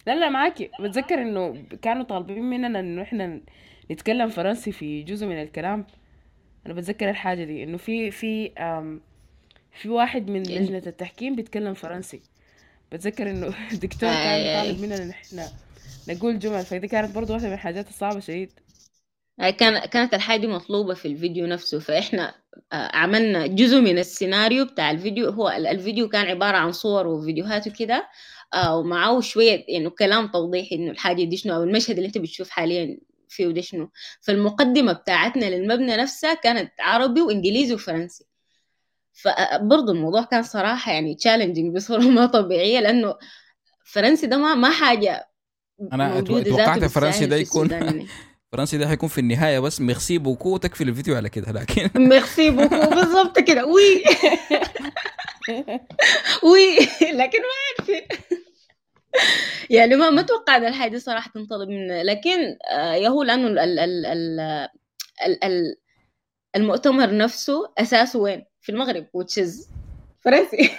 لا 0.06 0.14
لا 0.14 0.28
معاكي. 0.28 0.70
بتذكر 0.80 1.22
إنه 1.22 1.64
كانوا 1.82 2.04
طالبين 2.04 2.42
مننا 2.42 2.80
إنه 2.80 3.02
إحنا 3.02 3.40
نتكلم 3.90 4.28
فرنسي 4.28 4.72
في 4.72 5.02
جزء 5.02 5.26
من 5.26 5.42
الكلام. 5.42 5.86
أنا 6.66 6.74
بتذكر 6.74 7.10
الحاجة 7.10 7.44
دي 7.44 7.62
إنه 7.62 7.76
في 7.76 8.10
في 8.10 8.52
في 9.72 9.88
واحد 9.88 10.30
من 10.30 10.42
لجنة 10.42 10.82
التحكيم 10.86 11.36
بيتكلم 11.36 11.74
فرنسي. 11.74 12.20
بتذكر 12.92 13.30
إنه 13.30 13.46
الدكتور 13.72 14.10
كان 14.10 14.64
طالب 14.64 14.80
مننا 14.80 15.02
إن 15.02 15.10
إحنا 15.10 15.48
نقول 16.08 16.38
جمل 16.38 16.64
فدي 16.64 16.88
كانت 16.88 17.14
برضو 17.14 17.32
واحدة 17.32 17.48
من 17.48 17.54
الحاجات 17.54 17.88
الصعبة 17.88 18.20
شديد. 18.20 18.52
كان 19.58 19.78
كانت 19.86 20.14
الحاجة 20.14 20.40
دي 20.40 20.46
مطلوبة 20.46 20.94
في 20.94 21.08
الفيديو 21.08 21.46
نفسه. 21.46 21.78
فإحنا 21.78 22.34
عملنا 22.72 23.46
جزء 23.46 23.80
من 23.80 23.98
السيناريو 23.98 24.64
بتاع 24.64 24.90
الفيديو. 24.90 25.30
هو 25.30 25.48
الفيديو 25.48 26.08
كان 26.08 26.26
عبارة 26.26 26.56
عن 26.56 26.72
صور 26.72 27.06
وفيديوهات 27.06 27.68
وكده. 27.68 28.08
ومعاه 28.70 29.20
شوية 29.20 29.64
يعني 29.68 29.90
كلام 29.90 30.26
توضيحي 30.28 30.76
إنه 30.76 30.90
الحاجة 30.90 31.24
دي 31.24 31.36
شنو 31.36 31.54
أو 31.56 31.62
المشهد 31.62 31.96
اللي 31.96 32.06
أنت 32.06 32.18
بتشوف 32.18 32.50
حاليا 32.50 32.98
فيه 33.28 33.46
ده 33.48 33.60
شنو. 33.60 33.90
فالمقدمة 34.20 34.92
بتاعتنا 34.92 35.44
للمبنى 35.44 35.96
نفسها 35.96 36.34
كانت 36.34 36.72
عربي 36.80 37.20
وإنجليزي 37.20 37.74
وفرنسي. 37.74 38.24
فبرضه 39.12 39.92
الموضوع 39.92 40.22
كان 40.24 40.42
صراحة 40.42 40.92
يعني 40.92 41.14
challenging 41.14 41.76
بصورة 41.76 42.00
ما 42.16 42.26
طبيعية 42.26 42.80
لأنه 42.80 43.14
فرنسي 43.84 44.26
ده 44.26 44.36
ما 44.36 44.54
ما 44.54 44.70
حاجة 44.70 45.28
أنا 45.92 46.20
توقعت 46.20 46.84
فرنسي 46.94 47.26
ده 47.26 47.36
يكون 47.36 47.68
فرنسي 48.52 48.78
ده 48.78 48.88
حيكون 48.88 49.08
في 49.08 49.18
النهاية 49.18 49.58
بس 49.58 49.80
merci 49.80 50.18
beaucoup 50.18 50.56
تكفي 50.56 50.84
الفيديو 50.84 51.16
على 51.16 51.28
كده 51.28 51.52
لكن 51.52 51.90
merci 52.08 52.50
beaucoup 52.50 52.90
بالضبط 52.90 53.38
كده. 53.38 53.66
Oui. 53.66 54.04
Oui. 56.52 56.76
لكن 57.12 57.38
ما 57.38 57.54
عارفين 57.78 58.02
يعني 59.70 59.96
ما 59.96 60.10
ما 60.10 60.22
توقعت 60.22 60.62
الحاجة 60.62 60.98
صراحة 60.98 61.30
تنطلب 61.34 61.68
منه 61.68 62.02
لكن 62.02 62.56
يهو 62.94 63.22
لأنه 63.22 63.48
ال 63.48 63.58
ال 63.58 63.78
ال 64.06 65.44
ال 65.44 65.76
المؤتمر 66.56 67.16
نفسه 67.16 67.72
أساسه 67.78 68.18
وين؟ 68.18 68.44
في 68.60 68.72
المغرب 68.72 69.06
which 69.16 69.42
is 69.42 69.68
فرنسي. 70.24 70.70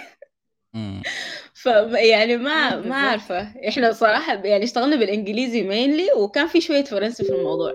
ف 1.62 1.66
يعني 1.94 2.36
ما 2.36 2.76
ما 2.80 2.94
عارفة. 2.96 3.68
إحنا 3.68 3.92
صراحة 3.92 4.32
يعني 4.34 4.64
اشتغلنا 4.64 4.96
بالإنجليزي 4.96 5.62
mainly 5.62 6.08
وكان 6.16 6.46
في 6.46 6.60
شوية 6.60 6.84
فرنسي 6.84 7.24
في 7.24 7.30
الموضوع. 7.32 7.72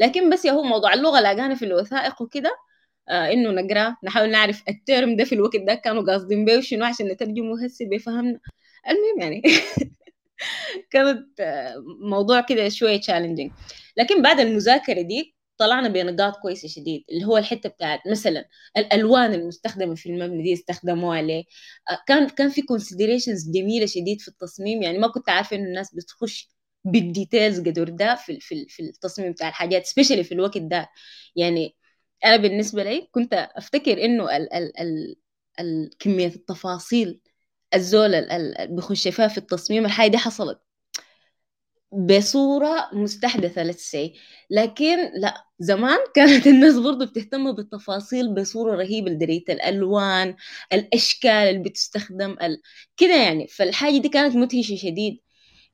لكن 0.00 0.30
بس 0.30 0.44
يا 0.44 0.52
هو 0.52 0.62
موضوع 0.62 0.94
اللغة 0.94 1.20
لقانا 1.20 1.54
في 1.54 1.64
الوثائق 1.64 2.22
وكده 2.22 2.50
آه 3.08 3.32
إنه 3.32 3.50
نقرأ 3.50 3.96
نحاول 4.04 4.30
نعرف 4.30 4.62
ال 4.68 4.78
term 4.78 5.16
ده 5.16 5.24
في 5.24 5.34
الوقت 5.34 5.56
ده 5.56 5.74
كانوا 5.74 6.02
قاصدين 6.02 6.44
بيه 6.44 6.56
وشنو 6.58 6.84
عشان 6.84 7.06
نترجمه 7.08 7.64
هسه 7.64 7.86
بيفهمنا. 7.88 8.40
المهم 8.88 9.20
يعني 9.20 9.42
كانت 10.92 11.26
موضوع 12.02 12.40
كده 12.40 12.68
شوية 12.68 12.96
challenging 13.00 13.52
لكن 13.96 14.22
بعد 14.22 14.40
المذاكرة 14.40 15.00
دي 15.02 15.35
طلعنا 15.58 15.88
بنقاط 15.88 16.36
كويسة 16.36 16.68
شديد 16.68 17.04
اللي 17.10 17.24
هو 17.24 17.36
الحتة 17.38 17.68
بتاعت 17.68 18.00
مثلا 18.10 18.48
الألوان 18.76 19.34
المستخدمة 19.34 19.94
في 19.94 20.10
المبنى 20.10 20.42
دي 20.42 20.52
استخدموها 20.52 21.22
ليه؟ 21.22 21.44
كان 22.06 22.28
كان 22.28 22.48
في 22.50 22.62
considerations 22.62 23.50
جميلة 23.50 23.86
شديد 23.86 24.20
في 24.20 24.28
التصميم 24.28 24.82
يعني 24.82 24.98
ما 24.98 25.08
كنت 25.08 25.28
عارفة 25.28 25.56
إنه 25.56 25.64
الناس 25.66 25.94
بتخش 25.94 26.48
بال 26.84 27.01
details 27.01 27.60
قدر 27.60 27.88
ده 27.88 28.14
في 28.14 28.40
في 28.40 28.66
في 28.68 28.82
التصميم 28.82 29.32
بتاع 29.32 29.48
الحاجات 29.48 29.86
specially 29.86 30.24
في 30.24 30.32
الوقت 30.34 30.58
ده. 30.58 30.88
يعني 31.36 31.76
أنا 32.24 32.36
بالنسبة 32.36 32.82
لي 32.84 33.08
كنت 33.12 33.34
أفتكر 33.56 34.04
إنه 34.04 34.36
ال 34.36 34.52
ال 34.54 34.80
ال 34.80 35.16
ال 35.60 35.90
كمية 35.98 36.26
التفاصيل 36.26 37.20
الزول 37.74 38.14
اللي 38.14 38.68
بخش 38.76 39.08
فيها 39.08 39.28
في 39.28 39.38
التصميم 39.38 39.86
الحاجة 39.86 40.10
دي 40.10 40.18
حصلت. 40.18 40.60
بصورة 41.96 42.88
مستحدثة 42.92 43.62
let's 43.62 43.94
say 43.94 44.14
لكن 44.50 44.96
لا 45.20 45.44
زمان 45.58 45.98
كانت 46.14 46.46
الناس 46.46 46.78
برضو 46.78 47.06
بتهتم 47.06 47.52
بالتفاصيل 47.52 48.34
بصورة 48.34 48.76
رهيبة 48.76 49.10
لدرجة 49.10 49.44
الألوان 49.48 50.36
الأشكال 50.72 51.30
اللي 51.30 51.58
بتستخدم 51.62 52.36
ال... 52.42 52.60
كده 52.96 53.14
يعني. 53.16 53.46
فالحاجة 53.48 53.98
دي 53.98 54.08
كانت 54.08 54.36
مدهشة 54.36 54.76
شديد. 54.76 55.20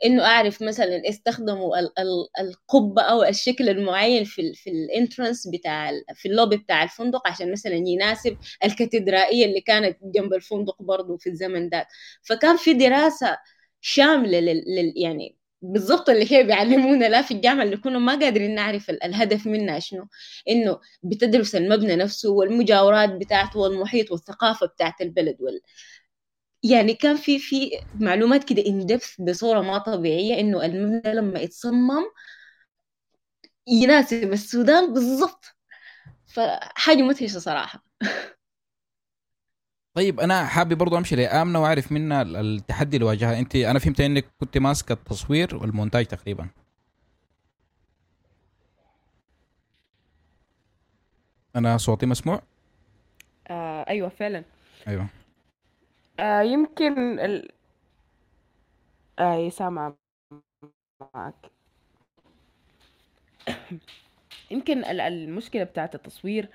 إنه 0.05 0.25
أعرف 0.27 0.63
مثلا 0.63 1.03
استخدموا 1.09 1.79
ال 1.81 1.99
ال 1.99 2.29
القبة 2.49 3.03
أو 3.03 3.23
الشكل 3.25 3.69
المعين 3.69 4.25
في 4.25 4.41
ال 4.43 4.55
في 4.55 4.71
ال 4.71 4.79
entrance 4.79 5.47
بتاع 5.49 5.91
في 6.15 6.29
اللوبي 6.29 6.57
بتاع 6.57 6.83
الفندق 6.83 7.29
عشان 7.29 7.53
مثلا 7.53 7.75
يناسب 7.77 8.39
الكاتدرائية 8.65 9.45
اللي 9.47 9.61
كانت 9.61 9.99
جنب 10.05 10.35
الفندق 10.35 10.83
برضه 10.83 11.17
في 11.17 11.29
الزمن 11.31 11.69
ده 11.69 11.89
فكان 12.23 12.57
في 12.57 12.75
دراسة 12.75 13.39
شاملة 13.81 14.41
لل 14.41 14.93
يعني 14.97 15.37
بالضبط 15.63 16.09
اللي 16.11 16.33
هي 16.33 16.43
بيعلمونا 16.45 17.05
لا 17.09 17.23
في 17.23 17.35
الجامعة 17.35 17.65
اللي 17.65 17.77
كنا 17.77 17.99
ما 17.99 18.13
قادرين 18.21 18.55
نعرف 18.55 18.91
الهدف 18.91 19.47
منها 19.47 19.79
شنو. 19.79 20.09
إنه 20.49 20.81
بتدرس 21.03 21.55
المبنى 21.55 21.97
نفسه 21.97 22.31
والمجاورات 22.31 23.11
بتاعته 23.11 23.59
والمحيط 23.61 24.11
والثقافة 24.13 24.67
بتاعت 24.67 25.01
البلد 25.01 25.37
وال... 25.41 25.61
يعني 26.63 26.95
كان 26.95 27.17
في 27.17 27.39
في 27.39 27.71
معلومات 27.95 28.45
كده 28.45 28.67
ان 28.67 28.87
دبث 28.87 29.21
بصورة 29.21 29.61
ما 29.61 29.79
طبيعية 29.79 30.41
إنه 30.41 30.65
المبنى 30.65 31.15
لما 31.15 31.41
يتصمم 31.41 32.05
يناسب 33.67 34.33
السودان 34.33 34.93
بالضبط. 34.95 35.45
فحاجة 36.27 37.03
مدهشة 37.03 37.39
صراحة. 37.39 37.85
طيب 39.95 40.21
أنا 40.21 40.47
حابب 40.47 40.79
برضو 40.79 40.99
أمشي 40.99 41.17
لآمنة 41.17 41.63
وأعرف 41.63 41.93
منها 41.93 42.23
التحدي 42.23 42.97
اللي 42.97 43.07
واجهها. 43.07 43.39
أنت 43.39 43.57
أنا 43.57 43.79
فهمت 43.79 44.01
إنك 44.01 44.25
كنت 44.41 44.59
ماسكة 44.59 44.93
التصوير 44.93 45.57
والمونتاج 45.57 46.07
تقريبا. 46.07 46.49
أنا 51.57 51.77
صوتي 51.77 52.07
مسموع؟ 52.07 52.43
آه 53.49 53.89
أيوه 53.89 54.09
فعلا. 54.09 54.45
أيوه. 54.89 55.07
آه 56.21 56.43
يمكن 56.43 57.19
ال... 57.21 57.49
آه 59.19 59.49
سامع 59.49 59.95
معك. 61.15 61.35
يمكن 64.51 64.85
المشكلة 64.85 65.65
بتاعت 65.65 65.95
التصوير 65.95 66.49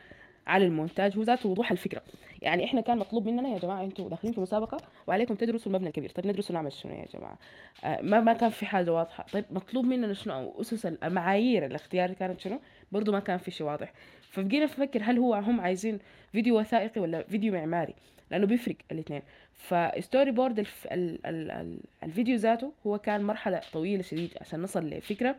على 0.48 0.66
المونتاج 0.66 1.18
هو 1.18 1.22
ذاته 1.22 1.50
وضوح 1.50 1.72
الفكرة. 1.72 2.02
يعني 2.42 2.66
إحنا 2.66 2.82
كان 2.82 2.98
مطلوب 2.98 3.26
مننا 3.26 3.50
يا 3.50 3.60
جماعة 3.60 3.84
أنتوا 3.84 4.10
داخلين 4.10 4.34
في 4.34 4.42
مسابقة 4.42 4.78
وعليكم 5.08 5.36
تدرسوا 5.36 5.72
المبنى 5.72 5.88
الكبير. 5.88 6.10
طيب 6.10 6.28
ندرس 6.28 6.52
ونعمل 6.52 6.74
شنو 6.74 6.94
يا 6.94 7.06
جماعة؟ 7.14 7.38
آه 7.84 8.02
ما 8.02 8.20
ما 8.20 8.34
كان 8.34 8.50
في 8.50 8.66
حاجة 8.66 8.94
واضحة. 8.94 9.26
طيب 9.34 9.46
مطلوب 9.52 9.86
مننا 9.86 10.14
شنو؟ 10.14 10.62
أسس 10.62 10.86
المعايير 10.86 11.66
الاختيار 11.66 12.14
كانت 12.14 12.40
شنو؟ 12.40 12.60
برضه 12.92 13.12
ما 13.12 13.20
كان 13.20 13.38
في 13.38 13.52
شيء 13.52 13.68
واضح. 13.68 13.94
فبقينا 14.30 14.66
نفكر 14.66 15.02
هل 15.04 15.18
هو 15.18 15.34
هم 15.34 15.62
عايزين 15.62 16.00
فيديو 16.32 16.60
وثائقي 16.60 17.02
ولا 17.02 17.24
فيديو 17.24 17.54
معماري؟ 17.54 17.94
لأنه 18.32 18.46
بيفرق 18.46 18.76
الاثنين. 18.92 19.22
ف 19.54 20.32
storyboard 20.32 20.60
الف... 20.60 20.88
ال... 20.92 21.28
ال... 21.28 21.52
ال... 21.52 21.80
الفيديو 22.04 22.36
ذاته 22.36 22.72
هو 22.88 22.98
كان 22.98 23.24
مرحلة 23.24 23.62
طويلة 23.74 24.04
شديد 24.04 24.30
عشان 24.42 24.62
نصل 24.62 24.90
لفكرة. 24.90 25.36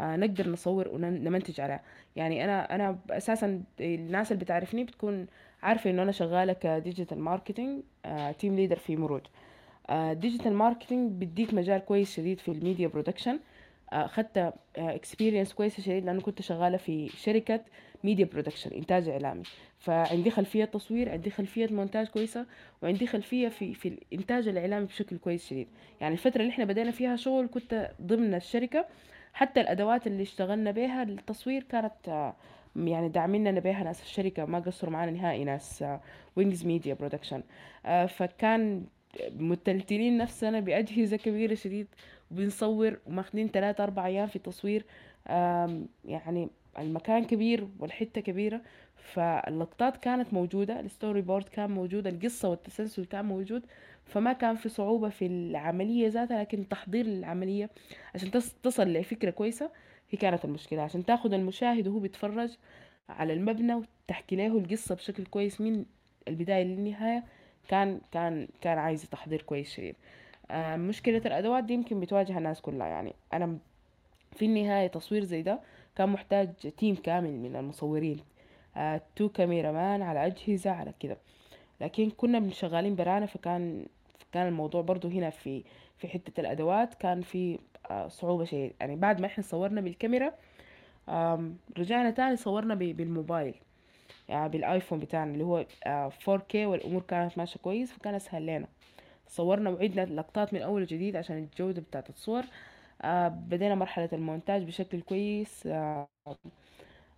نقدر 0.00 0.48
نصور 0.48 0.88
ونمنتج 0.88 1.60
عليها. 1.60 1.80
يعني 2.16 2.44
أنا 2.44 2.74
أنا 2.74 2.98
أساسا 3.10 3.62
الناس 3.80 4.32
اللي 4.32 4.44
بتعرفني 4.44 4.84
بتكون 4.84 5.26
عارفة 5.62 5.90
إنه 5.90 6.02
أنا 6.02 6.12
شغالة 6.12 6.52
ك 6.52 6.60
digital 6.60 7.18
marketing 7.18 7.82
team 8.38 8.56
leader 8.56 8.76
في 8.76 8.96
مروج. 8.96 9.22
digital 10.12 10.54
marketing 10.54 11.12
بيديك 11.12 11.54
مجال 11.54 11.78
كويس 11.84 12.16
شديد 12.16 12.40
في 12.40 12.50
ال 12.50 12.56
media 12.56 12.88
production 12.88 13.38
اخدت 13.92 14.54
experience 14.76 15.52
كويسة 15.52 15.82
شديد 15.82 16.04
لأنه 16.04 16.20
كنت 16.20 16.42
شغالة 16.42 16.76
في 16.76 17.08
شركة 17.08 17.60
media 18.04 18.24
production 18.24 18.70
إنتاج 18.70 19.08
إعلامي. 19.08 19.42
فعندي 19.78 20.30
خلفية 20.30 20.64
تصوير 20.64 21.10
عندي 21.10 21.30
خلفية 21.30 21.68
مونتاج 21.70 22.06
كويسة 22.06 22.46
وعندي 22.82 23.06
خلفية 23.06 23.48
في 23.48 23.74
في 23.74 23.88
الانتاج 23.88 24.48
الإعلامي 24.48 24.86
بشكل 24.86 25.18
كويس 25.18 25.46
شديد. 25.46 25.68
يعني 26.00 26.14
الفترة 26.14 26.40
اللي 26.40 26.50
إحنا 26.50 26.64
بدينا 26.64 26.90
فيها 26.90 27.16
شغل 27.16 27.46
كنت 27.46 27.90
ضمن 28.02 28.34
الشركة. 28.34 28.86
حتى 29.36 29.60
الأدوات 29.60 30.06
اللي 30.06 30.22
اشتغلنا 30.22 30.70
بها 30.70 31.04
للتصوير 31.04 31.62
كانت 31.62 32.32
يعني 32.76 33.08
داعميننا 33.08 33.60
بها 33.60 33.84
ناس 33.84 34.02
الشركة 34.02 34.44
ما 34.44 34.58
قصروا 34.58 34.92
معنا 34.92 35.10
نهائي 35.10 35.44
ناس 35.44 35.84
Wings 36.36 36.66
Media 36.66 36.94
Production 36.94 37.42
فكان 38.08 38.84
متلتلين 39.30 40.18
نفسنا 40.18 40.60
بأجهزة 40.60 41.16
كبيرة 41.16 41.54
شديد 41.54 41.86
وبنصور 42.30 42.98
وماخدين 43.06 43.48
ثلاثة 43.48 43.84
أربع 43.84 44.06
أيام 44.06 44.26
في 44.26 44.36
التصوير. 44.36 44.84
يعني 46.04 46.48
المكان 46.78 47.24
كبير 47.24 47.68
والحتة 47.78 48.20
كبيرة 48.20 48.60
فاللقطات 48.96 49.96
كانت 49.96 50.34
موجودة 50.34 50.80
ال 50.80 51.20
storyboard 51.20 51.48
كان 51.48 51.70
موجود 51.70 52.06
القصة 52.06 52.48
والتسلسل 52.48 53.04
كان 53.04 53.24
موجود. 53.24 53.62
فما 54.06 54.32
كان 54.32 54.56
في 54.56 54.68
صعوبة 54.68 55.08
في 55.08 55.26
العملية 55.26 56.08
ذاتها 56.08 56.40
لكن 56.40 56.68
تحضير 56.68 57.06
العملية 57.06 57.70
عشان 58.14 58.30
تص- 58.30 58.54
تصل 58.62 58.92
لفكرة 58.92 59.30
كويسة 59.30 59.70
هي 60.10 60.18
كانت 60.18 60.44
المشكلة. 60.44 60.82
عشان 60.82 61.04
تاخد 61.04 61.34
المشاهد 61.34 61.88
وهو 61.88 61.98
بيتفرج 61.98 62.50
على 63.08 63.32
المبنى 63.32 63.74
وتحكي 63.74 64.36
له 64.36 64.46
القصة 64.58 64.94
بشكل 64.94 65.24
كويس 65.24 65.60
من 65.60 65.84
البداية 66.28 66.62
للنهاية 66.64 67.24
كان 67.68 68.00
كان 68.12 68.48
كان 68.60 68.78
عايز 68.78 69.02
تحضير 69.10 69.42
كويس 69.42 69.70
شديد 69.70 69.96
آه، 70.50 70.76
مشكلة 70.76 71.18
الأدوات 71.26 71.64
دي 71.64 71.72
يمكن 71.74 72.00
بتواجه 72.00 72.38
الناس 72.38 72.60
كلها. 72.60 72.86
يعني 72.86 73.14
أنا 73.32 73.58
في 74.36 74.44
النهاية 74.44 74.86
تصوير 74.86 75.24
زي 75.24 75.42
ده 75.42 75.60
كان 75.96 76.08
محتاج 76.08 76.48
team 76.78 76.94
كامل 76.94 77.30
من 77.30 77.56
المصورين. 77.56 78.20
آه، 78.76 79.00
two 79.16 79.28
cameraman 79.28 80.02
على 80.02 80.26
أجهزة 80.26 80.70
على 80.70 80.92
كده. 81.00 81.16
لكن 81.80 82.10
كنا 82.10 82.50
شغالين 82.50 82.94
برانا 82.96 83.26
فكان 83.26 83.86
كان 84.32 84.48
الموضوع 84.48 84.82
برضو 84.82 85.08
هنا 85.08 85.30
في 85.30 85.64
في 85.98 86.08
حتة 86.08 86.40
الأدوات 86.40 86.94
كان 86.94 87.22
في 87.22 87.58
آه، 87.90 88.08
صعوبة 88.08 88.44
شيء 88.44 88.74
يعني 88.80 88.96
بعد 88.96 89.20
ما 89.20 89.26
إحنا 89.26 89.44
صورنا 89.44 89.80
بالكاميرا 89.80 90.32
رجعنا 91.78 92.10
تاني 92.10 92.36
صورنا 92.36 92.74
بالموبايل 92.74 93.54
يعني 94.28 94.48
بالآيفون 94.48 94.98
بتاعنا 94.98 95.32
اللي 95.32 95.44
هو 95.44 95.66
آه، 95.86 96.08
4K 96.08 96.54
والأمور 96.54 97.02
كانت 97.02 97.38
ماشية 97.38 97.60
كويس 97.60 97.92
فكان 97.92 98.14
أسهل 98.14 98.46
لنا. 98.46 98.66
صورنا 99.28 99.70
وعدنا 99.70 100.04
لقطات 100.04 100.54
من 100.54 100.62
أول 100.62 100.82
وجديد 100.82 101.16
عشان 101.16 101.36
الجودة 101.38 101.80
بتاعت 101.82 102.10
الصور. 102.10 102.44
آه، 103.02 103.28
بدينا 103.28 103.74
مرحلة 103.74 104.08
المونتاج 104.12 104.62
بشكل 104.64 105.00
كويس. 105.00 105.66
آه، 105.66 106.08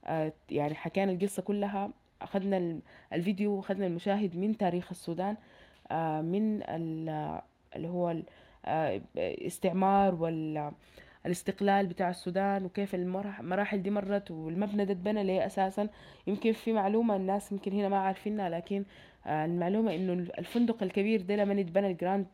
آه، 0.05 0.33
يعني 0.51 0.75
حكينا 0.75 1.13
القصة 1.13 1.43
كلها 1.43 1.91
أخذنا 2.23 2.57
ال- 2.57 2.81
الفيديو 3.13 3.53
وأخذنا 3.57 3.87
المشاهد 3.87 4.37
من 4.37 4.57
تاريخ 4.59 4.87
السودان. 4.91 5.35
آه، 5.35 5.37
من 6.23 6.63
ال- 6.63 7.41
اللي 7.77 7.89
هو 7.89 8.11
ال- 8.11 8.25
آه، 8.65 9.01
وال 10.15 10.73
الاستقلال 11.27 11.87
بتاع 11.87 12.11
السودان 12.11 12.65
وكيف 12.65 12.95
المراح- 12.95 13.41
المراحل 13.41 13.83
دي 13.83 13.91
مرت 13.91 14.31
والمبنى 14.31 14.85
ده 14.85 14.93
اتبنى 14.93 15.25
ليه 15.25 15.47
أساسا 15.47 15.89
يمكن 16.27 16.53
في 16.53 16.73
معلومة 16.73 17.17
الناس 17.17 17.53
يمكن 17.53 17.73
هنا 17.73 17.89
ما 17.89 17.99
عارفينها 17.99 18.49
لكن 18.49 18.85
آه، 19.27 19.45
المعلومة 19.45 19.95
إنه 19.95 20.13
الفندق 20.13 20.83
الكبير 20.83 21.23
ده 21.23 21.37
لما 21.37 21.61
اتبنى 21.61 21.87
الجراند 21.87 22.27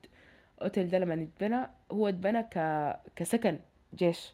أوتيل 0.62 0.90
ده 0.90 0.98
لما 0.98 1.14
اتبنى 1.14 1.66
هو 1.92 2.08
اتبنى. 2.08 2.46
كسكن 3.16 3.58
جيش 3.94 4.32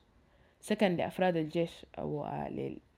سكن 0.61 0.97
لأفراد 0.97 1.37
الجيش 1.37 1.87
أو 1.99 2.25
آه، 2.25 2.49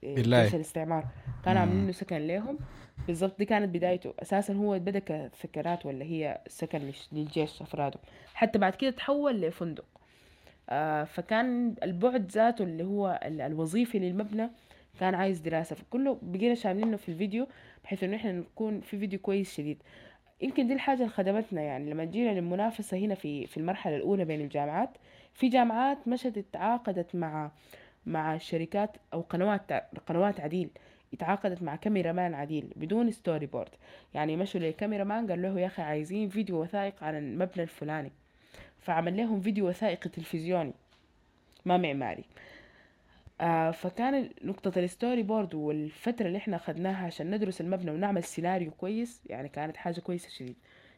بالله. 0.03 0.41
لجيش 0.43 0.55
الاستعمار. 0.55 1.05
كانوا 1.45 1.63
مم. 1.65 1.69
عاملينه 1.71 1.93
سكن 1.93 2.27
لهم 2.27 2.59
بالضبط 3.07 3.39
دي 3.39 3.45
كانت 3.45 3.75
بدايته. 3.75 4.15
أساسا 4.23 4.55
هو 4.55 4.79
بدا 4.79 4.99
كسكنات 4.99 5.87
ولا 5.87 6.05
هي 6.05 6.41
سكن 6.49 6.93
للجيش 7.13 7.63
أفراده. 7.63 7.99
حتى 8.35 8.59
بعد 8.59 8.75
كده 8.75 8.91
تحول 8.91 9.41
لفندق. 9.41 9.85
آه، 10.71 11.05
فكان 11.05 11.75
البعد 11.83 12.31
ذاته 12.31 12.63
اللي 12.63 12.85
هو 12.85 13.21
ال- 13.25 13.41
الوظيفي 13.41 13.99
للمبنى 13.99 14.51
كان 15.01 15.15
عايز 15.15 15.39
دراسة. 15.41 15.77
فكله 15.77 16.19
بقينا 16.23 16.55
شاملينه 16.55 16.97
في 16.97 17.09
الفيديو 17.09 17.47
بحيث 17.85 18.05
إنه 18.05 18.17
إحنا 18.17 18.33
نكون 18.33 18.81
في 18.81 18.99
فيديو 18.99 19.19
كويس 19.19 19.55
شديد. 19.57 19.83
يمكن 20.41 20.67
دي 20.67 20.73
الحاجة 20.73 20.99
اللي 20.99 21.09
خدمتنا 21.09 21.61
يعني. 21.63 21.91
لما 21.91 22.05
جينا 22.05 22.31
للمنافسة 22.31 22.97
هنا 22.97 23.15
في 23.15 23.47
في 23.47 23.57
المرحلة 23.57 23.97
الأولى 23.97 24.25
بين 24.25 24.41
الجامعات 24.41 24.91
في 25.35 25.49
جامعات 25.49 26.09
مشت 26.09 26.45
تعاقدت 26.53 27.15
مع 27.15 27.51
مع 28.07 28.39
شركات 28.39 28.97
أو 29.13 29.21
قنوات 29.21 29.73
قنوات 30.07 30.41
عديل 30.41 30.71
اتعاقدت 31.15 31.63
مع 31.63 31.77
camera 31.77 32.13
man 32.13 32.35
عديل 32.35 32.73
بدون 32.77 33.11
storyboard 33.11 33.71
يعني 34.15 34.37
مشوا 34.37 34.61
لل 34.61 34.72
camera 34.72 35.05
man 35.05 35.31
قال 35.31 35.43
له 35.43 35.61
يا 35.61 35.67
أخي 35.67 35.83
عايزين 35.83 36.29
فيديو 36.29 36.63
وثائق 36.63 37.05
عن 37.05 37.17
المبنى 37.17 37.63
الفلاني. 37.63 38.13
فعمل 38.81 39.17
لهم 39.17 39.41
فيديو 39.41 39.69
وثائقي 39.69 40.11
تلفزيوني. 40.11 40.73
ما 41.65 41.77
معماري. 41.77 42.25
آه 43.41 43.71
فكان 43.71 44.31
نقطة 44.45 44.79
ال 44.79 45.23
storyboard 45.23 45.55
والفترة 45.55 46.27
اللي 46.27 46.39
إحنا 46.39 46.57
أخدناها 46.57 47.07
عشان 47.07 47.35
ندرس 47.35 47.61
المبنى 47.61 47.91
ونعمل 47.91 48.25
سيناريو 48.25 48.71
كويس 48.71 49.23
يعني 49.27 49.49
كانت 49.49 49.77
حاجة 49.77 50.01
كويسة 50.01 50.29
شديد. 50.29 50.57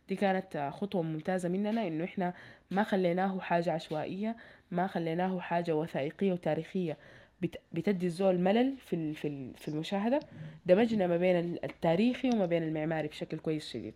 دي 0.09 0.17
كانت 0.17 0.71
خطوة 0.75 1.03
ممتازة 1.03 1.49
مننا 1.49 1.87
إنه 1.87 2.05
إحنا 2.05 2.35
ما 2.71 2.83
خليناه 2.85 3.41
حاجة 3.41 3.73
عشوائية 3.73 4.37
ما 4.71 4.87
خليناه 4.87 5.41
حاجة 5.41 5.77
وثائقية 5.77 6.33
وتاريخية 6.33 6.97
بت- 7.43 7.61
بتدي 7.73 8.07
الزول 8.07 8.39
ملل 8.39 8.77
في 8.79 9.15
في 9.15 9.29
ال- 9.29 9.55
في 9.57 9.69
المشاهدة 9.69 10.21
دمجنا 10.67 11.07
ما 11.07 11.17
بين 11.17 11.37
ال- 11.39 11.65
التاريخي 11.65 12.31
وما 12.31 12.47
بين 12.47 12.63
المعماري 12.63 13.09
بشكل 13.09 13.39
كويس 13.39 13.69
شديد. 13.73 13.95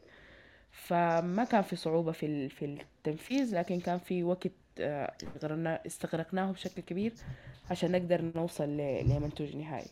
فما 0.73 1.45
كان 1.45 1.63
في 1.63 1.77
صعوبة 1.77 2.13
في 2.13 2.49
في 2.49 2.65
التنفيذ 2.65 3.59
لكن 3.59 3.81
كان 3.81 3.99
في 3.99 4.23
وقت 4.25 4.51
آه، 4.81 5.13
استغرقنا- 5.23 5.87
استغرقناه 5.87 6.53
بشكل 6.53 6.83
كبير 6.83 7.13
عشان 7.71 7.93
نقدر 7.93 8.33
نوصل 8.37 8.77
لمنتوج 8.77 9.57
نهائي. 9.57 9.87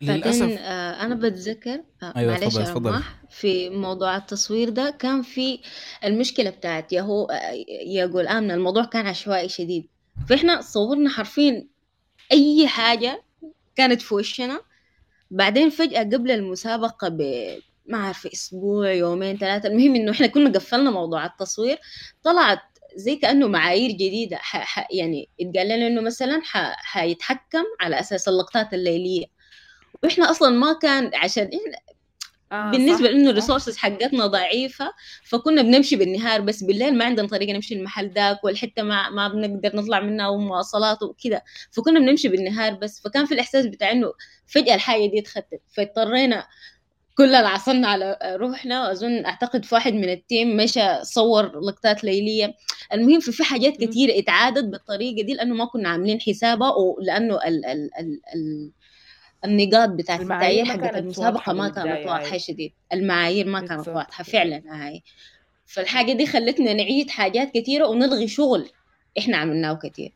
بعدين 0.00 0.16
للاسف 0.22 0.58
آه، 0.60 1.02
أنا 1.02 1.14
بتذكر 1.14 1.80
آه، 2.02 2.12
أيوة، 2.16 2.32
معلش. 2.32 2.56
رماح 2.58 3.14
في 3.30 3.70
موضوع 3.70 4.16
التصوير 4.16 4.68
ده 4.68 4.90
كان 4.90 5.22
في 5.22 5.60
المشكلة 6.04 6.50
بتاعت 6.50 6.92
ياهو 6.92 7.24
آه، 7.24 7.52
يقول 7.86 8.26
آمنة. 8.26 8.54
الموضوع 8.54 8.84
كان 8.84 9.06
عشوائي 9.06 9.48
شديد. 9.48 9.86
فإحنا 10.28 10.60
صورنا 10.60 11.10
حرفيا 11.10 11.66
أي 12.32 12.68
حاجة 12.68 13.22
كانت 13.76 14.02
في 14.02 14.14
وشنا. 14.14 14.60
بعدين 15.30 15.70
فجأة 15.70 16.02
قبل 16.02 16.30
المسابقة 16.30 17.08
ب 17.08 17.22
ما 17.86 17.98
أعرف 17.98 18.26
أسبوع 18.26 18.92
يومين 18.92 19.38
ثلاثة 19.38 19.68
المهم 19.68 19.94
إنه 19.94 20.12
إحنا 20.12 20.26
كنا 20.26 20.50
قفلنا 20.52 20.90
موضوع 20.90 21.26
التصوير. 21.26 21.78
طلعت 22.24 22.58
زي 22.96 23.16
كأنه 23.16 23.48
معايير 23.48 23.90
جديدة 23.90 24.36
ح... 24.36 24.56
ح... 24.56 24.88
يعني 24.92 25.28
اتقال 25.40 25.66
لنا 25.68 25.86
إنه 25.86 26.00
مثلا 26.00 26.40
ح... 26.44 26.56
حيتحكم 26.76 27.64
على 27.80 28.00
أساس 28.00 28.28
اللقطات 28.28 28.74
الليلية. 28.74 29.24
وإحنا 30.04 30.30
أصلا 30.30 30.50
ما 30.50 30.72
كان 30.72 31.10
عشان 31.14 31.42
إحنا 31.44 31.78
آه 32.52 32.72
لإنه 32.72 32.94
صح. 32.98 33.00
ال 33.30 33.35
resources 33.35 33.76
حقتنا 33.76 34.26
ضعيفة 34.26 34.92
فكنا 35.24 35.62
بنمشي 35.62 35.96
بالنهار 35.96 36.40
بس 36.40 36.62
بالليل 36.64 36.98
ما 36.98 37.04
عندنا 37.04 37.28
طريقة 37.28 37.52
نمشي 37.52 37.74
المحل 37.74 38.08
داك 38.08 38.44
والحتة 38.44 38.82
ما 38.82 39.10
ما 39.10 39.28
بنقدر 39.28 39.76
نطلع 39.76 40.00
منها 40.00 40.28
ومواصلات 40.28 41.02
وكده 41.02 41.44
فكنا 41.70 42.00
بنمشي 42.00 42.28
بالنهار 42.28 42.74
بس 42.74 43.00
فكان 43.00 43.26
في 43.26 43.34
الإحساس 43.34 43.66
بتاع 43.66 43.90
إنه 43.92 44.12
فجأة 44.46 44.74
الحاجة 44.74 45.06
دي 45.06 45.18
اتختت 45.18 45.60
فاضطرينا 45.76 46.46
كلنا 47.14 47.38
عصرنا 47.38 47.88
على 47.88 48.18
روحنا 48.40 48.88
وأظن 48.88 49.24
أعتقد 49.26 49.64
في 49.64 49.74
واحد 49.74 49.92
من 49.92 50.08
ال 50.08 50.18
team 50.18 50.56
مشى 50.56 51.04
صور 51.04 51.60
لقطات 51.60 52.04
ليلية. 52.04 52.54
المهم 52.92 53.20
في 53.20 53.32
في 53.32 53.44
حاجات. 53.44 53.76
كتيرة 53.76 54.18
اتعادت 54.18 54.64
بالطريقة 54.64 55.22
دي 55.26 55.34
لأنه 55.34 55.54
ما 55.54 55.64
كنا 55.64 55.88
عاملين 55.88 56.20
حسابها 56.20 56.70
ولأنه 56.74 57.34
ال 57.36 57.66
ال 57.66 57.90
ال 58.00 58.20
ال 58.34 58.70
النقاط 59.44 59.88
بتاعت 59.88 60.20
المعايير 60.20 60.62
التعيين 60.62 60.82
حقت 60.82 61.18
واضحة 61.18 61.52
ما 61.52 61.68
كانت 61.68 62.06
هاي 62.06 62.38
شديد. 62.38 62.72
المعايير 62.92 63.46
ما 63.46 63.60
كانت 63.60 63.88
واضحة 63.88 64.24
فعلا 64.24 64.62
هاي 64.68 65.02
فالحاجة 65.66 66.12
دي 66.12 66.26
خلتنا 66.26 66.72
نعيد 66.72 67.10
حاجات 67.10 67.50
كتيرة 67.54 67.86
ونلغي 67.86 68.28
شغل 68.28 68.68
إحنا 69.18 69.36
عملناه 69.36 69.74
كتير. 69.74 70.12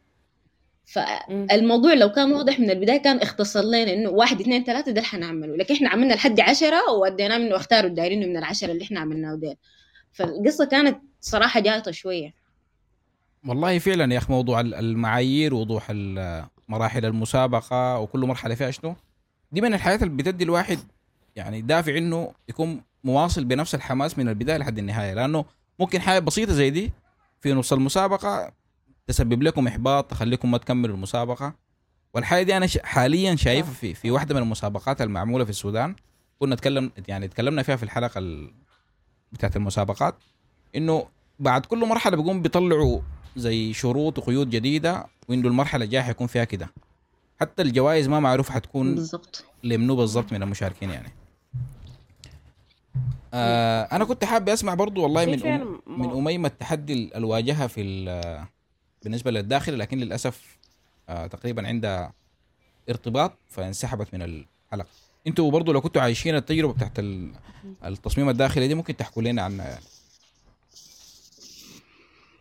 مم. 1.29 1.47
فالموضوع 1.51 1.95
لو 1.95 2.09
كان 2.13 2.33
واضح 2.33 2.61
من 2.61 2.71
البداية 2.71 3.03
كان 3.03 3.19
اختصر 3.19 3.63
لنا 3.65 3.93
إنه 3.93 4.11
واحد 4.11 4.41
اثنين 4.41 4.65
ثلاثة 4.65 4.85
ده 4.85 4.91
اللي 4.91 5.03
حنعمله. 5.03 5.57
لكن 5.57 5.75
إحنا 5.75 5.89
عملنا 5.89 6.15
لحد 6.15 6.41
عشرة 6.41 6.91
ووديناه 6.93 7.39
منه 7.39 7.57
اختاروا 7.57 7.91
الدايرين 7.91 8.29
من 8.29 8.37
العشرة 8.37 8.73
اللي 8.73 8.85
إحنا 8.85 9.01
عملناه 9.01 9.35
ده 9.35 9.59
فالقصة 10.13 10.65
كانت 10.65 10.99
صراحة 11.21 11.61
جايطة 11.61 11.91
شوية. 11.91 12.35
والله 13.49 13.79
فعلا 13.79 14.13
يا 14.15 14.19
أخي 14.19 14.33
موضوع 14.33 14.61
ال- 14.61 14.75
المعايير 14.75 15.55
وضوح 15.55 15.87
مراحل 16.69 17.05
المسابقة 17.05 17.99
وكل 17.99 18.21
مرحلة 18.21 18.55
فيها 18.55 18.71
شنو؟ 18.71 18.95
دي 19.53 19.61
من 19.61 19.75
الحاجات 19.75 20.03
اللي 20.03 20.15
بتدي 20.15 20.45
الواحد 20.45 20.79
يعني 21.37 21.61
دافع 21.61 21.97
إنه 21.99 22.33
يكون 22.49 22.83
مواصل 23.05 23.45
بنفس 23.45 23.75
الحماس 23.75 24.19
من 24.19 24.29
البداية 24.29 24.57
لحد 24.57 24.79
النهاية. 24.79 25.15
لأنه 25.15 25.45
ممكن 25.81 26.01
حاجة 26.01 26.19
بسيطة 26.19 26.53
زي 26.53 26.71
دي 26.71 26.93
في 27.41 27.53
نص 27.53 27.73
المسابقة 27.73 28.53
تسبب 29.07 29.43
لكم 29.43 29.67
إحباط 29.67 30.11
تخليكم 30.11 30.51
ما 30.51 30.59
تكملوا 30.59 30.97
المسابقة. 30.97 31.55
والحاجة 32.15 32.43
دي 32.43 32.57
أنا 32.57 32.67
حاليا 32.85 33.37
شايف 33.37 33.67
صح. 33.67 33.73
في 33.73 33.95
في 33.95 34.11
واحدة 34.11 34.35
من 34.35 34.43
المسابقات 34.43 35.03
المعمولة 35.03 35.45
في 35.45 35.51
السودان 35.51 35.95
كنا 36.39 36.55
نتكلم 36.55 36.91
يعني 37.09 37.29
تكلمنا 37.29 37.63
فيها 37.63 37.77
في 37.77 37.83
الحلقة 37.83 38.19
ال- 38.19 38.53
بتاعت 39.33 39.57
المسابقات 39.57 40.15
إنه 40.77 41.07
بعد 41.39 41.67
كل 41.67 41.87
مرحلة 41.89 42.17
بيقوم 42.17 42.43
بيطلعوا 42.43 43.01
زي 43.37 43.73
شروط 43.73 44.19
وقيود 44.19 44.51
جديدة 44.51 45.07
وإنه 45.29 45.49
المرحلة 45.49 45.85
الجاية 45.85 46.03
حيكون 46.03 46.27
فيها 46.27 46.45
كده. 46.45 46.69
حتى 47.43 47.63
الجوائز 47.63 48.09
ما 48.09 48.21
معروف 48.21 48.51
حتكون 48.51 48.95
بالضبط. 48.95 49.45
لمنو 49.65 49.97
بالضبط 49.97 50.33
من 50.33 50.43
المشاركين 50.43 50.91
يعني. 50.91 51.13
آه 53.35 53.83
أنا 53.93 54.05
كنت 54.05 54.25
حابب 54.25 54.49
أسمع 54.49 54.75
برضو 54.75 55.03
والله 55.03 55.27
من 55.27 55.47
أم 55.47 55.81
من 55.87 56.11
اميمه 56.11 56.49
التحدي 56.49 56.93
ال- 56.93 57.15
الواجهة 57.17 57.67
في 57.67 57.81
ال- 57.81 58.45
بالنسبة 59.03 59.31
للداخل 59.31 59.79
لكن 59.79 59.99
للأسف 59.99 60.59
آه 61.09 61.27
تقريبا 61.27 61.67
عندها 61.67 62.13
ارتباط 62.91 63.33
فانسحبت 63.49 64.15
من 64.15 64.23
الحلقة. 64.23 64.89
أنتوا 65.27 65.51
برضو 65.51 65.73
لو 65.73 65.81
كنتوا 65.81 66.03
عايشين 66.03 66.37
التجربة 66.37 66.73
بتاعت 66.73 66.99
ال- 66.99 67.33
التصميم 67.85 68.29
الداخلي 68.29 68.69
دي 68.69 68.75
ممكن 68.75 68.97
تحكوا 68.97 69.23
لنا 69.23 69.43
عنها 69.43 69.69
يعني. 69.69 69.85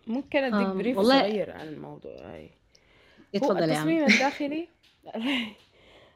ممكن 0.07 0.39
أديك 0.43 0.67
بريف 0.75 0.97
والله- 0.97 1.19
صغير 1.19 1.51
عن 1.51 1.67
الموضوع. 1.67 2.11
هاي. 2.11 2.43
هو 2.45 2.49
اتفضل 3.35 3.69
يا 3.69 3.77
عم. 3.77 3.89
التصميم 3.89 4.03
الداخلي 4.05 4.67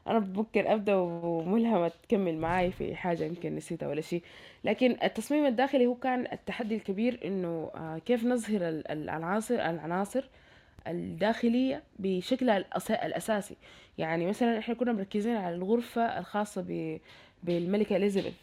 أنا 0.06 0.18
ممكن 0.18 0.66
أبدأ 0.66 0.94
وملهمه 0.94 1.88
تكمل 1.88 2.38
معاي 2.38 2.72
في 2.72 2.94
حاجة 2.96 3.24
يمكن 3.24 3.56
نسيتها 3.56 3.88
ولا 3.88 4.00
شيء 4.00 4.22
لكن 4.64 4.96
التصميم 5.02 5.46
الداخلي 5.46 5.86
هو 5.86 5.94
كان 5.94 6.26
التحدي 6.32 6.74
الكبير 6.76 7.20
إنه 7.24 7.70
آه، 7.74 7.98
كيف 8.06 8.24
نظهر 8.24 8.68
ال- 8.68 8.88
ال- 8.90 9.02
العناصر 9.10 9.54
العناصر 9.54 10.24
الداخلية 10.86 11.82
بشكلها 11.98 12.62
الأس- 12.62 12.90
الأساسي 13.04 13.56
يعني 13.98 14.26
مثلا 14.26 14.58
إحنا 14.58 14.74
كنا 14.74 14.92
مركزين 14.92 15.36
على 15.36 15.54
الغرفة 15.54 16.18
الخاصة. 16.18 16.98
بالملكة 17.42 17.96
إليزابيث 17.96 18.34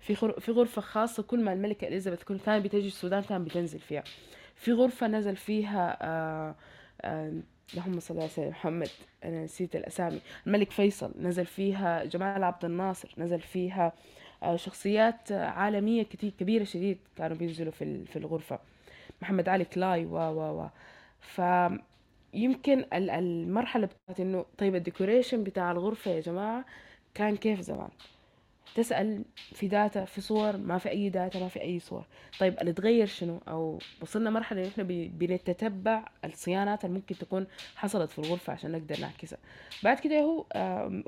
في. 0.00 0.14
في 0.14 0.52
غرفة 0.52 0.82
خاصة 0.82 1.22
كل 1.22 1.40
ما 1.44 1.52
الملكة 1.52 1.88
إليزابيث 1.88 2.22
كانت 2.22 2.48
بتجي 2.48 2.86
السودان 2.86 3.22
كان 3.22 3.44
بتنزل 3.44 3.78
فيها 3.78 4.04
في 4.54 4.72
غرفة 4.72 5.06
نزل 5.06 5.36
فيها 5.36 5.98
آه... 6.02 6.54
آه... 7.02 7.32
اللهم 7.74 8.00
صل 8.00 8.18
على 8.18 8.28
سيدنا 8.28 8.50
محمد. 8.50 8.88
أنا 9.24 9.44
نسيت 9.44 9.76
الأسامي. 9.76 10.20
الملك 10.46 10.70
فيصل 10.70 11.12
نزل 11.20 11.46
فيها 11.46 12.04
جمال 12.04 12.44
عبد 12.44 12.64
الناصر 12.64 13.14
نزل 13.18 13.40
فيها 13.40 13.92
آه، 14.42 14.56
شخصيات 14.56 15.32
آه، 15.32 15.46
عالمية 15.46 16.02
كتير 16.02 16.32
كبيرة 16.40 16.64
شديد 16.64 16.98
كانوا 17.16 17.36
بينزلوا 17.36 17.72
في 17.72 18.04
في 18.04 18.16
الغرفة. 18.18 18.58
محمد 19.22 19.48
علي 19.48 19.64
كلاي 19.64 20.04
و 20.06 20.14
و 20.16 20.62
و 20.62 20.68
فيمكن 21.20 22.78
ال- 22.92 23.10
المرحلة 23.10 23.86
بتاعت 23.86 24.20
إنه 24.20 24.44
طيب 24.58 24.74
ال 24.74 24.80
decoration 24.80 25.44
بتاع 25.44 25.70
الغرفة 25.72 26.10
يا 26.10 26.20
جماعة 26.20 26.64
كان 27.14 27.36
كيف 27.36 27.60
زمان؟ 27.60 27.90
تسأل 28.74 29.24
في 29.34 29.68
data 29.68 30.04
في 30.04 30.20
صور 30.20 30.56
ما 30.56 30.78
في 30.78 30.88
أي 30.88 31.08
data 31.08 31.38
ما 31.40 31.48
في 31.48 31.60
أي 31.62 31.78
صور. 31.78 32.04
طيب 32.40 32.58
اللي 32.60 32.70
اتغير 32.70 33.06
شنو؟ 33.06 33.40
أو 33.48 33.78
وصلنا 34.02 34.30
مرحلة 34.30 34.68
إحنا 34.68 34.84
بنتتبع 34.88 36.08
الصيانات 36.24 36.84
اللي 36.84 36.94
ممكن 36.94 37.18
تكون 37.18 37.46
حصلت 37.76 38.10
في 38.10 38.18
الغرفة 38.18 38.52
عشان 38.52 38.72
نقدر 38.72 39.00
نعكسها. 39.00 39.38
بعد 39.82 39.98
كده 39.98 40.20
هو 40.20 40.44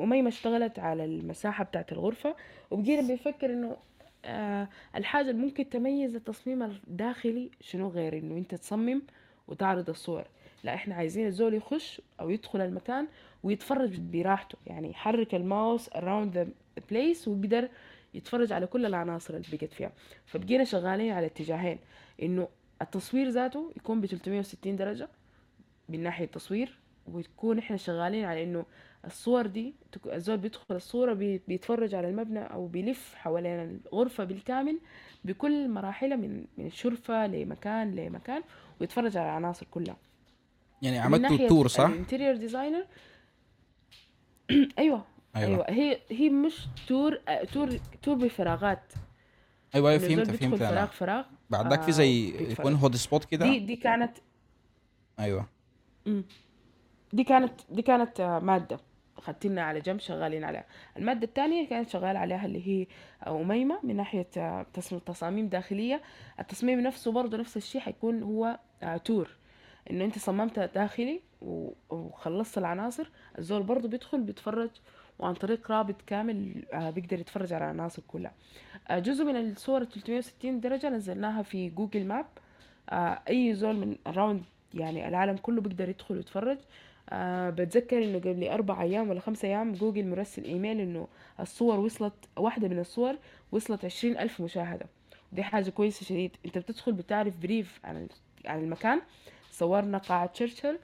أميمة 0.00 0.28
اشتغلت 0.28 0.78
على 0.78 1.04
المساحة 1.04 1.64
بتاعت 1.64 1.92
الغرفة 1.92 2.36
وبقينا 2.70 3.08
بنفكر 3.08 3.50
إنه 3.50 3.76
آه، 4.26 4.68
الحاجة 4.96 5.30
اللي 5.30 5.42
ممكن 5.42 5.68
تميز 5.68 6.14
التصميم 6.14 6.62
الداخلي 6.62 7.50
شنو 7.60 7.88
غير 7.88 8.18
إنه 8.18 8.36
أنت 8.36 8.54
تصمم 8.54 9.02
وتعرض 9.48 9.90
الصور. 9.90 10.24
لا 10.64 10.74
إحنا 10.74 10.94
عايزين 10.94 11.26
الزول 11.26 11.54
يخش 11.54 12.00
أو 12.20 12.30
يدخل 12.30 12.60
المكان 12.60 13.06
ويتفرج 13.42 14.00
براحته 14.00 14.58
يعني 14.66 14.90
يحرك 14.90 15.34
الماوس 15.34 15.88
around 15.90 16.34
the 16.36 16.46
place 16.92 17.28
ويقدر 17.28 17.68
يتفرج 18.14 18.52
على 18.52 18.66
كل 18.66 18.86
العناصر 18.86 19.34
اللي 19.34 19.46
بقت 19.52 19.72
فيها. 19.72 19.92
فبقينا 20.26 20.64
شغالين 20.64 21.12
على 21.12 21.26
اتجاهين 21.26 21.78
إنه 22.22 22.48
التصوير 22.82 23.28
ذاته 23.28 23.72
يكون 23.76 24.00
ب 24.00 24.06
360 24.06 24.76
درجة 24.76 25.08
من 25.88 26.02
ناحية 26.02 26.24
التصوير 26.24 26.78
وتكون 27.06 27.58
إحنا 27.58 27.76
شغالين 27.76 28.24
على 28.24 28.42
إنه 28.44 28.64
الصور 29.04 29.46
دي 29.46 29.74
الزول 30.06 30.36
بيدخل 30.36 30.76
الصورة 30.76 31.12
بي- 31.12 31.40
بيتفرج 31.48 31.94
على 31.94 32.08
المبنى 32.08 32.38
أو 32.44 32.66
بيلف 32.66 33.14
حوالين 33.14 33.80
الغرفة 33.92 34.24
بالكامل 34.24 34.78
بكل 35.24 35.68
مراحلها 35.68 36.16
من 36.16 36.44
من 36.58 36.70
شرفة 36.70 37.26
لمكان 37.26 37.94
لمكان 37.94 38.42
ويتفرج 38.80 39.16
على 39.16 39.26
العناصر 39.26 39.66
كلها. 39.70 39.96
يعني 40.84 40.98
عملتوا 40.98 41.48
tour 41.48 41.68
صح؟ 41.68 41.84
ال 41.90 41.95
interior 41.95 42.36
designer 42.36 42.86
أيوه 44.78 45.04
أيوه. 45.36 45.66
هي 45.68 45.98
هي 46.10 46.30
مش 46.30 46.66
tour 46.88 47.20
آه، 47.28 47.44
tour 47.44 47.78
tour 48.02 48.14
بفراغات. 48.14 48.92
أيوه 49.74 49.90
أيوه 49.90 50.00
فهمت 50.00 50.30
فهمت 50.30 50.58
فراغ 50.58 50.72
أنا 50.72 50.86
فراغ 50.86 51.24
بعد 51.50 51.70
ذاك 51.70 51.82
في 51.82 51.88
آه 51.88 51.92
زي. 51.92 52.28
يكون 52.52 52.74
hotspot 52.74 53.20
دي 53.20 53.26
كده؟ 53.36 53.58
دي 53.58 53.76
كانت 53.76 54.18
أيوه. 55.18 55.46
دي 57.12 57.24
كانت 57.24 57.52
دي 57.70 57.82
كانت 57.82 58.20
آه، 58.20 58.38
مادة. 58.38 58.78
خدتنا 59.16 59.62
على 59.62 59.80
جنب 59.80 60.00
شغالين 60.00 60.44
عليها. 60.44 60.64
المادة 60.96 61.26
الثانية 61.26 61.68
كانت 61.68 61.90
شغال 61.90 62.16
عليها 62.16 62.46
اللي 62.46 62.68
هي 62.68 62.86
أميمة 63.26 63.78
من 63.82 63.96
ناحية 63.96 64.62
تصميم 64.62 65.00
تصاميم 65.00 65.48
داخلية. 65.48 66.02
التصميم 66.40 66.80
نفسه 66.80 67.12
برضه 67.12 67.36
نفس 67.36 67.56
الشيء 67.56 67.80
حيكون 67.80 68.22
هو 68.22 68.58
tour. 69.04 69.30
إنه 69.90 70.04
أنت 70.04 70.18
صممت 70.18 70.58
داخلي 70.58 71.20
وخلصت 71.90 72.58
العناصر 72.58 73.10
الزول 73.38 73.62
برضه 73.62 73.88
بيدخل 73.88 74.20
بيتفرج 74.20 74.70
وعن 75.18 75.34
طريق 75.34 75.70
رابط 75.70 76.02
كامل 76.06 76.64
آه، 76.72 76.90
بيقدر 76.90 77.20
يتفرج 77.20 77.52
على 77.52 77.64
العناصر 77.64 78.02
كلها. 78.08 78.32
آه، 78.88 78.98
جزء 78.98 79.24
من 79.24 79.36
الصور 79.36 79.84
360 79.84 80.60
درجة 80.60 80.88
نزلناها 80.88 81.42
في 81.42 81.68
جوجل 81.70 82.04
ماب. 82.06 82.26
آه، 82.90 83.22
أي 83.28 83.54
زول 83.54 83.76
من 83.76 83.96
around 84.06 84.42
يعني 84.74 85.08
العالم 85.08 85.36
كله 85.36 85.60
بيقدر 85.60 85.88
يدخل 85.88 86.16
ويتفرج. 86.16 86.58
أه 87.10 87.50
بتذكر 87.50 88.04
إنه 88.04 88.18
قبل 88.18 88.48
أربع 88.48 88.82
أيام 88.82 89.10
ولا 89.10 89.20
خمسة 89.20 89.48
أيام 89.48 89.72
جوجل 89.72 90.06
مرسل 90.06 90.44
إيميل 90.44 90.80
إنه 90.80 91.08
الصور 91.40 91.80
وصلت 91.80 92.12
واحدة 92.36 92.68
من 92.68 92.78
الصور 92.78 93.16
وصلت 93.52 93.84
عشرين 93.84 94.18
ألف 94.18 94.40
مشاهدة. 94.40 94.86
ودي 95.32 95.42
حاجة 95.42 95.70
كويسة 95.70 96.06
شديد. 96.06 96.36
أنت 96.46 96.58
بتدخل 96.58 96.92
بتعرف 96.92 97.36
بريف 97.36 97.80
عن 97.84 98.08
عن 98.46 98.64
المكان. 98.64 99.00
صورنا 99.58 99.98
قاعة 99.98 100.26
تشرشل 100.26 100.78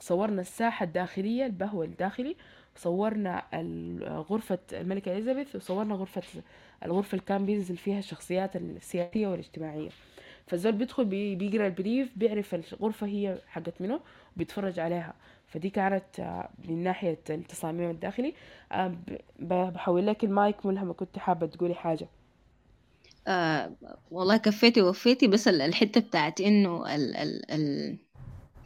صورنا 0.00 0.40
الساحة 0.40 0.84
الداخلية 0.84 1.46
البهوة 1.46 1.84
الداخلي 1.84 2.36
صورنا 2.76 3.42
غرفة 4.30 4.58
الملكة 4.72 5.12
إليزابيث 5.12 5.56
وصورنا 5.56 5.94
غرفة 5.94 6.22
الغرفة 6.84 7.12
اللي 7.14 7.24
كان 7.26 7.46
بينزل 7.46 7.76
فيها 7.76 7.98
الشخصيات 7.98 8.56
السياسية 8.56 9.26
والاجتماعية. 9.28 9.88
فالزول 10.46 10.72
بيدخل 10.72 11.04
بي- 11.04 11.34
بيقرأ 11.34 11.66
البريف 11.66 12.12
بيعرف 12.16 12.54
الغرفة 12.54 13.06
هي 13.06 13.38
حقت 13.48 13.80
منه 13.80 14.00
وبيتفرج 14.36 14.80
عليها. 14.80 15.14
فدي 15.48 15.70
كانت 15.70 16.20
آه، 16.20 16.48
من 16.68 16.82
ناحية 16.82 17.18
التصاميم 17.30 17.90
الداخلي. 17.90 18.34
آه، 18.72 18.94
بحول 19.40 20.06
لك 20.06 20.24
المايك 20.24 20.66
ملهمة 20.66 20.92
كنت 20.94 21.18
حابة 21.18 21.46
تقولي 21.46 21.74
حاجة. 21.74 22.08
آه 23.28 23.72
والله 24.10 24.36
كفيتي 24.36 24.82
ووفيتي 24.82 25.26
بس 25.26 25.48
ال- 25.48 25.60
الحتة 25.62 26.00
بتاعت 26.00 26.40
إنه 26.40 26.94
ال 26.94 27.16
ال 27.16 27.50
ال 27.50 27.96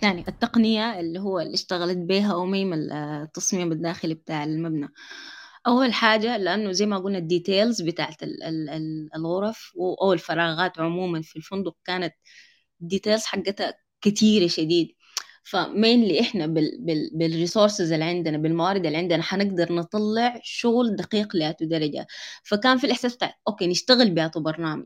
يعني 0.02 0.24
التقنية 0.28 1.00
اللي 1.00 1.18
هو 1.20 1.40
اللي 1.40 1.54
اشتغلت 1.54 1.96
بيها 1.98 2.42
أميم 2.42 2.72
ال- 2.72 2.92
التصميم 2.92 3.72
الداخلي 3.72 4.14
بتاع 4.14 4.44
المبنى. 4.44 4.88
أول 5.66 5.92
حاجة 5.92 6.36
لأنه 6.36 6.72
زي 6.72 6.86
ما 6.86 6.98
قلنا 6.98 7.18
ال 7.18 7.26
details 7.26 7.82
بتاعت 7.82 8.22
ال 8.22 8.42
ال 8.44 8.68
ال 8.70 9.10
الغرف 9.16 9.72
أو 10.02 10.12
الفراغات 10.12 10.78
عموما 10.80 11.22
في 11.22 11.36
الفندق 11.36 11.76
كانت 11.84 12.14
ال 12.82 12.88
details 12.88 13.24
حقتها 13.24 13.74
كتيرة 14.00 14.46
شديد. 14.48 14.88
ف 15.44 15.55
mainly 15.55 16.20
إحنا 16.20 16.46
بال 16.46 16.78
بال 16.86 17.10
بال 17.14 17.29
resources 17.29 17.92
اللي 17.92 18.04
عندنا 18.04 18.38
بالموارد 18.38 18.86
اللي 18.86 18.98
عندنا 18.98 19.22
حنقدر 19.22 19.72
نطلع 19.72 20.40
شغل 20.42 20.96
دقيق 20.96 21.36
لأتو 21.36 21.64
درجة. 21.64 22.06
فكان 22.44 22.78
في 22.78 22.84
الإحساس 22.84 23.16
بتاع 23.16 23.34
okay 23.48 23.66
نشتغل 23.66 24.10
بأتو 24.10 24.40
برنامج. 24.40 24.84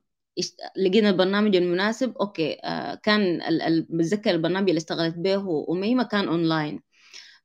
لقينا 0.76 1.10
البرنامج 1.10 1.56
المناسب 1.56 2.16
okay 2.20 2.58
آه 2.64 2.94
كان 2.94 3.40
بتذكر 3.90 4.30
البرنامج 4.30 4.68
اللي 4.68 4.78
اشتغلت 4.78 5.14
به 5.18 5.66
أميمة 5.70 6.02
كان 6.04 6.28
أونلاين. 6.28 6.80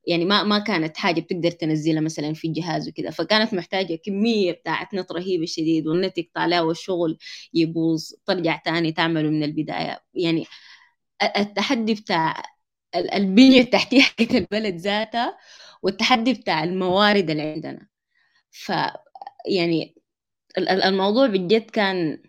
يعني 0.07 0.25
ما 0.25 0.43
ما 0.43 0.59
كانت 0.59 0.97
حاجة 0.97 1.21
بتقدر 1.21 1.51
تنزلها 1.51 2.01
مثلا 2.01 2.33
في 2.33 2.47
الجهاز 2.47 2.89
وكده 2.89 3.11
فكانت 3.11 3.53
محتاجة 3.53 3.95
كمية 4.05 4.51
بتاعت 4.51 4.93
نت 4.93 5.11
رهيبة 5.11 5.45
شديد 5.45 5.88
والنت 5.88 6.17
يقطع 6.17 6.45
لها 6.45 6.61
والشغل 6.61 7.17
يبوظ 7.53 8.11
ترجع 8.25 8.57
تاني 8.65 8.91
تعمله 8.91 9.29
من 9.29 9.43
البداية. 9.43 9.99
يعني 10.13 10.45
ال- 11.23 11.38
التحدي 11.38 11.93
بتاع 11.93 12.43
ال- 12.95 13.11
البنية 13.13 13.61
التحتية 13.61 14.01
حقت 14.19 14.31
البلد 14.35 14.75
ذاتها 14.77 15.38
والتحدي 15.83 16.33
بتاع 16.33 16.63
الموارد 16.63 17.29
اللي 17.29 17.43
عندنا. 17.43 17.88
ف 18.51 18.71
يعني 19.47 19.95
ال- 20.57 20.69
ال- 20.69 20.83
الموضوع 20.83 21.27
بجد 21.27 21.61
كان 21.71 22.23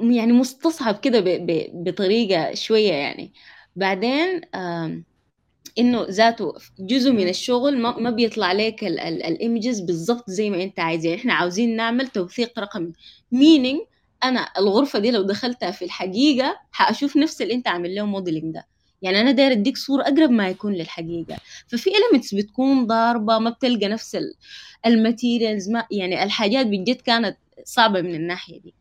يعني 0.00 0.32
مستصعب 0.32 0.98
كده 1.00 1.20
ب- 1.20 1.46
ب- 1.46 1.84
بطريقة 1.84 2.54
شوية 2.54 2.92
يعني. 2.92 3.32
بعدين 3.76 4.40
إنه 5.78 6.06
ذاته 6.10 6.52
جزء 6.78 7.12
من 7.12 7.28
الشغل 7.28 7.78
ما, 7.78 7.98
ما 7.98 8.10
بيطلع 8.10 8.52
لك 8.52 8.84
ال 8.84 8.98
images 8.98 9.80
بالضبط 9.80 10.30
زي 10.30 10.50
ما 10.50 10.62
أنت 10.62 10.80
عايز 10.80 11.04
يعني 11.04 11.20
إحنا 11.20 11.34
عاوزين 11.34 11.76
نعمل 11.76 12.08
توثيق 12.08 12.58
رقمي. 12.58 12.92
meaning 13.32 13.80
أنا 14.24 14.48
الغرفة 14.58 14.98
دي 14.98 15.10
لو 15.10 15.22
دخلتها 15.22 15.70
في 15.70 15.84
الحقيقة 15.84 16.56
حاشوف 16.72 17.16
نفس 17.16 17.42
اللي 17.42 17.54
أنت 17.54 17.68
عامل 17.68 17.94
له 17.94 18.04
modeling 18.06 18.54
ده. 18.54 18.66
يعني 19.02 19.20
أنا 19.20 19.30
داير 19.30 19.52
أديك 19.52 19.76
صورة 19.76 20.02
أقرب 20.02 20.30
ما 20.30 20.48
يكون 20.48 20.72
للحقيقة. 20.74 21.36
ففي 21.68 21.90
elements 21.90 22.34
بتكون 22.36 22.86
ضاربة 22.86 23.38
ما 23.38 23.50
بتلقى 23.50 23.88
نفس 23.88 24.18
ال 24.86 24.94
materials 24.94 25.68
ما 25.70 25.86
يعني 25.90 26.22
الحاجات 26.22 26.66
بجد 26.66 26.96
كانت 27.00 27.36
صعبة 27.64 28.00
من 28.00 28.14
الناحية 28.14 28.60
دي. 28.60 28.74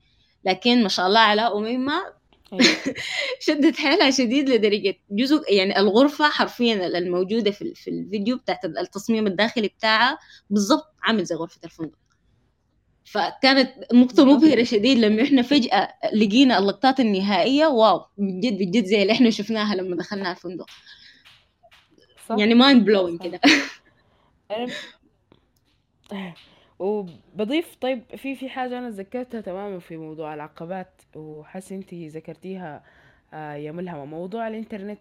لكن 0.45 0.83
ما 0.83 0.89
شاء 0.89 1.07
الله 1.07 1.19
على 1.19 1.41
أميمة 1.41 2.15
أيوة. 2.53 2.65
شدت 3.45 3.75
حيلها 3.77 4.11
شديد 4.11 4.49
لدرجة 4.49 4.95
جزء 5.11 5.53
يعني 5.53 5.79
الغرفة 5.79 6.29
حرفيا 6.29 6.87
الموجودة 6.87 7.51
في, 7.51 7.75
في 7.75 7.89
الفيديو 7.89 8.37
بتاعت 8.37 8.65
التصميم 8.65 9.27
الداخلي 9.27 9.67
بتاعها 9.67 10.17
بالضبط 10.49 10.93
عامل 11.03 11.23
زي 11.25 11.35
غرفة 11.35 11.59
الفندق. 11.63 11.97
فكانت 13.05 13.71
نقطة 13.93 14.25
مبهرة 14.25 14.63
شديد 14.63 14.97
لما 14.97 15.23
إحنا 15.23 15.41
فجأة 15.41 15.93
لقينا 16.13 16.57
اللقطات 16.57 16.99
النهائية. 16.99 17.65
wow 17.65 18.05
بجد 18.17 18.57
بجد 18.57 18.85
زي 18.85 19.01
اللي 19.01 19.13
إحنا 19.13 19.29
شفناها 19.29 19.75
لما 19.75 19.95
دخلنا 19.95 20.31
الفندق. 20.31 20.65
صح. 22.29 22.35
يعني 22.37 22.53
mind 22.53 22.85
blowing 22.85 23.23
كده. 23.23 23.39
وبضيف 26.79 27.75
طيب 27.75 28.03
في 28.15 28.35
في 28.35 28.49
حاجة 28.49 28.77
أنا 28.79 28.89
ذكرتها 28.89 29.41
تماما 29.41 29.79
في 29.79 29.97
موضوع 29.97 30.33
العقبات 30.33 31.01
وحاسة 31.15 31.75
أنتي 31.75 32.07
ذكرتيها 32.07 32.83
آه 33.33 33.53
يا 33.53 33.71
ملهمة 33.71 34.05
موضوع 34.05 34.47
الإنترنت 34.47 34.99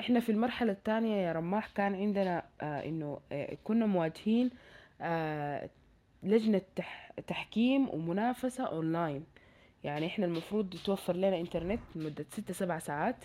إحنا 0.00 0.20
في 0.20 0.32
المرحلة 0.32 0.72
الثانية 0.72 1.16
يا 1.16 1.32
رماح 1.32 1.66
كان 1.68 1.94
عندنا 1.94 2.42
آه 2.60 2.84
إنه 2.84 3.20
آه 3.32 3.56
كنا 3.64 3.86
مواجهين 3.86 4.50
لجنة 6.22 6.60
تح 6.76 7.12
تحكيم 7.26 7.88
ومنافسة 7.88 8.64
أونلاين. 8.64 9.24
يعني 9.84 10.06
إحنا 10.06 10.26
المفروض 10.26 10.74
يتوفر 10.74 11.16
لنا 11.16 11.40
إنترنت 11.40 11.80
لمدة 11.94 12.26
ستة 12.30 12.54
سبع 12.54 12.78
ساعات. 12.78 13.24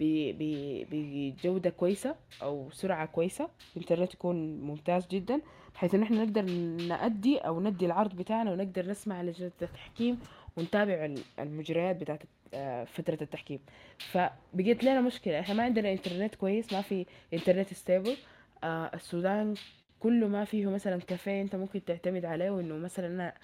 ب- 0.00 0.84
بجودة 0.90 1.70
كويسة 1.70 2.14
أو 2.42 2.70
سرعة 2.70 3.06
كويسة 3.06 3.48
الإنترنت 3.76 4.14
يكون 4.14 4.60
ممتاز 4.60 5.06
جدا 5.06 5.40
بحيث 5.74 5.94
إن 5.94 6.02
إحنا 6.02 6.24
نقدر 6.24 6.42
نأدي 6.88 7.38
أو 7.38 7.60
ندي 7.60 7.86
العرض 7.86 8.16
بتاعنا 8.16 8.50
ونقدر 8.52 8.86
نسمع 8.86 9.22
لجنة 9.22 9.50
التحكيم 9.62 10.18
ونتابع 10.56 11.04
ال- 11.04 11.22
المجريات 11.38 11.96
بتاعت 11.96 12.22
آه، 12.54 12.84
فترة 12.84 13.18
التحكيم. 13.22 13.58
فبقيت 13.98 14.84
لنا 14.84 15.00
مشكلة 15.00 15.40
إحنا 15.40 15.54
ما 15.54 15.62
عندنا 15.62 15.92
إنترنت 15.92 16.34
كويس 16.34 16.72
ما 16.72 16.80
في 16.82 17.06
إنترنت 17.34 17.74
stable 17.74 18.16
آه 18.64 18.90
السودان 18.94 19.54
كله 20.00 20.28
ما 20.28 20.44
فيه 20.44 20.66
مثلا 20.66 21.00
كافيه 21.00 21.42
أنت 21.42 21.56
ممكن 21.56 21.84
تعتمد 21.84 22.24
عليه 22.24 22.50
وإنه 22.50 22.74
مثلا 22.76 23.06
أنا 23.06 23.34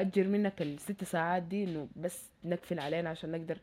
اجر 0.00 0.26
منك 0.28 0.62
الست 0.62 1.04
ساعات 1.04 1.42
دي 1.42 1.64
إنه 1.64 1.88
بس 1.96 2.30
نقفل 2.44 2.78
علينا 2.80 3.10
عشان 3.10 3.30
نقدر 3.32 3.58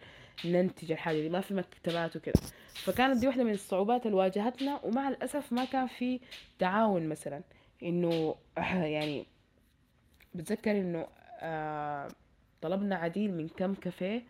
ننتج 0.46 0.92
الحاجة 0.92 1.22
دي 1.22 1.30
ما 1.30 1.42
في 1.42 1.54
مكتبات 1.54 2.16
وكده 2.16 2.42
فكانت 2.74 3.20
دي 3.20 3.28
واحدة 3.28 3.44
من 3.44 3.52
الصعوبات 3.52 4.06
اللي 4.06 4.18
واجهتنا 4.18 4.80
ومع 4.84 5.10
الأسف 5.10 5.54
ما 5.54 5.66
كان 5.66 5.88
في 5.88 6.20
تعاون 6.60 7.10
مثلا. 7.10 7.42
إنه 7.84 8.36
يعني 8.96 9.26
بتذكر 10.36 10.72
إنه 10.72 11.08
آه 11.40 12.08
طلبنا 12.62 12.96
عديل 12.96 13.34
من 13.34 13.48
كم 13.48 13.74
كافيه 13.74 14.24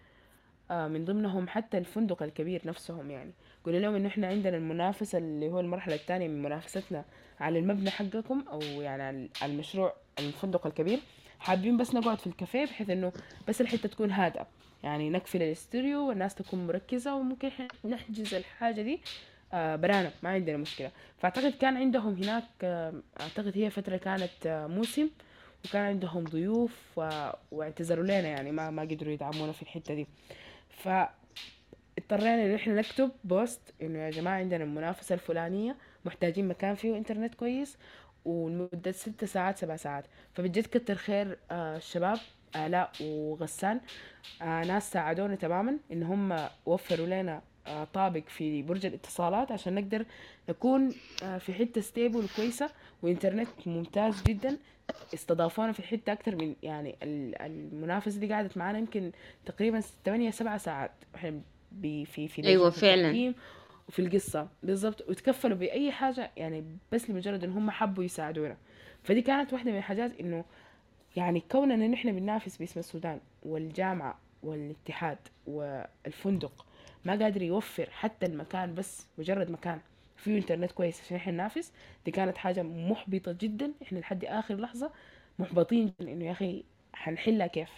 آه 0.71 0.87
من 0.87 1.05
ضمنهم 1.05 1.47
حتى 1.47 1.77
الفندق 1.77 2.23
الكبير 2.23 2.61
نفسهم 2.65 3.11
يعني. 3.11 3.31
قلنا 3.63 3.77
لهم 3.77 3.95
إنه 3.95 4.07
إحنا 4.07 4.27
عندنا 4.27 4.57
المنافسة 4.57 5.17
اللي 5.17 5.49
هو 5.49 5.59
المرحلة 5.59 5.95
الثانية 5.95 6.27
من 6.27 6.41
منافستنا 6.43 7.05
على 7.39 7.59
المبنى 7.59 7.89
حقكم 7.89 8.45
أو 8.51 8.59
يعني 8.61 9.29
على 9.41 9.51
المشروع 9.51 9.93
الفندق 10.19 10.67
الكبير. 10.67 10.99
حابين 11.39 11.77
بس 11.77 11.95
نقعد 11.95 12.19
في 12.19 12.27
الكافيه 12.27 12.65
بحيث 12.65 12.89
إنه 12.89 13.11
بس 13.47 13.61
الحتة 13.61 13.89
تكون 13.89 14.11
هادئة. 14.11 14.47
يعني 14.83 15.09
نقفل 15.09 15.43
الاستوديو 15.43 16.07
والناس 16.09 16.35
تكون 16.35 16.67
مركزة 16.67 17.15
وممكن 17.15 17.49
نحجز 17.85 18.33
الحاجة 18.33 18.81
دي 18.81 19.01
آه 19.53 19.75
برانا 19.75 20.11
ما 20.23 20.29
عندنا 20.29 20.57
مشكلة 20.57 20.91
فأعتقد 21.17 21.51
كان 21.51 21.77
عندهم 21.77 22.13
هناك 22.23 22.43
آه 22.63 22.93
أعتقد 23.21 23.57
هي 23.57 23.69
فترة 23.69 23.97
كانت 23.97 24.45
آه 24.45 24.67
موسم 24.67 25.09
وكان 25.65 25.81
عندهم 25.81 26.23
ضيوف. 26.23 26.99
واعتذروا 27.51 28.03
لنا 28.03 28.19
يعني 28.27 28.51
ما 28.51 28.69
ما 28.69 28.81
قدروا 28.81 29.13
يدعمونا 29.13 29.51
في 29.51 29.61
الحتة 29.61 29.93
دي 29.93 30.07
ف 30.69 30.89
اضطرينا 31.97 32.45
إن 32.45 32.55
إحنا 32.55 32.73
نكتب 32.75 33.11
بوست 33.23 33.61
إنه 33.81 33.99
يا 33.99 34.09
جماعة 34.09 34.35
عندنا 34.39 34.63
المنافسة 34.63 35.13
الفلانية 35.13 35.75
محتاجين 36.05 36.47
مكان 36.47 36.75
فيه 36.75 36.97
انترنت 36.97 37.35
كويس 37.35 37.77
ولمدة 38.25 38.91
ست 38.91 39.25
ساعات 39.25 39.57
سبع 39.57 39.75
ساعات 39.75 40.05
فبجد 40.33 40.65
كتر 40.67 40.95
خير 40.95 41.37
الشباب 41.51 42.17
آلاء 42.55 42.91
وغسان. 43.01 43.79
آه 44.41 44.63
ناس 44.63 44.91
ساعدونا 44.91 45.35
تماما 45.35 45.77
إن 45.91 46.03
هم 46.03 46.47
وفروا 46.65 47.05
لنا 47.07 47.41
آه 47.67 47.83
طابق 47.93 48.23
في 48.27 48.61
برج 48.61 48.85
الاتصالات 48.85 49.51
عشان 49.51 49.75
نقدر 49.75 50.05
نكون 50.49 50.93
آه 51.23 51.37
في 51.37 51.53
حتة 51.53 51.81
ستيبل 51.81 52.23
وكويسة 52.33 52.69
وإنترنت 53.03 53.47
ممتاز 53.65 54.23
جدا. 54.23 54.57
استضافونا 55.13 55.71
في 55.71 55.79
الحتة 55.79 56.13
أكتر 56.13 56.35
من 56.35 56.55
يعني 56.63 56.95
ال- 57.03 57.41
المنافسة 57.41 58.19
دي 58.19 58.33
قعدت 58.33 58.57
معانا 58.57 58.77
يمكن 58.77 59.11
تقريبا 59.45 59.79
ثمانية 60.05 60.31
سبع 60.31 60.57
ساعات. 60.57 60.91
إحنا 61.15 61.41
في 61.81 62.05
في 62.27 62.41
لجنة 62.41 62.69
فعلاً. 62.69 63.33
وفي 63.89 63.99
القصة. 63.99 64.47
بالضبط. 64.63 65.09
وتكفلوا 65.09 65.57
بأي 65.57 65.91
حاجة 65.91 66.31
يعني 66.37 66.63
بس 66.91 67.09
لمجرد 67.09 67.43
إن 67.43 67.51
هم 67.51 67.71
حبوا 67.71 68.03
يساعدونا. 68.03 68.57
فدي 69.03 69.21
كانت 69.21 69.53
واحدة 69.53 69.71
من 69.71 69.77
الحاجات 69.77 70.11
إنه 70.19 70.45
يعني 71.15 71.43
كوننا 71.51 71.85
إن 71.85 71.93
إحنا 71.93 72.11
بننافس 72.11 72.57
باسم 72.57 72.79
السودان 72.79 73.19
والجامعة 73.43 74.19
والاتحاد 74.43 75.17
والفندق 75.47 76.65
ما 77.05 77.15
قادر 77.15 77.41
يوفر 77.41 77.89
حتى 77.91 78.25
المكان 78.25 78.75
بس 78.75 79.05
مجرد 79.17 79.51
مكان 79.51 79.79
فيه 80.17 80.37
إنترنت 80.37 80.71
كويس 80.71 81.01
عشان 81.01 81.17
إحنا 81.17 81.33
ننافس 81.33 81.71
دي 82.05 82.11
كانت 82.11 82.37
حاجة 82.37 82.63
محبطة 82.63 83.31
جدا. 83.31 83.71
إحنا 83.83 83.99
لحد 83.99 84.25
آخر 84.25 84.55
لحظة 84.55 84.91
محبطين 85.39 85.93
جداً 86.01 86.11
إنه 86.11 86.25
يا 86.25 86.31
أخي 86.31 86.63
حنحلها 86.93 87.47
كيف؟ 87.47 87.69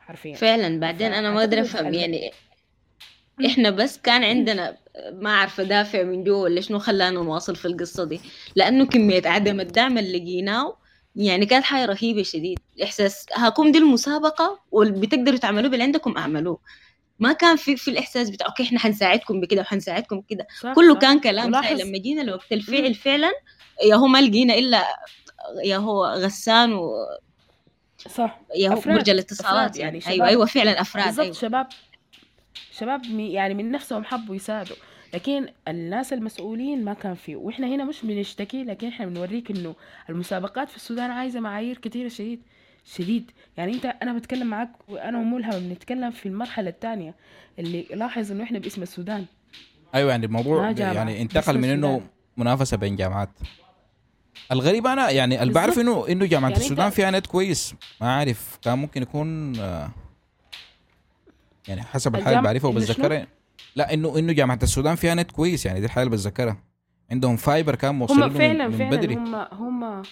حرفيا. 0.00 0.34
فعلا. 0.34 0.80
بعدين 0.80 1.12
أنا 1.12 1.30
ما 1.30 1.40
أقدر 1.40 1.60
أفهم 1.60 1.94
يعني 1.94 2.30
إحنا 3.46 3.70
بس 3.70 3.98
كان 3.98 4.24
عندنا 4.24 4.76
ما 5.12 5.30
عارفه 5.30 5.62
دافع 5.62 6.02
من 6.02 6.24
جوا 6.24 6.42
ولا 6.42 6.60
شنو 6.60 6.78
خلانا 6.78 7.20
نواصل 7.20 7.56
في 7.56 7.64
القصة 7.64 8.04
دي 8.04 8.20
لأنه 8.56 8.86
كمية 8.86 9.22
عدم 9.26 9.60
الدعم 9.60 9.98
اللي 9.98 10.18
لقيناه 10.18 10.76
يعني 11.16 11.46
كانت 11.46 11.64
حاجة 11.64 11.84
رهيبة 11.86 12.22
شديد. 12.22 12.58
إحساس 12.82 13.26
هاكم 13.36 13.72
دي 13.72 13.78
المسابقة 13.78 14.60
وبتقدروا 14.70 15.38
تعملوا 15.38 15.70
باللي 15.70 15.84
عندكم 15.84 16.16
أعملوه. 16.16 16.58
ما 17.18 17.32
كان 17.32 17.56
في 17.56 17.76
في 17.76 17.90
الإحساس 17.90 18.30
بتاع 18.30 18.46
أوكي 18.46 18.62
إحنا 18.62 18.78
حنساعدكم 18.78 19.40
بكده 19.40 19.60
وحنساعدكم 19.60 20.20
كده. 20.20 20.46
كله 20.74 20.94
صح. 20.94 21.00
كان 21.00 21.20
كلام 21.20 21.52
سهل 21.52 21.78
لما 21.78 21.98
جينا 21.98 22.20
لوقت 22.20 22.52
الفعل 22.52 22.94
فعلا 22.94 23.32
يا 23.84 23.94
هو 23.94 24.06
ما 24.06 24.20
لقينا 24.20 24.54
إلا 24.54 24.84
يا 25.64 25.76
هو 25.76 26.06
غسان 26.06 26.72
و 26.72 26.90
صح. 28.08 28.40
يا 28.56 28.70
هو 28.70 28.80
برج 28.80 29.10
الاتصالات 29.10 29.76
يعني 29.76 29.98
يعني. 29.98 30.14
أيوه 30.14 30.16
شباب. 30.16 30.28
أيوه 30.28 30.46
فعلا 30.46 30.80
أفراد 30.80 31.04
بالضبط 31.04 31.20
أيوة. 31.20 31.34
شباب 31.34 31.66
شباب 32.78 33.04
يعني 33.20 33.54
من 33.54 33.70
نفسهم 33.70 34.04
حبوا 34.04 34.36
يساعدوا. 34.36 34.76
لكن 35.14 35.48
الناس 35.68 36.12
المسؤولين 36.12 36.84
ما 36.84 36.94
كان 36.94 37.14
فيه. 37.14 37.36
وإحنا 37.36 37.66
هنا 37.66 37.84
مش 37.84 38.02
بنشتكي 38.02 38.64
لكن 38.64 38.88
إحنا 38.88 39.06
بنوريك 39.06 39.50
إنه 39.50 39.74
المسابقات 40.10 40.68
في 40.68 40.76
السودان 40.76 41.10
عايزة 41.10 41.40
معايير 41.40 41.78
كتيرة 41.78 42.08
شديد 42.08 42.40
شديد. 42.84 43.30
يعني 43.56 43.74
أنت 43.74 43.84
أنا 44.02 44.12
بتكلم 44.12 44.46
معاك 44.46 44.70
وأنا 44.88 45.18
وملهم 45.18 45.68
بنتكلم 45.68 46.10
في 46.10 46.26
المرحلة 46.26 46.70
الثانية 46.70 47.14
اللي 47.58 47.86
لاحظ 47.90 48.32
إنه 48.32 48.44
إحنا 48.44 48.58
باسم 48.58 48.82
السودان. 48.82 49.24
أيوه 49.94 50.10
يعني 50.10 50.26
الموضوع 50.26 50.70
يعني 50.70 51.22
انتقل 51.22 51.58
من 51.58 51.68
إنه. 51.68 52.02
منافسة 52.36 52.76
بين 52.76 52.96
جامعات. 52.96 53.30
الغريب 54.52 54.86
أنا 54.86 55.10
يعني 55.10 55.42
اللي 55.42 55.54
بعرف. 55.54 55.78
إنه 55.78 56.08
إنه 56.08 56.26
جامعة 56.26 56.48
يعني 56.48 56.62
السودان 56.62 56.90
فيها 56.90 57.10
نت 57.10 57.26
كويس. 57.26 57.74
ما 58.00 58.14
عارف 58.14 58.58
كان 58.62 58.78
ممكن 58.78 59.02
يكون 59.02 59.58
آه، 59.58 59.90
يعني 61.68 61.82
حسب 61.82 62.16
الحاجة 62.16 62.38
اللي 62.38 62.50
إنه 62.50 62.64
وبتذكرها 62.64 63.26
لا 63.76 63.94
انه 63.94 64.18
إنه 64.18 64.32
جامعة 64.32 64.58
السودان 64.62 64.94
فيها 64.94 65.14
نت 65.14 65.30
كويس 65.32 65.66
يعني 65.66 65.80
دي 65.80 65.86
الحاجة 65.86 66.04
اللي 66.04 66.16
بتذكرها. 66.16 66.56
عندهم 67.10 67.36
فايبر 67.36 67.74
كان 67.74 67.94
موصل 67.94 68.22
هم 68.22 68.30
فعلا 68.30 68.68
من, 68.68 68.78
فعلا. 68.78 68.96
بدري. 68.96 69.14
هم 69.14 69.34
هم 69.34 70.02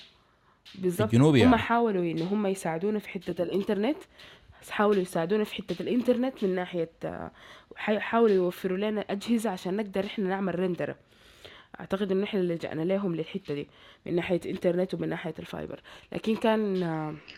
الجنوب 0.85 1.35
هم 1.35 1.36
يعني. 1.36 1.57
حاولوا 1.59 2.03
إن 2.03 2.23
هم 2.23 2.47
يساعدونا 2.47 2.99
في 2.99 3.09
حتة 3.09 3.43
الإنترنت. 3.43 3.97
حاولوا 4.70 5.03
يساعدونا 5.03 5.45
في 5.45 5.55
حتة 5.55 5.82
الإنترنت 5.82 6.45
من 6.45 6.55
ناحية 6.55 6.91
آه، 7.05 7.31
حاولوا 7.77 8.35
يوفروا 8.35 8.78
لنا 8.78 9.01
أجهزة 9.01 9.51
عشان 9.51 9.77
نقدر 9.77 10.05
إحنا 10.07 10.28
نعمل 10.28 10.59
رندره 10.59 10.97
أعتقد 11.81 12.13
إن 12.13 12.23
إحنا 12.23 12.41
اللي 12.41 12.55
لجأنا 12.55 12.83
لهم 12.83 13.15
للحتة 13.17 13.55
دي 13.55 13.69
من 14.07 14.15
ناحية 14.17 14.41
إنترنت 14.47 14.95
ومن 14.95 15.09
ناحية 15.09 15.35
الفايبر. 15.39 15.81
لكن 16.13 16.37
كان 16.37 16.81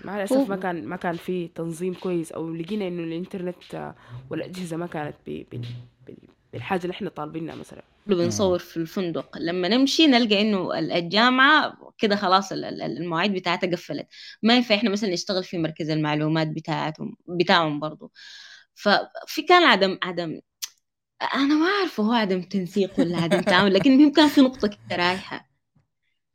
مع 0.05 0.17
الأسف 0.17 0.49
ما 0.49 0.57
كان 0.57 0.85
ما 0.87 0.97
كان 0.97 1.17
في 1.17 1.49
تنظيم 1.49 1.95
كويس 1.95 2.33
أو 2.33 2.55
لقينا 2.55 2.89
إنه 2.89 3.03
الإنترنت 3.03 3.75
آه، 3.75 3.95
والأجهزة 4.31 4.77
ما 4.77 4.87
كانت 4.87 5.15
ب- 5.27 5.45
بال- 5.53 5.61
بال- 6.07 6.17
بالحاجة 6.53 6.83
اللي 6.83 6.91
إحنا 6.93 7.11
طالبينها 7.11 7.55
مثلا. 7.55 7.83
بنصور 8.07 8.59
في 8.59 8.77
الفندق. 8.77 9.39
لما 9.39 9.69
نمشي 9.69 10.07
نلقى 10.07 10.41
إنه 10.41 10.79
ال- 10.79 10.93
الجامعة 10.93 11.79
كده 11.99 12.17
خلاص 12.17 12.53
ال- 12.53 12.65
ال- 12.65 12.83
المواعيد 12.83 13.33
بتاعتها 13.35 13.71
قفلت. 13.71 14.07
ما 14.43 14.57
ينفع 14.57 14.75
إحنا 14.75 14.91
مثلا 14.91 15.13
نشتغل 15.13 15.45
في 15.45 15.59
مركز 15.59 15.91
المعلومات 15.91 16.49
بتاعتهم 16.49 17.17
بتاعهم 17.29 17.81
برضو. 17.81 18.13
ففي 18.75 19.43
كان 19.49 19.63
عدم 19.65 19.99
عدم 20.03 20.41
أنا 21.23 21.55
ما 21.55 21.67
عارفه 21.81 22.03
هو 22.03 22.13
عدم 22.13 22.43
تنسيق 22.43 23.01
ولا 23.01 23.17
عدم 23.17 23.41
تعامل 23.41 23.75
لكن 23.75 23.93
المهم 23.93 24.13
كان 24.13 24.29
في 24.29 24.41
نقطة 24.41 24.69
كده 24.69 24.97
رايحة. 24.97 25.47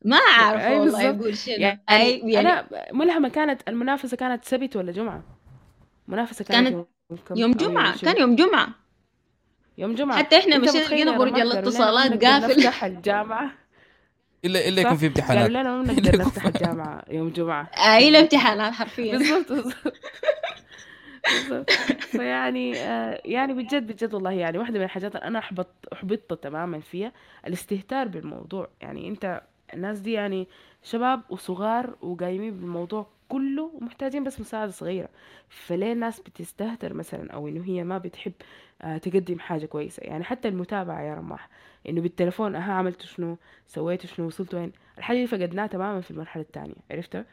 ما 0.05 0.17
أعرف 0.37 0.61
أي 0.61 0.79
والله. 0.79 1.09
أقول 1.09 1.37
شنو. 1.37 1.55
يعني, 1.55 1.83
أي 1.89 2.19
يعني 2.19 2.49
أنا 2.49 2.67
ملهمة 2.93 3.29
كانت 3.29 3.61
المنافسة 3.67 4.17
كانت 4.17 4.45
سبت 4.45 4.75
ولا 4.75 4.91
جمعة؟ 4.91 5.23
منافسة 6.07 6.45
كانت, 6.45 6.67
كانت 7.27 7.39
يوم 7.39 7.55
يوم 7.61 7.93
شنو؟ 7.95 8.11
كان 8.11 8.21
يوم 8.21 8.35
جمعة. 8.35 8.69
يوم 9.77 9.95
جمعة. 9.95 10.17
حتى 10.17 10.37
إحنا 10.39 10.57
مشينا 10.57 10.83
لقينا 10.83 11.17
برج 11.17 11.33
قالوا 11.33 11.53
الاتصالات 11.53 12.11
نقدر 12.11 12.27
قافل. 12.27 12.57
نفتح 12.59 12.83
الجامعة. 12.83 13.51
الا 14.45 14.67
إلا؟ 14.67 14.81
يكون 14.81 14.97
في 14.97 15.07
قالوا 15.09 15.19
امتحانات 15.19 15.49
لنا 15.49 15.81
ما 15.81 15.93
يكون 15.93 16.19
نفتح 16.21 16.45
الجامعة 16.45 17.03
يوم 17.11 17.29
جمعة. 17.29 17.69
أي 17.95 18.09
الامتحانات 18.09 18.73
حرفيا. 18.73 19.17
بالضبط. 19.17 19.51
فيعني 21.99 22.77
آه، 22.77 23.21
يعني 23.25 23.53
بجد 23.53 23.91
بجد 23.91 24.13
والله 24.13 24.31
يعني 24.31 24.57
واحدة 24.57 24.79
من 24.79 24.85
الحاجات 24.85 25.15
اللي 25.15 25.27
أنا 25.27 25.39
أحبط 25.39 25.67
أحبطت 25.93 26.43
تماما 26.43 26.79
فيها 26.79 27.11
الاستهتار 27.47 28.07
بالموضوع. 28.07 28.69
يعني 28.81 29.07
أنت 29.07 29.41
الناس 29.73 29.99
دي 29.99 30.11
يعني 30.11 30.47
شباب 30.83 31.21
وصغار 31.29 31.95
وقايمين 32.01 32.57
بالموضوع 32.57 33.07
كله 33.29 33.71
ومحتاجين 33.73 34.23
بس 34.23 34.39
مساعدة 34.39 34.71
صغيرة. 34.71 35.09
فليه 35.49 35.93
الناس 35.93 36.19
بتستهتر 36.19 36.93
مثلا 36.93 37.31
أو 37.31 37.47
إنه 37.47 37.63
هي 37.65 37.83
ما 37.83 37.97
بتحب 37.97 38.33
آه، 38.81 38.97
تقدم 38.97 39.39
حاجة 39.39 39.65
كويسة؟ 39.65 40.03
يعني 40.03 40.23
حتى 40.23 40.47
المتابعة 40.47 41.01
يا 41.01 41.13
رماح 41.15 41.49
إنه 41.89 42.01
بالتليفون 42.01 42.55
أها 42.55 42.73
عملت 42.73 43.01
شنو؟ 43.01 43.37
سويت 43.67 44.05
شنو؟ 44.05 44.27
وصلت 44.27 44.53
وين؟ 44.53 44.71
الحاجة 44.97 45.17
دي 45.17 45.27
فقدناها 45.27 45.67
تماما 45.67 46.01
في 46.01 46.11
المرحلة 46.11 46.43
الثانية 46.43 46.75
عرفتها؟ 46.91 47.25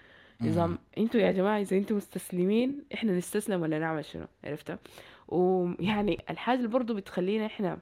نظام 0.43 0.79
أنتوا 0.99 1.21
يا 1.21 1.33
جماعة 1.33 1.61
إذا 1.61 1.77
أنتوا 1.77 1.97
مستسلمين 1.97 2.85
إحنا 2.95 3.13
نستسلم 3.13 3.63
ولا 3.63 3.79
نعمل 3.79 4.05
شنو؟ 4.05 4.27
عرفتوا؟ 4.45 4.77
ويعني 5.29 6.19
الحاجة 6.31 6.59
اللي 6.59 6.69
برضو 6.69 6.95
بتخلينا 6.95 7.47
إحنا 7.47 7.79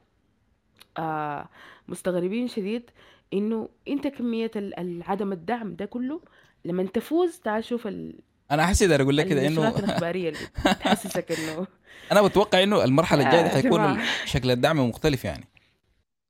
آه 0.99 1.49
مستغربين 1.89 2.49
شديد 2.49 2.91
إنه 3.33 3.69
أنت 3.89 4.07
كمية 4.07 4.51
ال- 4.57 4.78
ال- 4.81 5.03
عدم 5.07 5.33
الدعم 5.33 5.74
ده 5.77 5.85
كله 5.85 6.20
لما 6.65 6.83
تفوز 6.83 7.39
تعال 7.45 7.65
شوف 7.65 7.87
ال- 7.87 8.19
أنا 8.51 8.62
أحس 8.65 8.83
أقدر 8.83 9.03
أقول 9.03 9.16
لك 9.16 9.27
كده 9.28 9.47
إنه 9.47 9.69
الإخبارية 9.78 10.28
اللي 10.28 10.39
تحسسك 10.81 11.33
إنه 11.33 11.66
أنا 12.12 12.23
بتوقع 12.23 12.62
إنه 12.62 12.85
المرحلة 12.85 13.27
الجاية 13.27 13.43
دي 13.43 13.49
حيكون 13.49 13.70
جماعة. 13.70 13.99
شكل 14.24 14.51
الدعم 14.51 14.89
مختلف 14.89 15.24
يعني. 15.24 15.45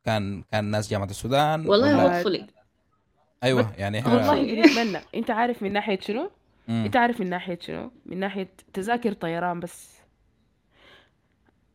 كان 0.05 0.43
كان 0.53 0.65
ناس 0.65 0.91
جامعة 0.91 1.07
السودان 1.11 1.67
والله 1.69 2.23
hopefully. 2.23 2.43
أيوه 3.45 3.73
يعني 3.79 3.99
إحنا 3.99 4.15
والله 4.15 4.43
بنتمنى 4.63 4.99
أنت 5.15 5.31
عارف 5.31 5.63
من 5.63 5.73
ناحية 5.73 6.01
شنو؟ 6.01 6.31
مم. 6.69 6.85
أنت 6.85 6.97
عارف 6.97 7.21
من 7.21 7.31
ناحية 7.31 7.59
شنو؟ 7.63 7.91
من 8.07 8.19
ناحية 8.21 8.49
تذاكر 8.73 9.13
طيران 9.13 9.61
بس. 9.61 9.97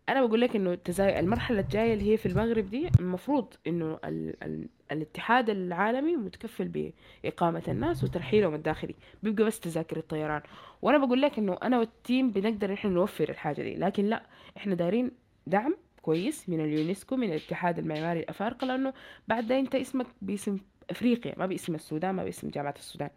أنا 0.10 0.26
بقول 0.26 0.42
لك 0.42 0.56
إنه 0.56 0.74
التزا... 0.74 1.20
المرحلة 1.20 1.60
الجاية 1.60 1.94
اللي 1.94 2.12
هي 2.12 2.18
في 2.18 2.26
المغرب 2.26 2.70
دي 2.70 2.90
المفروض 3.00 3.54
إنه 3.68 4.00
ال... 4.06 4.44
ال... 4.44 4.68
الاتحاد 4.92 5.50
العالمي 5.50 6.16
متكفل 6.16 6.92
بإقامة 7.24 7.64
الناس 7.68 8.04
وترحيلهم 8.04 8.56
الداخلي. 8.56 8.96
بيبقى 9.24 9.44
بس 9.46 9.60
تذاكر 9.60 9.98
الطيران. 9.98 10.42
وأنا 10.82 10.98
بقول 11.06 11.22
لك 11.22 11.38
إنه 11.38 11.58
أنا 11.64 11.80
والتيم 11.80 12.32
بنقدر 12.32 12.74
إحنا 12.74 12.92
نوفر 12.92 13.30
الحاجة 13.30 13.62
دي. 13.62 13.76
لكن 13.76 14.06
لا 14.06 14.24
إحنا 14.58 14.76
دايرين 14.76 15.12
دعم 15.48 15.76
كويس 16.02 16.50
من 16.50 16.60
اليونسكو 16.66 17.16
من 17.16 17.30
الاتحاد 17.30 17.80
المعماري 17.80 18.20
الأفارقة 18.20 18.68
لأنه 18.68 18.94
بعد 19.28 19.48
ده 19.48 19.60
أنت 19.60 19.76
اسمك 19.76 20.08
باسم 20.22 20.58
أفريقيا 20.92 21.34
ما 21.38 21.46
باسم 21.46 21.76
السودان 21.76 22.16
ما 22.16 22.24
باسم 22.24 22.50
جامعة 22.50 22.76
السودان 22.80 23.10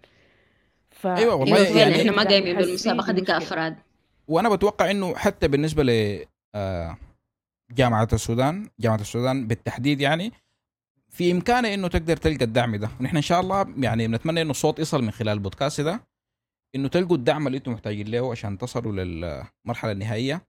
ف... 0.91 1.07
أيوة 1.07 1.35
والله 1.35 1.57
أيوه 1.57 1.67
فعلا 1.69 1.81
يعني- 1.81 2.01
إحنا 2.01 2.13
ما 2.13 2.23
قايمين 2.25 2.55
حاسين 2.57 2.67
بالمسابقة 2.69 3.13
دي. 3.13 3.21
كأفراد 3.21 3.77
وأنا 4.29 4.49
بتوقع 4.49 4.91
إنه 4.91 5.15
حتى 5.15 5.49
بالنسبة 5.49 5.83
ل 5.83 6.25
آه، 6.55 6.97
جامعة 7.71 8.09
السودان 8.13 8.69
جامعة 8.81 9.01
السودان 9.01 9.47
بالتحديد 9.47 10.01
يعني 10.01 10.33
في 11.11 11.33
إمكانة 11.33 11.75
إنه 11.75 11.89
تقدر 11.89 12.17
تلقى 12.17 12.45
الدعم 12.45 12.77
ده 12.77 12.89
ونحن 13.01 13.17
إن 13.17 13.23
شاء 13.23 13.41
الله 13.41 13.75
يعني 13.79 14.09
بنتمنى 14.09 14.43
إنه 14.43 14.51
الصوت 14.51 14.79
يصل 14.79 15.03
من 15.03 15.11
خلال 15.11 15.33
البودكاست 15.33 15.81
ده 15.81 16.01
إنه 16.75 16.89
تلقوا 16.89 17.17
الدعم 17.17 17.47
اللي 17.47 17.59
أنتم 17.59 17.73
محتاجين 17.73 18.09
له 18.09 18.31
عشان 18.31 18.59
تصلوا 18.59 18.93
للمرحلة 18.93 19.93
النهائية 19.93 20.43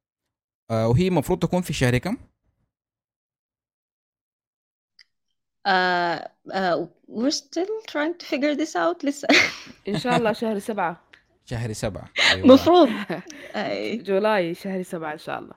آه، 0.71 0.87
وهي 0.87 1.07
المفروض 1.07 1.39
تكون 1.39 1.61
في 1.61 1.73
شهر 1.73 1.97
كم؟ 1.97 2.17
آه 5.65 6.34
آه 6.53 6.89
we're 7.11 7.31
still 7.31 7.91
trying 7.91 8.23
to 8.23 8.25
figure 8.25 8.55
this 8.61 8.75
out 8.75 9.05
لسه 9.05 9.27
إن 9.87 9.99
شاء 9.99 10.17
الله 10.17 10.33
شهر 10.33 10.59
سبعة 10.59 11.01
شهر 11.45 11.73
سبعة 11.73 12.09
أيوة. 12.31 12.47
مفروض. 12.47 12.89
جولاي 14.07 14.53
شهر 14.55 14.83
سبعة 14.83 15.13
إن 15.13 15.17
شاء 15.17 15.39
الله 15.39 15.53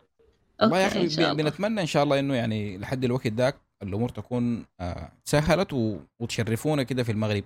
والله 0.60 0.78
يا 0.78 0.86
أخي 0.86 1.00
إن 1.00 1.08
شاء 1.08 1.24
بن- 1.34 1.40
الله. 1.40 1.50
بنتمنى 1.50 1.80
إن 1.80 1.86
شاء 1.86 2.02
الله 2.02 2.18
إنه 2.18 2.34
يعني 2.34 2.78
لحد 2.78 3.04
الوقت 3.04 3.26
ذاك 3.26 3.56
الأمور 3.82 4.08
تكون 4.08 4.66
آه، 4.80 5.12
سهلت 5.24 5.72
و- 5.72 5.98
وتشرفونا 6.20 6.82
كده 6.82 7.02
في 7.02 7.12
المغرب 7.12 7.44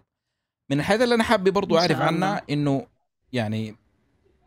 من 0.70 0.78
الحاجات 0.80 1.02
اللي 1.02 1.14
أنا 1.14 1.24
حابب 1.24 1.48
برضو 1.48 1.78
أعرف. 1.78 2.00
عنها 2.00 2.42
إنه 2.50 2.86
يعني 3.32 3.76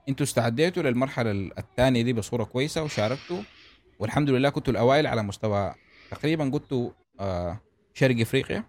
أنتوا 0.09 0.26
استعديتوا 0.26 0.84
للمرحلة 0.84 1.31
الثانية 1.31 2.01
دي 2.01 2.13
بصورة 2.13 2.43
كويسة 2.43 2.84
وشاركتوا 2.84 3.41
والحمد 3.99 4.30
لله 4.30 4.49
كنتوا 4.49 4.73
الأوائل 4.73 5.07
على 5.07 5.23
مستوى 5.23 5.76
تقريبا 6.11 6.49
قلتوا 6.53 6.89
آه، 7.19 7.59
شرق 7.93 8.19
إفريقيا 8.19 8.63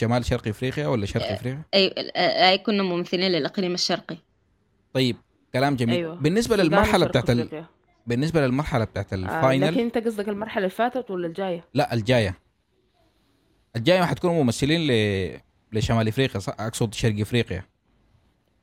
شمال 0.00 0.24
شرق 0.24 0.48
إفريقيا 0.48 0.86
ولا 0.86 1.06
شرق 1.06 1.32
إفريقيا؟ 1.32 1.62
أي 1.74 1.94
أي 2.16 2.58
كنا 2.58 2.82
ممثلين 2.82 3.32
للإقليم 3.32 3.74
الشرقي. 3.74 4.16
طيب 4.92 5.16
كلام 5.52 5.76
جميل. 5.76 5.94
أيوة. 5.94 6.14
بالنسبة 6.14 6.56
للمرحلة 6.56 7.06
بتاعت 7.06 7.30
ال... 7.30 7.64
بالنسبة 8.06 8.46
للمرحلة 8.46 8.84
بتاعت 8.84 9.12
آه 9.12 9.16
الفاينل 9.16 9.72
لكن 9.72 9.80
أنت 9.80 9.98
قصدك 9.98 10.28
المرحلة 10.28 10.58
اللي 10.58 10.70
فاتت 10.70 11.10
ولا 11.10 11.26
الجاية؟ 11.26 11.64
لا 11.74 11.94
الجاية. 11.94 12.38
الجاية 13.76 14.02
حتكونوا 14.02 14.44
ممثلين 14.44 14.80
ل... 14.90 15.40
لشمال 15.72 16.08
إفريقيا 16.08 16.40
صح؟ 16.40 16.56
أقصد 16.60 16.94
شرق 16.94 17.20
إفريقيا. 17.20 17.64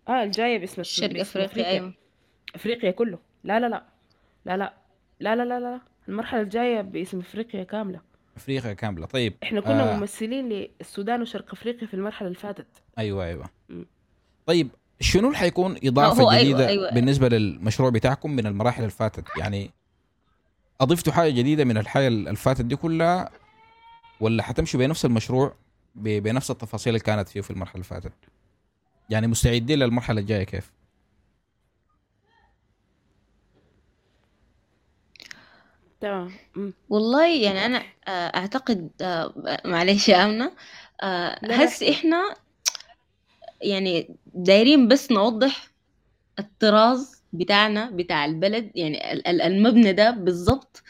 آه 0.10 0.24
الجاية 0.24 0.58
باسم 0.58 0.84
شرق 0.84 1.14
باسم 1.14 1.40
أفريقيا. 1.40 1.72
أيوة. 1.72 1.94
إفريقيا 2.56 2.92
كله. 2.92 3.20
لا 3.44 3.60
لا 3.60 3.70
لا. 3.70 3.84
لا 4.46 4.58
لا. 4.58 4.74
لا 5.20 5.36
لا 5.36 5.46
لا 5.46 5.60
لا. 5.60 5.82
المرحلة 6.10 6.42
الجاية 6.42 6.82
باسم 6.82 7.20
إفريقيا 7.20 7.64
كاملة. 7.64 8.07
أفريقيا 8.38 8.74
كاملة 8.74 9.06
طيب 9.06 9.34
إحنا 9.44 9.62
كنا 9.62 9.94
آه. 9.94 9.98
ممثلين 9.98 10.50
للسودان 10.50 11.22
وشرق 11.22 11.52
أفريقيا 11.52 11.88
في 11.88 11.94
المرحلة 11.94 12.28
اللي 12.28 12.40
فاتت 12.40 12.68
أيوه 12.98 13.26
أيوه 13.26 13.50
م. 13.70 13.84
طيب 14.46 14.70
شنو 15.00 15.28
اللي 15.28 15.38
حيكون 15.38 15.78
إضافة 15.84 16.32
أيوة، 16.32 16.42
جديدة 16.42 16.68
أيوة. 16.68 16.92
بالنسبة 16.94 17.30
للمشروع 17.30 17.90
بتاعكم 17.90 18.32
من 18.32 18.48
المراحل 18.48 18.80
اللي 18.80 18.92
فاتت 18.92 19.26
يعني 19.38 19.72
أضفتوا 20.82 21.14
حاجة 21.14 21.32
جديدة 21.32 21.64
من 21.66 21.78
الحاجة 21.78 22.08
اللي 22.08 22.36
فاتت 22.36 22.66
دي 22.66 22.76
كلها 22.76 23.30
ولا 24.20 24.44
حتمشوا 24.44 24.80
بنفس 24.80 25.06
المشروع 25.06 25.54
بنفس 25.96 26.52
التفاصيل 26.52 26.96
اللي 26.96 27.04
كانت 27.04 27.30
فيه 27.30 27.42
في 27.42 27.52
المرحلة 27.52 27.74
اللي 27.76 27.84
فاتت 27.84 28.14
يعني 29.10 29.28
مستعدين 29.28 29.80
للمرحلة 29.80 30.22
الجاية 30.22 30.44
كيف 30.44 30.72
تمام. 36.02 36.32
والله 36.90 37.28
يعني 37.28 37.65
أنا 37.65 37.78
آه، 38.07 38.38
أعتقد 38.38 38.91
آه، 39.02 39.34
معلش 39.65 40.10
يا 40.10 40.52
آه، 41.02 41.40
لا، 41.45 41.65
هس 41.65 41.84
إحنا 41.84 42.36
يعني 43.61 44.15
دايرين 44.26 44.88
بس 44.88 45.11
نوضح 45.11 45.68
الطراز 46.40 47.24
بتاعنا 47.34 47.90
بتاع 47.90 48.26
البلد 48.26 48.72
يعني 48.76 49.14
ال- 49.14 49.28
ال- 49.28 49.41
المبنى 49.41 49.94
ده 49.94 50.11
بالضبط 50.11 50.84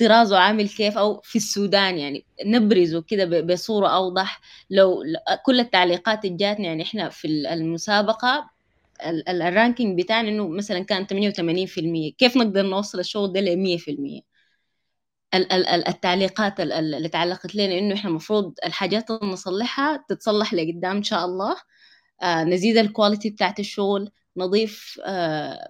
طرازه 0.00 0.38
عامل 0.38 0.68
كيف 0.68 0.98
أو 0.98 1.20
في 1.20 1.36
السودان 1.36 1.98
يعني 1.98 2.24
نبرزه 2.44 3.02
كده 3.02 3.40
بصورة 3.40 3.88
أوضح. 3.88 4.40
لو 4.70 5.02
كل 5.46 5.60
التعليقات 5.60 6.24
اللي 6.24 6.36
جاتنا 6.36 6.66
يعني 6.66 6.82
إحنا 6.82 7.08
في 7.08 7.24
ال- 7.28 7.46
المسابقة 7.46 8.38
ال- 8.38 8.42
ال- 8.42 8.55
الرانكينج 9.28 10.02
بتاعنا 10.02 10.28
إنه 10.28 10.48
مثلا 10.48 10.80
كان 10.84 11.06
88% 11.06 12.12
كيف 12.18 12.36
نقدر 12.36 12.62
نوصل 12.62 12.98
الشغل 13.00 13.32
ده 13.32 13.40
ل 13.40 13.56
100% 13.56 14.20
ال- 15.34 15.52
ال- 15.52 15.66
ال- 15.66 15.88
التعليقات 15.88 16.60
ال- 16.60 16.72
ال- 16.72 16.94
اللي 16.94 17.08
تعلقت 17.08 17.54
لنا 17.54 17.78
إنه 17.78 17.94
إحنا 17.94 18.10
المفروض 18.10 18.54
الحاجات 18.64 19.10
اللي 19.10 19.32
نصلحها 19.32 20.04
تتصلح 20.08 20.54
لقدام 20.54 20.96
إن 20.96 21.02
شاء 21.02 21.24
الله. 21.24 21.56
آه 22.22 22.44
نزيد 22.44 22.76
ال 22.76 22.83
quality 22.83 23.30
بتاعت 23.30 23.60
الشغل 23.60 24.10
نضيف 24.36 25.00
آه 25.04 25.68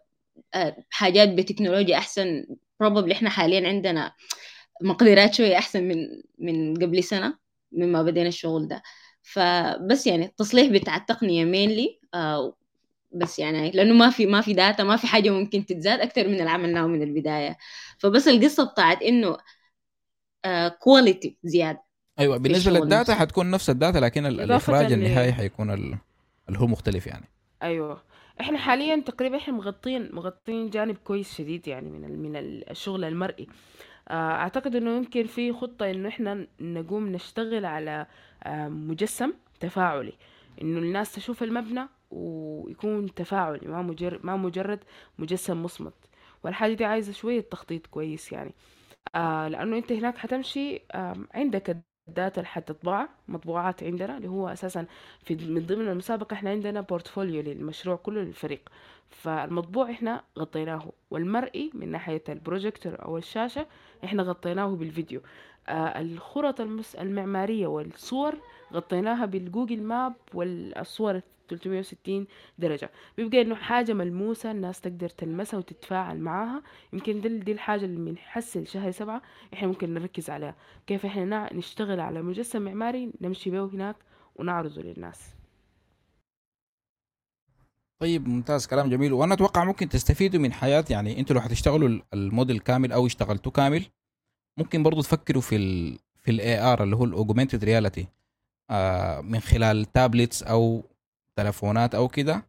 آه 0.54 0.76
حاجات 0.90 1.28
بتكنولوجيا 1.28 1.98
أحسن. 1.98 2.44
probably 2.84 3.10
إحنا 3.12 3.30
حاليا 3.30 3.68
عندنا 3.68 4.12
مقدرات 4.82 5.34
شوية 5.34 5.58
أحسن 5.58 5.84
من 5.88 5.96
من 6.38 6.74
قبل 6.76 7.04
سنة 7.04 7.38
مما 7.72 8.02
بدينا 8.02 8.28
الشغل 8.28 8.68
ده. 8.68 8.82
فبس 9.22 10.06
يعني 10.06 10.24
التصليح 10.26 10.66
بتاع 10.72 10.96
التقنية 10.96 11.44
mainly 11.44 12.00
بس 13.18 13.38
يعني 13.38 13.70
لأنه 13.70 13.94
ما 13.94 14.10
في 14.10 14.26
ما 14.26 14.40
في 14.40 14.52
data 14.54 14.84
ما 14.84 14.97
في 14.97 15.06
حاجة 15.06 15.30
ممكن 15.30 15.66
تتزاد 15.66 16.01
أكثر 16.01 16.28
من 16.28 16.34
اللي 16.34 16.51
عملناه 16.51 16.86
من 16.86 17.02
البداية. 17.02 17.56
فبس 17.98 18.28
القصة 18.28 18.64
بتاعت 18.72 19.02
إنه 19.02 19.36
quality 20.78 21.38
زيادة 21.44 21.82
أيوه 22.18 22.36
بالنسبة 22.36 22.72
لل 22.72 22.84
data. 22.84 23.14
حتكون 23.14 23.51
نفس 23.51 23.70
ال 23.70 23.76
data 23.76 23.98
لكن 23.98 24.26
الإخراج 24.26 24.93
النهائي 24.93 25.32
حيكون 25.32 25.70
ال- 25.70 25.98
اللي 26.48 26.59
هو 26.60 26.66
مختلف 26.66 27.06
يعني. 27.06 27.24
أيوه. 27.62 28.02
إحنا 28.40 28.59
حاليا 28.59 29.02
تقريبا 29.06 29.36
إحنا 29.36 29.55
مغطين 29.55 30.09
مغطين 30.14 30.70
جانب 30.70 30.97
كويس 30.97 31.34
شديد 31.34 31.68
يعني 31.68 31.90
من 31.90 32.18
من 32.18 32.36
ال- 32.36 32.70
الشغل 32.70 33.05
المرئي. 33.05 33.47
آه، 34.09 34.12
أعتقد 34.32 34.76
إنه 34.76 34.97
يمكن 34.97 35.26
في 35.26 35.52
خطة 35.52 35.90
إنه 35.90 36.09
إحنا 36.09 36.47
نقوم 36.60 37.09
نشتغل 37.12 37.64
على 37.64 38.06
آه، 38.44 38.68
مجسم 38.68 39.32
تفاعلي. 39.60 40.12
إنه 40.62 40.78
الناس 40.78 41.12
تشوف 41.14 41.43
المبنى 41.43 41.88
ويكون 42.16 43.14
تفاعلي 43.14 43.68
ما 43.68 43.82
مجرد 43.82 44.20
ما 44.26 44.36
مجرد 44.36 44.84
مجسم 45.18 45.62
مصمت. 45.62 45.94
والحاجة 46.44 46.74
دي 46.74 46.84
عايزة 46.84 47.12
شوية 47.12 47.40
تخطيط 47.40 47.86
كويس 47.86 48.32
يعني. 48.32 48.55
آه 49.14 49.48
لأنه 49.48 49.76
أنت 49.78 49.93
هناك 49.93 50.18
حتمشي 50.18 50.82
آه 50.93 51.14
عندك 51.34 51.76
ال 52.08 52.14
data 52.14 52.36
اللي 52.40 52.47
حتطبعها 52.48 53.09
مطبوعات 53.28 53.82
عندنا 53.82 54.16
اللي 54.16 54.28
هو 54.28 54.48
أساسا 54.48 54.86
في 55.24 55.34
من 55.34 55.66
ضمن 55.66 55.88
المسابقة 55.88 56.34
إحنا 56.34 56.51
عندنا 56.51 56.80
portfolio 56.80 57.42
للمشروع 57.43 57.97
كله 57.97 58.20
للفريق. 58.22 58.68
فالمطبوع 59.10 59.90
إحنا 59.90 60.24
غطيناه 60.38 60.93
والمرئي 61.10 61.70
من 61.74 61.88
ناحية 61.90 62.22
البروجيكتور 62.28 63.02
أو 63.05 63.18
الشاشة 63.18 63.66
إحنا 64.05 64.22
غطيناه 64.22 64.66
بالفيديو. 64.76 65.20
آه 65.68 66.01
الخرط 66.01 66.60
المس... 66.60 66.94
المعمارية 66.97 67.66
والصور 67.66 68.34
غطيناها 68.72 69.26
بال 69.26 69.40
Google 69.40 69.82
Map 69.82 70.14
والصور 70.34 71.20
360 71.48 72.27
درجة. 72.59 72.90
بيبقى 73.16 73.40
إنه 73.43 73.55
حاجة 73.55 73.93
ملموسة 73.93 74.51
الناس 74.51 74.81
تقدر 74.81 75.09
تلمسها 75.09 75.59
وتتفاعل 75.59 76.18
معاها. 76.18 76.62
يمكن 76.93 77.20
دي, 77.20 77.28
دي 77.39 77.52
الحاجة 77.52 77.85
اللي 77.85 78.10
بنحسن 78.10 78.64
شهر 78.64 78.90
سبعة 78.90 79.23
إحنا 79.55 79.68
ممكن 79.68 79.94
نركز 79.94 80.31
عليها. 80.31 80.55
كيف 80.86 81.06
إحنا 81.06 81.55
نشتغل 81.55 82.01
على 82.01 82.23
مجسم 82.23 82.62
معماري 82.62 83.12
نمشي 83.20 83.51
به 83.51 83.64
هناك 83.64 83.97
ونعرضه 84.36 84.82
للناس. 84.82 85.20
طيب 87.98 88.28
ممتاز 88.28 88.66
كلام 88.66 88.90
جميل. 88.90 89.12
وأنا 89.12 89.35
أتوقع 89.35 89.64
ممكن 89.64 89.89
تستفيدوا 89.89 90.40
من 90.40 90.52
حياة 90.52 90.85
يعني 90.90 91.18
أنتوا 91.20 91.35
لو 91.36 91.40
حتشتغلوا 91.43 92.01
الموديل 92.14 92.59
كامل 92.59 92.93
أو 92.93 93.06
اشتغلتوا 93.06 93.52
كامل 93.52 93.85
ممكن 94.59 94.82
برضو 94.82 95.01
تفكروا 95.02 95.43
في 95.43 95.56
ال 95.56 95.98
في 96.16 96.31
ال 96.30 96.58
AR 96.60 96.82
اللي 96.82 96.97
هو 96.97 97.05
ال 97.04 97.10
augmented 97.10 97.64
reality 97.64 98.06
آه 98.70 99.20
من 99.20 99.40
خلال 99.40 99.93
tablets 99.92 100.42
أو 100.43 100.85
تلفونات 101.38 101.94
أو 101.94 102.08
كده 102.08 102.46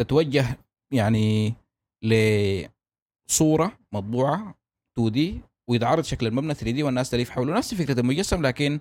تتوجه 0.00 0.58
يعني 0.92 1.54
لصورة 2.04 3.78
مطبوعة 3.92 4.54
2D 4.98 5.40
ويتعرض 5.70 6.04
شكل 6.04 6.26
المبنى 6.26 6.54
3D 6.54 6.82
والناس 6.82 7.10
تلف 7.10 7.30
حوله. 7.30 7.54
نفس 7.56 7.74
فكرة 7.74 8.00
المجسم 8.00 8.46
لكن 8.46 8.80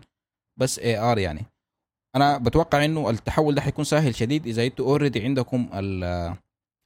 بس 0.60 0.80
AR 0.80 1.18
يعني. 1.18 1.46
أنا 2.16 2.38
بتوقع 2.38 2.86
إنه 2.86 3.10
التحول 3.10 3.56
ده 3.56 3.62
حيكون 3.62 3.86
سهل 3.86 4.16
شديد 4.16 4.48
إذا 4.48 4.66
أنتوا 4.66 4.86
already 4.86 5.24
عندكم 5.24 5.70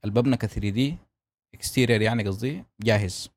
المبنى 0.04 0.36
ك 0.36 0.46
3D 0.46 0.96
exterior 1.54 2.02
يعني 2.02 2.22
قصدي 2.28 2.64
جاهز. 2.80 3.30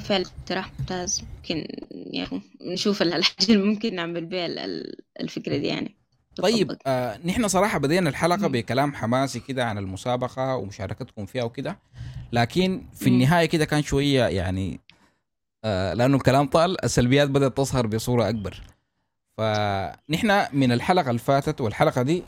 فعلا 0.00 0.24
اقتراح 0.26 0.72
ممتاز. 0.80 1.24
ممكن 1.36 1.66
يعني 1.90 2.42
نشوف 2.60 3.02
الحاجة 3.02 3.52
اللي 3.52 3.62
ممكن 3.62 3.94
نعمل 3.94 4.26
بها 4.26 4.46
الفكرة 5.20 5.56
دي 5.56 5.66
يعني. 5.66 5.96
طيب 6.42 6.76
آه 6.86 7.18
نحن 7.24 7.48
صراحة 7.48 7.78
بدينا 7.78 8.08
الحلقة 8.10 8.48
بكلام 8.48 8.94
حماسي 8.94 9.40
كده 9.40 9.64
عن 9.64 9.78
المسابقة 9.78 10.56
ومشاركتكم 10.56 11.26
فيها 11.26 11.44
وكده 11.44 11.78
لكن 12.32 12.86
في 12.94 13.06
النهاية 13.08 13.46
كده 13.46 13.64
كان 13.64 13.82
شوية 13.82 14.24
يعني 14.24 14.80
آه 15.64 15.94
لأنه 15.94 16.16
الكلام 16.16 16.46
طال 16.46 16.84
السلبيات 16.84 17.30
بدأت 17.30 17.56
تظهر 17.56 17.86
بصورة 17.86 18.28
أكبر. 18.28 18.62
فنحن 19.36 20.46
من 20.52 20.72
الحلقة 20.72 21.08
اللي 21.10 21.18
فاتت 21.18 21.60
والحلقة 21.60 22.02
دي 22.02 22.22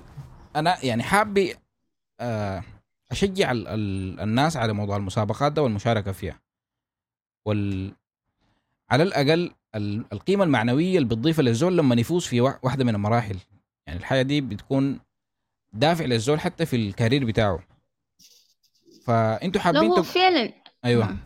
أنا 0.56 0.84
يعني 0.84 1.02
حابب 1.02 1.48
آه، 2.20 2.62
أشجع 3.10 3.50
ال 3.50 3.68
ال 3.68 4.20
الناس 4.20 4.56
على 4.56 4.72
موضوع 4.72 4.96
المسابقات 4.96 5.52
ده 5.52 5.62
والمشاركة 5.62 6.12
فيها. 6.12 6.40
وال 7.46 7.92
على 8.90 9.02
الأقل 9.02 9.52
القيمة 10.12 10.44
المعنوية 10.44 10.96
اللي 10.98 11.08
بتضيفها 11.08 11.42
للزول 11.42 11.78
لما 11.78 11.94
يفوز 11.94 12.26
في 12.26 12.40
واحدة 12.40 12.84
من 12.84 12.94
المراحل. 12.94 13.36
يعني 13.88 14.00
الحاجة 14.00 14.22
دي 14.22 14.40
بتكون 14.40 15.00
دافع 15.72 16.04
للزول 16.04 16.40
حتى 16.40 16.66
في 16.66 16.76
الكارير 16.76 17.24
بتاعه. 17.24 17.58
فأنتوا 19.04 19.60
حابين 19.60 19.82
هو 19.82 20.02
فعلا. 20.02 20.52
أيوه. 20.84 21.16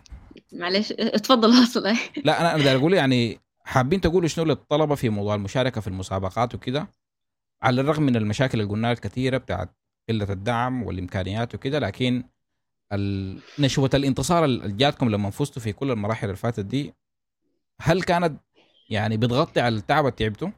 معلش 0.52 0.92
اتفضل 0.92 1.62
أصلا. 1.62 1.96
لا 2.24 2.40
أنا 2.40 2.54
أنا 2.54 2.74
أقول 2.74 2.94
يعني 2.94 3.40
حابين 3.64 4.00
تقولوا 4.00 4.28
شنو 4.28 4.44
للطلبة 4.44 4.94
في 4.94 5.08
موضوع 5.08 5.34
المشاركة 5.34 5.80
في 5.80 5.88
المسابقات 5.88 6.54
وكده 6.54 6.88
على 7.62 7.80
الرغم 7.80 8.02
من 8.02 8.16
المشاكل 8.16 8.60
اللي 8.60 8.72
قلناها 8.72 8.92
الكثيرة 8.92 9.38
بتاعت 9.38 9.76
قلة 10.08 10.32
الدعم 10.32 10.82
والإمكانيات 10.82 11.54
وكده 11.54 11.78
لكن 11.78 12.24
نشوة 13.58 13.90
الانتصار 13.94 14.44
اللي 14.44 14.72
جاتكم 14.72 15.08
لما 15.08 15.30
فزتوا 15.30 15.62
في 15.62 15.72
كل 15.72 15.90
المراحل 15.90 16.26
اللي 16.26 16.36
فاتت 16.36 16.64
دي 16.64 16.94
هل 17.80 18.02
كانت 18.02 18.40
يعني 18.90 19.16
بتغطي 19.16 19.60
على 19.60 19.76
التعب 19.76 20.04
اللي 20.04 20.16
تعبته؟ 20.16 20.52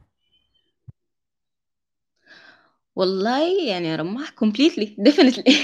والله 2.95 3.65
يعني 3.67 3.95
رماح 3.95 4.29
completely 4.29 4.95
definitely 4.99 5.55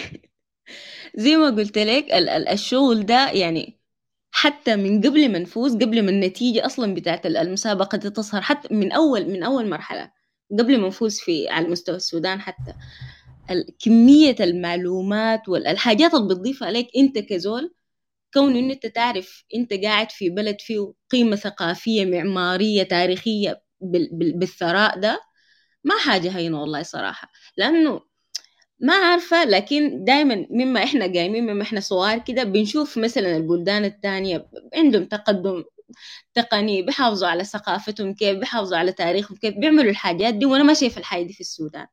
زي 1.16 1.36
ما 1.36 1.50
قلت 1.50 1.78
لك 1.78 2.12
الشغل 2.52 3.06
ده 3.06 3.32
يعني 3.32 3.80
حتى 4.32 4.76
من 4.76 5.02
قبل 5.02 5.32
ما 5.32 5.40
نفوز 5.40 5.76
قبل 5.76 6.02
ما 6.06 6.12
النتيجة 6.12 6.66
أصلا 6.66 6.94
بتاعت 6.94 7.26
المسابقة 7.26 7.98
دي 7.98 8.10
تظهر 8.10 8.42
حتى 8.42 8.74
من 8.74 8.92
أول 8.92 9.26
من 9.32 9.44
أول 9.44 9.70
مرحلة 9.70 10.12
قبل 10.60 10.80
ما 10.82 10.88
نفوز 10.88 11.20
في 11.20 11.50
على 11.50 11.68
مستوى 11.68 11.96
السودان 11.96 12.42
حتى. 12.42 12.74
كمية 13.86 14.36
المعلومات 14.40 15.50
والحاجات 15.50 16.14
اللي 16.14 16.28
بتضيفها 16.36 16.68
عليك 16.68 16.88
أنت 16.98 17.18
كزول 17.20 17.74
كون 18.34 18.56
إنه 18.58 18.74
أنت 18.74 18.86
تعرف 18.86 19.46
أنت 19.56 19.74
قاعد 19.74 20.12
في 20.12 20.30
بلد 20.30 20.62
فيه 20.62 20.94
قيمة 21.12 21.36
ثقافية 21.36 22.06
معمارية 22.06 22.84
تاريخية 22.84 23.62
بالثراء 24.12 25.00
ده 25.00 25.22
ما 25.84 25.96
حاجة 26.00 26.38
هينة 26.38 26.62
والله 26.62 26.84
صراحة 26.84 27.32
لأنه 27.58 28.02
ما 28.80 28.94
عارفة 28.94 29.44
لكن 29.46 30.04
دايما 30.06 30.48
مما 30.52 30.84
إحنا 30.84 31.06
قايمين 31.06 31.44
مما 31.48 31.64
إحنا 31.64 31.80
صغار 31.80 32.20
كده 32.20 32.44
بنشوف 32.44 32.98
مثلا 32.98 33.38
البلدان 33.38 33.86
التانية 33.86 34.50
عندهم 34.76 35.06
تقدم 35.06 35.64
تقني 36.34 36.82
بيحافظوا 36.82 37.28
على 37.28 37.44
ثقافتهم 37.44 38.14
كيف 38.14 38.38
بيحافظوا 38.40 38.78
على 38.78 38.92
تاريخهم 38.92 39.38
كيف 39.38 39.56
بيعملوا 39.58 39.92
الحاجات 39.92 40.34
دي 40.34 40.46
وأنا 40.46 40.64
ما 40.64 40.74
شايف 40.74 40.98
الحاجة 40.98 41.24
دي 41.24 41.34
في 41.34 41.42
السودان. 41.42 41.88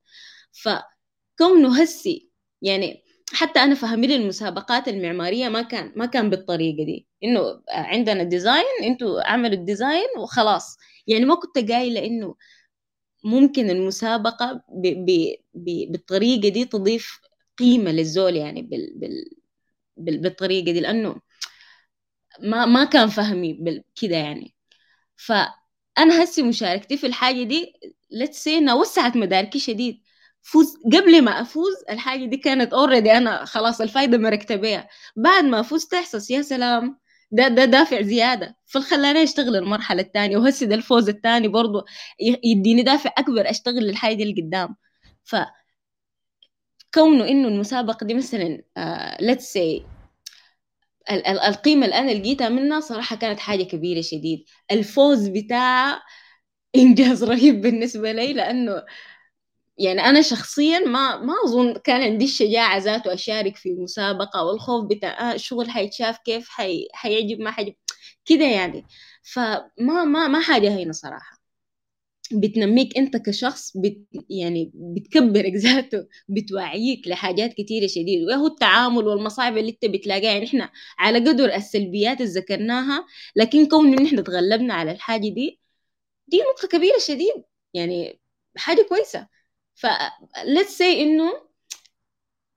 فكونه 0.52 1.82
هسي 1.82 2.30
يعني 2.62 3.04
حتى 3.32 3.60
أنا 3.60 3.74
فهمي 3.74 4.16
المسابقات 4.16 4.88
المعمارية 4.88 5.48
ما 5.48 5.62
كان 5.62 5.92
ما 5.96 6.06
كان 6.06 6.30
بالطريقة 6.30 6.84
دي. 6.84 7.06
إنه 7.24 7.62
عندنا 7.70 8.22
design 8.22 8.64
إنتوا 8.82 9.28
اعملوا 9.28 9.54
ال 9.54 9.62
design 9.62 10.08
وخلاص. 10.18 10.76
يعني 11.06 11.24
ما 11.24 11.34
كنت 11.34 11.70
قايلة 11.72 12.06
إنه 12.06 12.34
ممكن 13.24 13.70
المسابقة 13.70 14.52
ب 14.68 14.86
ب 15.06 15.34
ب 15.54 15.92
بالطريقة 15.92 16.48
دي 16.48 16.64
تضيف 16.64 17.20
قيمة 17.58 17.90
للزول 17.90 18.36
يعني 18.36 18.62
بال 18.62 18.92
بال 19.00 19.24
بال 19.96 20.18
بالطريقة 20.18 20.64
دي 20.72 20.80
لأنه 20.80 21.16
ما 22.40 22.66
ما 22.66 22.84
كان 22.84 23.08
فهمي 23.08 23.82
كده 24.02 24.16
يعني. 24.16 24.54
فأنا 25.16 26.24
هسي 26.24 26.42
مشاركتي 26.42 26.96
في 26.98 27.06
الحاجة 27.06 27.42
دي 27.42 27.72
let's 28.10 28.44
say 28.44 28.72
وسعت 28.72 29.16
مداركي 29.16 29.58
شديد. 29.58 30.02
فوز 30.42 30.76
قبل 30.94 31.22
ما 31.24 31.40
أفوز 31.42 31.74
الحاجة 31.90 32.24
دي 32.26 32.36
كانت 32.36 32.72
already 32.72 33.12
أنا 33.12 33.44
خلاص 33.44 33.80
الفايدة 33.80 34.18
مكتسبيها 34.18 34.88
بعد 35.16 35.44
ما 35.44 35.62
فزت 35.62 35.94
أحس 35.94 36.30
يا 36.30 36.42
سلام 36.42 36.98
ده 37.30 37.48
ده 37.48 37.64
دافع 37.64 38.02
زيادة. 38.02 38.56
فخلاني 38.66 39.22
أشتغل 39.22 39.56
المرحلة 39.56 40.02
الثانية 40.02 40.36
وهسه 40.36 40.66
ده 40.66 40.74
الفوز 40.74 41.08
الثاني 41.08 41.48
برضه 41.48 41.84
يديني 42.44 42.82
دافع 42.82 43.10
أكبر 43.18 43.50
أشتغل 43.50 43.76
للحاجة 43.84 44.22
اللي 44.22 44.42
قدام 44.42 44.76
ف 45.24 45.36
كونه 46.94 47.28
إنه 47.28 47.48
المسابقة 47.48 48.06
دي 48.06 48.14
مثلا 48.14 48.62
let's 49.20 49.44
uh, 49.44 49.52
say 49.52 49.84
القيمة 51.28 51.84
اللي 51.84 51.98
أنا 51.98 52.10
لقيتها 52.10 52.48
منها 52.48 52.80
صراحة 52.80 53.16
كانت 53.16 53.38
حاجة 53.40 53.62
كبيرة 53.62 54.00
شديد. 54.00 54.44
الفوز 54.72 55.28
بتاع 55.28 56.02
إنجاز 56.76 57.24
رهيب 57.24 57.60
بالنسبة 57.60 58.12
لي 58.12 58.32
لأنه 58.32 58.82
يعني 59.78 60.00
أنا 60.00 60.22
شخصيا 60.22 60.78
ما 60.78 61.16
ما 61.16 61.34
أظن 61.46 61.74
كان 61.78 62.02
عندي 62.02 62.24
الشجاعة 62.24 62.78
ذاته 62.78 63.14
أشارك 63.14 63.56
في 63.56 63.74
مسابقة 63.74 64.44
والخوف 64.44 64.84
بتاع 64.90 65.30
آه 65.32 65.34
الشغل 65.34 65.70
حيتشاف 65.70 66.18
كيف 66.18 66.48
حي... 66.48 66.88
حيعجب 66.92 67.40
ما 67.40 67.50
حيعجب 67.50 67.74
كده 68.24 68.44
يعني. 68.44 68.86
فما 69.22 70.04
ما 70.04 70.28
ما 70.28 70.40
حاجة 70.40 70.70
هينة 70.76 70.92
صراحة. 70.92 71.38
بتنميك 72.32 72.98
أنت 72.98 73.16
كشخص 73.16 73.76
بت 73.76 74.06
يعني 74.30 74.70
بتكبرك 74.74 75.52
ذاته 75.64 76.06
بتوعيك 76.28 77.08
لحاجات 77.08 77.52
كتيرة 77.54 77.86
شديد 77.86 78.28
وهو 78.28 78.46
التعامل 78.46 79.06
والمصاعب 79.08 79.56
اللي 79.58 79.70
أنت 79.70 79.84
بتلاقيها 79.92 80.32
يعني 80.32 80.46
إحنا 80.46 80.70
على 80.98 81.18
قدر 81.18 81.54
السلبيات 81.54 82.20
اللي 82.20 82.30
ذكرناها 82.32 83.06
لكن 83.36 83.66
كون 83.68 83.98
إن 83.98 84.06
إحنا 84.06 84.22
تغلبنا 84.22 84.74
على 84.74 84.90
الحاجة 84.92 85.20
دي 85.20 85.60
دي 86.28 86.38
نقطة 86.42 86.68
كبيرة 86.68 86.98
شديد. 86.98 87.44
يعني 87.74 88.20
حاجة 88.56 88.86
كويسة. 88.88 89.28
ف 89.80 89.86
let's 90.56 90.78
say 90.78 90.82
إنه 91.00 91.48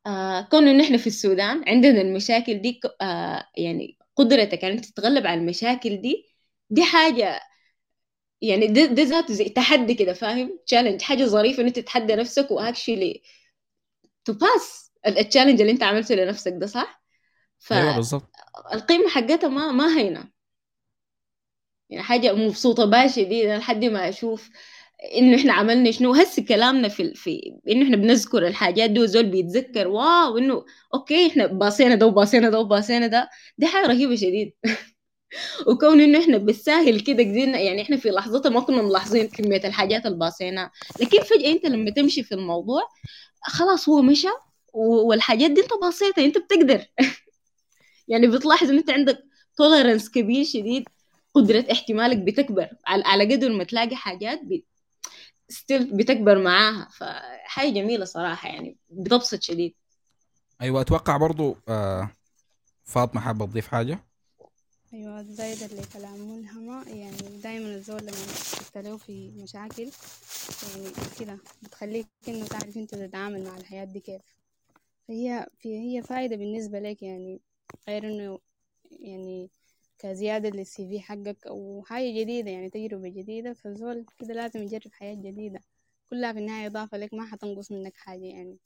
آه 0.08 0.42
كون 0.42 0.68
إنه 0.68 0.84
إحنا 0.86 0.98
في 0.98 1.08
السودان 1.08 1.64
عندنا 1.70 2.02
المشاكل 2.02 2.62
دي 2.62 2.80
آه 3.02 3.48
يعني 3.58 3.98
قدرتك 4.16 4.64
يعني 4.64 4.80
تتغلب 4.80 5.28
على 5.28 5.40
المشاكل 5.42 6.02
دي 6.02 6.26
دي 6.70 6.84
حاجة 6.84 7.40
يعني 8.42 8.68
ده, 8.68 8.86
ده 8.86 9.04
ذاته 9.04 9.34
زي 9.34 9.50
تحدي 9.50 9.94
كده 9.96 10.14
فاهم؟ 10.14 10.60
تشالنج 10.68 11.02
حاجة 11.02 11.24
ظريفة 11.26 11.62
ان 11.62 11.68
انت 11.68 11.80
تتحدى 11.80 12.16
نفسك 12.16 12.52
واكشلي 12.52 13.24
to 14.26 14.34
pass 14.34 14.92
ال 15.08 15.13
challenge 15.13 15.62
اللي 15.62 15.72
أنت 15.74 15.84
عملته 15.84 16.16
لنفسك 16.16 16.54
ده 16.58 16.68
صح؟ 16.68 17.04
أيوه 17.72 17.92
بالظبط. 17.96 18.30
فالقيمة 18.72 19.10
حقتها 19.10 19.48
ما 19.48 19.72
ما 19.72 19.98
هينة. 19.98 20.32
يعني 21.90 22.04
حاجة 22.04 22.34
مبسوطة 22.34 22.86
بها 22.86 23.08
شديدة 23.08 23.58
لحد 23.58 23.86
ما 23.86 24.10
أشوف 24.10 24.50
إنه 25.18 25.36
إحنا 25.38 25.54
عملنا 25.54 25.92
شنو 25.92 26.14
هسه 26.14 26.44
كلامنا 26.46 26.88
في 26.88 27.14
في 27.16 27.54
إنه 27.70 27.84
إحنا 27.86 27.98
بنذكر 27.98 28.48
الحاجات 28.48 28.90
دي 28.90 29.00
وزول 29.00 29.26
بيتذكر 29.26 29.88
wow 29.88 30.38
إنه 30.38 30.66
okay 30.94 31.28
إحنا 31.28 31.48
باصينا 31.48 31.96
ده 31.96 32.08
وباصينا 32.08 32.50
ده 32.50 32.60
وباصينا 32.60 33.08
ده. 33.08 33.30
دي 33.58 33.68
حاجة 33.68 33.88
رهيبة 33.88 34.16
شديد. 34.16 34.54
وكون 35.68 36.02
إنه 36.02 36.20
إحنا 36.20 36.38
بالساهل 36.38 37.00
كده 37.00 37.24
قدرنا 37.24 37.60
يعني 37.60 37.82
إحنا 37.82 37.98
في 37.98 38.10
لحظتها 38.10 38.50
ما 38.50 38.60
كنا 38.62 38.82
ملاحظين 38.82 39.28
كمية 39.28 39.62
الحاجات 39.66 40.06
اللي 40.06 40.18
باصيناها 40.18 40.72
لكن 41.02 41.22
فجأة 41.24 41.52
أنت 41.52 41.66
لما 41.66 41.90
تمشي 41.92 42.24
في 42.24 42.36
الموضوع 42.36 42.82
خلاص 43.44 43.90
هو 43.90 44.02
مشى 44.02 44.28
والحاجات 44.74 45.52
دي 45.52 45.62
أنت 45.62 45.72
باصيتها 45.82 46.26
أنت 46.26 46.38
بتقدر. 46.38 46.86
يعني 48.08 48.28
بتلاحظ 48.28 48.70
إن 48.70 48.78
أنت 48.78 48.90
عندك 48.90 49.20
tolerance 49.58 50.10
كبير 50.10 50.44
شديد 50.46 50.84
قدرة 51.34 51.66
احتمالك 51.72 52.18
بتكبر. 52.18 52.70
على 52.88 53.36
قدر 53.36 53.50
ما 53.50 53.64
تلاقي 53.64 53.96
حاجات. 53.96 54.42
still 55.52 55.98
بتكبر 55.98 56.44
معاها 56.44 56.90
فحاجة 57.00 57.70
جميلة 57.70 58.06
صراحة 58.06 58.50
يعني 58.50 58.78
بتبسط 58.90 59.42
شديد. 59.44 59.76
أيوه 60.62 60.82
أتوقع 60.82 61.18
برضو 61.18 61.58
آه 61.70 62.10
فاطمة 62.86 63.22
حابة 63.22 63.46
تضيف 63.46 63.68
حاجة؟ 63.68 64.00
أيوة 64.94 65.24
زايدة 65.24 65.68
لكلام 65.68 66.20
ملهمة 66.20 66.90
يعني 66.90 67.42
دايما 67.44 67.76
الزول 67.76 68.02
لما 68.02 68.12
تبتلوا 68.60 68.98
في 68.98 69.32
مشاكل 69.44 69.92
يعني 70.64 70.92
كده 71.20 71.38
بتخليك 71.64 72.08
إنه 72.28 72.48
تعرف 72.48 72.78
أنت 72.78 72.96
تتعامل 72.96 73.44
مع 73.44 73.58
الحياة 73.58 73.86
دي 73.86 74.00
كيف. 74.00 74.22
فهي 75.08 75.48
في 75.60 75.70
هي 75.80 76.04
فايدة 76.04 76.36
بالنسبة 76.36 76.80
لك 76.80 77.04
يعني 77.04 77.42
غير 77.90 78.08
إنه 78.08 78.40
يعني 78.92 79.50
كزيادة 80.02 80.50
للسي 80.50 80.88
في 80.90 81.00
حقك 81.02 81.48
أو 81.48 81.84
حاجة 81.88 82.22
جديدة 82.22 82.52
يعني 82.52 82.70
تجربة 82.70 83.10
جديدة. 83.10 83.54
فالزول 83.54 84.06
كده 84.20 84.34
لازم 84.34 84.62
يجرب 84.64 84.92
حياة 84.94 85.14
جديدة. 85.16 85.60
كلها 86.10 86.34
في 86.34 86.40
النهاية 86.40 86.68
إضافة 86.68 86.98
لك 86.98 87.14
ما 87.14 87.26
حتنقص 87.26 87.72
منك 87.72 87.98
حاجة 87.98 88.26
يعني. 88.26 88.58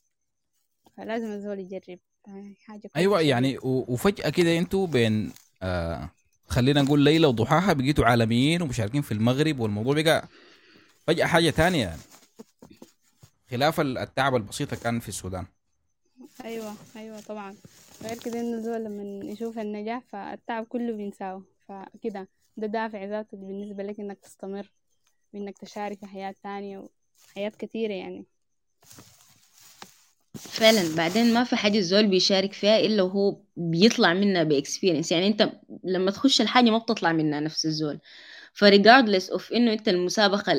فلازم 0.97 1.27
الزول 1.31 1.59
يجرب. 1.59 1.99
حاجة 2.65 2.91
أيوه 2.95 3.21
يعني 3.21 3.57
وفجأة 3.63 4.29
كده 4.29 4.57
أنتوا 4.57 4.87
بين 4.87 5.31
آه 5.61 6.09
خلينا 6.47 6.81
نقول 6.81 6.99
ليلة 7.03 7.27
وضحاها 7.27 7.73
بقيتوا 7.73 8.05
عالميين 8.05 8.61
ومشاركين 8.61 9.01
في 9.01 9.11
المغرب 9.11 9.59
والموضوع 9.59 10.01
بقى 10.01 10.27
فجأة 11.07 11.25
حاجة 11.25 11.49
تانية 11.49 11.83
يعني. 11.83 12.01
خلاف 13.51 13.79
التعب 13.79 14.35
البسيطة 14.35 14.75
كان 14.75 14.99
في 14.99 15.09
السودان. 15.09 15.45
أيوة 16.45 16.75
أيوة 16.95 17.21
طبعا. 17.21 17.55
غير 18.03 18.17
كده 18.19 18.39
إنه 18.39 18.57
الزول 18.57 18.83
لما 18.83 19.31
يشوف 19.31 19.59
النجاح 19.59 20.03
فالتعب 20.09 20.65
كله 20.65 20.93
بينساه. 20.93 21.43
فكده 21.67 22.27
ده 22.57 22.67
دافع 22.67 23.03
ذاته 23.03 23.37
بالنسبة 23.37 23.83
لك 23.83 23.99
إنك 23.99 24.19
تستمر 24.19 24.71
وإنك 25.33 25.57
تشارك 25.57 25.99
في 25.99 26.05
حياة 26.05 26.35
تانية 26.43 26.87
وحياة 27.29 27.51
كثيرة 27.59 27.93
يعني. 27.93 28.25
فعلا. 30.33 30.95
بعدين 30.95 31.33
ما 31.33 31.43
في 31.43 31.55
حاجة 31.55 31.77
الزول 31.77 32.07
بيشارك 32.07 32.53
فيها 32.53 32.79
إلا 32.79 33.03
وهو 33.03 33.37
بيطلع 33.57 34.13
منها 34.13 34.43
بإكسبيرينس 34.43 35.11
يعني 35.11 35.27
أنت 35.27 35.49
لما 35.83 36.11
تخش 36.11 36.41
الحاجة 36.41 36.69
ما 36.69 36.77
بتطلع 36.77 37.11
منها 37.11 37.39
نفس 37.39 37.65
الزول. 37.65 37.99
ف 38.53 38.60
regardless 38.60 39.29
of 39.29 39.53
إنه 39.53 39.73
أنت 39.73 39.87
المسابقة 39.87 40.51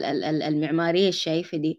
المعمارية 0.48 1.08
الشايفة 1.08 1.58
دي 1.58 1.78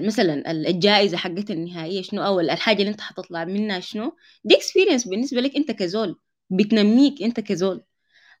مثلا 0.00 0.50
الجائزة 0.50 1.16
حقت 1.16 1.50
النهائية 1.50 2.02
شنو 2.02 2.22
أو 2.26 2.40
الحاجة 2.40 2.78
اللي 2.78 2.90
أنت 2.90 3.00
حتطلع 3.00 3.44
منها 3.44 3.80
شنو 3.80 4.16
دي 4.44 4.54
experience 4.56 5.08
بالنسبة 5.08 5.40
لك 5.40 5.56
أنت 5.56 5.70
كزول 5.70 6.20
بتنميك 6.50 7.22
أنت 7.22 7.40
كزول. 7.40 7.84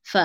ف 0.04 0.18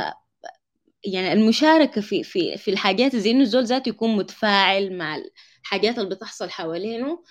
يعني 1.05 1.33
المشاركة 1.33 2.01
في 2.01 2.23
في 2.23 2.57
في 2.57 2.71
الحاجات 2.71 3.15
زي 3.15 3.31
إنه 3.31 3.41
الزول 3.41 3.65
ذاته 3.65 3.89
يكون 3.89 4.15
متفاعل 4.17 4.97
مع 4.97 5.21
الحاجات 5.63 5.97
اللي 5.99 6.09
بتحصل 6.15 6.49
حوالينه 6.49 7.23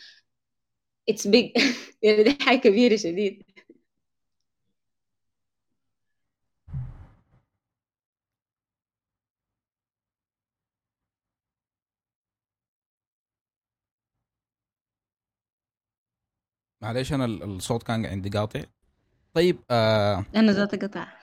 اتس 1.09 1.27
بيج 1.27 1.51
يعني 2.03 2.23
دي 2.23 2.37
حاجة 2.45 2.59
كبيرة 2.59 2.97
شديد. 2.97 3.43
معلش 16.83 17.13
أنا 17.13 17.25
الصوت 17.25 17.83
كان 17.83 18.07
عندي 18.07 18.29
قاطع. 18.29 18.65
طيب 19.35 19.59
آه 19.71 20.25
أنا 20.37 20.53
ذات 20.53 20.85
قطع. 20.85 21.21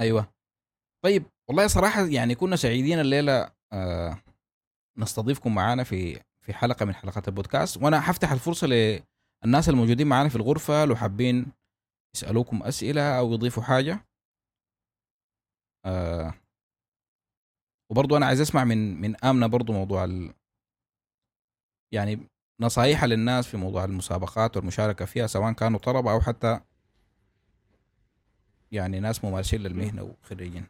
أيوه. 0.00 0.32
طيب 1.04 1.24
والله 1.48 1.66
صراحة 1.66 2.06
يعني 2.06 2.34
كنا 2.34 2.56
سعيدين 2.56 3.00
الليلة 3.00 3.52
آه 3.72 4.22
نستضيفكم 4.98 5.54
معانا 5.54 5.84
في 5.84 6.20
في 6.40 6.52
حلقة 6.54 6.86
من 6.86 6.94
حلقات 6.94 7.28
البودكاست. 7.28 7.82
وأنا 7.82 8.00
حفتح 8.00 8.32
الفرصة 8.32 8.66
للناس 8.66 9.68
الموجودين 9.68 10.06
معانا 10.06 10.28
في 10.28 10.36
الغرفة 10.36 10.84
لو 10.84 10.96
حابين 10.96 11.52
يسألوكم 12.16 12.62
أسئلة 12.62 13.18
أو 13.18 13.32
يضيفوا 13.32 13.62
حاجة. 13.62 14.06
آه 15.86 16.34
وبرضو 17.90 18.16
أنا 18.16 18.26
عايز 18.26 18.40
أسمع 18.40 18.64
من 18.64 19.00
من 19.00 19.24
آمنة 19.24 19.46
برضو 19.46 19.72
موضوع 19.72 20.04
ال 20.04 20.34
يعني 21.94 22.28
نصايح 22.60 23.04
للناس 23.04 23.46
في 23.46 23.56
موضوع 23.56 23.84
المسابقات 23.84 24.56
والمشاركة 24.56 25.04
فيها 25.04 25.26
سواء 25.26 25.52
كانوا 25.52 25.78
طلبة 25.78 26.12
أو 26.12 26.20
حتى 26.20 26.60
يعني 28.72 29.00
ناس 29.00 29.24
ممارسين 29.24 29.60
للمهنة 29.60 30.02
وخريجين. 30.02 30.66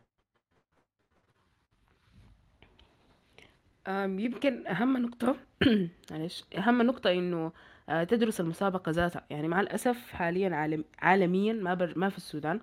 يمكن 3.89 4.67
أهم 4.67 4.97
نقطة 4.97 5.37
أهم 6.59 6.83
نقطة 6.83 7.13
إنه 7.13 7.53
آه، 7.89 8.05
تدرس 8.05 8.41
المسابقة 8.41 8.91
ذاتها. 8.91 9.25
يعني 9.31 9.49
مع 9.49 9.61
الأسف 9.61 10.11
حاليا 10.11 10.57
عالم 10.57 10.85
عالميا 10.99 11.53
ما 11.53 11.75
بر 11.75 11.93
ما 11.97 12.09
في 12.09 12.17
السودان 12.17 12.61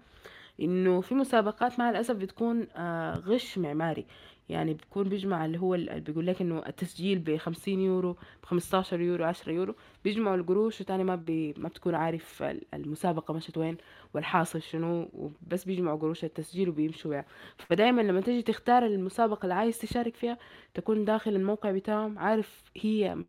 إنه 0.59 1.01
في 1.01 1.15
مسابقات 1.15 1.79
مع 1.79 1.89
الأسف 1.89 2.15
بتكون 2.15 2.67
آه، 2.75 3.15
غش 3.15 3.57
معماري. 3.57 4.05
يعني 4.49 4.73
بيكون 4.73 5.09
بيجمع 5.09 5.45
اللي 5.45 5.59
هو 5.59 5.75
اللي 5.75 5.99
بيقول 5.99 6.27
لك 6.27 6.41
إنه 6.41 6.63
التسجيل 6.67 7.19
ب 7.19 7.37
50 7.37 7.79
يورو 7.81 8.13
ب 8.13 8.45
15 8.45 8.99
يورو 9.01 9.25
10 9.25 9.51
يورو. 9.51 9.75
بيجمعوا 10.03 10.35
القروش 10.35 10.81
وتاني 10.81 11.03
ما 11.03 11.15
بي 11.15 11.53
ما 11.57 11.69
بتكون 11.69 11.95
عارف 11.95 12.43
المسابقة 12.73 13.33
مشت 13.33 13.57
وين 13.57 13.77
والحاصل 14.13 14.61
شنو 14.61 15.09
وبس 15.13 15.65
بيجمعوا 15.65 15.99
قروش 15.99 16.23
التسجيل 16.23 16.69
وبيمشوا 16.69 17.13
يعني 17.13 17.27
فدايما 17.57 18.01
لما 18.01 18.21
تيجي 18.21 18.41
تختار 18.41 18.85
المسابقة 18.85 19.43
اللي 19.43 19.53
عايز 19.53 19.79
تشارك 19.79 20.15
فيها 20.15 20.37
تكون 20.73 21.05
داخل 21.05 21.35
الموقع 21.35 21.71
بتاعهم 21.71 22.19
عارف 22.19 22.63
هي 22.77 23.23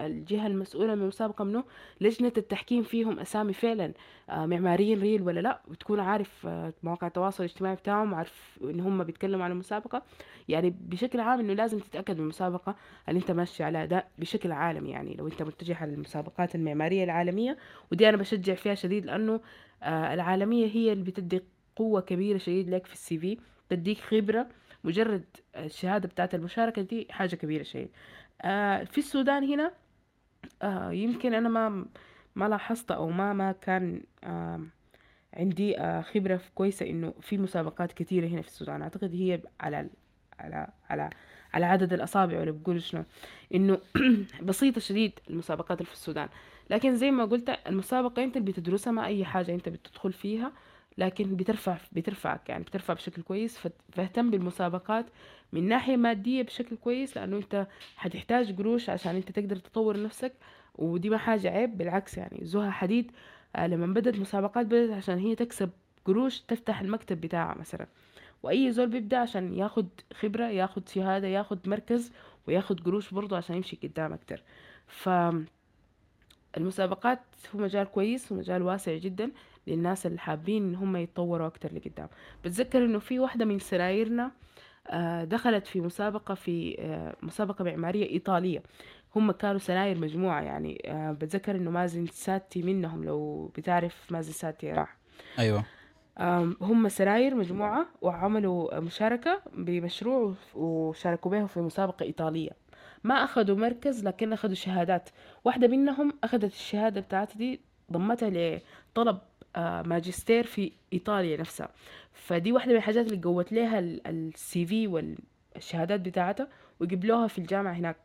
الجهة 0.00 0.46
المسؤولة 0.46 0.94
من 0.94 1.02
المسابقة 1.02 1.44
منه 1.44 1.64
لجنة 2.00 2.32
التحكيم 2.36 2.82
فيهم 2.82 3.18
أسامي 3.18 3.52
فعلا 3.52 3.92
آه، 4.30 4.46
معماريين 4.46 5.00
ريل 5.00 5.22
ولا 5.22 5.40
لا؟ 5.40 5.60
وتكون 5.68 6.00
عارف 6.00 6.46
آه، 6.46 6.72
مواقع 6.82 7.06
التواصل 7.06 7.44
الاجتماعي 7.44 7.74
بتاعهم 7.76 8.14
عارف 8.14 8.58
إن 8.64 8.80
هم 8.80 9.04
بيتكلموا 9.04 9.44
عن 9.44 9.50
المسابقة. 9.52 10.02
يعني 10.48 10.74
بشكل 10.80 11.20
عام 11.20 11.40
إنه 11.40 11.52
لازم 11.52 11.78
تتأكد 11.78 12.14
من 12.16 12.22
المسابقة 12.22 12.76
اللي 13.08 13.20
أنت 13.20 13.30
ماشي 13.30 13.64
على 13.64 13.82
أداء 13.82 14.10
بشكل 14.18 14.52
عالمي 14.52 14.90
يعني 14.90 15.14
لو 15.14 15.26
أنت 15.26 15.42
متجه 15.42 15.76
على 15.76 15.94
المسابقات 15.94 16.54
المعمارية 16.54 17.04
العالمية. 17.04 17.56
ودي 17.92 18.08
أنا 18.08 18.16
بشجع 18.16 18.54
فيها 18.54 18.74
شديد 18.74 19.06
لأنه 19.06 19.40
آه، 19.82 20.14
العالمية 20.14 20.66
هي 20.66 20.92
اللي 20.92 21.04
بتدي 21.04 21.42
قوة 21.76 22.00
كبيرة 22.00 22.38
شديد 22.38 22.70
لك 22.70 22.86
في 22.86 22.92
السي 22.92 23.18
في 23.18 23.38
تديك 23.68 23.98
خبرة 23.98 24.46
مجرد 24.84 25.24
الشهادة 25.56 26.08
بتاعت 26.08 26.34
المشاركة 26.34 26.82
دي 26.82 27.06
حاجة 27.10 27.34
كبيرة 27.36 27.62
آه 27.62 27.88
في 28.84 28.98
السودان 28.98 29.44
هنا 29.44 29.72
آه 30.62 30.92
يمكن 30.92 31.34
أنا 31.34 31.48
ما 31.48 31.86
ما 32.36 32.48
لاحظت 32.48 32.90
أو 32.90 33.10
ما 33.10 33.32
ما 33.32 33.52
كان 33.52 34.02
آه 34.24 34.60
عندي 35.34 35.78
آه 35.80 36.00
خبرة 36.02 36.40
كويسة 36.54 36.86
إنه 36.90 37.14
في 37.20 37.38
مسابقات 37.38 37.92
كثيرة 37.92 38.26
هنا 38.28 38.42
في 38.42 38.48
السودان. 38.48 38.82
أعتقد 38.82 39.14
هي 39.14 39.40
على 39.60 39.88
على 40.38 40.68
على 40.90 41.10
على 41.54 41.66
عدد 41.66 41.92
الأصابع 41.92 42.40
ولا 42.40 42.50
بقول 42.50 42.82
شنو 42.82 43.04
إنه 43.54 43.78
بسيطة 44.42 44.80
شديد 44.80 45.12
المسابقات 45.30 45.78
اللي 45.78 45.86
في 45.88 45.92
السودان. 45.94 46.28
لكن 46.70 46.96
زي 46.96 47.10
ما 47.10 47.24
قلت 47.24 47.58
المسابقة 47.66 48.24
أنت 48.24 48.38
بتدرسها 48.38 48.92
ما 48.92 49.06
أي 49.06 49.24
حاجة 49.24 49.54
أنت 49.54 49.68
بتدخل 49.68 50.12
فيها. 50.12 50.52
لكن 50.98 51.36
بترفع 51.36 51.76
بترفعك 51.92 52.48
يعني 52.48 52.64
بترفع 52.64 52.94
بشكل 52.94 53.22
كويس. 53.22 53.58
فاهتم 53.92 54.30
بالمسابقات 54.30 55.06
من 55.52 55.68
ناحية 55.68 55.96
مادية 55.96 56.42
بشكل 56.42 56.76
كويس 56.76 57.16
لأنه 57.16 57.36
أنت 57.36 57.66
حتحتاج 57.96 58.56
قروش 58.58 58.90
عشان 58.90 59.16
أنت 59.16 59.32
تقدر 59.32 59.56
تطور 59.56 60.02
نفسك. 60.02 60.32
ودي 60.74 61.10
ما 61.10 61.18
حاجة 61.18 61.50
عيب 61.50 61.78
بالعكس 61.78 62.18
يعني 62.18 62.40
زها 62.42 62.70
حديد. 62.70 63.12
آه، 63.56 63.66
لما 63.66 63.86
بدأت 63.86 64.18
مسابقات 64.18 64.66
بدأت 64.66 64.90
عشان 64.90 65.18
هي 65.18 65.34
تكسب 65.34 65.70
قروش 66.04 66.40
تفتح 66.40 66.80
المكتب 66.80 67.20
بتاعها 67.20 67.58
مثلا. 67.58 67.86
وأي 68.42 68.72
زول 68.72 68.86
بيبدأ 68.88 69.18
عشان 69.18 69.54
ياخد 69.54 69.88
خبرة 70.14 70.44
ياخد 70.48 70.88
شهادة 70.88 71.26
ياخد 71.28 71.68
مركز 71.68 72.12
وياخد 72.48 72.80
قروش 72.80 73.14
برضه 73.14 73.36
عشان 73.36 73.56
يمشي 73.56 73.78
قدام 73.82 74.12
أكتر. 74.12 74.42
ف 74.86 75.08
المسابقات 76.56 77.20
هو 77.54 77.60
مجال 77.60 77.84
كويس 77.86 78.32
ومجال 78.32 78.62
واسع 78.62 78.96
جدا. 78.96 79.30
للناس 79.66 80.06
اللي 80.06 80.18
حابين 80.18 80.62
إن 80.68 80.74
هم 80.74 80.96
يتطوروا 80.96 81.46
أكتر 81.46 81.74
لقدام. 81.74 82.08
بتذكر 82.44 82.84
إنه 82.84 82.98
في 82.98 83.18
واحدة 83.18 83.44
من 83.44 83.58
سرايرنا 83.58 84.30
آه، 84.88 85.24
دخلت 85.24 85.66
في 85.66 85.80
مسابقة 85.80 86.34
في 86.34 86.76
آه، 86.78 87.16
مسابقة 87.22 87.64
معمارية 87.64 88.10
إيطالية. 88.10 88.62
هم 89.16 89.30
كانوا 89.32 89.58
سراير 89.58 89.98
مجموعة 89.98 90.40
يعني 90.40 90.82
آه، 90.86 91.12
بتذكر 91.12 91.56
إنه 91.56 91.70
مازن 91.70 92.06
ساتي 92.06 92.62
منهم 92.62 93.04
لو 93.04 93.46
بتعرف 93.56 94.12
مازن 94.12 94.32
ساتي 94.32 94.72
راح. 94.72 94.96
أيوه. 95.38 95.64
آم، 96.18 96.56
هم 96.60 96.88
سراير 96.88 97.34
مجموعة 97.34 97.86
وعملوا 98.02 98.80
مشاركة 98.80 99.42
بمشروع 99.54 100.34
وشاركوا 100.54 101.30
به 101.30 101.46
في 101.46 101.60
مسابقة 101.60 102.02
إيطالية. 102.02 102.50
ما 103.04 103.14
أخذوا 103.24 103.56
مركز 103.56 104.04
لكن 104.04 104.32
أخذوا 104.32 104.54
شهادات. 104.54 105.08
واحدة 105.44 105.68
منهم 105.68 106.12
أخذت 106.24 106.44
الشهادة 106.44 107.00
بتاعتها 107.00 107.38
دي 107.38 107.60
ضمتها 107.92 108.60
لطلب 108.90 109.18
ماجستير 109.58 110.44
في 110.46 110.72
إيطاليا 110.92 111.36
نفسها. 111.36 111.68
فدي 112.12 112.52
واحدة 112.52 112.72
من 112.72 112.78
الحاجات 112.78 113.06
اللي 113.06 113.20
قوت 113.22 113.52
لها 113.52 113.78
السي 113.78 114.66
في 114.66 114.86
والشهادات 114.86 116.00
بتاعتها 116.00 116.48
وقبلوها 116.80 117.26
في 117.26 117.38
الجامعة 117.38 117.72
هناك. 117.72 117.96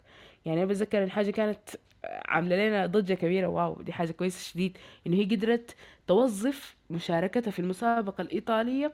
يعني 0.45 0.63
أنا 0.63 0.69
بتذكر 0.69 1.03
الحاجة 1.03 1.31
كانت 1.31 1.59
عاملة 2.05 2.55
لنا 2.67 2.85
ضجة 2.85 3.13
كبيرة. 3.13 3.47
واو 3.47 3.81
دي 3.81 3.93
حاجة 3.93 4.11
كويسة 4.11 4.39
شديد. 4.51 4.77
إنه 5.07 5.17
هي 5.17 5.25
قدرت 5.25 5.75
توظف 6.07 6.75
مشاركتها 6.89 7.51
في 7.51 7.59
المسابقة 7.59 8.21
الإيطالية 8.21 8.93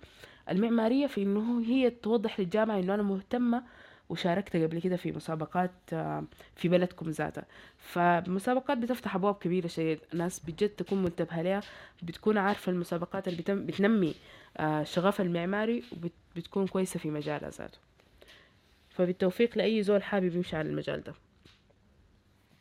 المعمارية 0.50 1.08
في 1.08 1.24
إنه 1.24 1.62
هي 1.62 1.90
توضح 1.90 2.40
للجامعة 2.40 2.80
إنه 2.80 2.94
أنا 2.94 3.04
مهتمة 3.04 3.64
وشاركت 4.10 4.56
قبل 4.56 4.82
كده 4.82 4.96
في 4.98 5.12
مسابقات 5.12 5.72
آه، 5.94 6.24
في 6.56 6.70
بلدكم 6.70 7.10
ذاتها. 7.10 7.46
فالمسابقات 7.78 8.78
بتفتح 8.78 9.16
أبواب 9.16 9.36
كبيرة 9.36 9.68
شديد. 9.68 10.00
ناس 10.14 10.40
بجد 10.40 10.70
تكون 10.70 11.04
منتبهة 11.04 11.42
لها 11.42 11.62
بتكون 12.04 12.38
عارفة 12.38 12.72
المسابقات 12.72 13.28
اللي 13.28 13.42
بتم 13.42 13.66
بتنمي 13.66 14.16
آه، 14.58 14.84
شغفها 14.84 15.26
المعماري 15.26 15.84
وبتكون 16.36 16.68
كويسة 16.68 17.00
في 17.00 17.10
مجالها 17.10 17.50
ذاته. 17.50 17.78
فبالتوفيق 18.90 19.58
لأي 19.58 19.84
زول 19.84 20.04
حابب 20.04 20.36
يمشي 20.36 20.56
على 20.56 20.70
المجال 20.70 21.04
ده. 21.04 21.14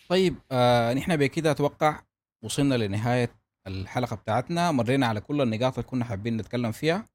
طيب 0.09 0.35
آه 0.53 0.95
نحن 0.95 1.17
بكده 1.17 1.51
أتوقع 1.51 2.01
وصلنا 2.45 2.75
لنهاية 2.75 3.31
الحلقة 3.67 4.17
بتاعتنا. 4.17 4.73
مرينا 4.73 5.07
على 5.07 5.21
كل 5.21 5.41
النقاط 5.41 5.79
اللي 5.79 5.91
كنا 5.91 6.05
حابين 6.05 6.37
نتكلم 6.37 6.73
فيها. 6.73 7.07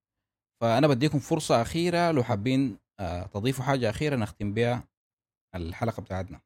فأنا 0.61 0.87
بديكم 0.87 1.19
فرصة 1.19 1.61
أخيرة 1.61 2.11
لو 2.11 2.23
حابين 2.23 2.77
تضيفوا 3.33 3.63
حاجة 3.63 3.89
أخيرة 3.89 4.15
نختم 4.15 4.53
بها 4.53 4.83
الحلقة 5.55 6.01
بتاعتنا. 6.01 6.41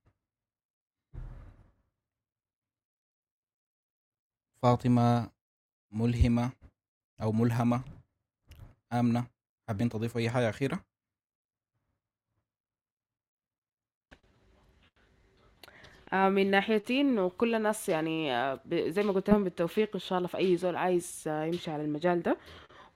فاطمة 4.61 5.29
ملهمة 5.91 6.51
أو 7.21 7.31
ملهمة 7.31 7.81
آمنة 8.93 9.27
حابين 9.67 9.89
تضيفوا 9.89 10.21
أي 10.21 10.29
حاجة 10.29 10.49
أخيرة؟ 10.49 10.79
آه، 16.13 16.29
من 16.29 16.51
ناحيتي 16.51 17.01
انه 17.01 17.29
كل 17.29 17.55
الناس 17.55 17.89
يعني 17.89 18.35
آه، 18.35 18.59
زي 18.71 19.03
ما 19.03 19.11
قلت 19.11 19.29
لهم 19.29 19.43
بالتوفيق 19.43 19.89
إن 19.93 19.99
شاء 19.99 20.17
الله 20.17 20.27
في 20.27 20.37
أي 20.37 20.57
زول 20.57 20.75
عايز 20.75 21.23
آه، 21.27 21.43
يمشي 21.45 21.71
على 21.71 21.83
المجال 21.83 22.21
ده. 22.23 22.37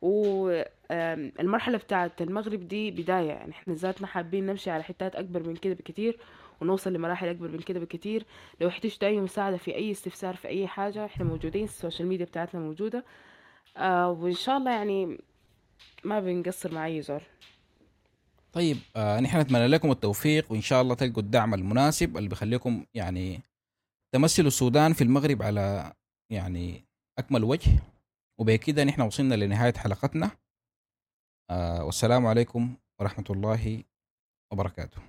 والمرحلة 0.01 1.77
بتاعت 1.77 2.21
المغرب 2.21 2.67
دي 2.67 2.91
بداية. 2.91 3.27
يعني 3.27 3.51
إحنا 3.51 3.73
ذاتنا 3.73 4.07
حابين 4.07 4.45
نمشي 4.45 4.69
على 4.71 4.83
حتات 4.83 5.15
أكبر 5.15 5.47
من 5.47 5.55
كده 5.55 5.73
بكتير 5.73 6.19
ونوصل 6.61 6.93
لمراحل 6.93 7.27
أكبر 7.27 7.47
من 7.47 7.59
كده 7.59 7.79
بكتير. 7.79 8.25
لو 8.61 8.67
احتجتوا 8.67 9.07
أي 9.07 9.19
مساعدة 9.21 9.57
في 9.57 9.75
أي 9.75 9.91
استفسار 9.91 10.35
في 10.35 10.47
أي 10.47 10.67
حاجة 10.67 11.05
إحنا 11.05 11.25
موجودين 11.25 11.63
ال 11.63 11.70
social 11.70 12.07
media 12.07 12.25
بتاعتنا 12.25 12.61
موجودة. 12.61 13.05
آه، 13.77 14.11
وإن 14.11 14.33
شاء 14.33 14.57
الله 14.57 14.71
يعني 14.71 15.17
ما 16.03 16.19
بنقصر 16.19 16.73
مع 16.73 16.85
اي 16.85 17.01
زول. 17.01 17.21
طيب 18.53 18.77
آه 18.95 19.19
نحن 19.19 19.39
نتمنى 19.39 19.67
لكم 19.67 19.91
التوفيق 19.91 20.51
وإن 20.51 20.61
شاء 20.61 20.81
الله 20.81 20.95
تلقوا 20.95 21.23
الدعم 21.23 21.53
المناسب 21.53 22.17
اللي 22.17 22.29
بيخليكم 22.29 22.85
يعني 22.93 23.41
تمثلوا 24.11 24.47
السودان 24.47 24.93
في 24.93 25.03
المغرب 25.03 25.41
على 25.41 25.93
يعني 26.31 26.85
أكمل 27.19 27.43
وجه. 27.43 27.71
وبكده 28.39 28.83
نحن 28.83 29.01
وصلنا 29.01 29.35
لنهاية 29.35 29.73
حلقتنا. 29.73 30.31
آه 31.49 31.83
والسلام 31.83 32.27
عليكم 32.27 32.75
ورحمة 32.99 33.25
الله 33.29 33.83
وبركاته. 34.51 35.01